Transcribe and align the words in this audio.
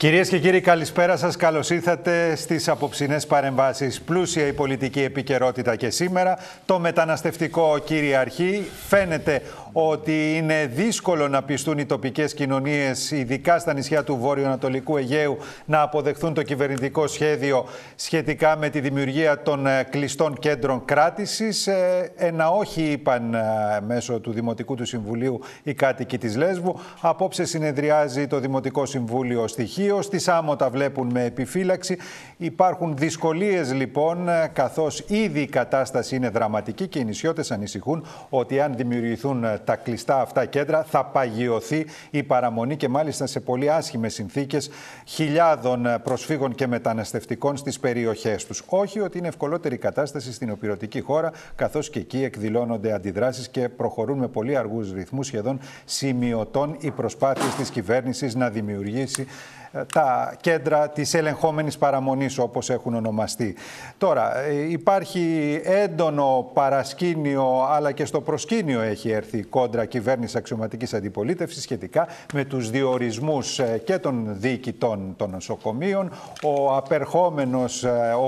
Κυρίες 0.00 0.28
και 0.28 0.38
κύριοι, 0.38 0.60
καλησπέρα 0.60 1.16
σας. 1.16 1.36
Καλώς 1.36 1.70
ήρθατε 1.70 2.36
στις 2.36 2.68
απόψινές 2.68 3.26
παρεμβάσεις. 3.26 4.00
Πλούσια 4.00 4.46
η 4.46 4.52
πολιτική 4.52 5.00
επικαιρότητα 5.00 5.76
και 5.76 5.90
σήμερα. 5.90 6.38
Το 6.66 6.78
μεταναστευτικό 6.78 7.78
κυριαρχεί. 7.78 8.66
Φαίνεται 8.88 9.42
ότι 9.72 10.36
είναι 10.36 10.66
δύσκολο 10.74 11.28
να 11.28 11.42
πιστούν 11.42 11.78
οι 11.78 11.84
τοπικές 11.84 12.34
κοινωνίες, 12.34 13.10
ειδικά 13.10 13.58
στα 13.58 13.74
νησιά 13.74 14.04
του 14.04 14.16
Βόρειο-Ανατολικού 14.16 14.96
Αιγαίου, 14.96 15.38
να 15.64 15.80
αποδεχθούν 15.80 16.34
το 16.34 16.42
κυβερνητικό 16.42 17.06
σχέδιο 17.06 17.64
σχετικά 17.94 18.56
με 18.56 18.68
τη 18.68 18.80
δημιουργία 18.80 19.42
των 19.42 19.66
ε, 19.66 19.82
κλειστών 19.90 20.34
κέντρων 20.38 20.84
κράτησης. 20.84 21.66
Ε, 21.66 22.12
ένα 22.16 22.50
όχι 22.50 22.82
είπαν 22.82 23.34
ε, 23.34 23.38
μέσω 23.86 24.20
του 24.20 24.32
Δημοτικού 24.32 24.74
του 24.74 24.84
Συμβουλίου 24.84 25.40
οι 25.62 25.74
κάτοικοι 25.74 26.18
της 26.18 26.36
Λέσβου. 26.36 26.78
Απόψε 27.00 27.44
συνεδριάζει 27.44 28.26
το 28.26 28.38
Δημοτικό 28.40 28.86
Συμβούλιο 28.86 29.48
στοιχείο. 29.48 30.02
Στη 30.02 30.18
Σάμο 30.18 30.56
τα 30.56 30.70
βλέπουν 30.70 31.10
με 31.12 31.24
επιφύλαξη. 31.24 31.98
Υπάρχουν 32.36 32.96
δυσκολίες 32.96 33.72
λοιπόν, 33.72 34.28
καθώς 34.52 35.04
ήδη 35.06 35.40
η 35.40 35.46
κατάσταση 35.46 36.16
είναι 36.16 36.28
δραματική 36.28 36.86
και 36.86 36.98
οι 36.98 37.04
νησιώτες 37.04 37.50
ανησυχούν 37.50 38.06
ότι 38.28 38.60
αν 38.60 38.76
δημιουργηθούν 38.76 39.44
τα 39.64 39.76
κλειστά 39.76 40.20
αυτά 40.20 40.44
κέντρα 40.44 40.82
θα 40.82 41.04
παγιωθεί 41.04 41.86
η 42.10 42.22
παραμονή 42.22 42.76
και 42.76 42.88
μάλιστα 42.88 43.26
σε 43.26 43.40
πολύ 43.40 43.70
άσχημες 43.70 44.14
συνθήκες 44.14 44.70
χιλιάδων 45.06 45.86
προσφύγων 46.02 46.54
και 46.54 46.66
μεταναστευτικών 46.66 47.56
στις 47.56 47.80
περιοχές 47.80 48.46
τους. 48.46 48.62
Όχι 48.66 49.00
ότι 49.00 49.18
είναι 49.18 49.28
ευκολότερη 49.28 49.76
κατάσταση 49.76 50.32
στην 50.32 50.50
οπηρωτική 50.50 51.00
χώρα, 51.00 51.32
καθώς 51.54 51.90
και 51.90 51.98
εκεί 51.98 52.24
εκδηλώνονται 52.24 52.92
αντιδράσεις 52.92 53.48
και 53.48 53.68
προχωρούν 53.68 54.18
με 54.18 54.28
πολύ 54.28 54.56
αργούς 54.56 54.92
ρυθμούς 54.92 55.26
σχεδόν 55.26 55.60
σημειωτών 55.84 56.76
οι 56.80 56.90
προσπάθειες 56.90 57.54
της 57.54 57.70
κυβέρνησης 57.70 58.34
να 58.34 58.50
δημιουργήσει 58.50 59.22
ε, 59.22 59.59
τα 59.92 60.36
κέντρα 60.40 60.88
της 60.88 61.14
ελεγχόμενης 61.14 61.78
παραμονής 61.78 62.38
όπως 62.38 62.70
έχουν 62.70 62.94
ονομαστεί. 62.94 63.54
Τώρα 63.98 64.38
ε, 64.38 64.70
υπάρχει 64.70 65.60
έντονο 65.64 66.50
παρασκήνιο 66.54 67.66
αλλά 67.70 67.92
και 67.92 68.04
στο 68.04 68.20
προσκήνιο 68.20 68.80
έχει 68.80 69.10
έρθει 69.10 69.42
κόντρα 69.42 69.84
κυβέρνησης 69.84 70.36
αξιωματικής 70.36 70.94
αντιπολίτευσης 70.94 71.62
σχετικά 71.62 72.08
με 72.34 72.44
τους 72.44 72.70
διορισμούς 72.70 73.58
ε, 73.58 73.82
και 73.84 73.98
των 73.98 74.26
διοικητών 74.28 75.14
των 75.16 75.30
νοσοκομείων. 75.30 76.10
Ο 76.42 76.76
απερχόμενος 76.76 77.84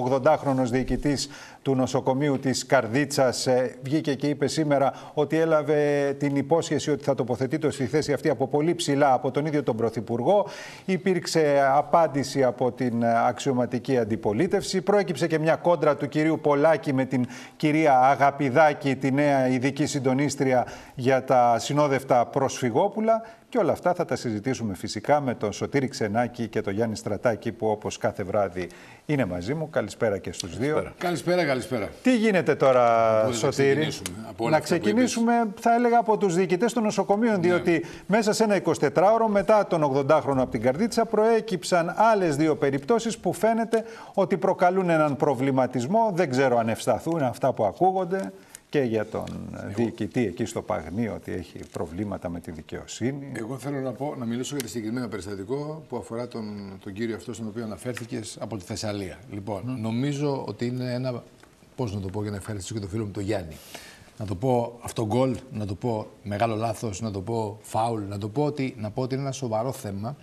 80χρονος 0.06 0.66
διοικητής 0.70 1.28
του 1.62 1.74
νοσοκομείου 1.74 2.38
της 2.38 2.66
Καρδίτσας 2.66 3.46
ε, 3.46 3.76
βγήκε 3.82 4.14
και 4.14 4.26
είπε 4.26 4.46
σήμερα 4.46 4.94
ότι 5.14 5.36
έλαβε 5.36 6.12
την 6.18 6.36
υπόσχεση 6.36 6.90
ότι 6.90 7.04
θα 7.04 7.14
τοποθετείται 7.14 7.70
στη 7.70 7.86
θέση 7.86 8.12
αυτή 8.12 8.28
από 8.28 8.48
πολύ 8.48 8.74
ψηλά 8.74 9.12
από 9.12 9.30
τον 9.30 9.46
ίδιο 9.46 9.62
τον 9.62 9.76
Πρωθυπουργό. 9.76 10.46
Υπήρξε 10.84 11.70
απάντηση 11.74 12.44
από 12.44 12.72
την 12.72 13.04
αξιωματική 13.04 13.98
αντιπολίτευση. 13.98 14.80
Προέκυψε 14.80 15.26
και 15.26 15.38
μια 15.38 15.56
κόντρα 15.56 15.96
του 15.96 16.08
κυρίου 16.08 16.38
Πολάκη 16.42 16.92
με 16.92 17.04
την 17.04 17.26
κυρία 17.56 17.98
Αγαπηδάκη, 17.98 18.96
τη 18.96 19.12
νέα 19.12 19.48
ειδική 19.48 19.86
συντονίστρια 19.86 20.66
για 20.94 21.24
τα 21.24 21.58
συνόδευτα 21.58 22.26
προσφυγόπουλα. 22.26 23.22
Και 23.52 23.58
όλα 23.58 23.72
αυτά 23.72 23.94
θα 23.94 24.04
τα 24.04 24.16
συζητήσουμε 24.16 24.74
φυσικά 24.74 25.20
με 25.20 25.34
τον 25.34 25.52
Σωτήρη 25.52 25.88
Ξενάκη 25.88 26.48
και 26.48 26.60
τον 26.60 26.72
Γιάννη 26.72 26.96
Στρατάκη 26.96 27.52
που 27.52 27.66
όπως 27.66 27.98
κάθε 27.98 28.22
βράδυ 28.22 28.68
είναι 29.06 29.24
μαζί 29.24 29.54
μου. 29.54 29.70
Καλησπέρα 29.70 30.18
και 30.18 30.32
στους 30.32 30.58
δύο. 30.58 30.92
Καλησπέρα, 30.98 31.44
καλησπέρα. 31.44 31.88
Τι 32.02 32.16
γίνεται 32.16 32.54
τώρα, 32.54 33.28
Σωτήρη; 33.32 33.88
να 34.50 34.60
ξεκινήσουμε, 34.60 35.32
θα 35.60 35.74
έλεγα, 35.74 35.98
από 35.98 36.16
τους 36.16 36.34
διοικητές 36.34 36.72
των 36.72 36.82
νοσοκομείων, 36.82 37.34
ναι. 37.34 37.40
διότι 37.40 37.84
μέσα 38.06 38.32
σε 38.32 38.44
ένα 38.44 38.62
24ωρο 38.64 39.26
μετά 39.26 39.66
τον 39.66 39.82
80χρονο 39.96 40.38
από 40.38 40.50
την 40.50 40.60
Καρδίτσα 40.60 41.04
προέκυψαν 41.04 41.94
άλλες 41.96 42.36
δύο 42.36 42.56
περιπτώσεις 42.56 43.18
που 43.18 43.32
φαίνεται 43.32 43.84
ότι 44.14 44.36
προκαλούν 44.36 44.90
έναν 44.90 45.16
προβληματισμό. 45.16 46.12
Δεν 46.14 46.30
ξέρω 46.30 46.58
αν 46.58 46.68
ευσταθούν 46.68 47.22
αυτά 47.22 47.52
που 47.52 47.64
ακούγονται 47.64 48.32
και 48.72 48.80
για 48.80 49.06
τον 49.06 49.24
Εγώ... 49.54 49.72
διοικητή 49.74 50.26
εκεί 50.26 50.44
στο 50.44 50.62
Παγνί 50.62 51.08
ότι 51.08 51.32
έχει 51.32 51.58
προβλήματα 51.72 52.28
με 52.28 52.40
τη 52.40 52.50
δικαιοσύνη. 52.50 53.32
Εγώ 53.34 53.58
θέλω 53.58 53.80
να, 53.80 53.92
πω, 53.92 54.14
να 54.18 54.24
μιλήσω 54.24 54.54
για 54.54 54.64
το 54.64 54.70
συγκεκριμένο 54.70 55.08
περιστατικό 55.08 55.84
που 55.88 55.96
αφορά 55.96 56.28
τον, 56.28 56.72
τον 56.84 56.92
κύριο 56.92 57.16
αυτό 57.16 57.32
στον 57.32 57.46
οποίο 57.46 57.64
αναφέρθηκες 57.64 58.36
από 58.40 58.56
τη 58.56 58.64
Θεσσαλία. 58.64 59.18
Λοιπόν, 59.30 59.80
νομίζω 59.80 60.44
ότι 60.46 60.66
είναι 60.66 60.92
ένα. 60.92 61.22
Πώς 61.76 61.94
να 61.94 62.00
το 62.00 62.08
πω 62.08 62.22
για 62.22 62.30
να 62.30 62.36
ευχαριστήσω 62.36 62.74
και 62.74 62.80
τον 62.80 62.88
φίλο 62.88 63.04
μου 63.04 63.10
τον 63.10 63.22
Γιάννη. 63.22 63.56
Να 64.18 64.26
το 64.26 64.34
πω 64.34 64.78
αυτό 64.82 65.06
γκολ, 65.06 65.36
να 65.52 65.66
το 65.66 65.74
πω 65.74 66.06
μεγάλο 66.22 66.54
λάθος, 66.54 67.00
να 67.00 67.10
το 67.10 67.20
πω 67.20 67.58
φάουλ, 67.62 68.02
να 68.02 68.18
το 68.18 68.28
πω 68.28 68.44
ότι, 68.44 68.74
να 68.78 68.90
πω 68.90 69.02
ότι 69.02 69.14
είναι 69.14 69.22
ένα 69.22 69.32
σοβαρό 69.32 69.72
θέμα 69.72 70.16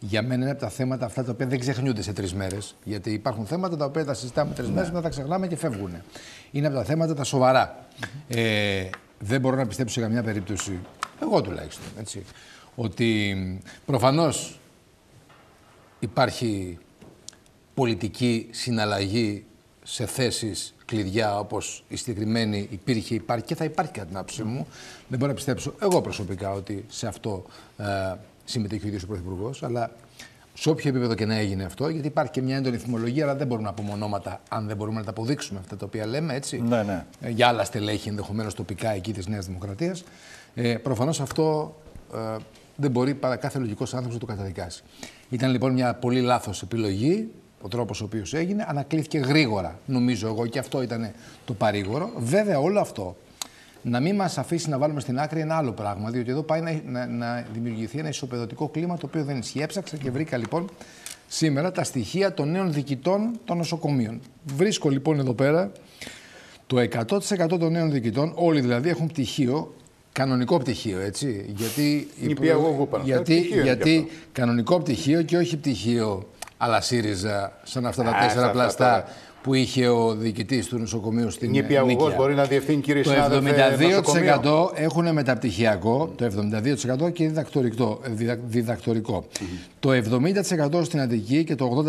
για 0.00 0.22
μένα 0.22 0.42
είναι 0.42 0.50
από 0.50 0.60
τα 0.60 0.68
θέματα 0.68 1.06
αυτά 1.06 1.24
τα 1.24 1.32
οποία 1.32 1.46
δεν 1.46 1.58
ξεχνιούνται 1.58 2.02
σε 2.02 2.12
τρεις 2.12 2.34
μέρες. 2.34 2.74
Γιατί 2.84 3.10
υπάρχουν 3.10 3.46
θέματα 3.46 3.76
τα 3.76 3.84
οποία 3.84 4.04
τα 4.04 4.14
συζητάμε 4.14 4.54
τρεις 4.54 4.68
μέρες, 4.68 4.88
μετά 4.88 5.02
τα 5.02 5.08
ξεχνάμε 5.08 5.46
και 5.46 5.56
φεύγουν. 5.56 5.92
Είναι 6.50 6.66
από 6.66 6.76
τα 6.76 6.84
θέματα 6.84 7.14
τα 7.14 7.24
σοβαρά. 7.24 7.86
Ε, 8.28 8.88
δεν 9.18 9.40
μπορώ 9.40 9.56
να 9.56 9.66
πιστέψω 9.66 9.94
σε 9.94 10.00
καμιά 10.00 10.22
περίπτωση, 10.22 10.78
εγώ 11.22 11.42
τουλάχιστον, 11.42 11.84
έτσι, 11.98 12.24
ότι 12.74 13.62
προφανώς 13.86 14.60
υπάρχει 15.98 16.78
πολιτική 17.74 18.48
συναλλαγή 18.50 19.44
σε 19.82 20.06
θέσεις 20.06 20.74
κλειδιά 20.84 21.38
όπως 21.38 21.84
η 21.88 21.96
συγκεκριμένη 21.96 22.68
υπήρχε, 22.70 23.14
υπάρχει 23.14 23.44
και 23.44 23.54
θα 23.54 23.64
υπάρχει 23.64 23.92
κατά 23.92 24.06
την 24.06 24.16
άποψή 24.16 24.42
μου. 24.42 24.66
Δεν 25.08 25.18
μπορώ 25.18 25.30
να 25.30 25.36
πιστέψω 25.36 25.74
εγώ 25.80 26.00
προσωπικά 26.00 26.52
ότι 26.52 26.84
σε 26.88 27.06
αυτό 27.06 27.44
ε, 27.76 28.14
συμμετέχει 28.50 28.84
ο 28.84 28.86
ίδιος 28.86 29.02
ο 29.02 29.06
Πρωθυπουργός, 29.06 29.62
αλλά 29.62 29.90
σε 30.54 30.70
όποιο 30.70 30.90
επίπεδο 30.90 31.14
και 31.14 31.26
να 31.26 31.34
έγινε 31.34 31.64
αυτό, 31.64 31.88
γιατί 31.88 32.06
υπάρχει 32.06 32.32
και 32.32 32.42
μια 32.42 32.56
έντονη 32.56 32.76
θυμολογία, 32.76 33.24
αλλά 33.24 33.34
δεν 33.34 33.46
μπορούμε 33.46 33.66
να 33.68 33.74
πούμε 33.74 33.92
ονόματα 33.92 34.40
αν 34.48 34.66
δεν 34.66 34.76
μπορούμε 34.76 34.98
να 34.98 35.04
τα 35.04 35.10
αποδείξουμε 35.10 35.58
αυτά 35.58 35.76
τα 35.76 35.84
οποία 35.86 36.06
λέμε, 36.06 36.34
έτσι. 36.34 36.60
Ναι, 36.60 36.82
ναι. 36.82 37.04
Ε, 37.20 37.30
για 37.30 37.48
άλλα 37.48 37.64
στελέχη 37.64 38.08
ενδεχομένως 38.08 38.54
τοπικά 38.54 38.90
εκεί 38.90 39.12
της 39.12 39.26
Νέας 39.26 39.46
Δημοκρατίας. 39.46 40.04
Ε, 40.54 40.74
Προφανώς 40.74 41.20
αυτό 41.20 41.76
ε, 42.14 42.36
δεν 42.76 42.90
μπορεί 42.90 43.14
παρά 43.14 43.36
κάθε 43.36 43.58
λογικός 43.58 43.94
άνθρωπος 43.94 44.14
να 44.14 44.26
το 44.26 44.26
καταδικάσει. 44.26 44.82
Ήταν 45.30 45.50
λοιπόν 45.50 45.72
μια 45.72 45.94
πολύ 45.94 46.20
λάθος 46.20 46.62
επιλογή. 46.62 47.28
Ο 47.62 47.68
τρόπος 47.68 48.00
ο 48.00 48.04
οποίος 48.04 48.34
έγινε 48.34 48.64
ανακλήθηκε 48.68 49.18
γρήγορα, 49.18 49.78
νομίζω 49.86 50.28
εγώ, 50.28 50.46
και 50.46 50.58
αυτό 50.58 50.82
ήταν 50.82 51.10
το 51.44 51.52
παρήγορο. 51.52 52.10
Βέβαια, 52.16 52.58
όλο 52.58 52.80
αυτό 52.80 53.16
να 53.82 54.00
μην 54.00 54.14
μας 54.14 54.38
αφήσει 54.38 54.68
να 54.68 54.78
βάλουμε 54.78 55.00
στην 55.00 55.18
άκρη 55.18 55.40
ένα 55.40 55.56
άλλο 55.56 55.72
πράγμα. 55.72 56.10
Διότι 56.10 56.30
εδώ 56.30 56.42
πάει 56.42 56.60
να, 56.60 56.80
να, 56.86 57.06
να 57.06 57.46
δημιουργηθεί 57.52 57.98
ένα 57.98 58.08
ισοπεδωτικό 58.08 58.68
κλίμα 58.68 58.96
το 58.96 59.06
οποίο 59.06 59.24
δεν 59.24 59.38
ισχύει. 59.38 59.60
Έψαξα 59.60 59.96
και 59.96 60.10
βρήκα 60.10 60.36
λοιπόν 60.36 60.68
σήμερα 61.28 61.72
τα 61.72 61.84
στοιχεία 61.84 62.34
των 62.34 62.50
νέων 62.50 62.72
διοικητών 62.72 63.38
των 63.44 63.56
νοσοκομείων. 63.56 64.20
Βρίσκω 64.44 64.88
λοιπόν 64.88 65.18
εδώ 65.18 65.32
πέρα 65.32 65.72
το 66.66 66.76
100% 67.46 67.58
των 67.58 67.72
νέων 67.72 67.90
διοικητών, 67.90 68.32
όλοι 68.34 68.60
δηλαδή 68.60 68.88
έχουν 68.88 69.06
πτυχίο, 69.06 69.74
κανονικό 70.12 70.58
πτυχίο, 70.58 71.00
έτσι. 71.00 71.44
Γιατί, 71.56 72.08
γιατί, 73.04 73.38
γιατί 73.62 74.06
κανονικό 74.32 74.80
πτυχίο 74.80 75.22
και 75.22 75.36
όχι 75.36 75.56
πτυχίο 75.56 76.26
αλλά 76.62 76.80
ΣΥΡΙΖΑ, 76.80 77.52
σαν 77.62 77.86
αυτά 77.86 78.02
τα 78.02 78.18
τέσσερα 78.20 78.50
πλαστά 78.50 79.04
που 79.42 79.54
είχε 79.54 79.88
ο 79.88 80.14
διοικητής 80.14 80.66
του 80.66 80.78
νοσοκομείου 80.78 81.30
στην 81.30 81.50
Νηπιαγωγό 81.50 82.14
μπορεί 82.16 82.34
να 82.34 82.44
διευθύνει, 82.44 82.80
κύριε 82.80 83.02
Το 83.02 83.12
72% 84.72 84.78
έχουν 84.80 85.12
μεταπτυχιακό, 85.12 86.12
το 86.16 86.24
72% 87.06 87.12
και 87.12 87.26
διδακτορικό. 87.28 88.00
διδακτορικό. 88.46 89.24
Το 89.80 89.90
70% 89.92 90.84
στην 90.84 91.00
Αττική 91.00 91.44
και 91.44 91.54
το 91.54 91.84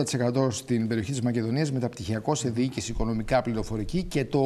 80% 0.46 0.52
στην 0.52 0.88
περιοχή 0.88 1.12
της 1.12 1.22
Μακεδονίας 1.22 1.72
μεταπτυχιακό 1.72 2.36
σε 2.36 2.50
διοίκηση 2.50 2.92
οικονομικά 2.92 3.42
πληροφορική 3.42 4.04
και 4.04 4.26
το 4.26 4.40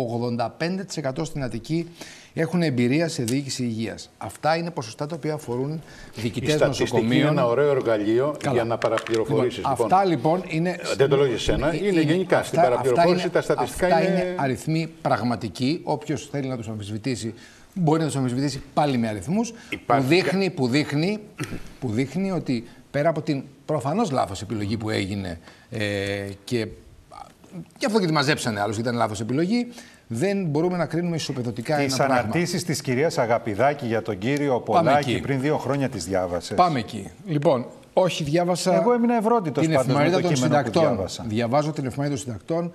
85% 1.07 1.25
στην 1.25 1.43
Αττική 1.43 1.87
έχουν 2.41 2.61
εμπειρία 2.61 3.07
σε 3.07 3.23
διοίκηση 3.23 3.63
υγείας. 3.63 4.09
Αυτά 4.17 4.55
είναι 4.55 4.71
ποσοστά 4.71 5.05
τα 5.05 5.15
οποία 5.15 5.33
αφορούν 5.33 5.81
διοικητές 6.15 6.59
νοσοκομείων. 6.59 7.11
Είναι 7.11 7.29
ένα 7.29 7.45
ωραίο 7.45 7.71
εργαλείο 7.71 8.35
για 8.51 8.63
να 8.63 8.77
παραπληροφορήσεις. 8.77 9.57
Λοιπόν, 9.57 9.71
λοιπόν, 9.71 9.85
αυτά 9.85 10.05
λοιπόν 10.05 10.43
είναι. 10.47 10.69
Ε, 10.69 10.95
δεν 10.95 11.09
το 11.09 11.15
λέω 11.15 11.25
για 11.25 11.37
σένα, 11.37 11.75
είναι, 11.75 11.87
είναι 11.87 12.01
γενικά. 12.01 12.39
Αυτά, 12.39 12.47
στην 12.47 12.69
παραπληροφόρηση 12.69 13.21
είναι, 13.21 13.31
τα 13.31 13.41
στατιστικά 13.41 13.85
αυτά 13.85 14.01
είναι. 14.01 14.19
είναι 14.19 14.35
αριθμοί 14.37 14.89
πραγματικοί. 15.01 15.81
Όποιος 15.83 16.27
θέλει 16.31 16.47
να 16.47 16.57
τους 16.57 16.67
αμφισβητήσει 16.67 17.33
μπορεί 17.73 17.99
να 17.99 18.05
τους 18.05 18.15
αμφισβητήσει 18.15 18.61
πάλι 18.73 18.97
με 18.97 19.07
αριθμούς. 19.07 19.53
Που, 19.85 20.01
δείχνει, 20.01 20.49
που, 20.49 20.67
δείχνει, 20.67 21.19
που 21.79 21.91
δείχνει 21.91 22.31
ότι 22.31 22.67
πέρα 22.91 23.09
από 23.09 23.21
την 23.21 23.43
προφανώς 23.65 24.11
λάθος 24.11 24.41
επιλογή 24.41 24.77
που 24.77 24.89
έγινε 24.89 25.39
ε, 25.69 26.27
και. 26.43 26.67
Και 27.77 27.85
αυτό 27.85 27.99
και 27.99 28.05
τη 28.05 28.11
μαζέψανε 28.11 28.59
άλλωστε, 28.59 28.81
ήταν 28.81 28.95
λάθος 28.95 29.19
επιλογή 29.19 29.67
δεν 30.07 30.45
μπορούμε 30.45 30.77
να 30.77 30.85
κρίνουμε 30.85 31.15
ισοπεδωτικά 31.15 31.75
τις 31.75 31.85
ένα 31.85 31.95
πράγμα. 31.95 32.15
Τι 32.15 32.21
αναρτήσεις 32.21 32.63
της 32.63 32.81
κυρίας 32.81 33.17
Αγαπηδάκη 33.17 33.85
για 33.85 34.01
τον 34.01 34.17
κύριο 34.17 34.59
Πολάκη 34.59 35.19
πριν 35.19 35.41
δύο 35.41 35.57
χρόνια 35.57 35.89
τις 35.89 36.05
διάβασες. 36.05 36.57
Πάμε 36.57 36.79
εκεί. 36.79 37.11
Λοιπόν, 37.25 37.65
Όχι, 37.97 38.23
διάβασα. 38.23 38.75
Εγώ 38.75 38.93
έμεινα 38.93 39.15
ευρώντητο 39.17 39.61
την 39.61 39.69
πάντως 39.69 39.85
με 39.85 39.91
εφημερίδα 39.91 40.15
το 40.15 40.21
των 40.27 40.33
κείμενο 40.33 40.53
που 40.53 40.57
συντακτών. 40.65 40.83
διάβασα. 40.95 41.25
Διαβάζω 41.27 41.71
την 41.71 41.85
εφημερίδα 41.85 42.15
των 42.15 42.23
συντακτών 42.25 42.71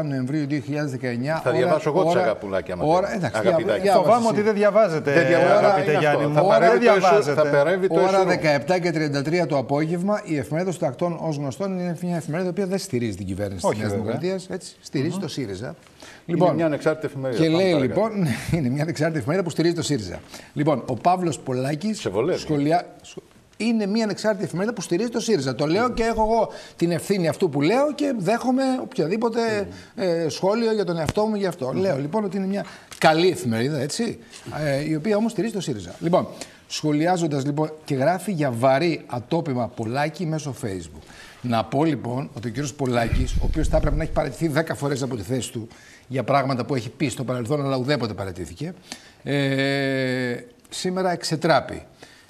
27 0.00 0.04
Νοεμβρίου 0.04 0.46
2019. 0.50 1.40
Θα 1.42 1.50
διαβάσω 1.50 1.88
εγώ 1.90 2.04
τις 2.04 2.14
αγαπουλάκια, 2.14 2.74
άμα 2.74 2.84
Ώρα, 2.84 3.06
θέλεις. 3.06 3.14
εντάξει, 3.24 3.40
Αγαπητάκια. 3.48 3.82
διάβασε 3.82 4.04
Φοβάμαι 4.04 4.24
εσύ. 4.24 4.32
ότι 4.34 4.42
δεν 4.42 4.54
διαβάζετε, 4.54 5.12
Δεν 5.12 5.26
διαβάζω, 5.26 5.52
αγαπητέ 5.66 5.90
είναι 5.90 5.98
Γιάννη 6.00 6.16
αυτό. 6.24 6.28
μου. 6.28 6.34
Θα 6.34 6.40
Ώρα 6.42 6.58
Δεν 6.58 6.68
παρεύει 6.68 6.84
το 6.86 6.90
εσού- 6.92 7.00
διαβάζετε. 7.00 7.40
Θα 7.42 7.48
παρεύει 7.56 7.88
το 7.88 7.94
Ώρα 8.00 8.08
εσουρό. 8.08 8.24
17 8.30 8.78
και 8.78 8.90
33 8.92 9.46
το 9.46 9.56
απόγευμα, 9.58 10.20
η 10.24 10.36
εφημερίδα 10.36 10.64
των 10.70 10.72
συντακτών, 10.72 11.18
ως 11.20 11.36
γνωστόν, 11.36 11.78
είναι 11.78 11.96
μια 12.02 12.16
εφημερίδα 12.16 12.48
η 12.48 12.50
οποία 12.50 12.66
δεν 12.66 12.78
στηρίζει 12.78 13.16
την 13.16 13.26
κυβέρνηση 13.26 13.66
Όχι, 13.66 13.74
τη 13.74 13.80
Νέας 13.80 13.92
βέβαια. 13.92 14.18
Δημοκρατίας. 14.18 14.48
Στηρίζει 14.80 15.18
το 15.18 15.28
ΣΥΡΙΖΑ. 15.28 15.74
Είναι 16.26 16.52
μια 16.54 16.66
ανεξάρτητη 16.66 17.06
εφημερίδα. 17.06 17.42
Και 17.42 17.50
Πάμε 17.50 17.62
λέει 17.62 17.72
παρακάτω. 17.72 18.00
λοιπόν, 18.08 18.26
είναι 18.58 18.68
μια 18.68 18.82
ανεξάρτητη 18.82 19.18
εφημερίδα 19.18 19.44
που 19.44 19.50
στηρίζει 19.50 19.74
το 19.74 19.82
ΣΥΡΙΖΑ. 19.82 20.18
Λοιπόν, 20.52 20.82
ο 20.86 20.94
Παύλος 20.94 21.38
Πολάκης 21.38 22.00
Σε 22.00 22.08
βολεύει. 22.10 22.38
σχολιά... 22.38 22.86
σχο- 23.58 23.68
είναι 23.70 23.86
μια 23.86 24.04
ανεξάρτητη 24.04 24.44
εφημερίδα 24.44 24.74
που 24.74 24.80
στηρίζει 24.80 25.08
το 25.08 25.20
ΣΥΡΙΖΑ. 25.20 25.54
Το 25.54 25.66
λέω 25.66 25.90
και 25.90 26.02
έχω 26.02 26.22
εγώ 26.22 26.48
την 26.76 26.90
ευθύνη 26.90 27.28
αυτού 27.28 27.48
που 27.48 27.62
λέω 27.62 27.92
και 27.94 28.14
δέχομαι 28.18 28.62
οποιαδήποτε 28.82 29.68
ε, 29.94 30.28
σχόλιο 30.28 30.72
για 30.72 30.84
τον 30.84 30.98
εαυτό 30.98 31.26
μου 31.26 31.34
γι' 31.34 31.46
αυτό. 31.46 31.72
Λέω 31.72 31.98
λοιπόν 31.98 32.24
ότι 32.24 32.36
είναι 32.36 32.46
μια 32.46 32.64
καλή 32.98 33.28
εφημερίδα, 33.28 33.78
έτσι, 33.80 34.18
ε, 34.64 34.88
η 34.88 34.94
οποία 34.94 35.16
όμως 35.16 35.32
στηρίζει 35.32 35.52
το 35.52 35.60
ΣΥΡΙΖΑ. 35.60 35.94
Λοιπόν, 36.00 36.26
σχολιάζοντας 36.66 37.44
λοιπόν 37.44 37.72
και 37.84 37.94
γράφει 37.94 38.32
για 38.32 38.50
βαρύ 38.50 39.02
ατόπιμα 39.06 39.68
Πολάκη 39.68 40.26
μέσω 40.26 40.54
Facebook. 40.62 41.02
Να 41.42 41.64
πω 41.64 41.84
λοιπόν 41.84 42.30
ότι 42.36 42.48
ο 42.48 42.52
κ. 42.62 42.66
Πολάκης, 42.76 43.32
ο 43.32 43.38
οποίος 43.42 43.68
θα 43.68 43.76
έπρεπε 43.76 43.96
να 43.96 44.02
έχει 44.02 44.12
παραιτηθεί 44.12 44.50
10 44.56 44.62
φορές 44.74 45.02
από 45.02 45.16
τη 45.16 45.22
θέση 45.22 45.52
του 45.52 45.68
για 46.08 46.24
πράγματα 46.24 46.64
που 46.64 46.74
έχει 46.74 46.90
πει 46.90 47.08
στο 47.08 47.24
παρελθόν, 47.24 47.64
αλλά 47.64 47.76
ουδέποτε 47.76 48.12
παραιτήθηκε, 48.14 48.72
ε, 49.22 50.36
σήμερα 50.68 51.12
εξετράπει. 51.12 51.82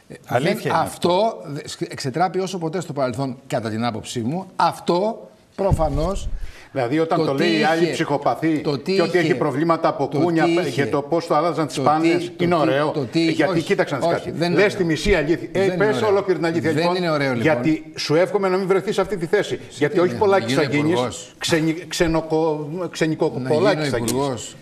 Ε, 0.08 0.14
Αλήθεια 0.26 0.54
δεν- 0.54 0.70
είναι 0.70 0.78
αυτό 0.78 1.40
δε- 1.44 1.60
εξετράπει 1.88 2.38
όσο 2.38 2.58
ποτέ 2.58 2.80
στο 2.80 2.92
παρελθόν, 2.92 3.36
κατά 3.46 3.70
την 3.70 3.84
άποψή 3.84 4.20
μου. 4.20 4.46
Αυτό 4.56 5.30
προφανώς 5.54 6.28
Δηλαδή, 6.74 6.98
όταν 6.98 7.18
το, 7.18 7.24
Το 7.24 7.34
τι 7.34 7.42
λέει 7.42 7.58
η 7.58 7.62
άλλη 7.62 7.82
είχε- 7.82 7.92
ψυχοπαθή 7.92 8.58
το 8.60 8.78
τι 8.78 8.92
και 8.94 9.02
ότι 9.02 9.10
είχε- 9.18 9.26
έχει 9.26 9.34
προβλήματα 9.34 9.88
από 9.88 10.08
το 10.08 10.18
κούνια 10.18 10.44
τι 10.44 10.50
π- 10.54 10.58
είχε- 10.60 10.68
για 10.70 10.88
το 10.88 11.02
πώς 11.02 11.26
το 11.26 11.34
άλλαζαν 11.34 11.66
τις 11.66 11.76
το 11.76 11.82
πάνε, 11.82 12.02
τι- 12.08 12.28
το 12.28 12.44
είναι 12.44 12.54
τι- 12.54 12.60
ωραίο. 12.60 12.90
το 12.90 13.00
τι- 13.12 13.28
Ε, 13.28 13.30
γιατί 13.30 13.52
όχι, 13.52 13.62
κοίταξε 13.62 13.94
να 13.94 14.00
δεις 14.00 14.08
όχι, 14.08 14.16
κάτι. 14.16 14.30
δεν 14.30 14.50
είναι 14.52 14.60
Λες 14.60 14.64
ωραίο. 14.72 14.78
τη 14.78 14.84
μισή 14.84 15.14
αλήθεια. 15.14 15.48
Δεν 15.52 15.62
Ε, 15.62 15.64
είναι 15.64 15.76
πες 15.76 15.96
ωραίο. 15.96 16.08
ολόκληρη 16.08 16.38
την 16.38 16.48
αλήθεια. 16.48 16.72
Δεν 16.72 16.78
λοιπόν, 16.80 16.96
είναι 16.96 17.10
ωραίο, 17.10 17.26
λοιπόν. 17.34 17.42
Γιατί 17.42 17.92
σου 17.96 18.14
εύχομαι 18.14 18.48
να 18.48 18.56
μην 18.56 18.66
βρεθείς 18.66 18.94
σε 18.94 19.00
αυτή 19.00 19.16
τη 19.16 19.26
θέση. 19.26 19.60
γιατί 19.70 19.98
όχι 19.98 20.08
είναι, 20.10 20.18
πολλά 20.18 20.38
να 20.38 20.44
γίνω 20.46 20.60
θα 20.62 20.66
γίνει. 20.68 20.88
υπουργός. 20.90 21.32
Ξενικό 22.90 23.32
Να 23.38 23.48
πολλά 23.48 23.72
γίνω 23.72 23.84
θα 23.84 23.96
γίνει. 23.98 24.08
υπουργός. 24.10 24.56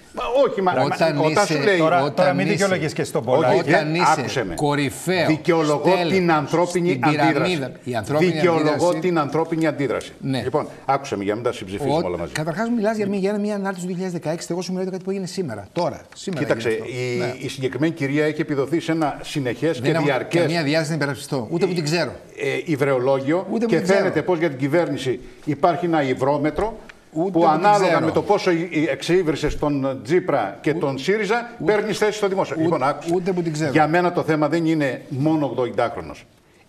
Όχι, 0.48 0.62
μα, 0.62 0.72
Όταν 0.72 0.86
μα- 1.14 1.20
όταν 1.20 1.30
είσαι- 1.44 1.46
σου 1.56 1.62
λέει. 1.64 1.78
Τώρα, 1.78 2.00
Όταν 2.00 2.14
τώρα 2.14 2.32
μην 2.32 2.46
είσαι- 2.46 2.54
δικαιολογείς 2.54 2.92
και 2.92 3.04
στον 3.04 3.22
Όχι, 3.26 3.34
Πολάκη. 3.36 3.62
δεν- 3.62 3.74
Όταν 3.74 3.94
είσαι 3.94 4.04
άκουσε 4.18 4.44
με. 4.44 4.54
κορυφαίο 4.54 5.26
Δικαιολογώ 5.26 5.80
στέλεχος 5.80 6.12
την 6.12 6.32
ανθρώπινη 6.32 6.88
στην 6.88 7.00
πυραμίδα. 7.00 7.40
αντίδραση. 7.40 7.72
Η 7.84 7.94
ανθρώπινη 7.94 8.30
Δικαιολογώ 8.30 8.68
αντίδραση- 8.70 8.98
την 9.00 9.18
ανθρώπινη 9.18 9.66
αντίδραση. 9.66 10.12
Ναι. 10.20 10.40
Λοιπόν, 10.44 10.66
άκουσε 10.84 11.16
με 11.16 11.24
για 11.24 11.34
να 11.34 11.40
μην 11.40 11.50
τα 11.50 11.56
συμψηφίσουμε 12.02 12.08
όλα 12.08 12.18
μαζί. 12.18 12.32
Καταρχάς, 12.32 12.68
μιλάς 12.68 12.96
για, 12.96 13.06
μια- 13.08 13.18
για 13.18 13.38
μια 13.38 13.54
ανάρτηση 13.54 13.86
του 13.86 13.92
2016. 13.94 14.50
Εγώ 14.50 14.60
σου 14.62 14.68
μιλάω 14.70 14.82
για 14.82 14.92
κάτι 14.92 15.04
που 15.04 15.10
έγινε 15.10 15.26
σήμερα. 15.26 15.66
Τώρα. 15.72 16.00
Σήμερα 16.14 16.44
Κοίταξε, 16.44 16.68
έγινε 16.68 16.84
αυτό. 16.84 17.34
η, 17.34 17.38
Ναι. 17.40 17.44
η 17.46 17.48
συγκεκριμένη 17.48 17.92
κυρία 17.92 18.24
έχει 18.24 18.40
επιδοθεί 18.40 18.80
σε 18.80 18.92
ένα 18.92 19.18
συνεχές 19.22 19.76
και 19.76 19.82
Δεν 19.82 19.94
έχω 19.94 20.04
διαρκέ 20.04 20.38
καμία 20.38 20.62
διάθεση 20.62 20.90
να 20.90 20.96
υπερασπιστώ. 20.96 21.46
Ούτε 21.50 21.66
που 21.66 21.74
την 21.74 21.84
ξέρω. 21.84 22.12
ε, 22.36 22.60
υβρεολόγιο 22.64 23.46
Ούτε 23.50 23.64
που 23.64 23.70
και 23.70 23.76
την 23.76 23.84
ξέρω. 23.84 23.98
φαίνεται 23.98 24.22
πως 24.22 24.38
για 24.38 24.48
την 24.48 24.58
κυβέρνηση 24.58 25.20
υπάρχει 25.44 25.84
ένα 25.84 26.02
υβρόμετρο 26.02 26.78
Ούτε 27.14 27.24
που 27.24 27.30
που 27.30 27.38
την 27.40 27.48
ανάλογα 27.48 27.88
ξέρω. 27.90 28.04
με 28.04 28.10
το 28.10 28.22
πόσο 28.22 28.50
εξήβρισε 28.90 29.46
τον 29.58 30.00
Τζίπρα 30.04 30.58
και 30.60 30.74
τον 30.74 30.98
ΣΥΡΙΖΑ 30.98 31.50
παίρνεις 31.64 31.98
θέση 31.98 32.12
στο 32.16 32.28
δημόσιο. 32.28 32.54
ούτε- 32.58 32.64
λοιπόν, 32.64 32.82
άκουσε. 32.82 33.10
ούτε 33.14 33.32
που 33.32 33.42
την 33.42 33.52
ξέρω. 33.52 33.70
Για 33.70 33.86
μένα 33.88 34.12
το 34.12 34.22
θέμα 34.22 34.48
δεν 34.48 34.66
είναι 34.66 35.02
μόνο 35.08 35.46
80χρονο. 35.46 36.14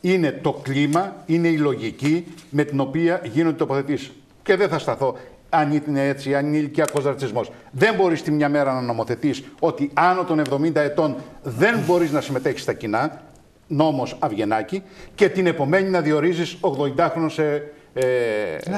Είναι 0.02 0.40
το 0.42 0.52
κλίμα, 0.54 1.16
είναι 1.26 1.48
η 1.48 1.58
λογική 1.58 2.26
με 2.50 2.64
την 2.64 2.80
οποία 2.80 3.22
γίνονται 3.32 3.56
τοποθετήσεις. 3.56 4.12
Και 4.44 4.56
δεν 4.56 4.70
θα 4.70 4.80
σταθώ 4.80 5.16
αν 5.50 5.82
είναι 5.88 6.08
έτσι, 6.08 6.36
αν 6.36 6.48
είναι 6.48 6.58
ηλικιακός 6.58 7.04
ρατσισμός. 7.04 7.52
Δεν 7.72 7.96
μπορείς 7.96 8.22
τη 8.22 8.32
μια 8.32 8.50
μέρα 8.50 8.74
να 8.74 8.82
νομοθετείς 8.82 9.44
ότι 9.60 9.90
άνω 9.94 10.24
των 10.24 10.42
70 10.50 10.76
ετών 10.76 11.16
δεν 11.44 11.80
μπορείς 11.86 12.12
να 12.12 12.22
συμμετέχεις 12.22 12.62
στα 12.62 12.74
κοινά, 12.74 13.22
νόμος 13.68 14.16
Αυγενάκη, 14.20 14.84
και 15.16 15.30
την 15.30 15.48
επομένη 15.48 15.90
να 15.90 16.02
διορίζεις 16.02 16.58
80χρονο 16.62 17.30
σε, 17.30 17.72
ε, 17.94 18.04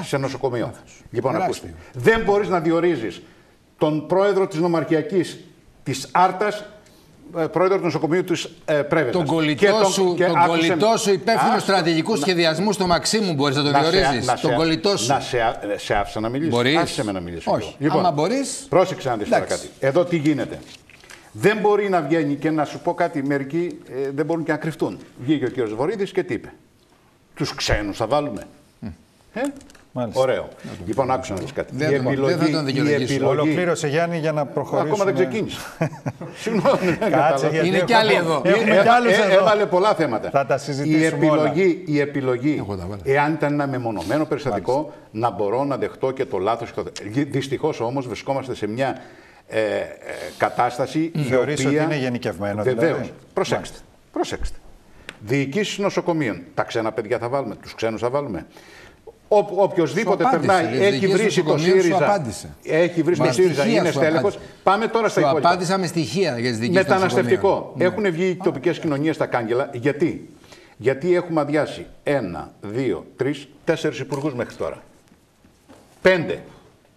σε 0.04 0.18
νοσοκομείο. 0.18 0.74
Λοιπόν, 1.10 1.32
Τεράστιο. 1.32 1.70
ακούστε. 1.70 2.00
Δεν 2.00 2.24
μπορείς 2.24 2.48
να 2.50 2.60
διορίζεις 2.60 3.22
τον 3.78 4.08
πρόεδρο 4.08 4.48
της 4.48 4.60
νομαρχιακής 4.60 5.40
της 5.84 6.10
Άρτας, 6.12 6.60
ε, 6.60 6.66
πρόεδρο 7.52 7.78
του 7.78 7.84
νοσοκομείου 7.84 8.24
της 8.24 8.48
ε, 8.66 8.74
Πρέβετας. 8.74 9.12
Τον 9.14 9.24
Και 9.24 9.32
κολλητό 9.32 9.86
σου, 9.92 10.14
και 10.18 10.26
τον 10.26 10.38
άκουσε 10.38 10.48
κολλητό 10.68 10.90
με. 10.90 10.98
σου 10.98 11.12
υπεύθυνος 11.12 11.56
Άστο, 11.56 11.72
στρατηγικού 11.72 12.12
να- 12.12 12.18
σχεδιασμού 12.18 12.72
στο 12.72 12.88
Μαξίμου 12.88 13.34
μπορείς 13.34 13.56
να 13.56 13.64
τον 13.64 13.72
να 13.72 13.84
σε- 13.84 13.90
διορίζεις; 13.90 14.26
να 14.28 14.36
σε- 14.36 14.48
Τον 14.48 14.56
κολλητό 14.56 14.98
σου. 14.98 15.08
Να 15.08 15.20
σε, 15.20 15.42
α- 15.42 15.60
σε 15.76 15.94
άφησα 15.96 16.20
να 16.20 16.30
μιλήσεις. 16.30 16.54
Μπορείς; 16.54 16.78
Άφησε 16.78 17.04
με 17.04 17.12
να 17.12 17.20
μιλήσω. 17.20 17.52
Όχι. 17.52 17.76
λίγο. 17.80 17.98
Άμα 18.00 18.12
μπορείς, 18.12 18.66
Πρόσεξε 18.70 19.10
να 19.10 19.16
δεις 19.18 19.30
τώρα 19.30 19.44
εντάξει. 19.44 19.58
κάτι. 19.68 19.70
Εδώ 19.80 20.04
τι 20.06 20.18
γίνεται. 20.18 20.60
Δεν 21.32 21.58
μπορεί 21.58 21.90
να 21.90 22.02
βγαίνει 22.02 22.36
και 22.36 22.50
να 22.52 22.66
σου 22.66 22.80
πω 22.80 22.94
κάτι. 22.94 23.24
Μερικοί 23.24 23.78
ε, 24.06 24.10
δεν 24.12 24.26
μπορούν 24.26 24.44
και 24.44 24.52
να 24.52 24.58
κρυφτούν. 24.58 25.00
Βγήκε 25.26 25.46
ο 25.46 25.48
κύριος 25.48 25.74
Βορύδης 25.74 26.12
και 26.12 26.24
τι 26.24 26.34
είπε. 26.34 26.54
Τους 27.36 27.56
ξένους 27.56 27.98
θα 27.98 28.08
βάλουμε. 28.08 28.42
Ε; 29.34 29.42
Μάλιστα. 29.98 30.22
Ωραίο. 30.22 30.48
Λοιπόν, 30.86 31.12
άκουσα 31.12 31.34
να 31.34 31.40
δεις 31.40 31.52
κάτι. 31.54 31.74
Δεν 31.76 31.90
η 31.92 31.96
τον- 31.96 32.04
δεν 32.04 32.12
επιλογή, 32.14 32.34
θα 32.38 32.50
τον 32.50 32.62
η 32.68 32.72
δικαιολογήσω. 32.72 33.14
επιλογή... 33.14 33.40
Ολοκλήρωσε 33.40 33.88
Γιάννη 33.88 34.18
για 34.18 34.32
να 34.32 34.46
προχωρήσουμε. 34.46 34.92
Ακόμα 34.92 35.04
δεν 35.06 35.14
ξεκίνησε. 35.14 35.58
Συγγνώμη. 36.42 36.78
δεν 36.80 36.98
Κάτσε, 37.00 37.10
κατάλαβα. 37.10 37.48
γιατί 37.50 37.68
Είναι 37.68 37.78
κι 37.78 37.94
έχουμε- 37.94 37.98
άλλοι 37.98 38.14
εδώ. 38.14 38.42
Έχουμε 38.46 38.76
Ε, 38.78 38.82
κι 38.82 38.88
άλλους 38.88 39.12
ε, 39.18 39.22
εδώ. 39.22 39.34
Έβαλε 39.34 39.66
πολλά 39.66 39.94
θέματα. 39.96 40.30
Θα 40.30 40.46
τα 40.46 40.58
συζητήσουμε 40.58 41.04
η 41.04 41.06
επιλογή, 41.06 41.84
η 41.86 42.00
επιλογή 42.00 42.56
Εγώ 42.60 42.76
τα 42.76 42.86
βάλα. 42.90 43.02
εάν 43.04 43.34
ήταν 43.34 43.54
ένα 43.54 43.68
μεμονωμένο 43.68 44.26
περιστατικό, 44.26 44.94
να 45.12 45.30
μπορώ 45.32 45.64
να 45.64 45.78
δεχτώ 45.78 46.12
και 46.12 46.26
το 46.26 46.38
λάθος. 46.38 46.74
Δυστυχώς 47.30 47.80
όμως 47.80 48.08
βρισκόμαστε 48.08 48.56
σε 48.56 48.68
μια 48.68 48.98
ε, 49.48 49.60
ε, 49.60 49.84
κατάσταση 50.38 51.12
η 51.16 51.20
Θεωρείς 51.22 51.66
οποία... 51.66 51.84
ότι 51.84 51.94
είναι 51.94 52.02
γενικευμένο, 52.02 52.64
Βεβαίως. 52.64 52.92
δηλαδή; 52.94 53.12
Προσέξτε. 53.34 53.78
Προσέξτε. 54.12 54.58
Διοικήσεις 55.20 55.78
νοσοκομείων. 55.78 56.42
Τα 56.54 56.64
ξένα 56.64 56.92
παιδιά 56.92 57.18
θα 57.18 57.30
βάλουμε, 57.30 57.56
τους 57.56 57.76
ξένους 57.76 58.02
θα 58.02 58.10
βάλουμε. 58.10 58.46
Ό, 59.28 59.38
οποιοςδήποτε 59.56 60.24
Σου 60.24 60.30
απάντησε, 60.30 60.54
περνάει, 60.54 60.78
λέει, 60.78 60.88
έχει 60.88 60.98
διοικήσεις 61.06 61.34
βρει 61.34 61.44
το 61.44 61.52
νοσοκομείων 61.52 61.76
σου 61.76 61.82
ΣΥΡΙΖΑ. 61.82 62.06
απάντησε. 62.06 62.50
Έχει 62.64 63.02
βρει 63.02 63.18
Με 63.18 63.28
το 63.28 63.34
ΣΥΡΙΖΑ, 63.34 63.62
στοιχεία 63.62 63.80
είναι 63.80 63.92
σου 63.92 63.98
στέλεχος. 63.98 64.34
απάντησε. 64.36 64.54
Πάμε 64.64 64.88
τώρα 64.88 65.08
στα 65.10 65.20
Σου 65.22 65.28
υπόλοιπα. 65.28 65.50
απάντησα 65.50 65.78
με 65.78 65.88
στοιχεία 65.88 66.40
για 66.40 66.50
τις 66.50 66.60
δικές 66.60 66.76
Μεταναστευτικό. 66.84 67.74
Έχουν 67.78 68.12
βγει 68.12 68.26
οι 68.26 68.36
τοπικές 68.36 68.80
κοινωνίες 68.80 69.16
στα 69.16 69.26
κάγκελα. 69.26 69.70
Γιατί; 69.74 70.30
Γιατί 70.78 71.16
έχουμε 71.16 71.42
αδειάσει 71.42 71.86
ένα, 72.04 72.52
δύο, 72.62 73.06
τρεις, 73.16 73.48
τέσσερις 73.64 74.00
υπουργούς 74.00 74.34
μέχρι 74.34 74.56
τώρα. 74.56 74.84
Πέντε. 76.02 76.44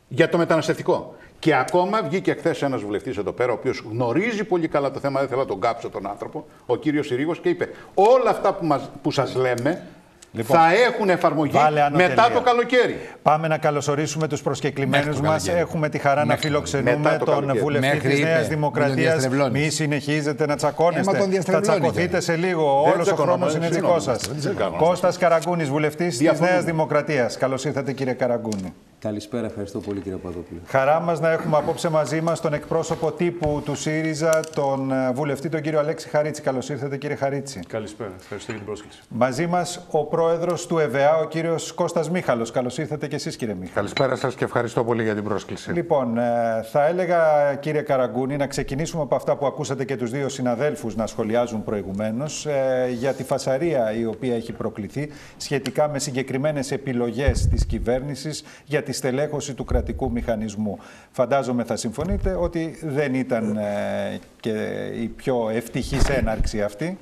Για 0.09 0.29
το 0.29 0.39
μεταναστευτικό. 0.39 1.15
Και 1.39 1.55
ακόμα 1.55 2.03
βγήκε 2.03 2.35
χθες 2.39 2.63
ένας 2.63 2.81
βουλευτής 2.83 3.17
εδώ 3.17 3.33
πέρα, 3.33 3.53
ο 3.53 3.55
οποίος 3.55 3.85
γνωρίζει 3.91 4.45
πολύ 4.45 4.69
καλά 4.69 4.91
το 4.91 5.01
θέμα, 5.01 5.21
δεν 5.21 5.29
θέλω 5.29 5.41
να 5.41 5.47
τον 5.47 5.61
κάψω 5.61 5.89
τον 5.91 6.07
άνθρωπο, 6.07 6.47
ο 6.67 6.77
κύριος 6.77 7.07
Συρίγος, 7.07 7.41
και 7.41 7.49
είπε: 7.49 7.69
Όλα 7.95 8.31
αυτά 8.31 8.53
που, 8.55 8.67
μας, 8.67 8.91
που 9.03 9.11
σας 9.11 9.35
λέμε 9.35 9.87
Λοιπόν, 10.33 10.57
θα 10.57 10.65
έχουν 10.89 11.09
εφαρμογή 11.11 11.51
βάλε 11.53 11.83
άνω 11.83 11.97
μετά 11.97 12.23
τελεία. 12.23 12.31
το 12.39 12.41
καλοκαίρι. 12.41 12.97
Πάμε 13.23 13.49
να 13.49 13.59
καλωσορίσουμε 13.59 14.29
τους 14.29 14.43
προσκεκλημένους 14.43 15.07
Μέχρι 15.07 15.21
το 15.23 15.29
μας. 15.29 15.43
καλοκαίρι. 15.43 15.59
Έχουμε 15.69 15.89
τη 15.89 15.99
χαρά 15.99 16.21
να 16.21 16.27
Μέχρι 16.27 16.41
το 16.43 16.47
φιλοξενούμε 16.49 16.97
μετά 16.97 17.17
το 17.17 17.25
τον 17.25 17.35
καλοκαίρι. 17.35 17.59
βουλευτή 17.59 17.87
Μέχρι 17.87 18.09
της 18.09 18.19
είπε, 18.19 18.27
Νέα 18.29 18.37
μην 18.39 18.47
τον 18.47 18.55
Δημοκρατία. 18.57 18.95
διαστρεβλώνεις. 18.95 19.63
Μη 19.65 19.71
συνεχίζετε 19.71 20.47
να 20.47 20.53
Ε, 20.53 20.57
τσακώνεστε. 20.57 21.05
μα 21.05 21.13
τον 21.13 21.21
Θα 21.21 21.29
διαστρεβλώνεις 21.29 21.69
τσακωθείτε 21.79 22.07
τώρα. 22.09 22.21
σε 22.21 22.37
λίγο. 22.37 22.83
Δεν 22.85 22.93
Όλος 22.93 22.99
ο 22.99 23.03
τσακωνόμαστε, 23.03 23.23
χρόνος 23.23 23.55
είναι 23.55 23.65
συγγνώμη, 23.75 23.99
δικός 23.99 24.03
σας. 24.03 24.29
δεν 24.29 24.39
τσακωνόμαστε. 24.39 24.85
Κώστας 24.85 25.19
Καραγκούνης, 25.19 25.69
βουλευτής 25.69 26.09
της 26.09 26.19
Διαφωνούμε. 26.19 26.51
Νέας 26.51 26.65
Δημοκρατίας. 26.65 27.37
Καλώς 27.39 27.65
ήρθατε, 27.65 27.93
κύριε 27.93 28.13
Καραγκούνη. 28.13 28.75
Καλησπέρα, 29.01 29.47
ευχαριστώ 29.47 29.81
πολύ 29.81 30.01
κύριε 30.01 30.19
Παδόπουλο. 30.19 30.61
Χαρά 30.67 31.01
μας 31.01 31.21
να 31.21 31.31
έχουμε 31.31 31.57
απόψε 31.57 31.89
μαζί 31.89 32.21
μας 32.21 32.41
τον 32.41 32.53
εκπρόσωπο 32.53 33.13
τύπου 33.13 33.63
του 33.65 33.75
ΣΥΡΙΖΑ, 33.75 34.41
τον 34.55 34.93
ε, 34.93 35.13
βουλευτή, 35.13 35.49
τον 35.49 35.61
κύριο 35.61 35.79
Αλέξη 35.79 36.09
Χαρίτση. 36.09 36.43
Καλώς 36.43 36.69
ήρθατε, 36.69 36.97
κύριε 36.97 37.17
Χαρίτση. 37.17 37.61
Καλησπέρα. 37.69 38.11
Ευχαριστώ 38.21 38.51
για 38.51 38.61
την 38.61 38.67
πρόσκληση. 38.67 39.01
Μαζί 39.09 39.47
μας 39.47 39.87
ο 39.91 40.05
πρόεδρος 40.05 40.67
του 40.67 40.79
ΕΒΑ, 40.79 41.17
ο 41.17 41.25
κύριος 41.25 41.73
Κώστας 41.73 42.11
Μίχαλος. 42.11 42.51
Καλώς 42.51 42.79
ήρθατε 42.79 43.07
και 43.07 43.15
εσείς, 43.15 43.37
κύριε 43.37 43.55
Μίχαλο. 43.55 43.75
Καλησπέρα 43.75 44.17
σας 44.17 44.35
και 44.35 44.45
ευχαριστώ 44.45 44.85
πολύ 44.85 45.03
για 45.03 45.15
την 45.15 45.25
πρόσκληση. 45.25 45.73
Λοιπόν, 45.73 46.19
ε, 46.19 46.23
θα 46.71 46.87
έλεγα 46.87 47.55
κύριε 47.55 47.83
Καραγκούνη 47.83 48.37
να 48.37 48.47
ξεκινήσουμε 48.47 49.03
από 49.03 49.15
αυτά 49.15 49.37
που 49.37 49.47
ακούσατε 49.47 49.85
και 49.85 49.97
τους 49.97 50.11
δύο 50.11 50.29
συναδέλφους 50.29 50.97
να 50.97 51.07
σχολιάζουν 51.07 51.65
προηγουμένως 51.65 52.47
ε, 52.47 52.89
για 52.99 53.13
τη 53.13 53.25
φασαρία 53.25 53.93
η 53.93 54.05
οποία 54.05 54.35
έχει 54.35 54.53
προκληθεί 54.53 55.09
σχετικά 55.37 55.89
με 55.89 55.99
συγκεκριμένες 55.99 56.71
επιλογές 56.71 57.49
της 57.49 57.67
κυβέρνησης 57.67 58.45
για 58.65 58.83
τη 58.89 58.95
στελέχωση 58.95 59.55
του 59.55 59.65
κρατικού 59.65 60.11
μηχανισμού. 60.11 60.79
Φαντάζομαι 61.11 61.65
θα 61.65 61.77
συμφωνείτε 61.77 62.35
ότι 62.35 62.79
δεν 62.83 63.15
ήταν 63.15 63.57
ε, 63.57 64.21
και 64.41 64.87
η 65.01 65.07
πιο 65.07 65.49
ευτυχής 65.49 66.09
έναρξη 66.09 66.63
αυτή. 66.63 66.99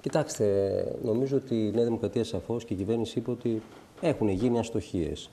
Κοιτάξτε, 0.00 0.44
νομίζω 1.02 1.36
ότι 1.36 1.54
η 1.54 1.72
Νέα 1.74 1.84
Δημοκρατία 1.84 2.24
σαφώς 2.24 2.64
και 2.64 2.74
η 2.74 2.76
κυβέρνηση 2.76 3.18
είπε 3.18 3.30
ότι 3.30 3.62
έχουν 4.00 4.28
γίνει 4.28 4.58
αστοχίες. 4.58 5.30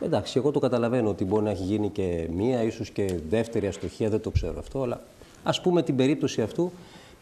Εντάξει, 0.00 0.38
εγώ 0.38 0.50
το 0.50 0.58
καταλαβαίνω 0.58 1.08
ότι 1.08 1.24
μπορεί 1.24 1.44
να 1.44 1.50
έχει 1.50 1.62
γίνει 1.62 1.88
και 1.88 2.28
μία, 2.32 2.62
ίσως 2.62 2.90
και 2.90 3.18
δεύτερη 3.28 3.66
αστοχία, 3.66 4.08
δεν 4.08 4.20
το 4.20 4.30
ξέρω 4.30 4.58
αυτό, 4.58 4.82
αλλά 4.82 5.00
ας 5.42 5.60
πούμε 5.60 5.82
την 5.82 5.96
περίπτωση 5.96 6.42
αυτού 6.42 6.72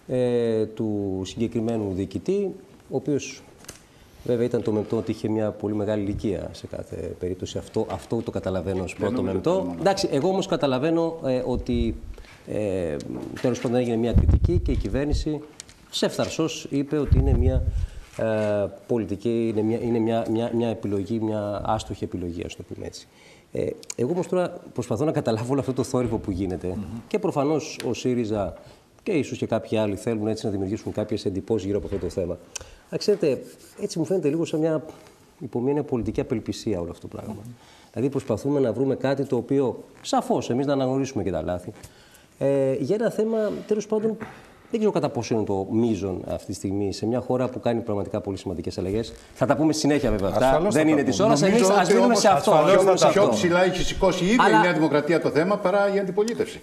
ε, 0.09 0.65
του 0.67 1.23
συγκεκριμένου 1.25 1.93
διοικητή, 1.95 2.55
ο 2.91 2.97
οποίος 2.97 3.43
Βέβαια 4.25 4.45
ήταν 4.45 4.63
το 4.63 4.73
μεμπτό 4.73 4.97
ότι 4.97 5.11
είχε 5.11 5.29
μια 5.29 5.51
πολύ 5.51 5.75
μεγάλη 5.75 6.03
ηλικία 6.03 6.49
σε 6.53 6.67
κάθε 6.67 6.97
περίπτωση. 6.97 7.59
Αυτό, 7.59 7.87
αυτό 7.91 8.17
το 8.17 8.31
καταλαβαίνω 8.31 8.83
ως 8.83 8.95
πρώτο 8.95 9.23
μεμπτό. 9.23 9.75
Εντάξει, 9.81 10.09
εγώ 10.13 10.29
όμως 10.29 10.47
καταλαβαίνω 10.47 11.19
ε, 11.25 11.43
ότι 11.47 11.97
ε, 12.47 12.97
τέλος 13.41 13.61
πάντων 13.61 13.79
έγινε 13.79 13.97
μια 13.97 14.13
κριτική 14.13 14.59
και 14.59 14.73
η 14.73 14.77
κυβέρνηση 14.77 15.41
σε 15.91 16.07
ευθαρσός 16.07 16.67
είπε 16.71 16.99
ότι 16.99 17.19
είναι 17.19 17.37
μια 17.39 17.63
ε, 18.17 18.67
πολιτική, 18.87 19.49
είναι, 19.49 19.63
μια, 19.63 19.81
είναι 19.81 19.99
μια, 19.99 20.27
μια, 20.31 20.51
μια 20.55 20.69
επιλογή, 20.69 21.19
μια 21.21 21.63
άστοχη 21.65 22.05
επιλογή, 22.05 22.43
ας 22.47 22.57
το 22.57 22.63
πούμε 22.63 22.87
έτσι. 22.87 23.07
Ε, 23.53 23.67
εγώ 23.97 24.11
όμως 24.11 24.27
τώρα 24.27 24.61
προσπαθώ 24.73 25.05
να 25.05 25.13
καταλάβω 25.13 25.51
όλο 25.51 25.61
αυτό 25.61 25.73
το 25.73 25.83
θόρυβο 25.83 26.17
που 26.17 26.31
γίνεται 26.31 26.77
και 27.09 27.19
προφανώς 27.19 27.79
ο 27.89 27.95
ΣΥΡΙΖΑ 27.95 28.55
και 29.03 29.13
ίσως 29.13 29.39
και 29.39 29.47
κάποιοι 29.47 29.79
άλλοι 29.79 29.97
θέλουν 29.97 30.27
έτσι 30.27 30.45
να 30.45 30.51
δημιουργήσουν 30.51 30.93
κάποιες 30.93 31.25
εντυπώσεις 31.25 31.67
γύρω 31.67 31.79
από 31.79 31.87
αυτό 31.87 31.99
το 31.99 32.09
θέμα. 32.09 32.39
Α, 32.95 32.97
ξέρετε, 32.97 33.43
έτσι 33.81 33.99
μου 33.99 34.05
φαίνεται 34.05 34.29
λίγο 34.29 34.45
σαν 34.45 34.61
μια, 34.61 34.83
υπό 35.39 35.61
μια 35.61 35.83
πολιτική 35.83 36.21
απελπισία 36.21 36.81
όλο 36.81 36.91
αυτό 36.91 37.09
το 37.09 37.17
πράγμα. 37.17 37.37
Δηλαδή 37.93 38.11
προσπαθούμε 38.11 38.61
να 38.61 38.73
βρούμε 38.73 38.95
κάτι 38.95 39.25
το 39.25 39.37
οποίο 39.37 39.83
σαφώς 40.03 40.51
εμείς 40.51 40.67
να 40.67 40.73
αναγνωρίσουμε 40.73 41.23
και 41.23 41.31
τα 41.31 41.43
λάθη. 41.43 41.73
Ε, 42.39 42.73
για 42.81 42.97
ένα 43.01 43.11
θέμα, 43.11 43.39
τέλος 43.67 43.87
πάντων, 43.87 44.17
δεν 44.71 44.79
ξέρω 44.79 44.91
κατά 44.95 45.09
πόσο 45.09 45.35
είναι 45.35 45.45
το 45.45 45.67
μείζον 45.71 46.23
αυτή 46.29 46.47
τη 46.47 46.53
στιγμή 46.53 46.93
σε 46.93 47.07
μια 47.07 47.21
χώρα 47.21 47.49
που 47.49 47.61
κάνει 47.61 47.81
πραγματικά 47.81 48.21
πολύ 48.21 48.37
σημαντικές 48.37 48.79
αλλαγές. 48.79 49.13
Θα 49.35 49.47
τα 49.47 49.57
πούμε 49.57 49.73
συνέχεια 49.73 50.11
βέβαια 50.11 50.29
αυτά. 50.29 50.47
Ασφαλώς 50.47 50.75
δεν 50.75 50.85
θα 50.85 50.91
είναι 50.91 51.01
τα 51.01 51.07
της 51.07 51.17
πούμε. 51.17 51.29
ώρας. 51.29 51.43
Εμείς 51.43 51.61
Νομίζω 51.61 51.73
ας 51.75 51.81
ότι 51.85 51.89
μείνουμε 51.89 52.07
όμως 52.07 52.19
σε 52.21 52.29
αυτό. 52.29 52.51
ασφαλώς 52.51 52.75
όχι 52.77 52.85
μόνο 52.85 52.91
θα 52.91 52.97
σε 52.99 53.05
τα 53.05 53.11
Πιο 53.13 53.23
αυτό. 53.23 53.35
ψηλά 53.35 53.65
έχει 53.65 53.83
σηκώσει 53.83 54.25
η 54.25 54.27
ίδια 54.27 54.45
Αλλά- 54.45 54.59
η 54.59 54.61
Νέα 54.63 54.73
Δημοκρατία 54.73 55.21
το 55.21 55.31
θέμα 55.31 55.57
παρά 55.59 55.95
η 55.95 55.99
αντιπολίτευση. 55.99 56.61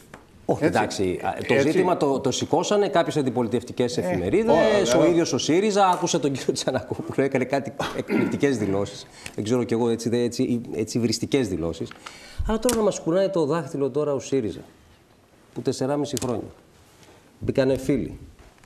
Όχι, 0.50 0.64
Έτσι. 0.66 0.78
εντάξει. 0.80 1.20
α, 1.24 1.34
Το 1.48 1.54
Έτσι. 1.54 1.70
ζήτημα 1.72 1.98
το, 1.98 2.20
το 2.20 2.32
σηκώσανε 2.32 2.88
κάποιες 2.88 3.18
αντιπολιτευτικές 3.18 3.98
εφημερίδες. 3.98 4.56
ωραία, 4.56 4.96
ο 4.96 4.98
ωραία. 5.00 5.10
ίδιος 5.12 5.34
ο 5.34 5.38
ΣΥΡΙΖΑ 5.38 5.88
άκουσε 5.88 6.20
τον 6.20 6.32
κύριο 6.32 6.54
Τσανακόπουλο, 6.54 7.26
έκανε 7.26 7.44
κάτι 7.46 7.74
εκπληκτικές 7.98 8.58
δηλώσεις. 8.58 9.06
Δεν 9.36 9.44
ξέρω 9.44 9.64
κι 9.64 9.74
εγώ 9.74 9.90
έτσι, 9.90 10.10
έτσι, 10.14 10.62
έτσι 10.76 11.00
βριστικέ 11.00 11.40
δηλώσεις. 11.40 11.92
Αλλά 12.48 12.60
τώρα 12.60 12.76
να 12.76 12.82
μας 12.82 13.00
κουνάει 13.00 13.30
το 13.30 13.46
δάχτυλο 13.46 13.90
τώρα 13.90 14.14
ο 14.14 14.20
ΣΥΡΙΖΑ. 14.20 14.60
Που 15.54 15.62
4,5 15.62 16.14
χρόνια. 16.24 16.44
Μπήκανε 17.40 17.78
φίλοι, 17.78 18.18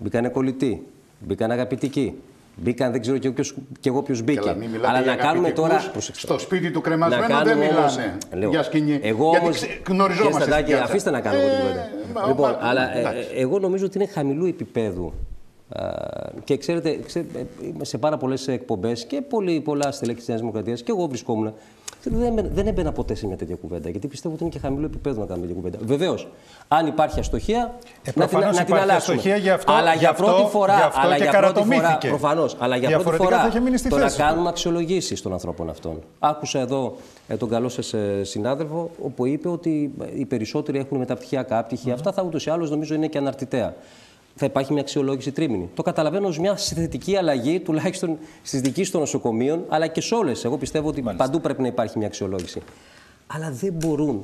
μπήκανε 0.02 0.30
κολλητοί, 0.30 0.88
μπήκανε 1.20 1.54
αγαπητικοί. 1.54 2.14
Μπήκαν, 2.56 2.92
δεν 2.92 3.02
ξέρω 3.02 3.18
κι 3.18 3.26
εγώ 3.26 3.36
ποιος- 3.36 3.56
κι 3.80 3.88
εγώ 3.88 4.02
ποιος 4.04 4.22
μπήκε. 4.22 4.40
Καλά, 4.40 4.54
μην 4.54 4.70
μιλάτε 4.70 4.88
Αλλά 4.88 5.02
για 5.02 5.12
να 5.16 5.18
κάνουμε 5.18 5.50
τώρα. 5.52 5.68
αγαπητικούς. 5.68 5.92
Προσέξτε. 5.92 6.28
Στο 6.28 6.40
σπίτι 6.40 6.68
του 6.72 6.78
Να 6.78 6.82
κρεμασμένου 6.82 7.22
δεν 7.22 7.30
κάνουμε 7.46 7.66
όμως- 7.78 7.96
μιλάνε 7.96 8.18
Λέω, 8.34 8.50
για 8.50 8.64
σκηνή. 8.64 9.00
Εγώ 9.02 9.30
γιατί 9.30 9.46
όμως, 9.46 9.56
ξε- 9.56 9.70
γνωριζόμαστε. 9.90 10.30
κύριε 10.40 10.44
Σταντάκη, 10.46 10.62
στην 10.64 10.76
πιάτσα. 10.76 10.84
αφήστε 10.92 11.12
να 11.12 11.20
κάνω 11.22 11.38
εγώ 11.38 11.48
την 11.48 11.56
Ε, 11.58 11.60
κουβέντα. 11.62 11.90
μα- 12.22 12.28
Λοιπόν, 12.28 12.50
μα- 12.62 12.68
αλλά 12.70 12.96
ε, 12.96 13.00
εντάξει. 13.00 13.28
ε, 13.36 13.42
εγώ 13.42 13.60
νομίζω 13.60 13.86
ότι 13.86 13.98
είναι 13.98 14.08
χαμηλού 14.08 14.46
επίπεδου. 14.46 15.14
Α, 15.76 15.86
και 16.44 16.58
ξέρετε, 16.58 17.00
ξέρετε, 17.06 17.40
ε, 17.40 17.46
είμαι 17.68 17.86
σε 17.86 17.98
πάρα 17.98 18.18
πολλές 18.18 18.48
εκπομπές 18.48 19.06
και 19.06 19.22
πολλοί, 19.22 19.62
πολλά 19.62 19.92
στελέχη 19.92 20.18
της 20.18 20.28
Νέας 20.28 20.40
Δημοκρατίας 20.40 20.82
και 20.84 20.92
εγώ 20.92 21.08
βρισκόμουν. 21.08 21.54
Ξέρετε, 22.02 22.22
Δεν, 22.22 22.32
έμπαινα- 22.32 22.50
δεν 22.54 22.68
έμπαινα 22.68 22.92
ποτέ 22.92 23.16
σε 23.16 23.28
μια 23.28 23.36
τέτοια 23.36 23.56
κουβέντα, 23.56 23.90
γιατί 23.90 24.08
πιστεύω 24.08 24.34
ότι 24.34 24.44
είναι 24.44 24.52
και 24.54 24.60
χαμηλού 24.60 24.86
επίπεδου 24.86 25.20
να 25.20 25.26
κάνουμε 25.26 25.48
τέτοια 25.48 25.62
κουβέντα. 25.62 25.78
Βεβαίως, 25.86 26.28
αν 26.68 26.88
υπάρχει 26.88 27.20
αστοχία, 27.20 27.58
Ε, 27.58 27.62
να 27.62 28.02
την, 28.04 28.14
προφανώς 28.14 28.46
να 28.46 28.52
την 28.52 28.62
υπάρχει 28.68 28.84
αλλάξουμε. 28.90 29.16
αστοχία, 29.18 29.38
γι' 29.38 29.50
αυτό- 29.50 29.72
αλλά 29.72 29.92
γι' 29.94 29.98
για 30.00 30.10
αυτό- 30.10 30.24
πρώτη 30.24 30.50
φορά, 30.52 30.76
γι' 30.76 30.82
αυτό 30.82 31.00
αλλά 31.00 31.16
και 31.18 31.24
για 31.24 31.32
πρώτη 31.32 31.46
φορά, 31.54 31.66
καρατομήθηκε. 31.66 32.08
προφανώς, 32.08 32.56
αλλά 32.60 32.76
για 32.78 32.88
πρώτη 32.90 33.04
Διαφορετικά 33.04 33.30
φορά 33.30 33.42
θα 33.42 33.48
είχε 33.48 33.60
μείνει 33.60 33.78
στη 33.78 33.90
το 33.90 33.96
να 33.98 34.02
θέση 34.04 34.16
του. 34.18 34.22
κάνουμε 34.24 34.50
αξιολογήσεις 34.50 35.22
των 35.22 35.34
ανθρώπων 35.34 35.70
αυτών. 35.70 36.02
Άκουσα 36.20 36.60
εδώ 36.60 36.96
ε, 37.28 37.36
τον 37.38 37.50
καλό 37.50 37.70
σας 37.70 37.94
συνάδελφο, 38.22 38.90
όπου 39.04 39.26
είπε 39.26 39.48
ότι 39.50 39.94
ε, 40.02 40.20
οι 40.20 40.26
περισσότεροι 40.26 40.78
έχουν 40.80 40.98
μεταπτυχιακά 40.98 41.64
πτυχία. 41.64 41.94
Αυτά 41.94 42.12
θα 42.12 42.22
ούτως 42.24 42.46
ή 42.46 42.50
άλλως 42.50 42.70
νομίζω 42.70 42.94
είναι 42.96 43.08
και 43.08 43.18
αναρτητέα. 43.18 43.74
Θα 44.36 44.46
υπάρχει 44.46 44.74
μια 44.74 44.82
αξιολόγηση 44.82 45.32
τρίμηνη. 45.32 45.70
Το 45.74 45.82
καταλαβαίνω 45.82 46.28
ως 46.28 46.40
μια 46.40 46.56
θετική 46.56 47.16
αλλαγή, 47.16 47.60
τουλάχιστον 47.60 48.18
στις 48.44 48.62
διοικήσει 48.62 48.92
των 48.92 49.00
νοσοκομείων, 49.00 49.64
αλλά 49.70 49.88
και 49.88 50.02
σε 50.02 50.16
όλες. 50.16 50.46
Εγώ 50.46 50.58
πιστεύω 50.58 50.88
ότι 50.88 51.02
παντού 51.18 51.42
πρέπει 51.42 51.62
να 51.62 51.68
υπάρχει 51.68 51.98
μια 51.98 52.08
αξιολόγηση. 52.08 52.62
Αλλά 53.28 53.52
δεν 53.52 53.74
μπορούν 53.74 54.24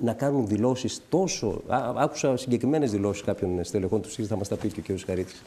να 0.00 0.12
κάνουν 0.12 0.46
δηλώσεις 0.46 1.00
τόσο. 1.08 1.62
Α, 1.66 1.92
άκουσα 1.96 2.36
συγκεκριμένες 2.36 2.90
δηλώσεις 2.90 3.22
κάποιων 3.22 3.64
στελεχών 3.64 4.02
του 4.02 4.10
ΣΥΡΙΖΑ, 4.10 4.28
θα 4.28 4.36
μας 4.36 4.48
τα 4.48 4.56
πει 4.56 4.68
και 4.68 4.92
ο 4.92 4.94
κ. 4.94 4.98
Χαρίτης. 5.06 5.42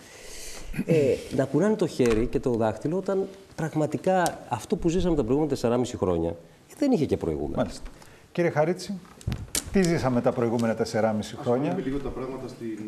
Ε, 0.86 1.15
να 1.36 1.46
κουράνε 1.46 1.75
το 1.75 1.88
χέρι 1.88 2.25
και 2.25 2.39
το 2.39 2.51
δάχτυλο 2.51 2.98
όταν 2.98 3.27
πραγματικά 3.55 4.39
αυτό 4.50 4.75
που 4.75 4.89
ζήσαμε 4.89 5.15
τα 5.15 5.24
προηγούμενα 5.24 5.58
4,5 5.62 5.84
χρόνια 5.98 6.36
δεν 6.77 6.91
είχε 6.91 7.05
και 7.05 7.17
προηγούμενα. 7.17 7.58
Μάλιστα. 7.58 7.81
Κύριε 8.31 8.50
Χαρίτση, 8.50 9.00
τι 9.72 9.84
ζήσαμε 9.84 10.22
τα 10.22 10.32
προηγούμενα 10.32 10.75
4,5 10.78 10.84
χρόνια; 11.42 11.70
Πούμε 11.70 11.82
λίγο 11.82 11.98
τα 11.98 12.10
πράγματα 12.10 12.48
στην 12.48 12.80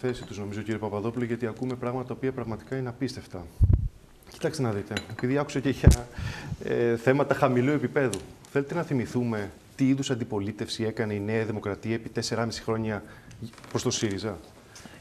θέση 0.00 0.24
τους, 0.24 0.38
νομίζω, 0.38 0.60
κύριε 0.60 0.78
Παπαδόπουλο, 0.78 1.24
γιατί 1.24 1.46
ακούμε 1.46 1.74
πράγματα 1.74 2.06
τα 2.08 2.14
οποία 2.14 2.32
πραγματικά 2.32 2.76
είναι 2.76 2.88
απίστευτα. 2.88 3.46
Κοιτάξτε 4.30 4.62
να 4.62 4.70
δείτε, 4.70 4.94
επειδή 5.10 5.38
άκουσα 5.38 5.60
και 5.60 5.68
για 5.68 5.88
ε, 6.64 6.96
θέματα 6.96 7.34
χαμηλού 7.34 7.70
επίπεδου, 7.70 8.18
θέλετε 8.50 8.74
να 8.74 8.82
θυμηθούμε 8.82 9.50
τι 9.76 9.88
είδους 9.88 10.10
αντιπολίτευση 10.10 10.84
έκανε 10.84 11.14
η 11.14 11.20
Νέα 11.20 11.44
Δημοκρατία 11.44 11.94
επί 11.94 12.10
4,5 12.28 12.48
χρόνια 12.64 13.02
προς 13.70 13.82
το 13.82 13.90
ΣΥΡΙΖΑ; 13.90 14.38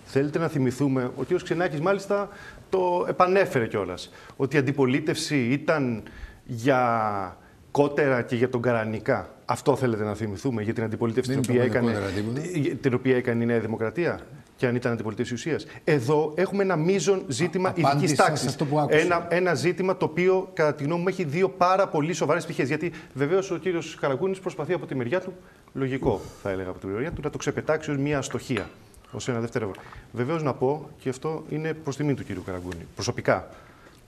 Θέλετε 0.06 0.40
να 0.40 0.48
θυμηθούμε, 0.48 1.12
ο 1.18 1.24
κ. 1.24 1.44
Ξενάκης 1.44 1.80
μάλιστα 1.80 2.30
το 2.70 3.06
επανέφερε 3.10 3.68
κιόλας, 3.68 4.12
ότι 4.36 4.56
η 4.56 4.60
αντιπολίτευση 4.60 5.38
ήταν 5.38 6.04
για 6.46 7.38
κότερα 7.72 8.22
και 8.22 8.36
για 8.36 8.50
τον 8.50 8.62
Καρανικά. 8.62 9.30
Αυτό 9.50 9.76
θέλετε 9.76 10.04
να 10.04 10.14
θυμηθούμε 10.14 10.62
για 10.62 10.74
την 10.74 10.84
αντιπολίτευση 10.84 11.34
Δεν 11.34 11.42
την 11.42 11.52
οποία, 11.52 11.64
είπαμε 11.64 11.92
έκανε, 11.92 12.00
κότερα 12.00 12.14
τίποτα. 12.14 12.78
την 12.82 12.94
οποία 12.94 13.16
έκανε 13.16 13.44
η 13.44 13.46
Νέα 13.46 13.60
Δημοκρατία 13.60 14.20
και 14.56 14.68
αν 14.68 14.76
ήταν 14.76 14.92
αντιπολίτευση 14.92 15.34
ουσίας. 15.34 15.66
Εδώ 15.84 16.34
έχουμε 16.36 16.64
ένα 16.64 16.76
μείζον 16.76 17.24
ζήτημα 17.28 17.70
ειδική 17.70 17.86
απάντησα 17.86 18.16
σε 18.16 18.22
τάξης. 18.22 18.48
αυτό 18.48 18.66
που 18.66 18.80
άκουσα. 18.80 18.98
Ένα, 18.98 19.28
ένα 19.30 19.54
ζήτημα 19.54 19.98
το 19.98 20.06
οποίο, 20.06 20.50
κατά 20.54 20.74
τη 20.74 20.84
γνώμη 20.84 21.02
μου, 21.02 21.08
έχει 21.08 21.24
δύο 21.24 21.50
πάρα 21.50 21.88
πολύ 21.88 22.14
σοβαρές 22.14 22.44
πτυχές. 22.44 22.68
Γιατί 22.68 22.92
βεβαίως 23.14 23.52
ο 23.52 23.58
κύριος 23.58 23.96
Καραγκούνη 23.96 24.38
προσπαθεί 24.38 24.74
από 24.74 24.86
τη 24.86 24.96
μεριά 24.96 25.22
του, 25.22 25.34
λογικό 25.74 26.22
θα 26.42 26.50
έλεγα 26.50 26.70
από 26.70 26.80
τη 26.80 26.88
μεριά 26.88 27.12
του, 27.12 27.22
να 27.24 27.30
το 27.30 27.38
ξεπετάξει 27.38 27.92
ως 27.92 27.98
μια 27.98 28.18
αστοχία. 28.18 28.70
Ω 29.12 29.18
ένα 29.28 29.40
δεύτερο. 29.40 29.72
Βεβαίως 30.12 30.44
να 30.44 30.54
πω, 30.54 30.90
και 31.00 31.10
αυτό 31.10 31.44
είναι 31.50 31.74
προς 31.74 31.96
τιμή 31.96 32.14
του 32.14 32.24
κύριου 32.24 32.44
Καραγκούνη, 32.46 32.88
προσωπικά, 32.96 33.48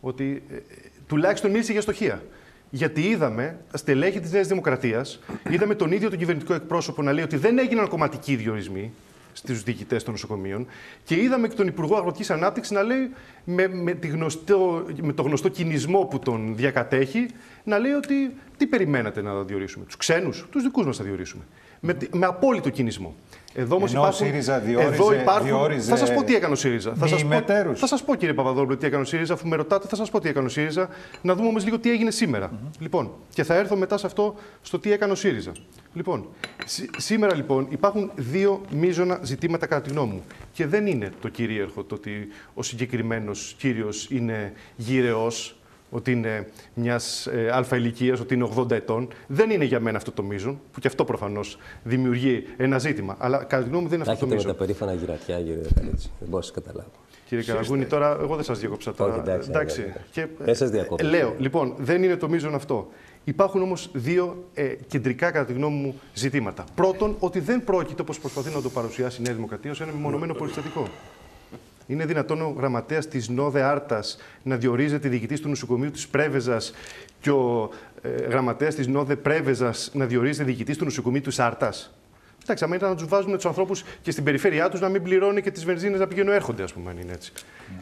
ότι 0.01 0.43
ε, 0.51 0.55
ε, 0.55 0.61
τουλάχιστον 1.07 1.51
μίλησε 1.51 1.71
για 1.71 1.79
αστοχία. 1.79 2.21
Γιατί 2.69 3.01
είδαμε 3.01 3.57
στελέχη 3.73 4.19
της 4.19 4.31
Νέας 4.31 4.47
Δημοκρατίας, 4.47 5.19
είδαμε 5.49 5.75
τον 5.75 5.91
ίδιο 5.91 6.09
τον 6.09 6.17
κυβερνητικό 6.17 6.53
εκπρόσωπο 6.53 7.01
να 7.01 7.11
λέει 7.11 7.23
ότι 7.23 7.37
δεν 7.37 7.57
έγιναν 7.57 7.87
κομματικοί 7.87 8.35
διορισμοί 8.35 8.91
στους 9.33 9.63
διοικητές 9.63 10.03
των 10.03 10.13
νοσοκομείων 10.13 10.67
και 11.03 11.15
είδαμε 11.15 11.47
και 11.47 11.55
τον 11.55 11.67
Υπουργό 11.67 11.95
Αγροτικής 11.95 12.29
Ανάπτυξης 12.29 12.71
να 12.71 12.83
λέει 12.83 13.09
με, 13.43 13.67
με, 13.67 13.93
τη 13.93 14.07
γνωστό, 14.07 14.85
με 15.01 15.13
το 15.13 15.21
γνωστό 15.21 15.49
κινησμό 15.49 15.99
που 16.05 16.19
τον 16.19 16.55
διακατέχει 16.55 17.25
να 17.63 17.77
λέει 17.77 17.91
ότι 17.91 18.33
τι 18.57 18.67
περιμένατε 18.67 19.21
να 19.21 19.43
διορίσουμε. 19.43 19.85
Τους 19.85 19.97
ξένους, 19.97 20.45
τους 20.51 20.63
δικούς 20.63 20.85
μας 20.85 20.97
θα 20.97 21.03
διορίσουμε. 21.03 21.43
Με, 21.79 21.97
με 22.11 22.25
απόλυτο 22.25 22.69
κινησμό. 22.69 23.15
Εδώ 23.53 23.75
όμως 23.75 23.91
Ενώ 23.91 24.01
ο 24.01 24.05
υπάρχουν, 24.07 24.25
ΣΥΡΙΖΑ 24.27 24.59
διόριζε- 24.59 24.93
εδώ 24.93 25.13
υπάρχουν, 25.13 25.45
διόριζε 25.45 25.89
θα 25.89 25.95
σας 25.97 26.13
πω 26.13 26.23
τι 26.23 26.35
έκανε 26.35 26.53
ο 26.53 26.55
ΣΥΡΙΖΑ. 26.55 26.93
Θα 26.95 27.03
μη 27.03 27.09
σας 27.09 27.21
πω, 27.21 27.27
μετέρους. 27.27 27.79
θα 27.79 27.87
σας 27.87 28.03
πω 28.03 28.15
κύριε 28.15 28.33
Παπαδόπουλο 28.33 28.77
τι 28.77 28.85
έκανε 28.85 29.01
ο 29.01 29.05
ΣΥΡΙΖΑ, 29.05 29.33
αφού 29.33 29.47
με 29.47 29.55
ρωτάτε 29.55 29.87
θα 29.87 29.95
σας 29.95 30.09
πω 30.09 30.19
τι 30.19 30.29
έκανε 30.29 30.45
ο 30.45 30.49
ΣΥΡΙΖΑ. 30.49 30.89
Να 31.21 31.35
δούμε 31.35 31.47
όμως 31.47 31.63
λίγο 31.63 31.79
τι 31.79 31.91
έγινε 31.91 32.11
σήμερα. 32.11 32.51
Λοιπόν, 32.79 33.11
και 33.33 33.43
θα 33.43 33.53
έρθω 33.55 33.75
μετά 33.75 33.97
σε 33.97 34.05
αυτό 34.05 34.35
στο 34.61 34.79
τι 34.79 34.91
έκανε 34.91 35.11
ο 35.11 35.15
ΣΥΡΙΖΑ. 35.15 35.51
Λοιπόν, 35.93 36.27
σή- 36.65 36.89
σήμερα 36.97 37.35
λοιπόν 37.35 37.67
υπάρχουν 37.69 38.11
δύο 38.15 38.61
μείζωνα 38.71 39.19
ζητήματα 39.23 39.65
κατά 39.65 39.81
τη 39.81 39.89
γνώμη 39.89 40.13
μου. 40.13 40.23
Και 40.53 40.67
δεν 40.67 40.87
είναι 40.87 41.11
το 41.21 41.29
κυρίαρχο 41.29 41.83
το 41.83 41.95
ότι 41.95 42.27
ο 42.53 42.63
συγκεκριμένος 42.63 43.55
κύριος 43.59 44.07
είναι 44.11 44.53
γύρεος, 44.75 45.58
ότι 45.89 46.11
είναι 46.11 46.47
μιας 46.73 47.27
ε, 47.27 47.49
αλφα 47.53 47.75
ηλικίας, 47.75 48.19
ότι 48.19 48.33
είναι 48.33 48.49
80 48.55 48.71
ετών. 48.71 49.07
Δεν 49.27 49.49
είναι 49.49 49.65
για 49.65 49.79
μένα 49.79 49.97
αυτό 49.97 50.11
το 50.11 50.23
μείζον, 50.23 50.59
που 50.71 50.79
και 50.79 50.87
αυτό 50.87 51.05
προφανώς 51.05 51.57
δημιουργεί 51.83 52.43
ένα 52.57 52.77
ζήτημα. 52.79 53.15
Αλλά 53.19 53.37
κατά 53.37 53.63
τη 53.63 53.69
γνώμη 53.69 53.83
μου 53.83 53.89
δεν 53.89 53.97
είναι 53.97 54.05
Τα 54.07 54.11
αυτό 54.13 54.25
το 54.25 54.33
έχετε 54.33 54.47
με 54.51 54.53
μείζον. 54.65 54.77
τα 54.77 54.85
περήφανα 54.85 54.93
γυρατιά, 54.93 55.37
κύριε 55.37 55.69
Χαρίτση. 55.75 56.09
Δεν 56.19 56.27
μπορώ 56.27 56.37
να 56.37 56.41
σας 56.41 56.51
καταλάβω. 56.51 56.91
Κύριε 57.25 57.43
Καραγκούνη, 57.43 57.85
τώρα 57.85 58.17
εγώ 58.21 58.35
δεν 58.35 58.43
σας 58.43 58.59
διέκοψα 58.59 58.93
τώρα. 58.93 59.11
Όχι, 59.11 59.19
εντάξει, 59.21 59.49
εντάξει. 59.49 59.81
εντάξει. 59.81 59.99
Και, 60.11 60.27
Δεν 60.39 60.55
σας 60.55 60.69
διακόπτω. 60.69 61.05
ε, 61.05 61.09
Λέω, 61.09 61.35
λοιπόν, 61.37 61.73
δεν 61.77 62.03
είναι 62.03 62.15
το 62.15 62.29
μείζον 62.29 62.55
αυτό. 62.55 62.87
Υπάρχουν 63.23 63.61
όμως 63.61 63.89
δύο 63.93 64.43
ε, 64.53 64.63
κεντρικά, 64.87 65.31
κατά 65.31 65.45
τη 65.45 65.53
γνώμη 65.53 65.75
μου, 65.75 65.99
ζητήματα. 66.13 66.63
Πρώτον, 66.75 67.15
ότι 67.19 67.39
δεν 67.39 67.63
πρόκειται, 67.63 68.01
όπως 68.01 68.19
προσπαθεί 68.19 68.55
να 68.55 68.61
το 68.61 68.69
παρουσιάσει 68.69 69.21
η 69.21 69.23
Νέα 69.25 69.33
Δημοκρατία, 69.33 69.71
ως 69.71 69.81
ένα 69.81 69.91
μεμονωμένο 69.91 70.33
πολυστατικό. 70.33 70.87
Είναι 71.89 72.05
δυνατόν 72.05 72.41
ο 72.41 72.53
γραμματέας 72.57 73.07
της 73.07 73.29
ΝΟΔΕ 73.29 73.61
Άρτας 73.61 74.17
να 74.43 74.55
διορίζεται 74.55 75.09
διοικητής 75.09 75.41
του 75.41 75.49
νοσοκομείου 75.49 75.91
της 75.91 76.07
Πρέβεζας 76.07 76.73
και 77.21 77.31
ο 77.31 77.69
ε, 78.01 78.09
γραμματέας 78.09 78.75
της 78.75 78.87
ΝΟΔΕ 78.87 79.15
Πρέβεζας 79.15 79.91
να 79.93 80.05
διορίζεται 80.05 80.43
διοικητής 80.43 80.77
του 80.77 80.83
νοσοκομείου 80.83 81.21
της 81.21 81.39
Άρτας; 81.39 81.98
Εντάξει, 82.49 82.63
άμα 82.63 82.75
ήταν 82.75 82.89
να 82.89 82.95
τους 82.95 83.07
βάζουμε 83.07 83.35
τους 83.35 83.45
ανθρώπους 83.45 83.83
και 84.01 84.11
στην 84.11 84.23
περιφέρειά 84.23 84.69
τους 84.69 84.79
να 84.79 84.89
μην 84.89 85.03
πληρώνουν 85.03 85.41
και 85.41 85.51
τις 85.51 85.65
βενζίνες 85.65 85.99
να 85.99 86.07
πηγαίνουν 86.07 86.33
έρχονται, 86.33 86.63
ας 86.63 86.73
πούμε, 86.73 86.89
αν 86.89 86.97
είναι 86.97 87.11
έτσι. 87.13 87.31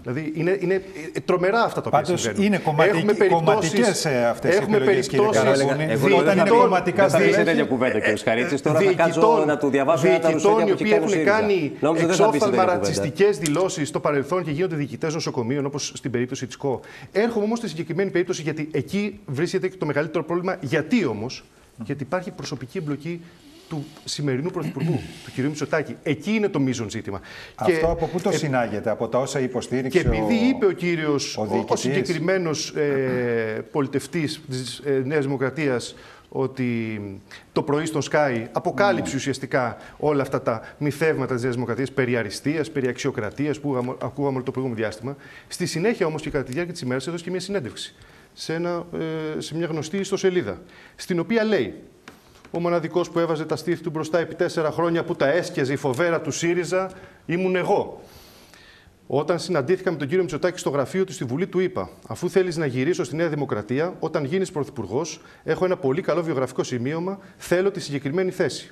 Δηλαδή 0.01 0.31
είναι, 0.35 0.57
είναι 0.61 0.73
ε, 1.13 1.19
τρομερά 1.19 1.63
αυτά 1.63 1.81
τα 1.81 1.87
οποία 1.87 2.01
Πάντως 2.01 2.21
συμβαίνουν. 2.21 2.45
είναι 2.45 2.57
κομματικ- 2.57 3.27
κομματικές, 3.29 4.05
ε, 4.05 4.25
αυτές 4.25 4.53
οι 4.53 4.57
έχουμε 4.57 4.77
επιλογές, 4.77 5.07
κύριε 5.07 5.25
περιπτώσεις 5.25 5.61
Καραγούνη. 5.63 5.91
Εγώ 5.91 6.05
Όταν 6.05 6.19
όταν 6.19 6.37
είναι 6.37 6.49
είναι 6.49 6.59
κομματικά 6.59 7.01
δεν 7.01 7.09
θα 7.11 7.17
στελέχη- 7.17 7.37
πει 7.37 7.43
τέτοια 7.43 7.63
κουβέντα 7.65 7.99
και 7.99 8.11
ο 8.11 8.15
Χαρίτσης. 8.23 8.61
Τώρα 8.61 8.79
θα 8.79 8.83
κάτσω 8.85 9.03
διοικητών- 9.05 9.45
να 9.45 9.57
του 9.57 9.69
διαβάσω 9.69 10.07
ένα 10.07 10.19
τα 10.19 10.27
διοικητών 10.27 10.51
ρουσφέτια 10.55 10.73
οι 10.73 10.77
που 10.77 10.81
οποίοι 10.81 10.91
έχει 10.93 10.99
κάνει 10.99 11.03
ο 11.03 11.05
έχουν 11.05 11.09
ΣΥΡΙΖΑ. 11.09 11.31
κάνει 11.39 11.71
Νόμιζα 11.79 12.05
δεν 12.07 12.15
θα 12.15 12.29
πεις 12.29 12.31
εξόφθαλμα 12.31 12.31
τέτοια 12.39 12.47
κουβέντα. 12.47 12.73
ρατσιστικές 12.73 13.37
δηλώσεις 13.37 13.87
στο 13.87 13.99
παρελθόν 13.99 14.43
και 14.43 14.51
γίνονται 14.51 14.75
διοικητές 14.75 15.13
νοσοκομείων, 15.13 15.65
όπως 15.65 15.91
στην 15.95 16.11
περίπτωση 16.11 16.45
της 16.45 16.55
ΚΟ. 16.57 16.79
Έρχομαι 17.11 17.45
όμως 17.45 17.57
στη 17.57 17.67
συγκεκριμένη 17.67 18.09
περίπτωση 18.11 18.41
γιατί 18.41 18.69
εκεί 18.71 19.19
βρίσκεται 19.25 19.67
και 19.67 19.77
το 19.77 19.85
μεγαλύτερο 19.85 20.23
πρόβλημα. 20.23 20.57
Γιατί 20.61 21.05
όμως, 21.05 21.43
γιατί 21.85 22.03
υπάρχει 22.03 22.31
προσωπική 22.31 22.77
εμπλοκή 22.77 23.21
του 23.69 23.85
σημερινού 24.05 24.49
Πρωθυπουργού, 24.49 24.99
του 25.25 25.31
κ. 25.35 25.37
Μητσοτάκη. 25.45 25.95
Εκεί 26.03 26.31
είναι 26.31 26.49
το 26.49 26.59
μείζον 26.59 26.89
ζήτημα. 26.89 27.21
Αυτό 27.55 27.87
από 27.91 28.05
πού 28.07 28.19
το 28.19 28.31
συνάγεται, 28.31 28.89
από 28.89 29.07
τα 29.07 29.17
όσα 29.19 29.39
υποστήριξε 29.39 29.99
Και 30.01 30.07
επειδή 30.07 30.33
ο... 30.33 30.47
είπε 30.49 30.65
ο 30.65 30.71
κύριος, 30.71 31.37
ο 31.37 31.41
ο, 31.41 31.43
ο, 31.43 31.47
διοικητής. 31.47 31.79
συγκεκριμένος 31.79 32.69
ε, 32.75 33.65
πολιτευτής 33.71 34.41
της 34.49 34.81
ε, 34.85 35.01
Νέας 35.05 35.25
Δημοκρατίας, 35.25 35.95
ότι 36.29 37.01
το 37.51 37.61
πρωί 37.63 37.85
στον 37.85 38.01
Sky 38.11 38.45
αποκάλυψε 38.51 39.15
ουσιαστικά 39.15 39.77
όλα 39.97 40.21
αυτά 40.21 40.41
τα 40.41 40.61
μυθεύματα 40.77 41.33
της 41.33 41.41
Νέας 41.43 41.53
Δημοκρατίας 41.53 41.91
περί 41.91 42.17
αριστείας, 42.17 42.71
περί 42.71 42.87
αξιοκρατίας 42.87 43.59
που 43.59 43.69
ακούγαμε- 43.69 44.03
ακούγαμε 44.03 44.35
όλο 44.35 44.43
το 44.45 44.51
προηγούμενο 44.51 44.81
διάστημα. 44.81 45.15
Στη 45.47 45.65
συνέχεια 45.65 46.05
όμως 46.05 46.21
και 46.21 46.29
κατά 46.29 46.43
τη 46.43 46.51
διάρκεια 46.51 46.73
της 46.73 46.81
ημέρας 46.81 47.07
έδωσε 47.07 47.23
και 47.23 47.29
μια 47.29 47.39
συνέντευξη 47.39 47.95
σε, 48.33 48.53
ένα, 48.53 48.85
ε, 49.37 49.39
σε 49.41 49.55
μια 49.55 49.65
γνωστή 49.67 49.97
ιστοσελίδα, 49.97 50.61
στην 50.95 51.19
οποία 51.19 51.43
λέει 51.43 51.73
ο 52.51 52.59
μοναδικός 52.59 53.09
που 53.09 53.19
έβαζε 53.19 53.45
τα 53.45 53.55
στήθη 53.55 53.83
του 53.83 53.89
μπροστά 53.89 54.19
επί 54.19 54.35
τέσσερα 54.35 54.71
χρόνια 54.71 55.03
που 55.03 55.15
τα 55.15 55.27
έσκιαζε 55.27 55.73
η 55.73 55.75
φοβέρα 55.75 56.21
του 56.21 56.31
ΣΥΡΙΖΑ 56.31 56.91
ήμουν 57.25 57.55
εγώ. 57.55 58.01
Όταν 59.07 59.39
συναντήθηκα 59.39 59.91
με 59.91 59.97
τον 59.97 60.07
κύριο 60.07 60.23
Μητσοτάκη 60.23 60.59
στο 60.59 60.69
γραφείο 60.69 61.03
του 61.03 61.13
στη 61.13 61.23
Βουλή, 61.23 61.47
του 61.47 61.59
είπα: 61.59 61.89
Αφού 62.07 62.29
θέλεις 62.29 62.57
να 62.57 62.65
γυρίσω 62.65 63.03
στη 63.03 63.15
Νέα 63.15 63.29
Δημοκρατία, 63.29 63.93
όταν 63.99 64.23
γίνεις 64.23 64.51
πρωθυπουργός, 64.51 65.21
έχω 65.43 65.65
ένα 65.65 65.77
πολύ 65.77 66.01
καλό 66.01 66.23
βιογραφικό 66.23 66.63
σημείωμα, 66.63 67.19
θέλω 67.37 67.71
τη 67.71 67.79
συγκεκριμένη 67.79 68.31
θέση. 68.31 68.71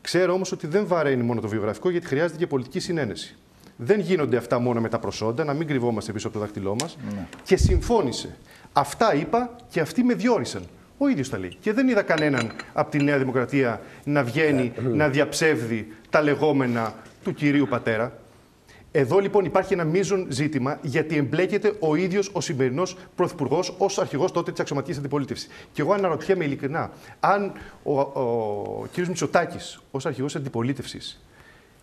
Ξέρω 0.00 0.32
όμως 0.32 0.52
ότι 0.52 0.66
δεν 0.66 0.86
βαραίνει 0.86 1.22
μόνο 1.22 1.40
το 1.40 1.48
βιογραφικό, 1.48 1.90
γιατί 1.90 2.06
χρειάζεται 2.06 2.38
και 2.38 2.46
πολιτική 2.46 2.80
συνένεση. 2.80 3.36
Δεν 3.76 4.00
γίνονται 4.00 4.36
αυτά 4.36 4.58
μόνο 4.58 4.80
με 4.80 4.88
τα 4.88 4.98
προσόντα, 4.98 5.44
να 5.44 5.54
μην 5.54 5.66
κρυβόμαστε 5.66 6.12
πίσω 6.12 6.26
από 6.28 6.36
το 6.36 6.42
δάχτυλό 6.42 6.76
μας. 6.80 6.96
Και 7.42 7.56
συμφώνησε. 7.56 8.36
Αυτά 8.72 9.14
είπα 9.14 9.56
και 9.68 9.80
αυτοί 9.80 10.02
με 10.02 10.14
διόρισαν. 10.14 10.62
Ο 11.02 11.08
ίδιος 11.08 11.28
τα 11.28 11.38
λέει. 11.38 11.56
Και 11.60 11.72
δεν 11.72 11.88
είδα 11.88 12.02
κανέναν 12.02 12.50
από 12.72 12.90
τη 12.90 13.02
Νέα 13.02 13.18
Δημοκρατία 13.18 13.80
να 14.04 14.22
βγαίνει 14.22 14.72
να 14.82 15.08
διαψεύδει 15.08 15.92
τα 16.10 16.22
λεγόμενα 16.22 16.94
του 17.24 17.34
κυρίου 17.34 17.66
πατέρα. 17.66 18.18
Εδώ 18.92 19.18
λοιπόν 19.18 19.44
υπάρχει 19.44 19.72
ένα 19.72 19.84
μείζον 19.84 20.26
ζήτημα 20.28 20.78
γιατί 20.82 21.16
εμπλέκεται 21.16 21.72
ο 21.78 21.94
ίδιος 21.94 22.30
ο 22.32 22.40
σημερινός 22.40 22.96
πρωθυπουργός 23.14 23.74
ως 23.78 23.98
αρχηγός 23.98 24.32
τότε 24.32 24.50
της 24.50 24.60
αξιωματικής 24.60 24.98
αντιπολίτευσης. 24.98 25.48
Και 25.72 25.82
εγώ 25.82 25.92
αναρωτιέμαι 25.92 26.44
ειλικρινά, 26.44 26.90
αν 27.20 27.52
ο, 27.82 28.00
ο, 28.00 28.86
κ. 28.92 29.06
Μητσοτάκης 29.06 29.80
ως 29.90 30.06
αρχηγός 30.06 30.36
αντιπολίτευσης 30.36 31.24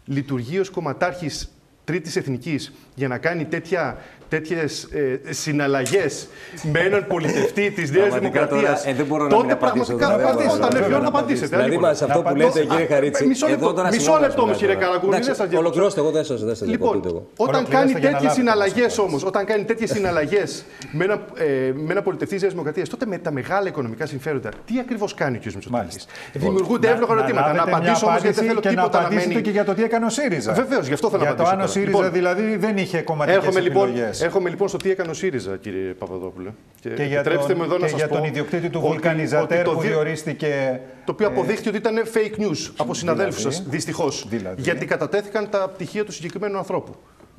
λειτουργεί 0.06 0.60
ως 0.60 0.70
κομματάρχης 0.70 1.52
Τρίτης 1.88 2.16
Εθνικής 2.16 2.74
για 2.96 3.08
να 3.08 3.18
κάνει 3.18 3.46
τέτοια, 3.46 3.98
τέτοιες 4.30 4.84
ε, 4.84 5.20
συναλλαγές 5.34 6.28
με 6.72 6.80
έναν 6.80 7.06
πολιτευτή 7.08 7.72
της 7.72 7.92
Νέας 7.92 8.08
Πραγματικά 8.08 8.48
τώρα, 8.48 8.60
Δημοκρατίας, 8.62 8.86
ε, 8.86 8.94
δεν 8.94 9.06
μπορώ 9.06 9.24
να 9.24 9.30
τότε 9.30 9.44
μην 9.44 9.52
απαντήσω, 9.52 9.86
πραγματικά 9.96 10.08
δεν 10.18 10.36
μπορώ 10.36 10.48
να 10.48 10.66
όταν 10.66 10.68
μην 10.74 10.78
έρθει 10.78 10.92
η 10.92 10.94
ώρα 10.94 11.02
να 11.02 11.08
απαντήσω. 11.08 11.18
απαντήσετε. 11.20 11.56
Δηλαδή, 11.56 11.70
λοιπόν. 11.72 11.88
μα 11.90 11.94
σε 11.94 12.04
αυτό 12.04 12.22
Να 12.22 12.30
που 12.30 12.36
λέτε, 12.36 12.50
απαντήσω. 12.50 12.70
κύριε 12.74 12.88
Χαρίτση. 12.94 13.26
Μισό 13.28 13.46
εδώ 13.46 13.56
λεπτό, 13.56 13.74
τώρα 13.74 13.88
μισό 13.88 14.00
συγγνώμη, 14.00 14.22
λεπτό 14.26 14.42
όμως, 14.42 14.56
συγγνώμη. 14.58 14.76
κύριε 14.76 14.76
Καραγκούνη, 14.86 15.12
Εντάξει, 15.14 15.28
δεν 15.30 15.38
σας 15.40 15.48
διακόπτω. 15.50 15.66
Ολοκληρώστε, 15.66 16.00
εγώ 16.04 16.10
δεν 16.18 16.24
σας 16.30 16.40
δεν 16.50 16.56
σας 16.60 16.68
Λοιπόν, 16.68 16.92
διακόπτω 16.92 17.08
εγώ. 17.14 17.22
όταν 17.46 17.56
Ολοκληρώστε 17.56 17.76
κάνει 17.78 17.90
για 17.92 18.00
να 18.00 18.02
τέτοιες 18.06 18.22
λάβετε 18.24 18.40
συναλλαγές 18.40 18.92
όμως 18.98 19.06
όμως, 19.08 19.22
όταν 19.32 19.42
κάνει 19.52 19.64
τέτοιες 19.72 19.90
συναλλαγές 19.96 20.50
με 20.98 21.04
ένα, 21.08 21.16
ε, 21.46 21.72
με 21.86 21.92
ένα 21.96 22.02
πολιτευτή 22.08 22.34
της 22.34 22.42
Νέας 22.44 22.54
Δημοκρατίας, 22.56 22.88
τότε 22.94 23.06
με 23.12 23.18
τα 23.26 23.32
μεγάλα 23.40 23.68
οικονομικά 23.72 24.06
συμφέροντα, 24.14 24.50
τι 24.68 24.74
ακριβώς 24.84 25.12
κάνει 25.22 25.36
ο 25.38 25.40
κ. 25.40 25.44
Μητσοτάκης; 25.44 25.72
Μάλιστα. 25.78 26.12
Δημιουργούνται 26.44 26.88
Να- 26.88 26.94
εύλογα 26.94 27.14
ερωτήματα. 27.18 27.48
Να 27.48 27.54
λάβετε 27.54 27.66
μια 27.70 27.76
απαντήσω 27.78 28.06
όμως 28.08 28.22
γιατί 28.22 28.36
δεν 28.40 28.46
απάντηση 28.46 28.48
θέλω 28.50 28.60
και 28.66 28.70
να 28.70 28.74
τίποτα 28.76 28.98
να 28.98 29.04
απαντήσετε 29.06 29.34
μένει. 29.34 29.42
και 29.46 29.52
για 29.58 29.66
το 29.66 29.74
τι 29.74 29.84
έκανε 29.84 30.06
ο 30.06 30.10
ΣΥΡΙΖΑ. 30.10 30.52
Βεβαίως, 30.54 30.86
γι' 30.88 30.94
αυτό 30.94 31.10
θέλω 31.10 31.22
να 31.24 31.28
Για 31.28 31.38
το 31.38 31.44
απαντήσω 31.44 31.56
αν 31.56 31.68
ο 31.68 31.68
τώρα. 31.68 31.74
ΣΥΡΙΖα 31.76 31.98
Λοιπόν, 31.98 32.12
δηλαδή 32.18 32.56
δεν 32.66 32.78
είχε 32.78 32.98
κομματικές 33.02 33.40
Έρχομαι 33.40 33.60
λοιπόν, 33.60 33.88
επιλογές. 33.90 34.17
Έρχομαι 34.22 34.50
λοιπόν 34.50 34.68
στο 34.68 34.78
τι 34.78 34.90
έκανε 34.92 35.10
ο 35.10 35.14
ΣΥΡΙΖΑ, 35.14 35.58
κύριε 35.58 35.92
Παπαδόπουλε. 35.94 36.50
Και, 36.80 36.90
Και 36.90 37.04
για 37.04 37.20
επιτρέψτε 37.20 37.48
τον, 37.54 37.58
μου 37.58 37.64
εδώ 37.64 37.74
να 37.78 37.84
και 37.84 37.88
σας 37.90 38.00
για 38.00 38.08
πω 38.08 38.16
τον 38.16 38.24
ιδιοκτήτη 38.24 38.70
του 38.70 38.80
ότι- 38.84 38.92
βουλκανιζατέρ 38.92 39.58
ότι 39.60 39.70
το 39.70 39.74
που 39.76 39.82
δι- 39.82 39.90
διορίστηκε. 39.92 40.82
Το 41.06 41.12
οποίο 41.12 41.28
αποδείχθηκε 41.28 41.70
ότι 41.70 41.78
ήταν 41.78 41.96
fake 42.14 42.40
news 42.42 42.72
από 42.78 42.94
συναδέλφους 42.94 43.38
Δηλαδή; 43.38 43.56
σας, 43.56 43.66
δυστυχώς. 43.70 44.26
Δηλαδή; 44.30 44.62
Γιατί 44.62 44.86
κατατέθηκαν 44.86 45.50
τα 45.50 45.70
πτυχία 45.70 46.06
του 46.06 46.12
συγκεκριμένου 46.12 46.58
ανθρώπου. 46.58 46.96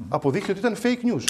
Αποδείχθηκε 0.09 0.51
ότι 0.51 0.61
ήταν 0.61 0.75
fake 0.83 1.15
news. 1.15 1.25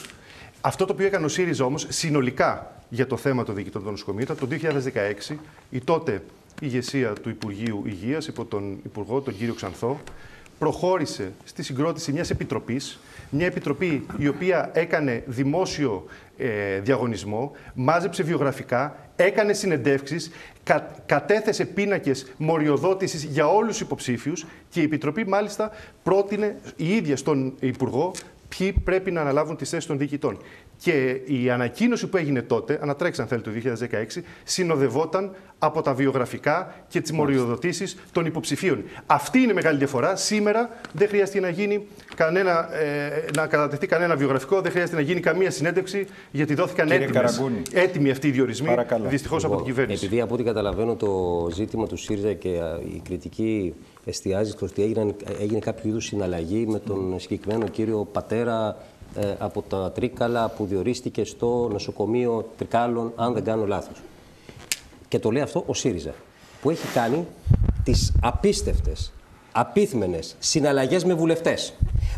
Αυτό 0.61 0.84
το 0.84 0.92
οποίο 0.92 1.06
έκανε 1.06 1.24
ο 1.24 1.28
ΣΥΡΙΖΑ 1.28 1.64
όμως 1.64 1.87
συνολικά 1.88 2.72
για 2.88 3.06
το 3.06 3.16
θέμα 3.16 3.44
των 3.44 3.54
διοικητών 3.54 3.82
των 3.82 3.90
νοσοκομείων 3.90 4.22
ήταν 4.22 4.37
το 4.37 4.46
2016 4.46 5.38
η 5.70 5.80
τότε 5.80 6.22
ηγεσία 6.61 7.12
του 7.12 7.28
Υπουργείου 7.28 7.82
Υγείας 7.87 8.26
υπό 8.26 8.44
τον 8.44 8.78
Υπουργό, 8.84 9.20
τον 9.20 9.37
κύριο 9.37 9.54
Ξανθό, 9.54 10.00
προχώρησε 10.58 11.32
στη 11.44 11.62
συγκρότηση 11.62 12.12
μιας 12.12 12.30
επιτροπής, 12.30 12.98
μια 13.30 13.46
επιτροπή 13.46 14.06
η 14.18 14.28
οποία 14.28 14.70
έκανε 14.72 15.22
δημόσιο 15.26 16.06
ε, 16.38 16.80
διαγωνισμό, 16.80 17.52
μάζεψε 17.74 18.22
βιογραφικά, 18.22 18.96
έκανε 19.16 19.52
συνεντεύξεις, 19.52 20.30
κα- 20.64 20.94
κατέθεσε 21.06 21.64
πίνακες 21.64 22.32
μοριοδότησης 22.36 23.24
για 23.24 23.48
όλους 23.48 23.70
τους 23.70 23.80
υποψήφιους 23.80 24.46
και 24.70 24.80
η 24.80 24.84
επιτροπή 24.84 25.26
μάλιστα 25.26 25.70
πρότεινε 26.02 26.56
η 26.76 26.94
ίδια 26.94 27.16
στον 27.16 27.54
Υπουργό 27.60 28.12
ποιοι 28.48 28.72
πρέπει 28.72 29.10
να 29.10 29.20
αναλάβουν 29.20 29.56
τις 29.56 29.68
θέσεις 29.68 29.86
των 29.86 29.98
διοικητών. 29.98 30.38
Και 30.82 31.20
η 31.24 31.50
ανακοίνωση 31.50 32.06
που 32.06 32.16
έγινε 32.16 32.42
τότε, 32.42 32.78
ανατρέξει 32.82 33.20
αν 33.20 33.26
θέλετε 33.26 33.50
το 33.50 33.76
2016, 34.16 34.22
συνοδευόταν 34.44 35.34
από 35.58 35.82
τα 35.82 35.94
βιογραφικά 35.94 36.74
και 36.88 37.00
τις 37.00 37.12
μοριοδοτήσεις 37.12 37.96
των 38.12 38.26
υποψηφίων. 38.26 38.82
Αυτή 39.06 39.38
είναι 39.38 39.50
η 39.50 39.54
μεγάλη 39.54 39.78
διαφορά. 39.78 40.16
Σήμερα 40.16 40.70
δεν 40.92 41.08
χρειάζεται 41.08 41.40
να 41.40 41.48
γίνει 41.48 41.86
κανένα, 42.14 42.74
ε, 42.74 43.24
να 43.36 43.46
κατατεθεί 43.46 43.86
κανένα 43.86 44.16
βιογραφικό, 44.16 44.60
δεν 44.60 44.70
χρειάζεται 44.70 44.96
να 44.96 45.02
γίνει 45.02 45.20
καμία 45.20 45.50
συνέντευξη, 45.50 46.06
γιατί 46.30 46.54
δόθηκαν 46.54 46.86
Κύριε 46.86 47.04
έτοιμες, 47.04 47.30
Καραγκούνη. 47.30 47.62
έτοιμοι 47.72 48.10
αυτοί 48.10 48.28
οι 48.28 48.30
διορισμοί, 48.30 48.66
Παρακαλώ. 48.68 49.08
δυστυχώς 49.08 49.44
από 49.44 49.56
την 49.56 49.58
Λοιπόν, 49.66 49.74
κυβέρνηση. 49.74 50.04
Επειδή 50.04 50.20
από 50.20 50.34
ό,τι 50.34 50.42
καταλαβαίνω 50.42 50.94
το 50.94 51.10
ζήτημα 51.54 51.86
του 51.86 51.96
ΣΥΡΙΖΑ 51.96 52.32
και 52.32 52.48
α, 52.48 52.78
η 52.94 53.02
κριτική 53.04 53.74
εστιάζει 54.04 54.50
στο 54.50 54.66
ότι 54.66 54.82
έγιναν, 54.82 55.14
έγινε 55.40 55.58
κάποιο 55.58 55.88
είδους 55.90 56.04
συναλλαγή 56.04 56.66
με 56.66 56.78
τον 56.78 57.14
συγκεκριμένο 57.20 57.68
κύριο 57.68 58.08
Πατέρα 58.12 58.68
ε, 58.68 58.97
από 59.38 59.62
τα 59.62 59.92
Τρίκαλα 59.92 60.48
που 60.48 60.64
διορίστηκε 60.64 61.24
στο 61.24 61.68
νοσοκομείο 61.72 62.50
Τρικάλων, 62.56 63.12
αν 63.16 63.32
δεν 63.32 63.44
κάνω 63.44 63.66
λάθος. 63.66 64.02
Και 65.08 65.18
το 65.18 65.30
λέει 65.30 65.42
αυτό 65.42 65.64
ο 65.66 65.74
ΣΥΡΙΖΑ, 65.74 66.14
που 66.62 66.70
έχει 66.70 66.86
κάνει 66.92 67.26
τις 67.84 68.12
απίστευτες, 68.22 69.12
απίθμενες 69.60 70.36
συναλλαγές 70.38 71.04
με 71.04 71.14
βουλευτές, 71.14 71.72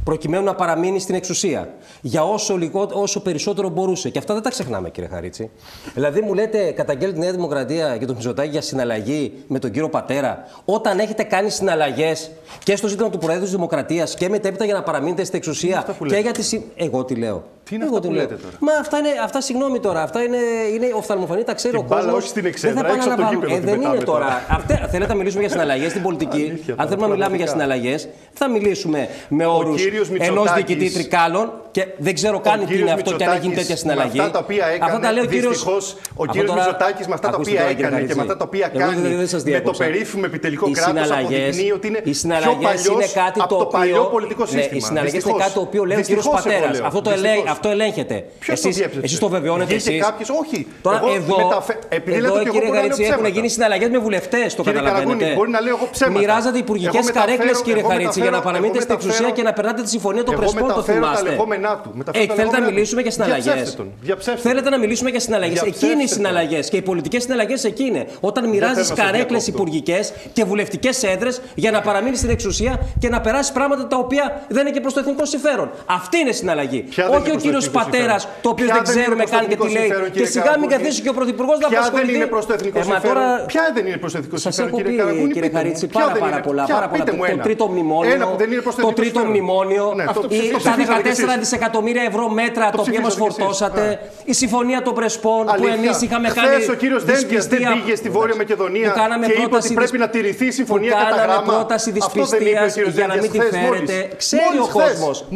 προκειμένου 0.05 0.45
να 0.45 0.55
παραμείνει 0.55 0.99
στην 1.01 1.15
εξουσία, 1.15 1.75
για 2.01 2.23
όσο, 2.25 2.57
λιγό, 2.57 2.89
όσο 2.93 3.21
περισσότερο 3.23 3.69
μπορούσε. 3.69 4.09
Και 4.11 4.19
αυτά 4.19 4.35
δεν 4.35 4.43
τα 4.43 4.51
ξεχνάμε, 4.51 4.91
κύριε 4.91 5.09
Χαρίτση. 5.09 5.51
Δηλαδή, 5.95 6.21
μου 6.21 6.35
λέτε, 6.35 6.71
καταγγέλνει 6.71 7.15
τη 7.15 7.21
Νέα 7.21 7.31
Δημοκρατία 7.33 7.97
και 7.97 8.05
τον 8.07 8.15
Μητσοτάκη 8.15 8.49
για 8.51 8.61
συναλλαγή 8.61 9.33
με 9.47 9.59
τον 9.59 9.71
κύριο 9.71 9.89
Πατέρα, 9.89 10.45
όταν 10.65 10.99
έχετε 10.99 11.23
κάνει 11.23 11.51
συναλλαγές 11.51 12.31
και 12.65 12.77
στο 12.77 12.89
ζήτημα 12.89 13.11
του 13.11 13.19
Προέδρου 13.19 13.43
της 13.45 13.53
Δημοκρατίας 13.53 14.15
και 14.15 14.29
μετέπειτα 14.29 14.65
για 14.65 14.75
να 14.75 14.83
παραμείνετε 14.83 15.25
στην 15.25 15.39
εξουσία 15.39 15.79
αυτά 15.79 15.93
που 15.93 16.05
και 16.05 16.11
λέτε. 16.11 16.21
για 16.23 16.33
τη. 16.33 16.43
συ- 16.43 16.63
Εγώ 16.77 17.05
τι 17.05 17.15
λέω. 17.15 17.43
Τι 17.71 17.77
είναι 17.77 17.85
Εγώ 17.85 17.97
αυτά 17.97 18.09
που 18.09 18.15
λέω. 18.15 18.23
λέτε 18.23 18.35
τώρα; 18.35 18.55
Μα 18.59 18.73
αυτά 18.81 18.99
είναι, 18.99 19.09
αυτά 19.25 19.41
συγγνώμη 19.41 19.81
τώρα, 19.81 20.03
αυτά 20.03 20.23
είναι, 20.23 20.37
είναι 20.75 20.87
οφθαλμοφανή, 20.95 21.43
τα 21.45 21.55
ξέρει 21.55 21.75
Την 21.77 21.85
ο 21.85 21.87
μπάλα 21.89 22.03
κόσμος. 22.03 22.19
όχι 22.21 22.29
στην 22.29 22.45
εξέδρα, 22.47 22.89
έξω 22.95 23.09
από 23.11 23.23
το 23.23 23.29
γήπεδο 23.31 23.55
Ε, 23.55 23.57
την 23.59 23.65
δεν 23.65 23.75
είναι 23.75 23.83
πετάμε 23.83 24.05
τώρα. 24.05 24.25
τώρα. 24.25 24.45
Αυτά, 24.59 24.89
θέλετε 24.93 25.11
να 25.13 25.19
μιλήσουμε 25.19 25.41
για 25.43 25.51
συναλλαγές 25.51 25.91
στην 25.91 26.03
πολιτική; 26.03 26.37
Αλήθεια 26.51 26.73
Αν 26.73 26.77
τώρα, 26.77 26.89
θέλουμε 26.89 27.07
να 27.07 27.13
μιλάμε 27.15 27.37
για 27.37 27.45
πραγματικά. 27.47 27.51
συναλλαγές, 27.51 28.09
θα 28.33 28.47
μιλήσουμε 28.55 29.09
με 29.29 29.45
όρους 29.47 29.83
κύριος 29.83 30.09
ενός 30.09 30.19
Μητσοτάκης- 30.29 30.67
διοικητή 30.67 30.89
τρικάλων 30.97 31.47
και 31.71 31.83
δεν 32.07 32.15
ξέρω 32.15 32.41
καν 32.41 32.59
τι 32.59 32.65
κύριος 32.67 32.81
είναι 32.81 32.93
αυτό 32.99 33.11
και 33.17 33.25
αν 33.25 33.31
έχει 33.31 33.41
γίνει 33.41 33.55
Μητσοτάκης 33.55 33.61
τέτοια 33.61 33.77
συναλλαγή. 33.83 34.17
Με 34.19 34.23
αυτά 34.25 34.33
τα 34.39 34.43
οποία 34.47 34.65
έκανε, 34.75 34.85
Αυτά 34.93 34.99
τα 35.07 35.13
λέει 35.13 35.23
ο 35.23 35.27
κύριος- 35.27 35.53
δυστυχώς, 35.53 35.85
ο 35.93 35.97
Αυτό 36.23 36.25
κύριος 36.33 36.51
τώρα- 36.51 36.65
Μητσοτάκης 36.67 37.07
με 37.11 37.15
αυτά 37.19 37.29
τα 37.29 37.35
Ακούστε 37.35 37.51
οποία 37.51 37.63
τώρα, 37.63 37.75
κύριε 37.75 37.89
έκανε 37.91 38.07
και 38.07 38.15
με 38.15 38.21
Χαριτζή. 38.21 38.33
αυτά 38.33 38.37
τα 38.43 38.45
οποία 38.51 38.67
Εγώ 38.73 38.79
δεν- 38.91 39.03
κάνει 39.03 39.15
δεν 39.23 39.29
σας 39.35 39.43
με 39.43 39.49
το 39.51 39.51
διέκοψα. 39.51 39.83
περίφημο 39.85 40.25
επιτελικό 40.31 40.65
Οι 40.69 40.73
κράτος 40.79 40.91
συναλλαγές- 40.91 41.41
αποδεικνύει 41.41 41.71
ότι 41.79 41.87
είναι 41.91 42.01
οι 42.03 42.09
πιο 42.09 42.15
συναλλαγές 42.23 42.69
παλιός 42.69 42.87
είναι 42.95 43.09
κάτι 43.23 43.39
από 43.45 43.53
το 43.55 43.61
το 43.63 43.67
παλιό 43.77 43.97
οποίο- 44.01 44.15
πολιτικό 44.17 44.43
ναι, 44.45 44.55
σύστημα. 44.57 44.79
οι 44.81 44.83
συναλλαγές 44.89 45.13
είναι 45.13 45.21
Δυστυχώς. 45.23 45.43
κάτι 45.45 45.55
το 45.59 45.63
οποίο 45.69 45.83
λέει 45.89 45.99
ο 45.99 46.03
κύριος 46.09 46.25
Δυστυχώς, 46.25 46.45
εγώ 46.47 46.55
Πατέρας. 46.55 46.73
λέω. 46.79 46.87
Αυτό 46.91 47.01
το 47.07 47.11
λέει- 47.11 47.19
Δυστυχώς. 47.21 47.51
Αυτό 47.61 47.69
ελέγχεται. 47.77 48.17
Ποιος 48.39 48.61
το 48.61 48.69
Εσείς, 48.69 48.77
διέψευσε; 48.81 49.05
εσείς 49.07 49.19
το 49.19 49.29
βεβαιώνετε 49.29 49.75
Βγήκε 49.75 49.91
εσείς; 49.91 50.03
κάποιος- 50.07 50.31
όχι. 50.43 50.59
Τώρα 50.83 50.97
Εγώ 51.03 51.15
εδώ, 51.21 51.37
μεταφε- 51.37 51.83
επειδή 51.99 52.17
εδώ 52.17 52.27
λέτε 52.27 52.39
ότι 52.39 52.45
εγώ 52.49 52.53
κύριε 52.55 52.69
μπορώ 52.69 52.75
να 52.75 52.81
λέω 52.81 52.81
Χαρίτσι, 52.81 53.03
έχουν 53.03 53.15
ψέματα. 53.15 53.35
γίνει 53.37 53.49
συναλλαγές 53.57 53.89
με 53.95 53.99
βουλευτές, 54.07 54.49
το 54.55 54.63
Κύριε 54.63 54.79
καταλαβαίνετε. 54.79 55.13
Καραγκούνη, 55.13 55.37
μπορεί 55.39 55.51
να 55.57 55.61
λέω 55.67 55.75
εγώ 55.79 55.87
ψέματα. 55.97 56.19
Μοιράζατε 56.21 56.59
υπουργικές 56.65 56.95
Εγώ 56.95 57.05
μεταφέρω- 57.05 57.27
καρέκλες, 57.27 57.57
κύριε 57.67 57.83
εγώ 57.85 57.91
Χαρίτση, 57.93 58.19
για 58.21 58.31
να 58.31 58.37
μεταφέρω- 58.37 58.49
παραμείνετε 58.49 58.79
εγώ 58.79 58.87
στην 58.87 58.95
εξουσία 58.99 59.27
μεταφέρω- 59.27 59.37
και 59.39 59.43
να 59.49 59.53
περνάτε 59.59 59.81
τη 59.87 59.91
συμφωνία 59.97 60.23
των 60.29 60.33
Εγώ 60.35 60.41
Πρεσπών, 60.43 60.61
το 60.61 60.67
μεταφέρω 60.75 60.99
τα 61.01 61.07
θυμάστε. 61.07 61.29
λεγόμενά 61.31 61.73
του. 61.83 61.91
Μεταφέρω 62.01 62.23
Ε, 62.25 62.27
τα 62.27 62.35
θέλετε 62.39 62.53
να 62.57 62.59
λεγόμενά 62.59 62.71
μιλήσουμε 62.73 63.01
του. 63.01 63.07
για 63.07 63.15
συναλλαγές; 63.17 63.45
Διαψεύστε 63.49 63.77
τον. 63.81 63.89
Διαψεύστε 64.09 64.43
Θέλετε 64.49 64.67
τον. 64.69 64.73
να 64.75 64.79
μιλήσουμε 64.85 65.09
για 65.15 65.21
συναλλαγές; 65.27 65.57
Εκεί 65.61 65.65
Διαψεύστε 65.65 65.93
είναι 65.95 66.03
οι 66.07 66.11
τον. 66.13 66.17
συναλλαγές 66.19 66.65
και 66.73 66.79
οι 66.81 66.85
πολιτικές 66.91 67.21
συναλλαγές 67.25 67.61
εκεί 67.71 67.85
είναι. 67.91 68.03
Όταν 68.29 68.43
μοιράζεις 68.53 68.77
θέλω 68.81 68.89
να 68.89 68.95
σας 68.95 69.05
καρέκλες 69.05 69.43
διακόπτω. 69.45 69.63
υπουργικές 69.63 70.05
και 70.37 70.43
βουλευτικές 70.51 70.97
έδρες 71.15 71.35
για 71.63 71.71
να 71.75 71.79
παραμείνεις 71.89 72.19
στην 72.23 72.31
εξουσία 72.37 72.73
και 73.03 73.09
να 73.15 73.19
περάσεις 73.27 73.53
πράγματα 73.59 73.83
τα 73.93 73.97
οποία 74.05 74.25
δεν 74.55 74.61
είναι 74.65 74.75
και 74.77 74.83
προς 74.85 74.93
το 74.97 75.01
εθνικό 75.05 75.25
συμφέρον. 75.35 75.69
Αυτή 75.99 76.17
είναι 76.23 76.33
συναλλαγή. 76.41 76.81
Ποια 76.83 77.05
δεν 77.05 77.13
είναι 77.13 77.21
Όχι 77.23 77.31
ο 77.31 77.33
προς 77.33 77.43
το 77.43 77.49
κύριος 77.51 77.67
εθνικό 77.67 77.79
Πατέρας, 77.85 78.21
συμφέρον. 78.23 78.43
το 78.45 78.49
οποίο 78.55 78.67
Ποια 78.67 78.75
δεν 78.77 78.85
δεν 78.85 78.93
είναι 78.93 79.01
ξέρουμε 79.01 79.23
προς 79.23 79.31
το 79.31 79.37
καν 79.37 79.43
και 79.49 79.55
εθνικό 79.55 79.65
τι 79.67 79.73
λέει. 79.77 79.83
συμφέρον, 79.87 80.07
Και 80.11 80.17
κύριε 80.17 80.31
σιγά 80.35 80.43
μην 80.45 80.53
Καραγκούνη. 80.53 80.73
καθίσει 80.77 80.99
και 81.05 81.11
ο 81.15 81.17
Πρωθυπουργός 81.19 81.57
να 81.65 81.69
Ποια 81.73 81.81
δεν 81.81 81.89
απασχοληθεί. 81.89 82.15
είναι 82.19 82.29
προς 82.35 82.45
το 82.49 82.53
εθνικό 82.59 82.77
Ε, 82.79 82.83
μα 82.83 82.87
συμφέρον; 82.91 83.09
τώρα 83.11 83.27
Ποια 83.53 83.65
δεν 83.77 83.85
είναι 83.89 84.01
προς 84.03 84.13
το 84.15 84.19
εθνικό 84.21 84.37
Σας 84.45 84.55
συμφέρον, 84.55 84.69
έχω 84.71 84.77
κύριε 84.79 84.93
πει, 84.93 84.99
Καραγκούνη. 85.03 85.33
κύριε 85.35 85.49
πείτε 85.49 85.57
μου. 85.57 85.59
Χαρίτση, 85.61 85.85
Ποια 85.93 86.01
πάρα, 86.01 86.13
δεν 86.17 86.23
πάρα 86.25 86.37
είναι; 86.37 86.49
πολλά. 86.49 86.63
Ποια, 86.69 86.75
Πάρα 86.79 86.87
πολλά. 86.91 86.99
πείτε 87.05 87.13
μου 87.17 87.23
Το 87.29 87.33
ένα. 87.35 87.43
τρίτο 87.47 87.65
μνημόνιο. 87.73 88.11
Ένα 88.17 88.25
που 88.31 88.37
δεν 88.43 88.49
είναι 88.53 88.63
προς 88.67 88.75
το 88.77 88.81
Το 88.85 88.89
εθνικό 88.93 89.01
τρίτο 89.01 89.19
συμφέρον. 89.21 89.33
μνημόνιο. 89.35 89.87
Ναι, 89.99 90.05
αυτό 90.13 90.21
οι- 90.29 90.33
ψηφίσατε 90.35 90.83
Τα 90.93 90.97
κι 91.05 91.09
εσείς. 91.15 91.25
14 91.25 91.39
δισεκατομμύρια 91.45 92.05
ευρώ 92.11 92.25
μέτρα 92.41 92.65
τα 92.75 92.81
οποία 92.85 93.01
μας 93.07 93.15
ψηφίσατε 93.15 93.43
κι 93.43 93.51
εσείς. 93.51 93.59
φορτώσατε. 93.59 93.85
Η 94.33 94.35
συμφωνία 94.43 94.79
των 94.87 94.93
Πρεσπών 94.99 95.43
που 95.47 95.53
Αλήθεια. 95.57 95.75
εμείς 95.79 95.97
είχαμε 96.07 96.27
Χθες 96.29 96.43
κάνει. 96.43 96.65
ο 96.75 96.77
κύριος 96.83 97.03
Δένδιας 97.11 97.47
δεν 97.47 97.59
δυσπιστία- 97.59 97.73
πήγε 97.85 97.95
στη 98.03 98.09
Βόρεια 98.17 98.37
Μακεδονία 98.43 98.89
που 98.93 98.99
κάναμε 99.03 99.25
και 99.27 99.33
είπε 99.33 99.41
ότι 99.41 99.51
πρόταση 99.51 99.73
πρέπει 99.79 99.91
δυσ- 99.97 100.05
να 100.05 100.09
τηρηθεί 100.15 100.47
η 100.53 100.55
συμφωνία 100.61 100.93
που 100.93 100.99
κατά 101.03 101.11
κάναμε 101.17 101.33
γράμμα. 101.33 101.53
πρόταση 101.55 101.89
Αυτό 102.03 102.25
δεν 102.33 102.41
είπε 102.41 102.61
ο 102.61 102.63
δυσπιστίας 102.65 102.73
κύριος 102.75 102.93
για 102.99 103.07
να 103.13 103.15
μην 103.15 103.23
Δένδιας 103.23 103.45
τη 103.45 103.49
χθες, 103.49 103.61
φέρετε. 103.65 103.95
μόλις. 103.99 104.17
Ξέρει 104.25 104.43
ο 104.65 104.67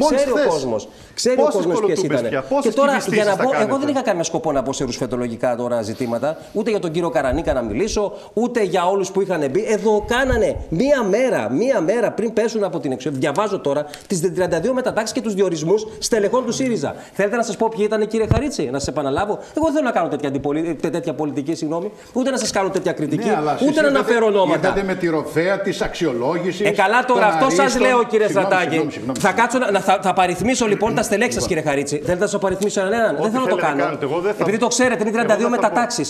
Μόλις 0.03 0.23
χθες. 0.29 0.47
κόσμο. 0.53 0.77
Μόλις 1.15 1.23
Ξέρει 1.23 1.41
ο 1.41 1.45
χθες. 1.45 1.55
κόσμο. 1.55 1.61
Ξέρει 1.65 1.65
ο 1.65 1.65
Πόσες 1.65 1.65
κόσμος 1.65 1.81
ποιε 1.81 1.95
κολοτούμπες 1.95 2.19
ήταν. 2.19 2.31
πια, 2.31 2.41
Και 2.41 2.55
πόσες 2.55 2.75
τώρα, 2.75 2.91
για 2.91 2.99
κυβιστήσεις 3.01 3.31
να 3.31 3.37
θα 3.37 3.43
πω, 3.43 3.51
εγώ 3.53 3.59
κάνετε. 3.61 3.79
δεν 3.79 3.89
είχα 3.89 4.03
κανένα 4.03 4.25
σκοπό 4.25 4.53
να 4.53 4.63
πω 4.63 4.73
σε 4.73 4.85
ρουσφετολογικά 4.85 5.57
τώρα 5.57 5.83
ζητήματα, 5.83 6.37
ούτε 6.53 6.71
για 6.71 6.79
τον 6.81 6.91
κύριο 6.91 7.11
Καρανίκα 7.11 7.53
να 7.53 7.63
μιλήσω, 7.63 8.13
ούτε 8.35 8.63
για 8.63 8.87
όλους 8.87 9.11
που 9.11 9.21
είχαν 9.21 9.51
μπει. 9.51 9.65
Εδώ 9.69 10.05
κάνανε 10.09 10.57
μία 10.69 11.03
μέρα, 11.03 11.51
μία 11.51 11.81
μέρα 11.81 12.11
πριν 12.11 12.33
πέσουν 12.33 12.65
από 12.65 12.79
την 12.81 12.93
εξουσία. 12.93 13.19
Διαβάζω 13.21 13.59
τώρα 13.59 13.87
τις 14.07 14.21
32 14.21 14.73
μετατάξεις 14.73 15.13
και 15.15 15.21
τους 15.21 15.35
διορισμούς 15.35 15.87
στελεχών 15.99 16.45
του 16.45 16.53
ΣΥΡΙΖΑ. 16.53 16.95
Θέλετε 17.13 17.37
να 17.37 17.43
σας 17.43 17.57
πω 17.57 17.69
ποιοι 17.77 17.85
ήταν, 17.89 18.07
κύριε 18.07 18.27
Χαρίτση, 18.33 18.63
να 18.73 18.79
σας 18.79 18.89
επαναλάβω. 18.89 19.39
Εγώ 19.57 19.65
δεν 19.65 19.73
θέλω 19.75 19.85
να 19.85 19.91
κάνω 19.93 20.09
τέτοια, 20.09 20.29
αντιπολι... 20.29 20.75
τε- 20.81 20.93
τέτοια 20.93 21.15
πολιτική, 21.15 21.55
συγγνώμη, 21.55 21.91
ούτε 22.13 22.31
να 22.31 22.37
σας 22.39 22.51
κάνω 22.51 22.69
τέτοια 22.69 22.93
κριτική, 22.93 23.29
Ναι, 23.29 23.37
αλλά 23.37 23.55
εσείς 23.55 23.67
ούτε 23.69 23.81
να 23.81 23.87
ήρθατε- 23.87 24.05
αναφέρω 24.07 24.27
ονόματα. 24.27 24.59
Ήρθατε 24.69 24.83
με 24.83 24.95
τη 24.95 25.07
ροφέα 25.09 25.61
της 25.61 25.81
αξιολόγησης. 25.83 26.67
Ε, 26.67 26.71
καλά 26.71 27.05
τώρα, 27.05 27.27
αυτό 27.27 27.51
σας 27.51 27.79
λέω, 27.81 28.05
κύριε 28.05 28.29
Στρατάκη. 28.29 28.89
Θα, 29.21 29.33
κάτσω 29.33 29.59
να, 29.59 29.71
να- 29.71 29.81
θα, 29.81 29.99
θα 30.03 30.13
παριθμίσω 30.13 30.67
λοιπόν 30.67 30.95
τα 30.95 31.03
στελέχη 31.05 31.33
σα, 31.33 31.47
κύριε 31.47 31.63
Χαρίτση. 31.63 31.97
Θέλετε 31.97 32.25
να 32.25 32.27
σας 32.27 32.41
παριθμίσω 32.41 32.81
έναν. 32.81 33.17
Δεν 33.21 33.31
θέλω 33.31 33.33
να 33.33 33.33
το 33.33 33.41
θέλετε 33.41 33.55
να 33.55 33.69
κάνω. 33.69 33.83
κάνετε. 33.85 34.05
Εγώ 34.05 34.19
δεν 34.21 34.33
θα- 34.35 34.39
Επειδή 34.43 34.59
το 34.59 34.67
ξέρετε, 34.67 35.01
είναι 35.09 35.11
Εγώ 35.19 35.19
32 35.19 35.27
δεν 35.37 35.45
θα 35.45 35.49
μετατάξει. 35.51 36.03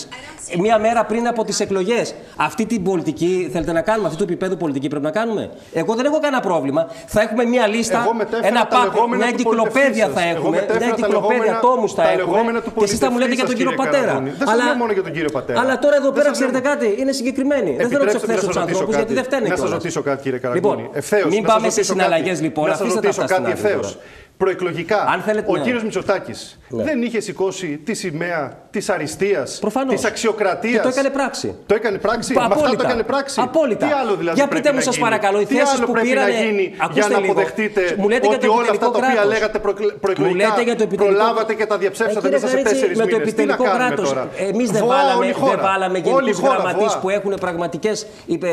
Μία 0.59 0.79
μέρα 0.79 1.05
πριν 1.05 1.27
από 1.27 1.43
τις 1.43 1.59
εκλογές. 1.59 2.15
Αυτή 2.35 2.65
την 2.65 2.83
πολιτική 2.83 3.49
θέλετε 3.53 3.71
να 3.71 3.81
κάνουμε, 3.81 4.07
αυτή 4.07 4.17
του 4.19 4.23
επίπεδου 4.29 4.57
πολιτική 4.57 4.87
πρέπει 4.87 5.03
να 5.03 5.11
κάνουμε; 5.11 5.49
Εγώ 5.73 5.95
δεν 5.95 6.05
έχω 6.05 6.19
κανένα 6.19 6.41
πρόβλημα. 6.41 6.87
Θα 7.07 7.21
έχουμε 7.21 7.43
μία 7.45 7.67
λίστα, 7.67 8.01
Εγώ 8.03 8.13
μετέφερα 8.13 8.47
ένα 8.47 8.67
τα 8.67 8.77
πακ, 8.77 8.83
λεγόμενα 8.93 9.15
μια 9.15 9.25
του 9.25 9.31
εγκυκλοπαίδεια 9.33 10.05
πολιτευτή 10.07 10.13
θα 10.13 10.19
σας. 10.19 10.29
Εγώ 10.29 10.37
έχουμε. 10.37 10.55
μετέφερα 10.59 10.85
Μια 10.85 10.93
τα 10.95 10.95
εγκυκλοπαίδεια 10.99 11.43
λεγόμενα- 11.43 11.59
τόμους 11.67 11.91
θα 11.93 12.01
τα 12.01 12.09
έχουμε. 12.11 12.31
λεγόμενα 12.31 12.59
του 12.61 12.71
Και 12.77 12.83
εσεί 12.83 12.95
θα 12.95 13.09
μου 13.11 13.17
λέτε 13.21 13.35
πολιτευτή 13.35 13.35
για 13.35 13.45
τον 13.45 13.53
σας, 13.53 13.59
κύριο 13.59 13.71
κύριε 13.71 13.85
Πατέρα. 13.85 14.05
Καραγκούνη. 14.05 14.29
Δεν 14.39 14.47
σας 14.47 14.57
λέω 14.63 14.75
μόνο 14.83 14.91
για 14.97 15.03
τον 15.07 15.13
κύριο 15.17 15.31
Πατέρα. 15.37 15.57
Αλλά 15.61 15.73
τώρα 15.83 15.95
εδώ 16.01 16.09
Δεν 16.09 16.17
πέρα 16.17 16.27
σας 16.29 16.35
ξέρετε 16.37 16.59
λέω- 16.61 16.69
κάτι, 16.71 16.87
είναι 17.01 17.11
συγκεκριμένοι. 17.19 17.71
Δεν 17.81 17.87
θέλω 17.91 18.03
να 18.05 18.11
τους 18.13 18.23
Επιτρέψτε 18.23 18.25
εκθέσω 18.31 18.45
να 18.45 18.47
τους 18.47 18.55
σας 18.55 18.63
ρωτήσω 18.63 18.79
ανθρώπους 18.83 18.95
γιατί 18.99 19.11
κάτι. 19.11 19.19
δεν 19.19 19.25
φταίνε 19.29 19.41
Να 19.47 19.49
σας 19.49 19.59
κιόλας. 19.59 19.77
ρωτήσω 19.79 20.01
κάτι, 20.09 20.19
κύριε 20.25 20.39
Λοιπόν, 20.57 20.75
Καραγκούνη. 20.75 20.85
Ευθέως, 21.01 21.29
μην 21.33 21.41
να 21.43 21.47
σας 21.47 21.53
πάμε 21.53 21.67
σε 21.69 21.75
ρωτήσω 21.75 21.91
συναλλαγές 21.93 22.35
κάτι. 22.37 22.45
λοιπόν. 22.47 22.65
Να 22.69 22.75
σας 22.77 22.81
Αφήστε 22.81 22.99
τα 22.99 23.05
ρωτήσω 23.07 23.21
αυτά 23.25 23.33
κάτι 23.35 23.45
στην 23.45 23.53
άκρη 23.55 23.65
ευθέως. 23.67 23.87
τώρα. 23.93 24.03
Προεκλογικά, 24.37 24.97
Αν 25.13 25.21
θέλετε, 25.21 25.51
ο 25.51 25.55
ναι. 25.55 25.63
κύριος 25.63 25.83
Μητσοτάκης 25.83 26.59
Ναι. 26.69 26.83
δεν 26.83 27.01
είχε 27.01 27.19
σηκώσει 27.19 27.67
τη 27.85 27.93
σημαία 27.93 28.57
της 28.71 28.89
αριστείας, 28.89 29.57
Προφανώς. 29.61 29.93
της 29.95 30.05
αξιοκρατίας. 30.05 30.73
Και 30.75 30.79
το 30.81 30.87
έκανε 30.87 31.09
πράξη. 31.09 31.55
Το 31.65 31.75
έκανε 31.75 31.97
πράξη. 31.97 32.33
Με 32.33 32.41
αυτά 32.41 32.69
το 32.75 32.81
έκανε 32.83 33.03
πράξη. 33.03 33.41
Απόλυτα. 33.43 33.85
Τι 33.85 33.91
άλλο 33.91 34.15
δηλαδή 34.15 34.37
Για 34.39 34.47
πρέπει 34.47 34.61
πείτε 34.61 34.71
μου, 34.73 34.77
να 34.79 34.83
σας 34.83 34.95
γίνει; 34.95 35.07
παρακαλώ, 35.09 35.39
οι 35.39 35.45
Τι 35.45 35.55
θέσεις 35.55 35.75
άλλο 35.77 35.85
που 35.85 35.91
πρέπει 35.91 36.07
πήρανε- 36.07 36.33
να 36.33 36.39
γίνει 36.45 36.73
Ακούστε 36.77 36.99
για 36.99 37.09
να 37.09 37.19
λίγο. 37.19 37.31
αποδεχτείτε 37.31 37.81
Μου 37.97 38.09
λέτε 38.09 38.27
για 38.27 38.35
ότι 38.35 38.45
το 38.47 38.51
όλα 38.53 38.61
αυτά 38.61 38.71
τα 38.71 38.85
επιτελικό 38.85 38.97
οποία 38.97 39.13
κράτος. 39.13 39.31
λέγατε 39.33 39.57
προεκλε- 39.65 39.93
Μου 39.93 39.99
προεκλογικά 40.05 40.47
λέτε 40.49 40.61
για 40.69 40.75
το 40.79 40.83
επιτελικό 40.89 41.15
προλάβατε 41.17 41.53
και 41.59 41.65
τα 41.71 41.77
διαψεύσατε 41.83 42.27
Ε, 42.27 42.31
μέσα 42.31 42.47
σε 42.47 42.55
κύριε 42.55 42.63
Χαρίτση, 42.63 42.73
τέσσερις 42.73 42.97
με 43.01 43.05
το 43.11 43.17
μήνες. 43.17 43.33
Τι 43.33 43.35
να 43.35 43.53
επιτελικό 43.53 43.63
κάνουμε 43.63 43.85
κράτος, 43.87 44.07
τώρα; 44.09 44.23
Εμείς 44.51 44.67
δεν 44.75 44.81
Βοά 44.85 44.95
βάλαμε, 44.95 45.19
όλη 45.21 45.29
η 45.29 45.37
χώρα. 45.41 45.51
δεν 45.55 45.61
βάλαμε 45.69 45.97
Όλη 45.97 46.07
η 46.07 46.09
γενικούς 46.09 46.39
χώρα, 46.43 46.53
γραμματείς 46.53 46.91
βοά. 46.93 46.99
που 47.01 47.09
έχουν 47.17 47.33
πραγματικές, 47.45 47.97
είπε, 48.33 48.49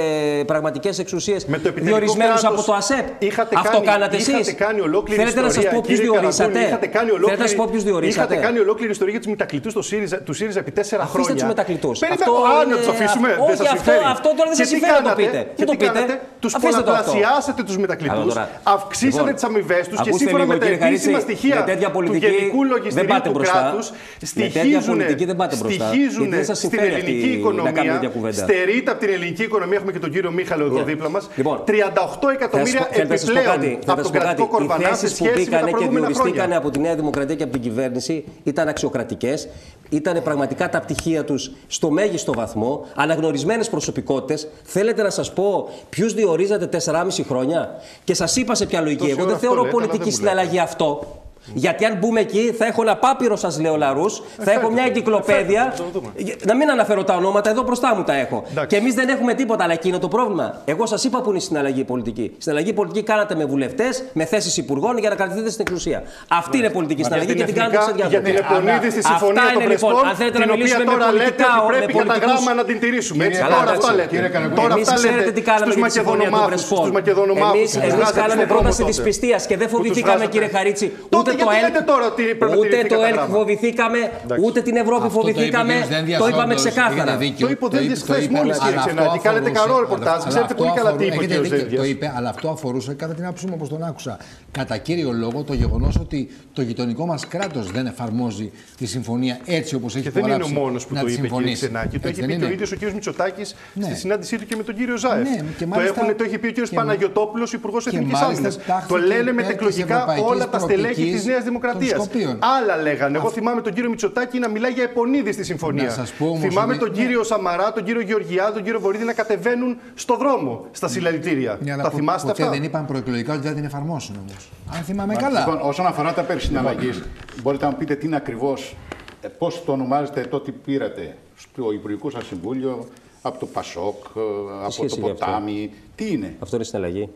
πραγματικές 0.52 0.94
εξουσίες 1.04 1.40
Με 1.52 1.58
το 1.62 1.68
επιτελικό 1.72 1.96
διορισμένους 1.96 2.40
κράτος 2.40 2.58
από 2.58 2.66
το 2.68 2.72
ΑΣΕΠ. 2.80 3.06
είχατε 3.28 3.54
Αυτό 3.62 3.70
κάνει- 3.76 3.86
κάνατε 3.92 4.16
είχατε 4.16 4.38
εσείς. 4.38 4.54
κάνει 4.64 4.80
ολόκληρη 4.88 5.20
Θέλετε 5.20 5.40
να 5.40 5.46
σας 5.46 5.56
ιστορία, 5.56 5.71
πω 5.74 5.80
ποιους 5.86 5.98
κύριε 5.98 6.10
διορίσατε. 6.12 6.42
Καραγκούνη, 6.52 6.66
είχατε 6.70 6.86
κάνει 6.96 7.08
Θέλετε 7.08 7.20
να 7.20 7.26
ολόκληρη- 7.26 7.48
σας 7.48 7.54
πω 7.58 7.64
ποιους 7.72 7.82
διορίσατε. 7.88 8.22
Είχατε 8.34 8.34
κάνει 8.46 8.58
ολόκληρη 8.66 8.90
ιστορία 8.96 9.12
για 9.16 9.22
τους 9.24 9.30
μετακλητού 9.34 9.68
του 9.76 9.82
ΣΥΡΙΖΑ, 9.90 10.16
του 10.26 10.32
ΣΥΡΙΖΑ 10.38 10.58
επί 10.64 10.72
τέσσερα 10.78 11.02
Αφήστε 11.02 11.18
χρόνια. 11.22 11.34
τους 11.40 11.48
μετακλητούς. 11.52 11.96
Περίμενε, 12.02 12.24
Αυτό 12.28 12.32
α, 12.50 12.62
είναι- 12.62 12.72
να 12.74 12.76
τους 12.80 12.90
αφήσουμε. 12.94 13.28
όχι, 13.42 13.48
δεν 13.50 13.56
σας 13.60 13.66
αυτό- 13.66 13.76
συμφέρει. 13.82 14.04
αυτό 14.16 14.28
τώρα 14.38 14.48
δεν 14.52 14.56
Και 14.58 14.62
σας 14.62 14.68
τι 14.68 14.74
συμφέρει 14.74 14.92
να 14.92 15.02
το 15.02 15.08
κάνατε, 15.08 15.22
πείτε. 15.22 15.38
και 15.56 15.60
Δεν 15.62 15.66
το 15.70 15.72
τι 15.72 15.78
πείτε. 15.82 15.92
κάνατε, 15.98 16.14
Τους 16.44 16.52
Αφήστε 16.56 16.70
το 16.70 16.78
αυτό. 16.78 16.90
πολλαπλασιάσατε 16.90 17.60
τους 17.68 17.76
Καλά, 17.76 17.84
μετακλητούς, 17.86 18.32
τώρα. 18.34 18.44
αυξήσατε 18.76 19.22
Λοιπόν, 19.22 19.34
τις 19.36 19.44
αμοιβές 19.48 19.84
τους 19.90 19.98
και 20.04 20.08
ακούστε 20.10 20.22
σύμφωνα 20.24 20.42
λίγο, 20.42 20.52
με 20.52 20.58
τα 20.58 20.64
κύριε 20.66 20.80
Χαρίτση, 20.82 21.08
επίσημα 21.08 21.18
στοιχεία 21.26 21.54
με 21.60 21.64
τέτοια 21.70 21.88
του 21.90 21.96
πολιτική 21.98 22.26
Γενικού 22.32 22.60
δεν 22.62 22.70
Λογιστηρίου 22.74 23.10
πάτε 23.12 23.26
του 23.28 23.34
μπροστά. 23.36 23.58
κράτους 23.62 23.86
Με 23.90 23.96
τέτοια 24.20 24.26
στοιχίζουν, 24.62 24.94
πολιτική 24.94 25.24
δεν 25.30 25.36
πάτε 25.40 25.54
μπροστά, 25.60 25.84
στοιχίζουν 25.88 26.22
γιατί 26.24 26.36
δεν 26.38 26.44
σας 26.50 26.56
στην 26.58 26.68
συμφέρει 26.70 26.92
ελληνική 26.92 27.10
αυτή 27.10 27.28
να 27.28 27.42
κάνουμε 27.44 27.60
οικονομία, 27.70 27.92
τέτοια 27.96 28.10
κουβέντα. 28.16 28.40
στερείται 28.46 28.90
από 28.94 29.00
την 29.02 29.10
ελληνική 29.16 29.42
οικονομία, 29.48 29.76
έχουμε 29.78 29.92
και 29.96 30.02
τον 30.04 30.10
κύριο 30.14 30.30
Μίχαλο 30.38 30.64
εδώ 30.70 30.78
Ναι. 30.80 30.88
δίπλα 30.90 31.08
μας, 31.14 31.22
Λοιπόν, 31.40 31.56
38 31.70 32.28
εκατομμύρια 32.36 32.80
Θέλετε 32.92 33.12
να 33.12 33.16
σας 33.18 33.24
πω 33.24 33.30
επιπλέον 33.32 33.46
κάτι, 33.54 33.66
από 33.66 33.72
θέλετε 33.72 33.90
να 33.90 33.94
τον 33.96 34.04
σας 34.04 34.12
πω 34.12 34.18
κρατικό 34.18 34.46
κάτι. 34.48 34.62
Οι 34.62 34.66
κορβανά 34.66 34.88
σε 34.88 34.94
θέσεις 34.94 35.10
που 35.18 35.24
σχέση 35.24 35.38
με 35.50 35.56
τα 35.64 35.70
μπήκανε 35.70 35.70
και 35.70 35.90
προηγούμενα 35.90 36.06
διοριστήκανε 36.06 36.36
χρόνια. 36.36 36.56
από 36.56 36.70
τη 36.70 36.78
Νέα 36.78 36.94
Δημοκρατία 36.94 37.34
και 37.34 37.42
από 37.42 37.52
την 37.52 37.62
κυβέρνηση 37.62 38.24
ήταν 38.42 38.68
αξιοκρατικές, 38.68 39.48
ήταν 39.88 40.22
πραγματικά 40.22 40.68
τα 40.68 40.80
πτυχία 40.80 41.24
τους 41.24 41.52
στο 41.66 41.90
μέγιστο 41.90 42.32
βαθμό, 42.32 42.86
αναγνωρισμένες 42.94 43.68
προσωπικότητες. 43.70 44.48
Θέλετε 44.62 45.02
να 45.02 45.10
σας 45.10 45.32
πω 45.32 45.68
ποιους 45.88 46.14
διορίζατε 46.14 46.66
4,5 46.66 47.22
χρόνια; 47.24 47.70
Και 48.04 48.14
σας 48.14 48.36
είπα 48.36 48.54
σε 48.54 48.66
ποια 48.66 48.80
λογική. 48.80 49.00
Τόση 49.00 49.10
Εγώ 49.10 49.20
ώρα 49.20 49.26
δεν 49.28 49.36
αυτό 49.36 49.46
θεωρώ 49.46 49.62
λέτε, 49.62 49.76
αλλά 49.76 49.86
πολιτική 49.86 50.10
δεν 50.10 50.18
μου 50.20 50.26
λέτε. 50.26 50.30
συναλλαγή 50.30 50.58
αυτό. 50.58 51.21
Γιατί 51.54 51.84
αν 51.84 51.96
μπούμε 52.00 52.20
εκεί 52.20 52.54
θα 52.58 52.66
έχω 52.66 52.82
ένα 52.82 52.96
πάπυρο 52.96 53.36
σας 53.36 53.60
λέω 53.60 53.76
λαρούς, 53.76 54.22
θα 54.38 54.52
έχω 54.52 54.70
μια 54.70 54.84
εγκυκλοπαίδεια. 54.84 55.72
θα 55.76 55.82
το 55.82 55.88
δούμε. 55.92 56.08
Να 56.46 56.54
μην 56.56 56.70
αναφέρω 56.70 57.04
τα 57.04 57.14
ονόματα, 57.14 57.50
εδώ 57.50 57.62
μπροστά 57.62 57.94
μου 57.94 58.02
τα 58.02 58.14
έχω. 58.14 58.44
Εντάξει. 58.50 58.66
Και 58.68 58.76
εμείς 58.76 58.94
δεν 58.94 59.08
έχουμε 59.08 59.34
τίποτα, 59.34 59.64
αλλά 59.64 59.72
εκείνο 59.72 59.98
το 59.98 60.08
πρόβλημα. 60.08 60.60
Εγώ 60.64 60.86
σας 60.86 61.04
είπα 61.04 61.20
που 61.20 61.28
είναι 61.28 61.38
η 61.38 61.40
συναλλαγή 61.40 61.84
πολιτική. 61.84 62.34
Συναλλαγή 62.38 62.72
πολιτική 62.72 63.04
κάνατε 63.06 63.34
με 63.34 63.44
βουλευτές, 63.44 64.02
με 64.12 64.24
θέσεις 64.24 64.56
υπουργών 64.56 64.98
για 64.98 65.08
να 65.08 65.14
κρατηθείτε 65.14 65.50
στην 65.50 65.64
εξουσία. 65.68 66.02
Αυτή 66.28 66.58
είναι 66.58 66.70
πολιτική 66.70 67.02
συναλλαγή 67.02 67.34
και 67.34 67.44
την 67.44 67.54
κάνετε 67.54 67.76
σε 67.82 67.90
εθνικά- 67.90 68.08
για 68.08 68.20
την 68.22 68.32
διάφορα. 68.32 68.58
Επονίδη 68.58 68.90
στη 68.90 68.98
Αυτά 68.98 69.10
συμφωνία 69.10 69.42
των 69.42 69.62
είναι, 69.62 69.72
λοιπόν. 69.72 69.90
Πρεσπών, 69.92 70.08
Αν 70.10 70.14
θέλετε 70.20 70.38
να 70.38 70.44
την 70.44 70.52
οποία 70.52 70.64
μιλήσουμε 70.64 70.84
με 70.84 70.98
τώρα 70.98 71.12
λέτε 71.12 71.24
πολιτικά, 71.24 71.50
ότι 71.64 71.70
με 71.72 71.76
πρέπει 71.78 71.92
για 71.92 72.00
τα 72.02 72.06
πολιτικούς- 72.12 72.32
γράμμα 72.44 72.52
να 72.60 72.64
την 72.68 72.76
τηρήσουμε. 72.82 73.20
Έτσι, 73.26 73.36
Κύριε 73.38 73.52
τώρα 73.54 73.64
Καλά, 73.64 73.72
αυτά 73.78 73.88
εντάξει. 73.90 73.96
λέτε. 74.00 74.12
Κύριε 74.14 74.30
Καραγκούνη, 74.34 74.60
Τώρα 74.62 74.72
Εμείς 74.76 74.86
αυτά 74.88 74.98
ξέρετε 75.00 75.18
λέτε 75.26 75.32
τι 75.38 75.42
κάναμε 75.50 75.66
στους 75.72 75.76
με 75.82 75.88
τη 75.88 75.94
συμφωνία 75.98 76.26
των 76.26 76.32
Μακεδονομάχους, 76.32 76.50
Πρεσπών. 76.52 76.82
στους 76.84 76.94
Μακεδονομάχους 76.98 77.58
Εμείς, 77.60 77.70
που 77.72 77.78
τους 77.78 77.86
εμείς 77.88 77.94
βγάζατε 77.98 78.20
κάναμε 78.22 78.40
στον 78.40 78.48
δρόμο 78.50 78.60
πρόταση 78.62 78.80
τότε. 78.82 78.90
δυσπιστίας 78.92 79.40
και 79.48 79.56
δεν 79.60 79.66
Που 79.68 79.72
τους 79.72 79.80
φοβηθήκαμε 79.80 80.16
βγάζατε. 80.20 80.34
κύριε 80.34 80.50
Χαρίτσι. 80.56 80.86
Τότε 81.16 81.30
Ούτε 81.32 81.42
γιατί 81.42 81.50
το 81.50 81.56
ΕΛΚ, 81.58 81.64
λέτε 81.72 81.82
τώρα 81.92 82.04
ότι 82.12 82.22
πρέπει 82.40 82.52
να 82.52 82.58
ούτε 82.60 82.68
τηρηθεί 82.68 82.88
το 82.88 82.94
κατά 82.94 83.06
ΕΛΚ 83.08 83.16
γράμμα. 83.18 83.34
φοβηθήκαμε, 83.36 84.00
ούτε 84.46 84.58
την 84.68 84.76
Ευρώπη 84.84 85.06
Αυτό 85.06 85.20
το 85.20 85.28
είπε 85.28 85.30
ο 85.30 85.32
φοβηθήκαμε. 85.32 85.72
κύριος 85.72 85.88
Δένδιας, 85.94 86.18
Το 86.22 86.28
είπαμε 86.32 86.52
όντως, 86.54 86.62
ξεκάθαρα. 86.64 87.10
έχετε 87.12 87.24
δίκιο. 87.24 87.44
Το 87.46 87.52
είπε 87.54 87.64
ο 87.64 87.68
Το 87.68 87.76
Δένδιας 87.76 87.98
είπε- 88.00 88.06
χθες 88.12 88.16
το 88.16 88.22
είπε, 88.26 88.36
μόλις, 88.38 88.56
αλλά 88.56 88.64
κύριε 88.64 88.78
αυτό 88.82 88.90
Ξενάκη. 88.94 89.18
Κάνετε 89.26 89.48
αφορούσε- 89.50 89.60
καλό 89.62 89.74
ρεπορτάζ. 89.84 90.18
αλλά 90.20 90.30
Ξέρετε 90.32 90.50
αυτό 90.52 90.56
πολύ 90.62 90.72
καλά 90.78 90.90
τι 90.98 91.04
είπε 91.04 91.04
ο 91.04 91.14
αφορούσε- 91.14 91.26
κύριος 91.30 91.46
έχετε 91.46 91.62
δίκιο, 91.62 91.80
Δένδιας. 91.82 91.82
Το 91.82 91.86
είπε, 91.92 92.06
αλλά 92.16 92.28
αυτό 92.34 92.46
αφορούσε 92.56 92.90
κατά 93.02 93.14
την 93.18 93.24
άποψή 93.28 93.44
μου 93.48 93.54
όπως 93.58 93.68
τον 93.74 93.80
άκουσα. 93.90 94.14
Κατά 94.58 94.76
κύριο 94.86 95.10
λόγο 95.24 95.38
το 95.48 95.54
γεγονός 95.62 95.94
ότι 96.04 96.18
το 96.56 96.60
γειτονικό 96.68 97.04
μας 97.12 97.20
κράτος 97.34 97.64
δεν 97.76 97.84
εφαρμόζει 97.92 98.46
τη 98.80 98.86
συμφωνία 98.94 99.34
έτσι 99.58 99.72
όπως 99.78 99.90
έχει 99.96 100.04
Και 100.04 100.10
δεν 100.10 100.22
είναι 100.22 100.32
ο 100.32 100.36
υπογράψει 100.36 100.60
μόνος 100.64 100.82
που 100.86 100.94
να 100.94 101.00
το 101.00 101.06
τη 101.06 101.12
είπε, 101.12 101.20
κύριε 101.22 101.36
συμφωνήσει. 101.36 101.62
Ξενάκη. 101.64 101.96
Το 101.98 102.08
Έτσι 102.08 102.20
έχει 102.20 102.20
δεν 102.20 102.28
πει 102.28 102.34
και 102.36 102.42
ο 102.42 102.46
είναι; 102.46 102.54
ίδιος 102.54 102.70
ο 102.72 102.76
κύριος 102.80 102.94
Μητσοτάκης 102.94 103.48
Ναι. 103.74 103.84
στη 103.84 103.94
συνάντησή 103.94 104.34
του 104.38 104.46
και 104.46 104.56
με 104.56 104.62
τον 104.68 104.74
κύριο 104.78 104.96
Ζάεφ. 104.96 105.28
Ναι, 105.28 105.36
και 105.58 105.64
το, 105.64 105.70
μάλιστα- 105.72 106.00
έχουν, 106.02 106.16
το 106.16 106.24
έχει 106.24 106.38
πει 106.38 106.46
ο 106.46 106.50
κύριος 106.56 106.70
και- 106.70 106.76
Παναγιοτόπουλος, 106.76 107.52
Υπουργός 107.52 107.82
και 107.84 107.90
Εθνικής 107.96 108.12
μάλιστα 108.12 108.32
Άμυνας. 108.48 108.58
τάχθηκε 108.66 108.92
Το 108.92 108.98
λένε 108.98 109.12
υπέρ 109.20 109.24
της 109.24 109.34
μετεκλογικά 109.34 109.94
ευρωπαϊκής 109.94 110.24
όλα 110.30 110.48
τα 110.48 110.58
στελέχη 110.58 111.04
της 111.12 111.21
προοπτικής 111.22 111.26
Νέας 111.26 111.44
των 111.44 111.48
Δημοκρατία. 111.48 111.94
Σκοπίων. 111.96 112.38
Άλλα 112.60 112.82
λέγανε. 112.82 113.18
Εγώ 113.18 113.30
θυμάμαι 113.30 113.60
τον 113.60 113.72
κύριο 113.72 113.90
Μητσοτάκη 113.90 114.38
να 114.38 114.48
μιλάει 114.48 114.72
για 114.72 114.82
επονίδη 114.82 115.32
στη 115.32 115.44
συμφωνία. 115.44 115.82
Να 115.84 115.90
σας 115.90 116.12
πω 116.12 116.26
όμως 116.26 116.40
θυμάμαι 116.40 116.74
ότι- 116.74 116.84
τον 116.84 116.92
κύριο 116.92 117.22
Σαμαρά, 117.22 117.72
τον 117.72 117.84
κύριο 117.84 118.00
Γεωργιάδη, 118.00 118.52
τον 118.52 118.62
κύριο 118.62 118.80
Βορύδη 118.80 119.04
να 119.04 119.12
κατεβαίνουν 119.12 119.76
στο 119.94 120.16
δρόμο 120.16 120.66
στα 120.70 120.88
συλλαλητήρια. 120.88 121.58
Ναι, 121.62 121.72
αλλά 121.72 121.82
Τα 121.82 121.90
πο- 121.90 121.96
θυμάστε 121.96 122.28
ποτέ 122.28 122.42
αυτά; 122.42 122.54
δεν 122.54 122.62
είπαν 122.64 122.86
προεκλογικά 122.86 123.32
ότι 123.32 123.42
δεν 123.42 123.54
την 123.54 123.64
εφαρμόσουν 123.64 124.16
όμως. 124.20 124.50
Αν 124.76 124.82
θυμάμαι 124.82 125.14
καλά. 125.14 125.38
Λοιπόν, 125.38 125.58
όσον 125.62 125.86
αφορά 125.86 126.12
τα 126.12 126.22
περί 126.22 126.40
συναλλαγής, 126.40 127.02
μπορείτε 127.42 127.64
να 127.64 127.70
μου 127.70 127.76
πείτε 127.76 127.94
τι 127.94 128.06
είναι 128.06 128.16
ακριβώς, 128.16 128.76
ε, 129.20 129.28
πώς 129.28 129.62
το 129.64 129.72
ονομάζετε 129.72 130.20
το 130.30 130.40
τι 130.40 130.52
πήρατε 130.52 131.16
στο 131.36 131.72
Υπουργικό 131.72 132.10
σας 132.10 132.26
Συμβούλιο, 132.26 132.86
από 133.22 133.38
το 133.38 133.46
Πασόκ, 133.46 133.96
ε, 134.16 134.20
από 134.62 134.70
σχέση 134.70 134.88
το 135.00 135.06
έχει 135.06 135.10
αυτό; 135.12 135.24
Ποτάμι, 135.26 135.70
τι 135.94 136.10
είναι; 136.12 136.34
Αυτό 136.38 136.56
είναι 136.56 136.64
συναλλαγή. 136.64 137.08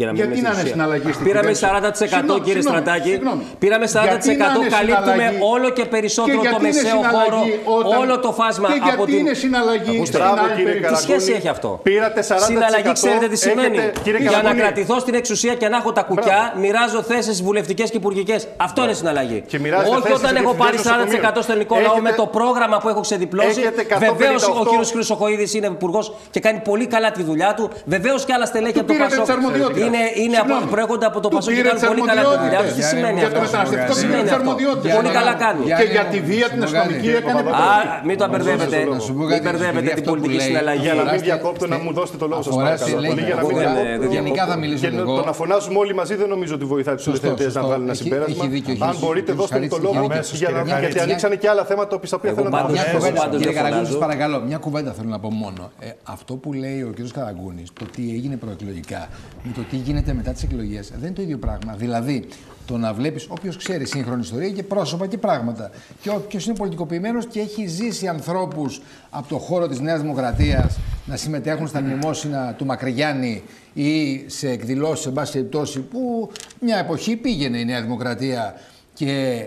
Για 0.00 0.06
να 0.06 0.12
Γιατί 0.12 0.30
μείνουμε 0.30 0.48
να 0.48 0.54
στην 0.54 0.68
είναι 0.68 0.70
ουσία. 0.70 0.74
συναλλαγή 0.74 1.10
στην 1.16 1.24
Πήραμε 1.28 1.52
κυβέρνηση; 1.52 1.64
40% 1.64 2.08
Συγγνώμη, 2.12 2.40
κύριε 2.46 2.62
συγγνώμη, 2.62 2.80
Στρατάκη. 2.82 3.10
συγγνώμη. 3.14 3.42
Πήραμε 3.62 3.86
40%. 3.86 4.04
Γιατί 4.12 4.28
να 4.42 4.46
είναι 4.56 4.68
Καλύπτουμε 4.78 5.24
συναλλαγή- 5.26 5.52
όλο 5.54 5.68
και 5.78 5.84
περισσότερο 5.94 6.38
Και 6.42 6.42
το 6.42 6.48
γιατί 6.48 6.64
είναι 6.64 6.74
μεσαίο 6.76 6.96
συναλλαγή 7.00 7.30
χώρο, 7.30 7.40
όταν- 7.78 7.98
όλο 8.00 8.14
το 8.26 8.30
φάσμα 8.40 8.66
Και 8.72 8.78
γιατί 8.84 8.94
από 8.96 9.04
την. 9.10 9.18
είναι 9.20 9.34
συναλλαγή 9.44 9.90
Ακούστε, 9.94 10.10
στην 10.10 10.18
Μπράβο, 10.20 10.40
άλλη 10.44 10.52
κύριε 10.58 10.72
περίπτωση. 10.72 10.94
Τι 10.94 11.00
σχέση 11.06 11.18
Καραγκούνη. 11.18 11.38
έχει 11.40 11.48
αυτό; 11.56 11.70
Πήρατε 11.88 12.20
40%. 12.30 12.50
Συναλλαγή, 12.52 12.90
ξέρετε 13.00 13.26
τι 13.32 13.38
σημαίνει; 13.46 13.76
Έχετε- 13.78 13.98
κύριε 14.04 14.20
Για 14.24 14.30
να 14.30 14.36
Καραγκούνη, 14.36 14.60
κρατηθώ 14.62 14.96
στην 15.04 15.14
εξουσία 15.20 15.54
και 15.60 15.68
να 15.72 15.76
έχω 15.80 15.90
τα 15.98 16.02
κουκιά, 16.10 16.40
μοιράζω 16.62 17.00
θέσεις 17.12 17.36
βουλευτικές 17.46 17.86
και 17.92 17.98
υπουργικές. 18.02 18.40
Αυτό 18.66 18.78
είναι 18.86 18.96
συναλλαγή. 19.00 19.38
Και 19.50 19.58
μοιράζετε 19.64 19.90
Όχι 19.96 20.02
θέσεις 20.06 20.18
όταν 20.22 20.30
σε 20.36 20.40
έχω 20.42 20.52
πάρει 20.62 20.76
διευθυντές 20.76 21.20
40% 21.36 21.42
στο 21.44 21.52
ελληνικό 21.54 21.74
λαό 21.74 21.84
Έχετε- 21.84 22.02
με 22.08 22.12
το 22.20 22.26
πρόγραμμα 22.38 22.76
που 22.82 22.88
έχω 22.92 23.00
ξεδιπλώσει. 23.08 23.48
Έχετε 23.62 23.80
158 23.84 24.12
Βεβαίως 24.16 24.42
ο 24.60 24.64
κύριος 24.70 24.90
Χρυσοχοίδη 24.94 25.46
είναι 25.56 25.66
υπουργός 25.78 26.06
και 26.34 26.40
κάνει 26.46 26.58
πολύ 26.70 26.86
καλά 26.94 27.10
τη 27.10 27.22
δουλειά 27.30 27.50
του. 27.58 27.64
Βεβαίως 27.94 28.20
και 28.26 28.32
άλλα 28.36 28.46
στελέχη 28.46 28.78
από 28.78 28.86
το 28.86 28.92
πήρατε 28.92 29.08
Πασόκ 29.16 29.24
τις 29.26 29.34
αρμοδιότητες. 29.34 29.81
Είναι, 29.86 30.02
είναι 30.22 30.36
από, 30.42 30.48
Συγγνώμη. 30.48 30.70
προέρχονται 30.74 31.06
από 31.10 31.18
το 31.24 31.28
Του 31.28 31.34
Πασόκ 31.36 31.50
και 31.50 31.56
πήρε 31.58 31.68
κάνουν 31.68 31.80
τις 31.82 31.90
πολύ 31.92 32.02
καλά 32.10 32.22
τη 32.22 32.28
δουλειά 32.44 32.60
του. 32.64 32.72
Τι 32.76 32.82
αρμοδιότητες. 32.82 32.90
σημαίνει 32.92 33.18
Για 33.22 33.30
το 33.34 33.36
αυτό. 33.36 33.40
μεταναστευτικό 33.46 33.92
Τι 33.94 33.98
πήρε 33.98 34.02
σημαίνει 34.04 34.24
τις 34.26 34.34
αυτό. 34.36 34.42
αρμοδιότητες. 34.42 34.90
Πολύ 34.98 35.10
καλά 35.18 35.34
κάνει. 35.44 35.62
Και 35.80 35.86
για 35.96 36.04
τη 36.12 36.18
βία 36.30 36.46
την 36.54 36.60
αστυνομική 36.66 37.10
έκανε 37.20 37.38
Α, 37.40 37.44
πολιτική. 37.46 37.70
μην 38.08 38.16
το 38.20 38.24
μπερδεύετε. 38.30 38.76
Να 38.96 38.98
σου 39.06 39.12
πω 39.16 39.22
Μην 39.22 39.28
κάτι, 39.32 39.42
μπερδεύετε 39.46 39.78
επειδή 39.82 39.88
την 39.88 39.98
αυτό 39.98 40.08
που 40.08 40.10
πολιτική 40.14 40.36
λέει- 40.40 40.48
συναλλαγή. 40.50 40.84
Για 40.86 40.94
να 41.00 41.04
μην 41.06 41.14
Αφορά 41.18 41.26
διακόπτω, 41.28 41.64
στη- 41.66 41.72
να 41.74 41.78
μου 41.84 41.90
δώσετε 41.98 42.18
το 42.22 42.26
λόγο 42.32 42.42
σας 42.46 42.50
αφορά 42.52 42.64
παρακαλώ. 42.70 42.96
στη- 43.00 43.08
Πολύ 43.10 43.22
για 43.28 43.34
να 43.38 43.42
μην 43.46 43.56
αφορά- 43.56 43.72
διακόπτω. 43.82 44.14
Γενικά 44.16 44.42
θα 44.50 44.56
μιλήσω 44.62 44.84
Και 44.86 44.96
εγώ. 45.04 45.14
το 45.18 45.24
να 45.30 45.34
φωνάζουμε 45.40 45.78
όλοι 45.84 45.94
μαζί 46.00 46.14
δεν 46.22 46.28
νομίζω 46.34 46.52
ότι 46.58 46.66
βοηθάει 46.74 46.96
τους 46.98 47.04
Σωστό, 47.08 47.26
ελευθερητέ 47.26 47.44
να 47.44 47.50
σωστό. 47.54 47.66
βγάλουν 47.68 47.84
ένα 47.88 47.94
Έχει- 47.96 48.02
συμπέρασμα. 48.02 48.34
έχει 48.38 48.48
δίκιο, 48.56 48.72
έχει 48.76 48.82
Αν 48.86 48.90
δίκιο. 48.92 49.02
μπορείτε, 49.06 49.30
Κύριος 49.30 49.40
δώστε 49.42 49.56
μου 49.62 49.68
το 49.68 49.74
Χαρίτσης, 49.74 49.84
λόγο 49.86 49.98
έχει 49.98 50.08
δίκιο. 50.32 50.38
για 50.42 50.48
να 50.56 50.60
Κύριε 50.62 50.72
γιατί 50.72 50.82
Χαρίτση, 50.84 51.04
ανοίξανε 51.06 51.36
και 51.42 51.48
άλλα 51.52 51.64
θέματα 51.70 51.92
που 51.98 52.04
οποία 52.18 52.30
Εγώ 52.32 52.38
θέλω 52.38 52.50
να 52.50 52.56
πάντως- 52.56 52.70
πω. 52.70 52.76
Μια 52.78 52.84
εγώ 52.88 52.96
κουβέντα, 52.96 53.20
πάντως 53.22 53.38
κύριε 53.40 53.52
δεν 53.52 53.56
Καραγκούνη, 53.58 53.86
φωνάζω. 53.88 53.98
σας 53.98 54.06
παρακαλώ, 54.06 54.36
μια 54.50 54.58
κουβέντα 54.66 54.90
θέλω 54.98 55.10
να 55.16 55.20
πω 55.24 55.30
μόνο. 55.44 55.62
Ε, 55.86 55.88
αυτό 56.16 56.32
που 56.42 56.48
λέει 56.62 56.78
ο 56.88 56.90
κύριος 56.96 57.12
Καραγκούνης, 57.18 57.68
το 57.80 57.84
τι 57.94 58.02
έγινε 58.16 58.36
προεκλογικά, 58.42 59.00
με 59.46 59.50
το 59.58 59.62
τι 59.72 59.78
γίνεται 59.78 60.12
μετά 60.12 60.32
τις 60.32 60.42
εκλογές, 60.42 60.88
δεν 60.90 61.00
είναι 61.02 61.10
το 61.10 61.22
ίδιο 61.22 61.38
πράγμα. 61.38 61.74
Δηλαδή, 61.76 62.28
το 62.66 62.76
να 62.78 62.92
βλέπεις, 62.92 63.26
όποιος 63.28 63.56
ξέρει 63.56 63.86
σύγχρονη 63.86 64.20
ιστορία 64.20 64.50
και 64.50 64.62
πρόσωπα 64.62 65.06
και 65.06 65.18
πράγματα, 65.18 65.70
και 66.00 66.10
όποιος 66.10 66.46
είναι 66.46 66.56
πολιτικοποιημένος 66.56 67.26
και 67.26 67.40
έχει 67.40 67.66
ζήσει 67.66 68.08
ανθρώπους 68.08 68.82
από 69.10 69.28
το 69.28 69.38
χώρο 69.38 69.68
της 69.68 69.80
Νέας 69.80 70.00
Δημοκρατίας 70.00 70.78
να 71.06 71.16
συμμετέχουν 71.16 71.66
στα 71.66 71.80
μνημόσυνα 71.80 72.54
του 72.54 72.66
Μακρυγιάννη 72.66 73.42
ή 73.72 74.24
σε 74.26 74.50
εκδηλώσεις, 74.50 75.04
σε 75.04 75.10
πάση 75.10 75.32
περιπτώσει, 75.32 75.80
που 75.80 76.30
μια 76.60 76.78
εποχή 76.78 77.16
πήγαινε 77.16 77.58
η 77.58 77.64
Νέα 77.64 77.82
Δημοκρατία 77.82 78.54
και 78.94 79.46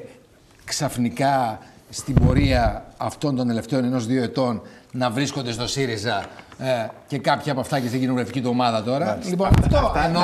ξαφνικά 0.64 1.60
στην 1.90 2.14
πορεία 2.14 2.86
αυτών 2.98 3.36
των 3.36 3.48
τελευταίων 3.48 3.84
ενός-δύο 3.84 4.24
ετών 4.24 4.62
να 4.92 5.10
βρίσκονται 5.10 5.52
στο 5.52 5.68
ΣΥΡΙΖΑ 5.68 6.26
ε, 6.60 6.66
και 7.08 7.18
κάποια 7.30 7.52
από 7.52 7.62
αυτά 7.62 7.80
και 7.80 7.88
στην 7.88 8.00
κοινοβουλευτική 8.00 8.42
του 8.42 8.50
ομάδα 8.52 8.84
τώρα. 8.84 9.18
Λοιπόν, 9.32 9.50
αυτό 9.60 9.92
εννοώ. 10.06 10.24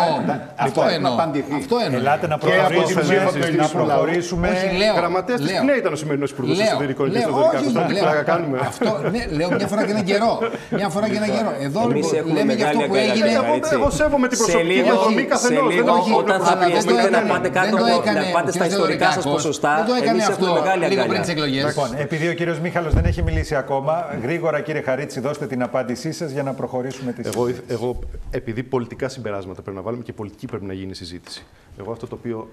Αυτό 0.68 0.82
να 0.84 0.92
εννοώ. 0.98 1.12
απαντηθεί. 1.14 1.54
Αυτό 1.62 1.76
εννοώ. 1.86 2.00
Ελάτε 2.00 2.28
να 2.28 2.38
Και 2.38 2.46
από 2.46 2.46
την 2.46 2.62
προχωρήσουμε. 2.62 3.02
ψήφο 3.02 3.30
του 3.32 3.40
να 3.40 3.46
ελληνικού 3.46 3.78
λαού. 3.78 3.88
προχωρήσουμε. 3.88 4.48
Όχι, 4.50 4.68
λέω. 4.82 4.94
Γραμματέα 5.00 5.36
τη 5.38 5.44
λέω. 5.44 5.62
ΚΝΕ 5.64 5.76
ήταν 5.84 5.92
ο 5.98 6.00
σημερινός 6.02 6.30
Υπουργός 6.34 6.58
Λέω, 6.58 6.66
Εσωτερικών 6.72 7.06
και 7.12 7.18
λέω, 7.18 7.22
Εσωτερικά. 7.28 7.50
όχι, 7.54 7.64
Κωνσταντίνο, 7.64 7.94
λέω. 7.98 8.04
πλάκα 8.06 8.24
κάνουμε. 8.32 8.58
Αυτό, 8.72 8.90
ναι, 9.16 9.22
λέω 9.38 9.50
μια 9.60 9.68
φορά 9.72 9.82
και 9.88 9.92
ένα 9.98 10.04
καιρό. 10.12 10.32
Μια 10.80 10.90
φορά 10.96 11.06
και 11.12 11.18
ένα 11.22 11.30
καιρό. 11.36 11.52
Εδώ 11.68 11.80
Εμείς 11.90 11.96
λοιπόν, 11.96 12.20
έχουμε 12.20 12.34
λέμε 12.40 12.54
για 12.60 12.66
αυτό 12.70 12.78
μεγάλη 12.82 12.92
που 12.92 12.98
έγινε. 13.06 13.28
αγκαλιά, 13.30 13.42
Εγώ- 13.48 13.56
έτσι. 13.60 13.74
εγώ 13.78 13.88
σέβομαι 14.00 14.28
την 14.32 14.38
Σε 14.38 14.44
προσωπική 14.44 14.74
λίγο- 14.74 14.86
διαδρομή 14.88 15.24
σε 15.26 15.32
καθενός, 15.34 15.68
δεν 15.68 15.76
λίγο, 15.78 15.92
έχω- 16.02 16.20
Όταν 16.24 16.38
θα 16.46 16.52
αλλά 16.52 16.60
δεν 16.62 16.68
το 16.68 16.74
πιεστείτε 16.74 17.02
να 17.02 17.08
έκανε- 17.18 17.32
πάτε 17.34 17.48
δεν 17.48 17.54
κάτω 17.58 17.76
το 17.82 17.86
από- 17.90 18.00
έκανε 18.02 18.20
να 18.26 18.30
πάτε 18.36 18.50
ο 18.54 18.56
στα 18.58 18.66
κ. 18.66 18.70
ιστορικά 18.76 19.06
σας 19.06 19.14
Δωρικάκος. 19.16 19.34
ποσοστά, 19.36 19.72
Δεν 19.80 19.86
το 19.90 19.94
έκανε 20.02 20.16
εμείς 20.16 20.26
αυτό 20.34 20.44
έχουμε 20.46 20.60
μεγάλη 20.60 20.82
λίγο 20.82 20.90
πριν 20.92 21.02
αγκαλιά. 21.06 21.22
τις 21.26 21.32
εκλογές. 21.36 21.64
Λοιπόν, 21.70 21.90
επειδή 22.06 22.26
ο 22.34 22.36
κύριος 22.40 22.58
Μίχαλος 22.66 22.92
δεν 22.98 23.06
έχει 23.12 23.22
μιλήσει 23.28 23.54
ακόμα, 23.64 23.94
γρήγορα 24.26 24.58
κύριε 24.66 24.84
Χαρίτση 24.90 25.18
δώστε 25.28 25.46
την 25.52 25.62
απάντησή 25.70 26.10
σας 26.22 26.32
για 26.32 26.44
να 26.44 26.54
προχωρήσουμε 26.54 27.14
τη 27.14 27.22
Εγώ, 27.26 27.48
συζήτηση. 27.48 27.74
εγώ, 27.74 28.00
επειδή 28.32 28.64
πολιτικά 28.64 29.10
συμπεράσματα 29.10 29.62
πρέπει 29.62 29.78
να 29.78 29.84
βάλουμε 29.84 30.04
και 30.04 30.14
πολιτική 30.14 30.46
πρέπει 30.48 30.66
να 30.66 30.74
γίνει 30.74 30.96
συζήτηση. 30.96 31.46
Εγώ 31.80 31.92
αυτό 31.92 32.08
το 32.08 32.16
οποίο 32.16 32.50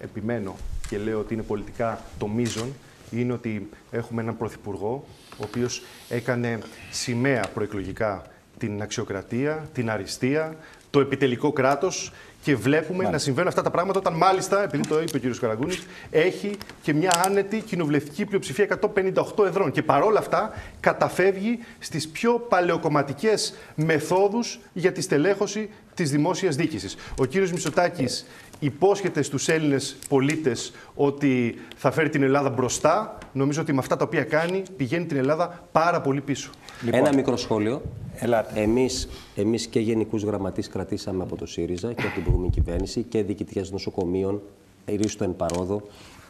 ε, 0.00 0.04
επιμένω 0.04 0.54
και 0.88 0.98
λέω 0.98 1.18
ότι 1.18 1.34
είναι 1.34 1.42
πολιτικά 1.42 2.00
το 2.18 2.26
μείζον 2.26 2.72
είναι 3.10 3.32
ότι 3.32 3.68
έχουμε 3.90 4.22
έναν 4.22 4.36
πρωθυπουργό 4.36 5.04
ο 5.30 5.42
οποίος 5.44 5.82
έκανε 6.08 6.58
σημαία 6.90 7.44
προεκλογικά 7.54 8.26
την 8.58 8.82
αξιοκρατία, 8.82 9.68
την 9.72 9.90
αριστεία, 9.90 10.56
το 10.90 11.00
επιτελικό 11.00 11.52
κράτος 11.52 12.12
και 12.42 12.56
βλέπουμε 12.56 13.10
να 13.10 13.18
συμβαίνουν 13.18 13.48
αυτά 13.48 13.62
τα 13.62 13.70
πράγματα 13.70 13.98
όταν 13.98 14.12
μάλιστα, 14.12 14.62
επειδή 14.62 14.88
το 14.88 15.00
είπε 15.00 15.16
ο 15.16 15.30
κ. 15.30 15.38
Καραγκούνης, 15.40 15.86
έχει 16.10 16.50
και 16.82 16.92
μια 16.92 17.22
άνετη 17.26 17.60
κοινοβουλευτική 17.60 18.24
πλειοψηφία 18.24 18.64
158 18.64 19.44
εδρών. 19.46 19.70
Και 19.70 19.82
παρόλα 19.82 20.18
αυτά 20.18 20.52
καταφεύγει 20.80 21.58
στις 21.78 22.08
πιο 22.08 22.32
παλαιοκομματικές 22.48 23.54
μεθόδους 23.74 24.60
για 24.72 24.92
τη 24.92 25.00
στελέχωση 25.00 25.70
της 25.94 26.10
δημόσιας 26.10 26.56
διοίκησης. 26.56 26.96
Ο 27.18 27.24
κύριος 27.24 27.52
Μητσοτάκης 27.52 28.26
υπόσχεται 28.58 29.22
στους 29.22 29.48
Έλληνες 29.48 29.96
πολίτες 30.08 30.72
ότι 30.94 31.60
θα 31.76 31.90
φέρει 31.90 32.08
την 32.08 32.22
Ελλάδα 32.22 32.50
μπροστά. 32.50 33.18
Νομίζω 33.32 33.60
ότι 33.60 33.72
με 33.72 33.78
αυτά 33.78 33.96
τα 33.96 34.04
οποία 34.04 34.24
κάνει 34.24 34.62
πηγαίνει 34.76 35.06
την 35.06 35.16
Ελλάδα 35.16 35.66
πάρα 35.72 36.00
πολύ 36.00 36.20
πίσω. 36.20 36.50
Ένα 36.90 37.14
μικρό 37.14 37.36
σχόλιο. 37.36 37.82
Ελάτε. 38.18 38.60
Εμείς, 38.60 39.08
εμείς 39.36 39.66
και 39.66 39.80
γενικούς 39.80 40.22
γραμματείς 40.22 40.68
κρατήσαμε 40.68 41.22
από 41.22 41.36
το 41.36 41.46
ΣΥΡΙΖΑ 41.46 41.92
και 41.92 42.02
από 42.02 42.14
την 42.14 42.22
προηγούμενη 42.22 42.52
κυβέρνηση 42.52 43.02
και 43.02 43.22
διοικητικές 43.22 43.70
νοσοκομείων, 43.70 44.42
ρίστο 44.86 45.24
εν 45.24 45.36
παρόδο 45.36 45.82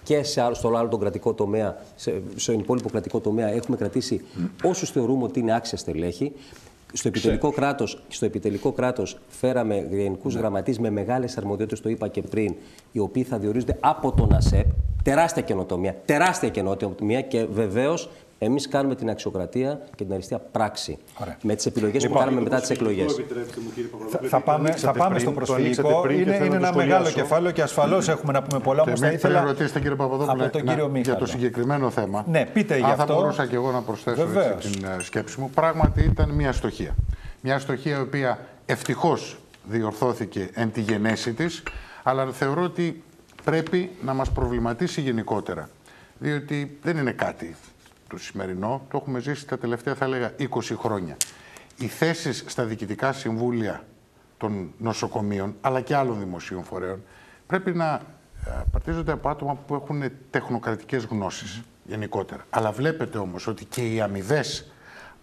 και 0.03 0.23
σε 0.23 0.41
άλλο, 0.41 0.55
στο 0.55 0.69
άλλο 0.77 0.89
τον 0.89 1.01
κρατικό 1.01 1.35
τομέα, 1.35 1.77
σε, 1.97 2.23
στον 2.37 2.59
υπόλοιπο 2.59 2.89
κρατικό 2.89 3.21
τομέα 3.21 3.49
έχουμε 3.49 3.77
κρατήσει 3.77 4.21
όσους 4.65 4.91
θεωρούμε 4.91 5.25
ότι 5.25 5.41
είναι 5.41 5.55
άξια 5.55 5.79
στελέχη. 5.79 6.33
Στο 6.97 7.09
επιτελικό, 7.09 7.51
κράτος, 7.51 8.03
στο 8.09 8.25
επιτελικό 8.27 8.73
κράτος 8.73 9.19
φέραμε 9.29 9.87
γενικούς 9.91 10.35
Ναι. 10.35 10.41
γραμματείς 10.41 10.79
με 10.79 10.91
μεγάλες 10.91 11.37
αρμοδιότητες, 11.37 11.81
το 11.81 11.89
είπα 11.89 12.09
και 12.09 12.23
πριν, 12.23 12.55
οι 12.93 12.99
οποίοι 12.99 13.23
θα 13.23 13.39
διορίζονται 13.39 13.77
από 13.81 14.13
τον 14.13 14.33
ΑΣΕΠ. 14.33 14.67
Τεράστια 15.03 15.43
καινοτομία, 15.43 15.97
τεράστια 16.05 16.49
καινοτομία 16.49 17.21
και 17.21 17.45
βεβαίως 17.45 18.09
εμείς 18.45 18.69
κάνουμε 18.69 18.95
την 18.95 19.11
αξιοκρατία 19.11 19.81
και 19.95 20.05
την 20.05 20.13
αριστεία 20.13 20.39
πράξη. 20.39 20.99
Ωραία. 21.21 21.37
Με 21.43 21.55
τις 21.55 21.67
επιλογές 21.67 22.03
Λοιπόν, 22.03 22.19
που 22.19 22.25
κάναμε 22.25 22.43
μετά 22.43 22.61
τις 22.61 22.71
εκλογές. 22.71 23.15
Θα, 24.11 24.19
θα 24.29 24.41
πάμε, 24.41 24.71
θα 24.71 24.93
πάμε 24.93 25.19
στο 25.19 25.33
προσφυγικό. 25.33 26.11
Είναι, 26.11 26.37
είναι 26.45 26.57
ένα 26.57 26.75
μεγάλο 26.75 27.11
κεφάλαιο 27.11 27.53
και 27.53 27.63
ασφαλώς 27.63 28.09
έχουμε 28.09 28.33
να 28.33 28.43
πούμε 28.43 28.61
πολλά. 28.61 28.83
Όμως 28.83 29.01
θα 29.01 29.07
Πριν 29.07 29.19
ήθελα 29.19 29.41
ρωτήσετε 29.45 29.81
κύριε 29.81 29.97
Παπαδόπουλε 29.97 30.45
από 30.45 30.53
τον 30.53 30.65
να- 30.65 30.73
κύριο 30.73 30.89
για 30.91 30.99
Μίχαλο. 30.99 31.19
το 31.19 31.27
συγκεκριμένο 31.27 31.91
θέμα. 31.91 32.25
Ναι, 32.29 32.47
πείτε 32.53 32.75
αν 32.75 32.81
γι' 32.81 32.87
θα 32.87 32.93
αυτό. 32.93 33.15
μπορούσα 33.15 33.47
και 33.47 33.55
εγώ 33.55 33.71
να 33.71 33.81
προσθέσω 33.81 34.23
έτσι, 34.23 34.35
Βεβαίως. 34.35 34.71
την 34.71 34.85
ε, 34.85 34.97
σκέψη 35.03 35.41
μου. 35.41 35.51
Πράγματι 35.55 36.03
ήταν 36.03 36.31
μια 36.31 36.49
αστοχία. 36.49 36.95
Μια 37.41 37.55
αστοχία 37.55 37.99
η 37.99 38.01
οποία 38.01 38.39
ευτυχώς 38.67 39.39
διορθώθηκε 39.65 40.51
εν 40.55 40.73
τη 40.73 40.81
γενέση 40.81 41.33
της, 41.33 41.63
αλλά 42.03 42.27
θεωρώ 42.33 42.63
ότι 42.63 43.03
πρέπει 43.45 43.91
να 44.05 44.15
μας 44.15 44.31
προβληματίσει 44.31 45.01
γενικότερα. 45.01 45.69
Διότι 46.19 46.79
δεν 46.83 46.97
είναι 46.97 47.11
κάτι 47.13 47.57
το 48.15 48.23
σημερινό, 48.23 48.87
το 48.91 48.97
έχουμε 48.97 49.21
ζήσει 49.21 49.47
τα 49.47 49.59
τελευταία 49.59 49.95
θα 49.95 50.05
έλεγα 50.05 50.33
20 50.39 50.47
χρόνια. 50.77 51.17
Οι 51.79 51.87
θέσεις 51.87 52.45
στα 52.47 52.65
διοικητικά 52.65 53.13
συμβούλια 53.13 53.85
των 54.37 54.73
νοσοκομείων, 54.79 55.55
αλλά 55.61 55.81
και 55.81 55.97
άλλων 55.97 56.19
δημοσίων 56.19 56.65
φορέων, 56.65 57.03
πρέπει 57.47 57.73
να 57.73 57.93
ε, 58.47 58.51
απαρτίζονται 58.67 59.13
από 59.13 59.29
άτομα 59.29 59.55
που 59.55 59.75
έχουν 59.75 60.03
τεχνοκρατικές 60.31 61.05
γνώσεις 61.05 61.63
γενικότερα. 61.85 62.45
Αλλά 62.51 62.73
βλέπετε 62.73 63.19
όμως 63.19 63.47
ότι 63.47 63.65
και 63.65 63.93
οι 63.93 64.01
αμοιβές 64.01 64.73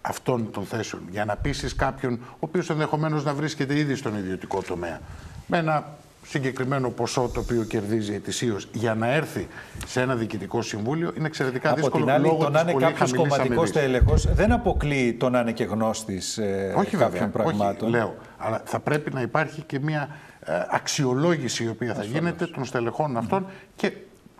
αυτών 0.00 0.50
των 0.50 0.64
θέσεων 0.64 1.02
για 1.10 1.24
να 1.24 1.36
πείσει 1.36 1.76
κάποιον, 1.76 2.18
ο 2.22 2.36
οποίος 2.38 2.70
ενδεχομένως 2.70 3.24
να 3.24 3.34
βρίσκεται 3.34 3.78
ήδη 3.78 3.94
στον 3.94 4.16
ιδιωτικό 4.16 4.62
τομέα, 4.62 5.00
με 5.46 5.58
ένα 5.58 5.96
συγκεκριμένο 6.26 6.90
ποσό 6.90 7.30
το 7.34 7.40
οποίο 7.40 7.64
κερδίζει 7.64 8.14
ετησίως 8.14 8.68
για 8.72 8.94
να 8.94 9.06
έρθει 9.14 9.48
σε 9.86 10.00
ένα 10.00 10.14
διοικητικό 10.14 10.62
συμβούλιο 10.62 11.12
είναι 11.16 11.26
εξαιρετικά 11.26 11.68
Από 11.70 11.76
δύσκολο 11.80 12.04
την 12.04 12.12
άλλη, 12.12 12.24
λόγω 12.24 12.44
το 12.44 12.50
να 12.50 12.50
της 12.50 12.62
είναι 12.62 12.72
πολύ 12.72 12.84
κάποιος 12.84 13.10
χαμηλής 13.10 13.30
κομματικός 13.30 13.70
αμοιβής. 13.70 13.92
τέλεχος 13.92 14.34
δεν 14.34 14.52
αποκλείει 14.52 15.12
το 15.12 15.30
να 15.30 15.40
είναι 15.40 15.52
και 15.52 15.64
γνώστης 15.64 16.38
ε, 16.38 16.74
Όχι 16.76 16.96
κάποιων 16.96 17.10
βέβαια, 17.10 17.28
πραγμάτων. 17.28 17.88
όχι, 17.88 17.96
λέω. 17.96 18.14
Αλλά 18.38 18.62
θα 18.64 18.80
πρέπει 18.80 19.12
να 19.12 19.20
υπάρχει 19.20 19.62
και 19.62 19.78
μια 19.80 20.08
ε, 20.44 20.52
αξιολόγηση 20.70 21.64
η 21.64 21.68
οποία 21.68 21.94
θα 21.94 22.04
γίνεται 22.04 22.46
των 22.46 22.64
στελεχών 22.64 23.16
αυτών 23.16 23.46
και 23.76 23.92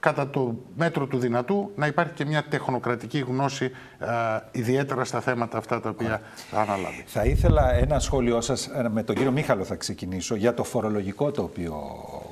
κατά 0.02 0.30
το 0.30 0.54
μέτρο 0.76 1.06
του 1.06 1.18
δυνατού 1.18 1.70
να 1.76 1.86
υπάρχει 1.86 2.12
και 2.12 2.24
μια 2.24 2.44
τεχνοκρατική 2.44 3.18
γνώση 3.18 3.70
ε, 3.98 4.08
ιδιαίτερα 4.50 5.04
στα 5.04 5.20
θέματα 5.20 5.58
αυτά 5.58 5.80
τα 5.80 5.88
οποία 5.88 6.20
θα 6.50 6.60
αναλάβει. 6.60 7.04
Θα 7.06 7.24
ήθελα 7.24 7.74
ένα 7.74 7.98
σχόλιο 7.98 8.40
σας, 8.40 8.66
ε, 8.66 8.88
με 8.88 9.02
τον 9.02 9.14
κύριο 9.14 9.30
Μίχαλο 9.30 9.64
θα 9.64 9.74
ξεκινήσω, 9.74 10.34
για 10.34 10.54
το 10.54 10.64
φορολογικό 10.64 11.30
το 11.30 11.42
οποίο 11.42 11.74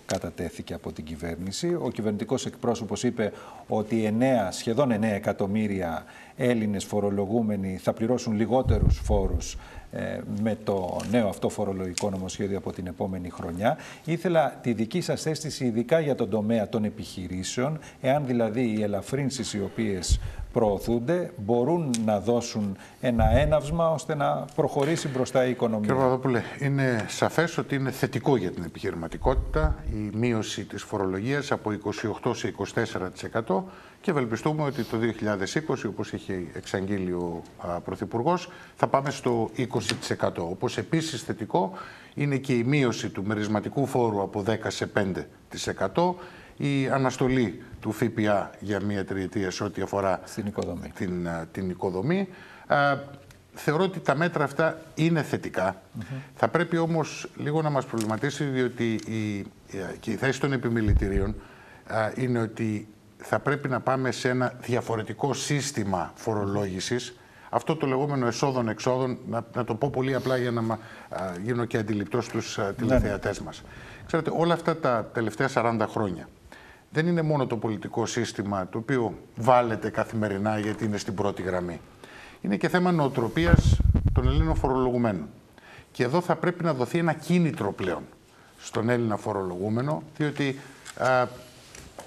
κατατέθηκε 0.06 0.74
από 0.74 0.92
την 0.92 1.04
κυβέρνηση. 1.04 1.78
Ο 1.82 1.90
κυβερνητικός 1.90 2.46
εκπρόσωπος 2.46 3.02
είπε 3.02 3.32
ότι 3.66 4.16
9, 4.18 4.48
σχεδόν 4.50 4.92
9 4.92 5.02
εκατομμύρια 5.02 6.04
Έλληνες 6.36 6.84
φορολογούμενοι 6.84 7.76
θα 7.82 7.92
πληρώσουν 7.92 8.36
λιγότερους 8.36 9.00
φόρους 9.04 9.52
ε, 9.54 9.58
με 10.42 10.56
το 10.64 11.00
νέο 11.10 11.28
αυτό 11.28 11.48
φορολογικό 11.48 12.10
νομοσχέδιο 12.10 12.58
από 12.58 12.72
την 12.72 12.86
επόμενη 12.86 13.30
χρονιά. 13.30 13.76
Ήθελα 14.04 14.58
τη 14.62 14.72
δική 14.72 15.00
σας 15.00 15.26
αίσθηση 15.26 15.64
ειδικά 15.64 16.00
για 16.00 16.14
τον 16.14 16.30
τομέα 16.30 16.68
των 16.68 16.84
επιχειρήσεων, 16.84 17.78
εάν 18.00 18.26
δηλαδή 18.26 18.74
οι 18.78 18.82
ελαφρύνσεις 18.82 19.52
οι 19.52 19.60
οποίες 19.60 20.20
προωθούνται 20.52 21.30
μπορούν 21.36 21.90
να 22.04 22.20
δώσουν 22.20 22.76
ένα 23.00 23.30
έναυσμα 23.30 23.90
ώστε 23.90 24.14
να 24.14 24.44
προχωρήσει 24.54 25.08
μπροστά 25.08 25.46
η 25.46 25.50
οικονομία. 25.50 25.86
Κύριε 25.86 26.02
Παπαδόπουλε, 26.02 26.42
είναι 26.60 27.04
σαφές 27.08 27.58
ότι 27.58 27.74
είναι 27.74 27.90
θετικό 27.90 28.36
για 28.36 28.50
την 28.50 28.64
επιχειρηματικότητα 28.64 29.84
η 29.92 30.16
μείωση 30.16 30.64
της 30.64 30.82
φορολογίας 30.82 31.52
από 31.52 31.70
28% 32.24 32.34
σε 32.34 32.54
24% 33.44 33.62
και 34.00 34.10
ευελπιστούμε 34.10 34.62
ότι 34.62 34.84
το 34.84 34.96
2020, 35.68 35.88
όπως 35.88 36.12
είχε 36.12 36.42
εξαγγείλει 36.54 37.12
ο 37.12 37.42
Πρωθυπουργός, 37.84 38.50
θα 38.76 38.86
πάμε 38.86 39.10
στο 39.10 39.50
20%. 39.56 39.68
Όπως 40.38 40.78
επίσης 40.78 41.22
θετικό 41.22 41.72
είναι 42.14 42.36
και 42.36 42.52
η 42.52 42.64
μείωση 42.64 43.08
του 43.08 43.24
μερισματικού 43.24 43.86
φόρου 43.86 44.22
από 44.22 44.44
10% 44.46 44.54
σε 44.68 44.90
5%, 45.94 46.14
η 46.56 46.88
αναστολή 46.88 47.62
του 47.80 47.92
ΦΠΑ 47.92 48.50
για 48.60 48.80
μία 48.82 49.04
τριετία 49.04 49.50
σε 49.50 49.64
ό,τι 49.64 49.82
αφορά 49.82 50.20
Στην 50.24 50.46
οικοδομή. 50.46 50.92
την, 50.94 51.28
α, 51.28 51.46
την 51.52 51.70
οικοδομή. 51.70 52.28
Α, 52.66 52.98
θεωρώ 53.54 53.84
ότι 53.84 54.00
τα 54.00 54.14
μέτρα 54.16 54.44
αυτά 54.44 54.80
είναι 54.94 55.22
θετικά. 55.22 55.82
Θα 56.34 56.48
πρέπει 56.48 56.76
όμως 56.76 57.28
λίγο 57.36 57.62
να 57.62 57.70
μας 57.70 57.84
προβληματίσει 57.84 58.44
διότι 58.44 58.92
η, 59.06 59.36
η- 59.36 59.46
και 60.00 60.10
η 60.10 60.14
θέση 60.16 60.40
των 60.40 60.52
επιμελητηρίων 60.52 61.34
α, 61.86 62.10
είναι 62.14 62.40
ότι 62.40 62.88
θα 63.16 63.38
πρέπει 63.38 63.68
να 63.68 63.80
πάμε 63.80 64.10
σε 64.10 64.28
ένα 64.28 64.52
διαφορετικό 64.60 65.34
σύστημα 65.34 66.12
φορολόγησης 66.14 67.14
αυτό 67.52 67.76
το 67.76 67.86
λεγόμενο 67.86 68.26
εσόδων-εξόδων, 68.26 69.18
να, 69.28 69.44
να 69.54 69.64
το 69.64 69.74
πω 69.74 69.90
πολύ 69.90 70.14
απλά 70.14 70.36
για 70.36 70.50
να 70.50 70.60
μα, 70.62 70.74
α, 71.08 71.32
γίνω 71.42 71.64
και 71.64 71.76
αντιληπτός 71.78 72.24
στους 72.24 72.58
α, 72.58 72.72
τηλεθεατές 72.74 73.40
μας. 73.40 73.62
Ξέρετε, 74.06 74.30
όλα 74.34 74.54
αυτά 74.54 74.76
τα 74.76 75.10
τελευταία 75.12 75.48
40 75.54 75.86
χρόνια 75.88 76.28
δεν 76.90 77.06
είναι 77.06 77.22
μόνο 77.22 77.46
το 77.46 77.56
πολιτικό 77.56 78.06
σύστημα 78.06 78.68
το 78.68 78.78
οποίο 78.78 79.14
βάλετε 79.36 79.90
καθημερινά 79.90 80.58
γιατί 80.58 80.84
είναι 80.84 80.98
στην 80.98 81.14
πρώτη 81.14 81.42
γραμμή. 81.42 81.80
Είναι 82.40 82.56
και 82.56 82.68
θέμα 82.68 82.92
νοοτροπίας 82.92 83.80
των 84.12 84.26
Ελλήνων 84.28 84.56
φορολογουμένων. 84.56 85.28
Και 85.92 86.02
εδώ 86.02 86.20
θα 86.20 86.36
πρέπει 86.36 86.64
να 86.64 86.74
δοθεί 86.74 86.98
ένα 86.98 87.12
κίνητρο 87.12 87.72
πλέον 87.72 88.02
στον 88.58 88.88
Έλληνα 88.88 89.16
φορολογούμενο, 89.16 90.02
διότι, 90.16 90.58
α, 90.96 91.26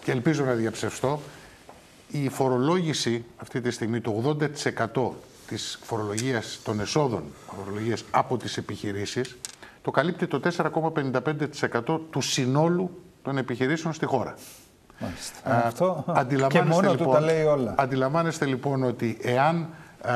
και 0.03 0.11
ελπίζω 0.11 0.43
να 0.43 0.53
διαψευστώ, 0.53 1.19
η 2.11 2.29
φορολόγηση 2.29 3.25
αυτή 3.37 3.61
τη 3.61 3.71
στιγμή, 3.71 4.01
το 4.01 4.11
80% 4.11 5.11
της 5.47 5.79
φορολογίας 5.83 6.59
των 6.63 6.79
εσόδων 6.79 7.23
φορολογίας 7.57 8.03
από 8.11 8.37
τις 8.37 8.57
επιχειρήσεις, 8.57 9.37
το 9.81 9.91
καλύπτει 9.91 10.27
το 10.27 10.39
4,55% 10.39 11.99
του 12.09 12.21
συνόλου 12.21 13.01
των 13.23 13.37
επιχειρήσεων 13.37 13.93
στη 13.93 14.05
χώρα. 14.05 14.35
Μάλιστα. 14.99 15.49
Α, 15.51 15.67
Αυτό 15.67 16.03
και 16.05 16.19
αντιλαμβάνεστε, 16.19 16.73
μόνο 16.81 16.91
του 16.91 16.97
λοιπόν, 16.97 17.13
τα 17.13 17.21
λέει 17.21 17.43
όλα. 17.43 17.75
Αντιλαμβάνεστε 17.77 18.45
λοιπόν 18.45 18.83
ότι 18.83 19.17
εάν 19.21 19.67
α, 20.01 20.11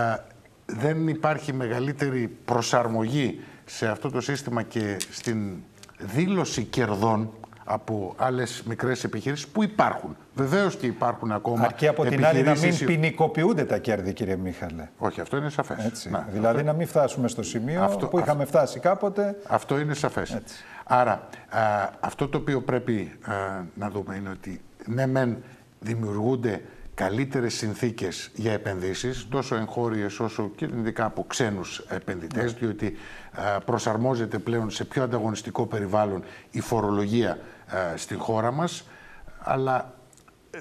δεν 0.65 1.07
υπάρχει 1.07 1.53
μεγαλύτερη 1.53 2.27
προσαρμογή 2.45 3.39
σε 3.65 3.87
αυτό 3.87 4.09
το 4.11 4.21
σύστημα 4.21 4.63
και 4.63 4.97
στην 5.11 5.53
δήλωση 5.99 6.63
κερδών 6.63 7.29
από 7.69 8.13
άλλες 8.17 8.63
μικρές 8.65 9.03
επιχειρήσεις 9.03 9.47
που 9.47 9.63
υπάρχουν. 9.63 10.15
Βεβαίως 10.33 10.75
και 10.75 10.85
υπάρχουν 10.85 11.31
ακόμα 11.31 11.63
Αρκεί 11.65 11.87
από 11.87 12.05
την 12.05 12.25
άλλη 12.25 12.37
να 12.37 12.43
μην 12.43 12.47
επιχειρήσεις 12.51 12.81
οι- 12.81 12.85
ποινικοποιούνται 12.85 13.65
τα 13.65 13.77
κέρδη, 13.77 14.13
κύριε 14.13 14.35
Μίχαλε. 14.35 14.89
Όχι, 14.97 15.21
αυτό 15.21 15.37
είναι 15.37 15.49
σαφές. 15.49 15.85
Έτσι. 15.85 16.09
Να, 16.09 16.27
δηλαδή 16.31 16.63
να 16.63 16.73
μην 16.73 16.87
φτάσουμε 16.87 17.27
στο 17.27 17.43
σημείο 17.43 17.83
Αυτό- 17.83 18.07
που 18.07 18.19
είχαμε 18.19 18.45
φτάσει 18.45 18.79
κάποτε. 18.79 19.35
Αυτό 19.47 19.79
είναι 19.79 19.93
σαφές. 19.93 20.37
Άρα, 20.83 21.11
α, 21.49 21.59
αυτό 21.99 22.27
το 22.27 22.37
οποίο 22.37 22.61
πρέπει 22.61 23.17
α, 23.25 23.33
να 23.73 23.89
δούμε 23.89 24.15
είναι 24.15 24.29
ότι 24.29 24.61
ναι 24.88 25.06
μεν 25.06 25.38
δημιουργούνται 25.80 26.62
καλύτερες 26.93 27.54
συνθήκες 27.54 28.32
για 28.34 28.52
επενδύσεις, 28.52 29.28
τόσο 29.30 29.56
εγχώριες 29.56 30.19
όσο 30.19 30.52
και 30.56 30.65
ειδικά 30.65 31.06
από 31.06 31.23
ξένους 31.28 31.86
επενδυτές, 31.89 32.54
διότι 32.54 32.97
α, 33.32 33.60
προσαρμόζεται 33.60 34.39
πλέον 34.39 34.69
σε 34.69 34.86
πιο 34.86 35.04
ανταγωνιστικό 35.04 35.65
περιβάλλον 35.65 36.23
η 36.52 36.60
φορολογία 36.60 37.32
α, 37.32 37.97
στην 37.97 38.19
χώρα 38.19 38.52
μας, 38.52 38.88
αλλά 39.39 39.93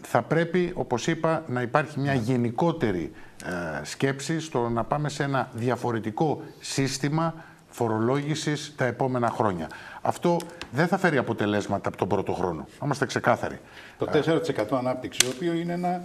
θα 0.02 0.22
πρέπει, 0.22 0.72
όπως 0.74 1.06
είπα, 1.06 1.44
να 1.46 1.62
υπάρχει 1.62 2.00
μια 2.00 2.14
γενικότερη 2.14 3.12
ε, 3.44 3.84
σκέψη 3.84 4.40
στο 4.40 4.68
να 4.68 4.84
πάμε 4.84 5.08
σε 5.08 5.22
ένα 5.22 5.50
διαφορετικό 5.52 6.42
σύστημα 6.60 7.34
φορολόγησης 7.68 8.74
τα 8.76 8.84
επόμενα 8.84 9.30
χρόνια. 9.30 9.68
Αυτό 10.02 10.36
δεν 10.72 10.86
θα 10.86 10.98
φέρει 10.98 11.16
αποτελέσματα 11.16 11.88
από 11.88 11.96
τον 11.96 12.08
πρώτο 12.08 12.32
χρόνο. 12.32 12.66
Να 12.80 12.84
είμαστε 12.84 13.06
ξεκάθαροι. 13.06 13.60
Το 13.98 14.06
4% 14.12 14.76
ανάπτυξη, 14.78 15.18
το 15.20 15.32
οποίο 15.36 15.52
είναι 15.52 15.72
ένα, 15.72 16.02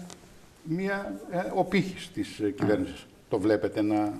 μια, 0.63 1.13
ε, 1.31 1.37
ο 1.55 1.63
πύχης 1.63 2.09
της 2.13 2.39
ε, 2.39 2.49
κυβέρνησης. 2.51 3.05
Το 3.29 3.39
βλέπετε 3.39 3.81
να 3.81 4.11